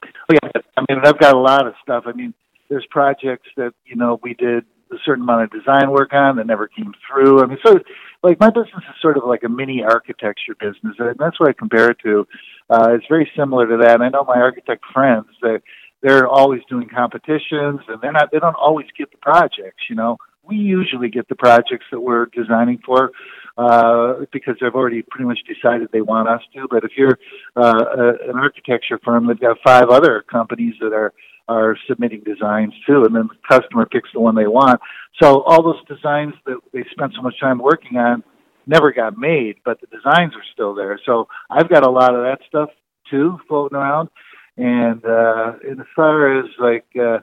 Oh, 0.03 0.33
yeah. 0.33 0.63
I 0.77 0.85
mean, 0.89 1.01
I've 1.05 1.19
got 1.19 1.35
a 1.35 1.39
lot 1.39 1.67
of 1.67 1.75
stuff. 1.83 2.05
I 2.07 2.13
mean, 2.13 2.33
there's 2.69 2.87
projects 2.91 3.49
that 3.57 3.75
you 3.85 3.97
know 3.97 4.19
we 4.23 4.35
did 4.35 4.65
a 4.93 4.97
certain 5.05 5.23
amount 5.23 5.43
of 5.43 5.51
design 5.51 5.91
work 5.91 6.13
on 6.13 6.37
that 6.37 6.47
never 6.47 6.69
came 6.69 6.93
through. 7.07 7.43
I 7.43 7.47
mean, 7.47 7.59
so 7.65 7.79
like 8.23 8.41
my 8.41 8.51
business 8.51 8.85
is 8.89 9.01
sort 9.01 9.17
of 9.17 9.25
like 9.25 9.43
a 9.45 9.49
mini 9.49 9.83
architecture 9.83 10.55
business, 10.59 10.97
and 10.99 11.17
that's 11.19 11.39
what 11.41 11.49
I 11.49 11.53
compare 11.53 11.91
it 11.91 11.99
to. 12.05 12.27
Uh, 12.71 12.95
it's 12.95 13.07
very 13.09 13.31
similar 13.37 13.67
to 13.67 13.77
that. 13.83 13.95
And 13.95 14.03
I 14.03 14.09
know 14.09 14.25
my 14.25 14.39
architect 14.41 14.85
friends 14.93 15.27
that 15.43 15.63
they're 16.03 16.29
always 16.29 16.61
doing 16.69 16.89
competitions, 16.89 17.81
and 17.89 18.01
they're 18.01 18.13
not. 18.13 18.31
They 18.33 18.39
don't 18.39 18.57
always 18.57 18.87
get 18.97 19.11
the 19.11 19.19
projects. 19.19 19.85
You 19.89 19.97
know, 19.97 20.19
we 20.43 20.57
usually 20.57 21.09
get 21.09 21.29
the 21.29 21.35
projects 21.35 21.87
that 21.91 22.01
we're 22.01 22.27
designing 22.27 22.79
for 22.85 23.11
uh, 23.59 24.25
because 24.33 24.57
they've 24.61 24.75
already 24.75 25.03
pretty 25.03 25.27
much 25.27 25.41
decided 25.47 25.89
they 25.93 26.03
want 26.03 26.29
us 26.29 26.43
to. 26.55 26.67
But 26.71 26.85
if 26.85 26.93
you're 26.97 27.19
uh, 27.57 27.85
a, 27.97 28.31
an 28.31 28.37
architecture 28.37 29.01
firm, 29.05 29.27
they've 29.27 29.41
got 29.41 29.59
five 29.65 29.89
other 29.89 30.25
companies 30.31 30.75
that 30.81 30.93
are 30.93 31.13
are 31.48 31.77
submitting 31.89 32.23
designs 32.24 32.73
too, 32.86 33.05
and 33.05 33.14
then 33.14 33.28
the 33.28 33.56
customer 33.56 33.86
picks 33.86 34.09
the 34.12 34.20
one 34.20 34.35
they 34.35 34.47
want. 34.47 34.81
So 35.23 35.43
all 35.43 35.62
those 35.62 35.85
designs 35.86 36.35
that 36.47 36.59
they 36.73 36.85
spent 36.90 37.12
so 37.14 37.23
much 37.23 37.39
time 37.40 37.59
working 37.59 37.97
on 37.97 38.23
never 38.66 38.93
got 38.93 39.16
made, 39.16 39.56
but 39.64 39.81
the 39.81 39.86
designs 39.86 40.35
are 40.35 40.44
still 40.52 40.74
there. 40.74 40.98
So 41.06 41.28
I've 41.51 41.68
got 41.68 41.86
a 41.86 41.90
lot 41.90 42.14
of 42.14 42.23
that 42.23 42.40
stuff 42.48 42.70
too 43.10 43.39
floating 43.48 43.77
around. 43.77 44.09
And 44.56 45.05
uh, 45.05 45.52
and 45.68 45.81
as 45.81 45.86
far 45.94 46.39
as 46.39 46.47
like, 46.59 46.86
uh, 46.98 47.18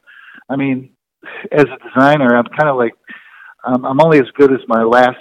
I 0.50 0.56
mean, 0.56 0.92
as 1.52 1.66
a 1.66 1.90
designer, 1.90 2.36
I'm 2.36 2.46
kind 2.46 2.70
of 2.70 2.78
like, 2.78 2.94
um, 3.66 3.86
I'm 3.86 4.02
only 4.02 4.20
as 4.20 4.30
good 4.38 4.54
as 4.54 4.60
my 4.68 4.84
last 4.84 5.18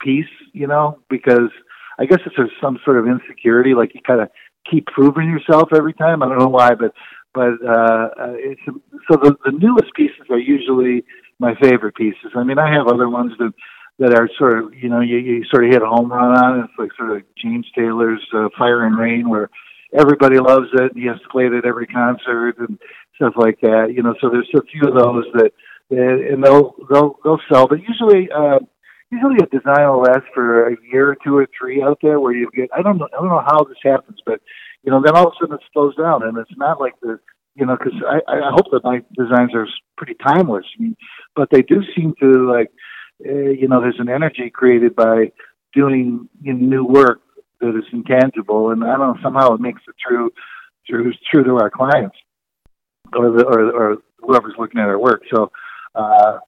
piece, 0.00 0.24
you 0.52 0.66
know, 0.66 1.00
because 1.10 1.50
I 1.98 2.06
guess 2.06 2.20
there's 2.36 2.50
some 2.60 2.78
sort 2.84 2.98
of 2.98 3.06
insecurity, 3.06 3.74
like 3.74 3.94
you 3.94 4.00
kind 4.06 4.20
of 4.20 4.28
keep 4.70 4.86
proving 4.86 5.28
yourself 5.28 5.70
every 5.74 5.94
time. 5.94 6.22
I 6.22 6.28
don't 6.28 6.38
know 6.38 6.48
why, 6.48 6.74
but 6.74 6.92
but 7.34 7.54
uh, 7.66 8.08
uh, 8.18 8.34
it's 8.36 8.60
so 8.66 9.16
the 9.16 9.36
the 9.44 9.52
newest 9.52 9.94
pieces 9.94 10.26
are 10.30 10.38
usually 10.38 11.04
my 11.38 11.54
favorite 11.60 11.94
pieces. 11.94 12.32
I 12.34 12.44
mean, 12.44 12.58
I 12.58 12.72
have 12.72 12.88
other 12.88 13.08
ones 13.08 13.32
that 13.38 13.52
that 13.98 14.14
are 14.14 14.28
sort 14.38 14.58
of 14.58 14.74
you 14.74 14.88
know 14.88 15.00
you, 15.00 15.18
you 15.18 15.44
sort 15.50 15.64
of 15.64 15.70
hit 15.70 15.82
a 15.82 15.86
home 15.86 16.10
run 16.10 16.36
on. 16.36 16.60
It's 16.60 16.78
like 16.78 16.90
sort 16.96 17.16
of 17.16 17.22
James 17.36 17.66
Taylor's 17.76 18.24
uh, 18.34 18.48
Fire 18.56 18.84
and 18.84 18.98
Rain, 18.98 19.28
where 19.28 19.50
everybody 19.98 20.38
loves 20.38 20.68
it. 20.74 20.92
And 20.92 21.00
he 21.00 21.06
has 21.08 21.20
to 21.20 21.28
play 21.28 21.46
it 21.46 21.52
at 21.52 21.64
every 21.64 21.86
concert 21.86 22.56
and 22.58 22.78
stuff 23.16 23.34
like 23.36 23.60
that. 23.62 23.92
You 23.94 24.02
know, 24.02 24.14
so 24.20 24.30
there's 24.30 24.48
a 24.54 24.62
few 24.62 24.88
of 24.88 24.94
those 24.94 25.24
that 25.34 25.52
and 25.90 26.44
they'll 26.44 26.74
they'll 26.90 27.18
they'll 27.24 27.40
sell. 27.50 27.66
But 27.66 27.80
usually, 27.80 28.28
uh, 28.30 28.58
usually 29.10 29.36
a 29.42 29.46
design 29.46 29.88
will 29.88 30.02
last 30.02 30.26
for 30.34 30.68
a 30.68 30.76
year 30.92 31.10
or 31.10 31.16
two 31.24 31.36
or 31.36 31.48
three 31.58 31.82
out 31.82 31.98
there 32.02 32.20
where 32.20 32.32
you 32.34 32.50
get. 32.54 32.70
I 32.76 32.82
don't 32.82 32.98
know. 32.98 33.08
I 33.12 33.20
don't 33.20 33.28
know 33.28 33.44
how 33.46 33.64
this 33.64 33.78
happens, 33.82 34.18
but 34.24 34.40
you 34.82 34.90
know, 34.90 35.02
then 35.04 35.16
all 35.16 35.28
of 35.28 35.32
a 35.32 35.36
sudden 35.40 35.56
it 35.56 35.62
slows 35.72 35.96
down, 35.96 36.22
and 36.22 36.36
it's 36.38 36.56
not 36.56 36.80
like 36.80 36.94
the 37.00 37.18
you 37.54 37.66
know, 37.66 37.76
because 37.76 38.00
I, 38.08 38.18
I 38.30 38.50
hope 38.52 38.66
that 38.70 38.84
my 38.84 39.02
designs 39.16 39.52
are 39.54 39.66
pretty 39.96 40.14
timeless. 40.14 40.64
I 40.78 40.82
mean, 40.82 40.96
but 41.34 41.48
they 41.50 41.62
do 41.62 41.82
seem 41.96 42.14
to 42.20 42.48
like, 42.48 42.70
uh, 43.26 43.32
you 43.32 43.66
know, 43.66 43.80
there's 43.80 43.98
an 43.98 44.08
energy 44.08 44.48
created 44.48 44.94
by 44.94 45.32
doing 45.74 46.28
you 46.40 46.54
know, 46.54 46.66
new 46.66 46.84
work 46.84 47.20
that 47.60 47.76
is 47.76 47.84
intangible, 47.92 48.70
and 48.70 48.84
I 48.84 48.96
don't 48.96 49.16
know 49.16 49.22
somehow 49.22 49.54
it 49.54 49.60
makes 49.60 49.82
it 49.88 49.94
through 50.06 50.30
through 50.88 51.12
through 51.30 51.44
to 51.44 51.56
our 51.56 51.70
clients 51.70 52.16
or 53.14 53.32
the, 53.32 53.44
or, 53.44 53.70
or 53.72 53.96
whoever's 54.18 54.54
looking 54.58 54.80
at 54.80 54.88
our 54.88 54.98
work. 54.98 55.22
So, 55.34 55.50
uh, 55.94 56.38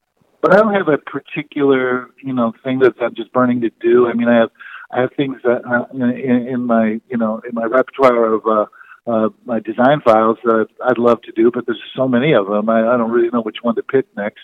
but 0.42 0.54
I 0.54 0.58
don't 0.58 0.74
have 0.74 0.88
a 0.88 0.98
particular 0.98 2.10
you 2.22 2.32
know 2.32 2.52
thing 2.64 2.80
that 2.80 2.94
I'm 3.00 3.14
just 3.14 3.32
burning 3.32 3.60
to 3.62 3.70
do. 3.80 4.08
I 4.08 4.14
mean, 4.14 4.28
I 4.28 4.36
have 4.40 4.50
I 4.90 5.00
have 5.02 5.10
things 5.16 5.36
that 5.44 5.62
uh, 5.66 5.86
in, 5.92 6.48
in 6.48 6.66
my 6.66 7.00
you 7.08 7.16
know 7.16 7.40
in 7.48 7.54
my 7.54 7.64
repertoire 7.64 8.34
of 8.34 8.46
uh, 8.46 8.66
uh, 9.06 9.28
my 9.44 9.60
design 9.60 10.00
files 10.04 10.38
that 10.44 10.66
I'd 10.84 10.98
love 10.98 11.22
to 11.22 11.32
do, 11.32 11.50
but 11.52 11.66
there's 11.66 11.80
so 11.96 12.06
many 12.06 12.32
of 12.32 12.46
them. 12.46 12.68
I, 12.68 12.80
I 12.80 12.96
don't 12.96 13.10
really 13.10 13.30
know 13.30 13.42
which 13.42 13.58
one 13.62 13.74
to 13.76 13.82
pick 13.82 14.06
next. 14.16 14.40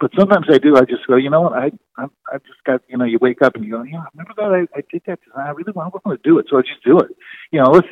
But 0.00 0.12
sometimes 0.16 0.46
I 0.48 0.58
do. 0.58 0.76
I 0.76 0.82
just 0.82 1.06
go, 1.06 1.16
you 1.16 1.30
know 1.30 1.42
what? 1.42 1.52
I 1.54 1.70
I, 1.96 2.04
I 2.32 2.38
just 2.38 2.62
got 2.64 2.82
you 2.88 2.96
know. 2.96 3.04
You 3.04 3.18
wake 3.20 3.42
up 3.42 3.54
and 3.56 3.64
you 3.64 3.72
go, 3.72 3.82
yeah, 3.82 4.00
I 4.00 4.06
remember 4.14 4.34
that 4.36 4.68
I, 4.74 4.78
I 4.78 4.82
did 4.90 5.02
that 5.06 5.20
design. 5.24 5.46
I 5.46 5.50
really 5.50 5.72
want, 5.72 5.92
I 5.94 5.98
want 6.08 6.22
to 6.22 6.28
do 6.28 6.38
it, 6.38 6.46
so 6.48 6.58
I 6.58 6.62
just 6.62 6.84
do 6.84 6.98
it. 6.98 7.10
You 7.50 7.60
know, 7.60 7.66
unless 7.66 7.88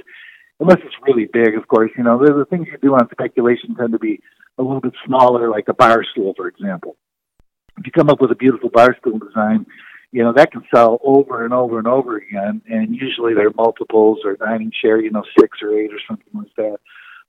unless 0.61 0.79
it's 0.85 0.95
really 1.07 1.29
big, 1.33 1.57
of 1.57 1.69
course. 1.69 1.91
You 1.97 2.05
know, 2.05 2.19
the, 2.19 2.33
the 2.33 2.45
things 2.45 2.69
you 2.71 2.79
do 2.79 2.95
on 2.95 3.09
speculation 3.11 3.75
tend 3.75 3.93
to 3.93 3.99
be 3.99 4.21
a 4.59 4.63
little 4.63 4.81
bit 4.81 4.95
smaller, 5.05 5.51
like 5.51 5.69
a 5.69 5.75
bar 5.75 6.05
stool, 6.13 6.33
for 6.37 6.49
example. 6.49 6.97
If 7.79 7.87
you 7.87 7.93
come 7.93 8.09
up 8.09 8.21
with 8.21 8.31
a 8.31 8.37
beautiful 8.37 8.71
bar 8.71 8.97
stool 9.01 9.19
design, 9.19 9.67
you 10.13 10.23
know 10.23 10.33
that 10.33 10.53
can 10.53 10.63
sell 10.75 11.01
over 11.05 11.45
and 11.45 11.53
over 11.53 11.79
and 11.79 11.87
over 11.87 12.17
again. 12.17 12.63
And 12.69 12.95
usually 12.95 13.35
they're 13.35 13.51
multiples 13.51 14.19
or 14.25 14.37
dining 14.37 14.73
share 14.81 15.01
you 15.01 15.11
know 15.11 15.25
six 15.39 15.59
or 15.63 15.79
eight 15.79 15.93
or 15.93 16.01
something 16.09 16.33
like 16.35 16.55
that. 16.57 16.79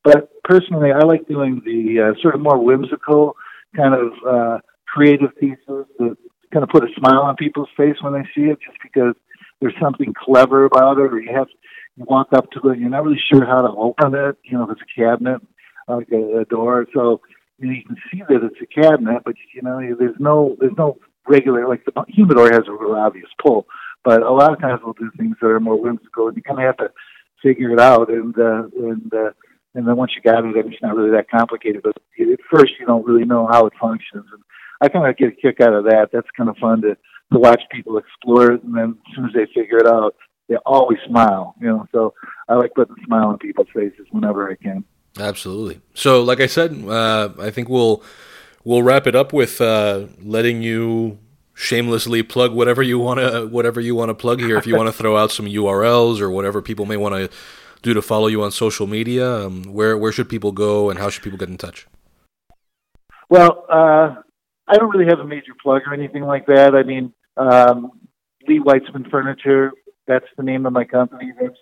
But 0.04 0.30
personally 0.44 0.92
i 0.92 1.00
like 1.00 1.28
doing 1.28 1.62
the 1.66 2.02
uh, 2.02 2.22
sort 2.22 2.36
of 2.36 2.42
more 2.42 2.58
whimsical 2.58 3.36
kind 3.76 3.94
of 3.94 4.14
uh 4.26 4.60
creative 4.88 5.36
pieces 5.38 5.86
that 6.00 6.16
kind 6.54 6.64
of 6.64 6.70
put 6.70 6.84
a 6.84 6.88
smile 6.98 7.22
on 7.22 7.36
people's 7.36 7.68
face 7.76 7.98
when 8.02 8.14
they 8.14 8.24
see 8.34 8.48
it 8.50 8.58
just 8.66 8.78
because 8.82 9.14
there's 9.60 9.74
something 9.82 10.14
clever 10.14 10.64
about 10.64 10.98
it 10.98 11.12
or 11.12 11.20
you 11.20 11.36
have 11.36 11.48
you 11.98 12.06
walk 12.08 12.28
up 12.32 12.50
to 12.52 12.70
it 12.70 12.80
you're 12.80 12.90
not 12.90 13.04
really 13.04 13.22
sure 13.30 13.46
how 13.46 13.62
to 13.62 13.70
open 13.70 14.16
it 14.16 14.38
you 14.46 14.58
know 14.58 14.64
if 14.64 14.70
it's 14.72 14.82
a 14.82 15.00
cabinet 15.00 15.42
like 15.88 16.10
a, 16.12 16.40
a 16.40 16.46
door. 16.46 16.86
So 16.94 17.22
you, 17.60 17.68
know, 17.68 17.74
you 17.74 17.84
can 17.84 17.98
see 18.12 18.22
that 18.28 18.44
it's 18.44 18.62
a 18.62 18.82
cabinet 18.82 19.24
but 19.26 19.36
you 19.54 19.62
know 19.62 19.80
there's 19.98 20.16
no 20.20 20.56
there's 20.60 20.78
no 20.78 20.98
regular, 21.28 21.68
like 21.68 21.86
the 21.86 22.06
humidor 22.08 22.52
has 22.52 22.64
a 22.68 22.72
real 22.72 22.96
obvious 22.96 23.30
pull, 23.44 23.68
but 24.04 24.24
a 24.24 24.32
lot 24.32 24.54
of 24.54 24.60
times 24.60 24.82
we'll 24.84 24.94
do 24.94 25.12
things 25.18 25.36
that 25.42 25.48
are 25.48 25.60
more 25.60 25.80
whimsical, 25.80 26.28
and 26.28 26.38
you 26.38 26.44
kind 26.44 26.60
of 26.60 26.66
have 26.66 26.78
to 26.78 26.92
figure 27.42 27.72
it 27.72 27.80
out. 27.80 28.10
And 28.10 28.38
uh, 28.38 28.64
and 28.78 29.14
uh, 29.14 29.32
and 29.76 29.88
then 29.88 29.96
once 29.96 30.14
you 30.16 30.22
got 30.22 30.46
it, 30.46 30.56
it's 30.56 30.82
not 30.82 30.96
really 30.96 31.12
that 31.12 31.30
complicated. 31.30 31.82
But 31.84 31.98
at 32.20 32.40
first, 32.52 32.74
you 32.80 32.86
don't 32.86 33.06
really 33.06 33.26
know 33.26 33.48
how 33.48 33.66
it 33.66 33.74
functions. 33.80 34.26
And 34.32 34.42
I 34.82 34.90
kind 34.90 35.08
of 35.08 35.18
get 35.18 35.30
a 35.30 35.32
kick 35.32 35.62
out 35.62 35.74
of 35.74 35.86
that. 35.86 36.10
That's 36.12 36.28
kind 36.36 36.50
of 36.50 36.58
fun 36.58 36.82
to 36.82 36.98
to 37.34 37.40
watch 37.40 37.62
people 37.72 37.98
explore 37.98 38.54
it, 38.54 38.64
and 38.64 38.76
then 38.76 38.98
as 39.10 39.16
soon 39.16 39.26
as 39.26 39.34
they 39.34 39.46
figure 39.54 39.80
it 39.80 39.88
out, 39.88 40.16
they 40.48 40.56
always 40.66 41.00
smile. 41.08 41.56
You 41.60 41.68
know, 41.68 41.88
so 41.92 42.14
I 42.48 42.56
like 42.56 42.74
putting 42.74 42.96
a 43.02 43.06
smile 43.06 43.28
on 43.28 43.38
people's 43.38 43.68
faces 43.74 44.08
whenever 44.12 44.50
I 44.50 44.56
can. 44.56 44.86
Absolutely. 45.20 45.82
So, 45.94 46.22
like 46.22 46.40
I 46.40 46.48
said, 46.48 46.72
uh, 46.88 47.30
I 47.40 47.50
think 47.52 47.70
we'll 47.70 48.04
we'll 48.64 48.84
wrap 48.84 49.08
it 49.08 49.16
up 49.16 49.34
with 49.34 49.62
uh, 49.62 50.08
letting 50.22 50.62
you 50.62 51.20
shamelessly 51.54 52.22
plug 52.22 52.54
whatever 52.54 52.84
you 52.84 53.00
want 53.00 53.20
to 53.20 53.48
whatever 53.48 53.82
you 53.82 53.96
want 53.96 54.10
to 54.10 54.14
plug 54.14 54.40
here. 54.40 54.58
If 54.58 54.68
you 54.68 54.76
want 54.76 54.88
to 54.88 54.94
throw 54.94 55.18
out 55.18 55.32
some 55.32 55.46
URLs 55.46 56.20
or 56.20 56.30
whatever 56.30 56.62
people 56.62 56.86
may 56.86 56.98
want 56.98 57.16
to 57.16 57.30
do 57.82 57.94
to 57.94 58.02
follow 58.02 58.28
you 58.28 58.44
on 58.44 58.52
social 58.52 58.88
media, 58.88 59.46
um, 59.46 59.64
where 59.64 59.98
where 59.98 60.12
should 60.12 60.30
people 60.30 60.52
go 60.52 60.90
and 60.90 61.00
how 61.00 61.10
should 61.10 61.24
people 61.24 61.40
get 61.40 61.50
in 61.50 61.58
touch? 61.58 61.88
Well, 63.30 63.66
uh, 63.70 64.16
I 64.68 64.78
don't 64.78 64.90
really 64.90 65.10
have 65.10 65.20
a 65.20 65.26
major 65.26 65.54
plug 65.62 65.82
or 65.88 65.94
anything 65.94 66.24
like 66.24 66.46
that. 66.48 66.76
I 66.76 66.84
mean, 66.84 67.14
um, 67.36 67.92
Lee 68.48 68.60
Weitzman 68.60 69.10
Furniture. 69.10 69.72
That's 70.08 70.26
the 70.38 70.44
name 70.44 70.66
of 70.66 70.74
my 70.74 70.86
company. 70.86 71.34
That's 71.40 71.58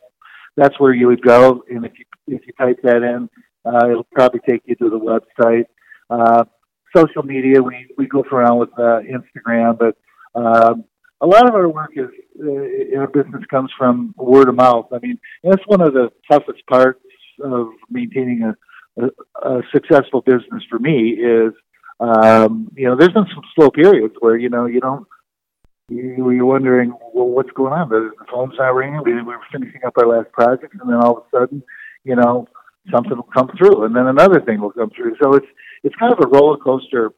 that's 0.56 0.80
where 0.80 0.94
you 0.94 1.08
would 1.08 1.22
go, 1.22 1.64
and 1.70 1.86
if 1.86 1.94
you 1.98 2.06
if 2.28 2.46
you 2.46 2.54
type 2.54 2.80
that 2.84 3.04
in, 3.04 3.30
uh, 3.66 3.90
it'll 3.90 4.08
probably 4.12 4.42
take 4.48 4.62
you 4.66 4.76
to 4.76 4.90
the 4.90 5.00
website. 5.00 5.66
Uh, 6.10 6.46
social 6.96 7.24
media. 7.24 7.62
We 7.62 7.88
we 7.98 8.08
goof 8.08 8.32
around 8.32 8.60
with 8.60 8.70
uh, 8.78 9.02
Instagram, 9.02 9.78
but 9.78 9.98
um, 10.40 10.86
a 11.22 11.28
lot 11.28 11.48
of 11.48 11.56
our 11.56 11.68
work 11.68 11.92
is 11.96 12.10
uh, 12.42 13.00
our 13.00 13.08
business 13.08 13.44
comes 13.50 13.72
from 13.78 14.14
word 14.18 14.50
of 14.50 14.56
mouth. 14.56 14.88
I 14.94 15.00
mean, 15.00 15.20
that's 15.44 15.64
one 15.68 15.82
of 15.82 15.94
the 15.94 16.12
toughest 16.30 16.66
parts 16.68 17.00
of 17.44 17.68
maintaining 17.90 18.44
a, 18.44 19.04
a, 19.04 19.50
a 19.50 19.62
successful 19.74 20.22
business 20.22 20.64
for 20.70 20.80
me 20.80 21.10
is 21.12 21.54
um, 22.00 22.70
you 22.76 22.88
know 22.88 22.96
there's 22.96 23.14
been 23.14 23.28
some 23.34 23.44
slow 23.56 23.70
periods 23.70 24.16
where 24.20 24.38
you 24.38 24.50
know 24.50 24.66
you 24.66 24.80
don't 24.80 25.08
you, 25.90 26.32
you're 26.32 26.46
wondering 26.46 26.94
well 27.14 27.28
what's 27.28 27.52
going 27.52 27.74
on 27.74 27.90
the, 27.90 28.12
the 28.20 28.26
phone's 28.32 28.56
not 28.58 28.74
ringing 28.74 29.02
we 29.06 29.14
were 29.22 29.38
finishing 29.52 29.82
up 29.86 29.94
our 29.98 30.08
last 30.08 30.32
project 30.32 30.74
and 30.74 30.90
then 30.90 30.98
all 30.98 31.18
of 31.18 31.24
a 31.24 31.38
sudden 31.38 31.64
you 32.04 32.16
know 32.16 32.48
something 32.92 33.16
will 33.16 33.30
come 33.34 33.50
through 33.58 33.86
and 33.86 33.96
then 33.96 34.08
another 34.08 34.42
thing 34.42 34.62
will 34.62 34.72
come 34.72 34.90
through 34.96 35.16
so 35.22 35.34
it's 35.34 35.48
it's 35.84 35.96
kind 35.96 36.14
of 36.14 36.20
a 36.20 36.28
roller 36.28 36.58
coaster 36.58 37.12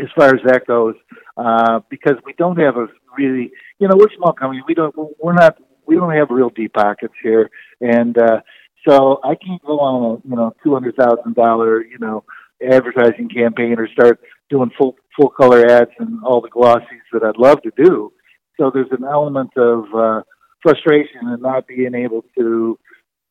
as 0.00 0.08
far 0.16 0.34
as 0.34 0.40
that 0.44 0.66
goes, 0.66 0.94
uh, 1.36 1.80
because 1.88 2.14
we 2.24 2.32
don't 2.34 2.58
have 2.58 2.76
a 2.76 2.86
really, 3.16 3.52
you 3.78 3.88
know, 3.88 3.96
we're 3.96 4.08
small 4.16 4.32
company. 4.32 4.62
We 4.66 4.74
don't, 4.74 4.94
we're 5.22 5.34
not, 5.34 5.56
we 5.86 5.96
don't 5.96 6.14
have 6.14 6.30
real 6.30 6.50
deep 6.50 6.72
pockets 6.72 7.14
here, 7.22 7.50
and 7.80 8.16
uh, 8.18 8.40
so 8.88 9.20
I 9.22 9.34
can't 9.34 9.62
go 9.62 9.78
on 9.80 10.04
a, 10.24 10.28
you 10.28 10.36
know, 10.36 10.54
two 10.62 10.72
hundred 10.72 10.96
thousand 10.96 11.34
dollar, 11.34 11.84
you 11.84 11.98
know, 11.98 12.24
advertising 12.62 13.28
campaign 13.28 13.76
or 13.78 13.88
start 13.88 14.20
doing 14.50 14.70
full 14.76 14.96
full 15.16 15.30
color 15.30 15.66
ads 15.66 15.90
and 15.98 16.24
all 16.24 16.40
the 16.40 16.48
glossies 16.48 17.04
that 17.12 17.22
I'd 17.22 17.36
love 17.36 17.62
to 17.62 17.72
do. 17.76 18.12
So 18.58 18.70
there's 18.72 18.90
an 18.90 19.04
element 19.04 19.50
of 19.56 19.84
uh, 19.94 20.22
frustration 20.62 21.20
and 21.24 21.42
not 21.42 21.66
being 21.66 21.94
able 21.94 22.24
to 22.38 22.78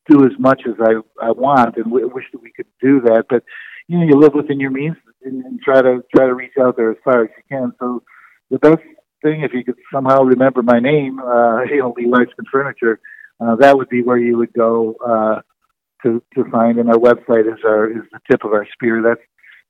do 0.10 0.26
as 0.26 0.32
much 0.40 0.64
as 0.68 0.76
I 0.80 0.96
I 1.22 1.32
want, 1.32 1.78
and 1.78 1.86
w- 1.86 2.10
wish 2.14 2.26
that 2.32 2.42
we 2.42 2.52
could 2.52 2.68
do 2.82 3.02
that, 3.02 3.26
but 3.30 3.44
you 3.88 3.98
know 3.98 4.06
you 4.06 4.20
live 4.20 4.34
within 4.34 4.60
your 4.60 4.72
means 4.72 4.98
and, 5.24 5.44
and 5.44 5.62
try 5.62 5.82
to 5.82 6.04
try 6.16 6.26
to 6.26 6.34
reach 6.34 6.58
out 6.60 6.78
there 6.78 6.92
as 6.92 6.98
far 7.04 7.24
as 7.24 7.30
you 7.38 7.44
can. 7.50 7.74
So 7.80 8.04
the 8.50 8.60
best 8.60 8.82
thing, 9.24 9.42
if 9.42 9.54
you 9.54 9.64
could 9.64 9.78
somehow 9.92 10.24
remember 10.24 10.62
my 10.62 10.80
name, 10.80 11.20
uh, 11.20 11.62
you 11.70 11.80
know, 11.80 11.94
Lee 11.98 12.06
Weitzman 12.06 12.48
Furniture, 12.52 13.00
uh, 13.40 13.56
that 13.58 13.78
would 13.78 13.90
be 13.90 14.04
where 14.04 14.18
you 14.18 14.38
would 14.38 14.54
go 14.54 14.96
uh, 15.06 15.42
to 16.04 16.22
to 16.36 16.50
find. 16.52 16.78
And 16.80 16.90
our 16.90 16.98
website 16.98 17.52
is 17.52 17.60
our 17.66 17.90
is 17.90 18.04
the 18.12 18.20
tip 18.30 18.44
of 18.44 18.54
our 18.54 18.68
spear. 18.74 19.02
That's 19.02 19.22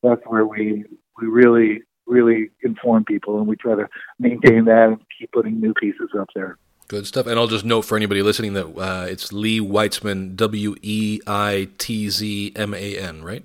that's 0.02 0.22
where 0.26 0.46
we 0.46 0.86
we 1.20 1.28
really 1.28 1.84
really 2.06 2.50
inform 2.64 3.06
people, 3.06 3.40
and 3.40 3.48
we 3.48 3.56
try 3.56 3.76
to 3.76 3.88
maintain 4.20 4.66
that 4.66 4.88
and 4.90 4.98
keep 5.18 5.32
putting 5.32 5.60
new 5.60 5.74
pieces 5.74 6.10
up 6.20 6.28
there. 6.36 6.58
Good 6.94 7.08
stuff. 7.08 7.26
And 7.26 7.40
I'll 7.40 7.48
just 7.48 7.66
note 7.66 7.86
for 7.86 7.96
anybody 7.96 8.22
listening 8.22 8.54
that 8.54 8.68
uh, 8.68 9.08
it's 9.10 9.34
Lee 9.34 9.60
Weitzman, 9.60 10.36
W 10.36 10.76
E 10.84 11.22
I 11.26 11.70
T 11.80 12.08
Z 12.08 12.54
M 12.56 12.76
A 12.76 12.98
N, 13.00 13.24
right? 13.24 13.44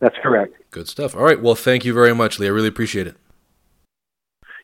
That's 0.00 0.14
correct. 0.22 0.52
Good 0.70 0.86
stuff. 0.86 1.16
All 1.16 1.22
right. 1.22 1.40
Well, 1.40 1.54
thank 1.54 1.86
you 1.86 1.94
very 1.94 2.14
much, 2.14 2.38
Lee. 2.38 2.46
I 2.46 2.50
really 2.50 2.68
appreciate 2.68 3.06
it. 3.06 3.16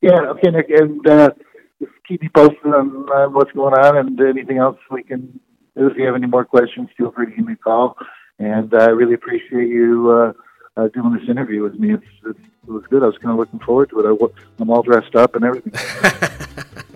Yeah. 0.02 0.20
Okay, 0.20 0.50
Nick, 0.50 0.68
and 0.68 1.06
uh, 1.08 1.30
just 1.78 1.92
keep 2.06 2.20
me 2.20 2.28
posted 2.28 2.74
on 2.74 3.10
uh, 3.10 3.28
what's 3.30 3.52
going 3.52 3.72
on 3.72 3.96
and 3.96 4.20
anything 4.20 4.58
else 4.58 4.76
we 4.90 5.02
can. 5.02 5.40
If 5.76 5.96
you 5.96 6.04
have 6.04 6.16
any 6.16 6.26
more 6.26 6.44
questions, 6.44 6.90
feel 6.94 7.10
free 7.10 7.24
to 7.24 7.32
give 7.32 7.46
me 7.46 7.54
a 7.54 7.56
call. 7.56 7.96
And 8.38 8.74
I 8.74 8.88
really 8.88 9.14
appreciate 9.14 9.70
you 9.70 10.10
uh, 10.10 10.32
uh, 10.78 10.88
doing 10.88 11.14
this 11.14 11.26
interview 11.26 11.62
with 11.62 11.76
me. 11.76 11.94
It's, 11.94 12.04
it's, 12.26 12.38
it 12.68 12.70
was 12.70 12.84
good. 12.90 13.02
I 13.02 13.06
was 13.06 13.16
kind 13.16 13.32
of 13.32 13.38
looking 13.38 13.60
forward 13.60 13.88
to 13.88 14.00
it. 14.00 14.06
I, 14.06 14.42
I'm 14.60 14.68
all 14.68 14.82
dressed 14.82 15.16
up 15.16 15.36
and 15.36 15.44
everything. 15.46 15.72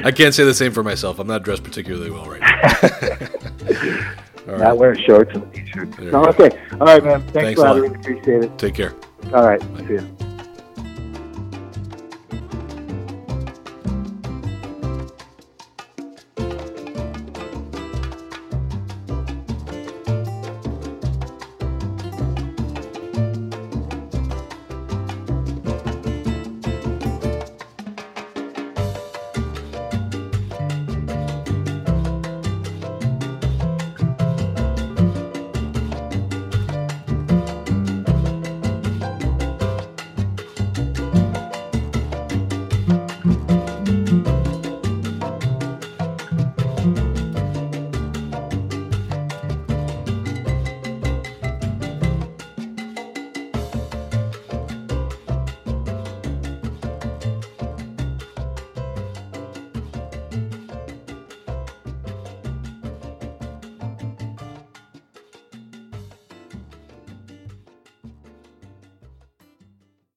I 0.04 0.12
can't 0.12 0.34
say 0.34 0.44
the 0.44 0.54
same 0.54 0.72
for 0.72 0.82
myself. 0.82 1.18
I'm 1.18 1.26
not 1.26 1.42
dressed 1.42 1.64
particularly 1.64 2.10
well 2.10 2.26
right 2.26 2.40
now. 2.40 4.08
All 4.48 4.56
right. 4.56 4.60
Not 4.60 4.78
wearing 4.78 5.00
shorts 5.04 5.30
and 5.34 5.42
a 5.42 5.46
t-shirt. 5.46 5.98
No, 6.00 6.24
okay. 6.26 6.50
All 6.72 6.86
right, 6.86 7.04
man. 7.04 7.20
Thanks, 7.28 7.32
Thanks 7.32 7.60
a 7.60 7.64
lot. 7.64 7.76
Really 7.76 7.94
appreciate 7.94 8.44
it. 8.44 8.58
Take 8.58 8.74
care. 8.74 8.94
All 9.32 9.46
right. 9.46 9.60
Bye. 9.74 9.86
See 9.86 9.92
you. 9.94 10.16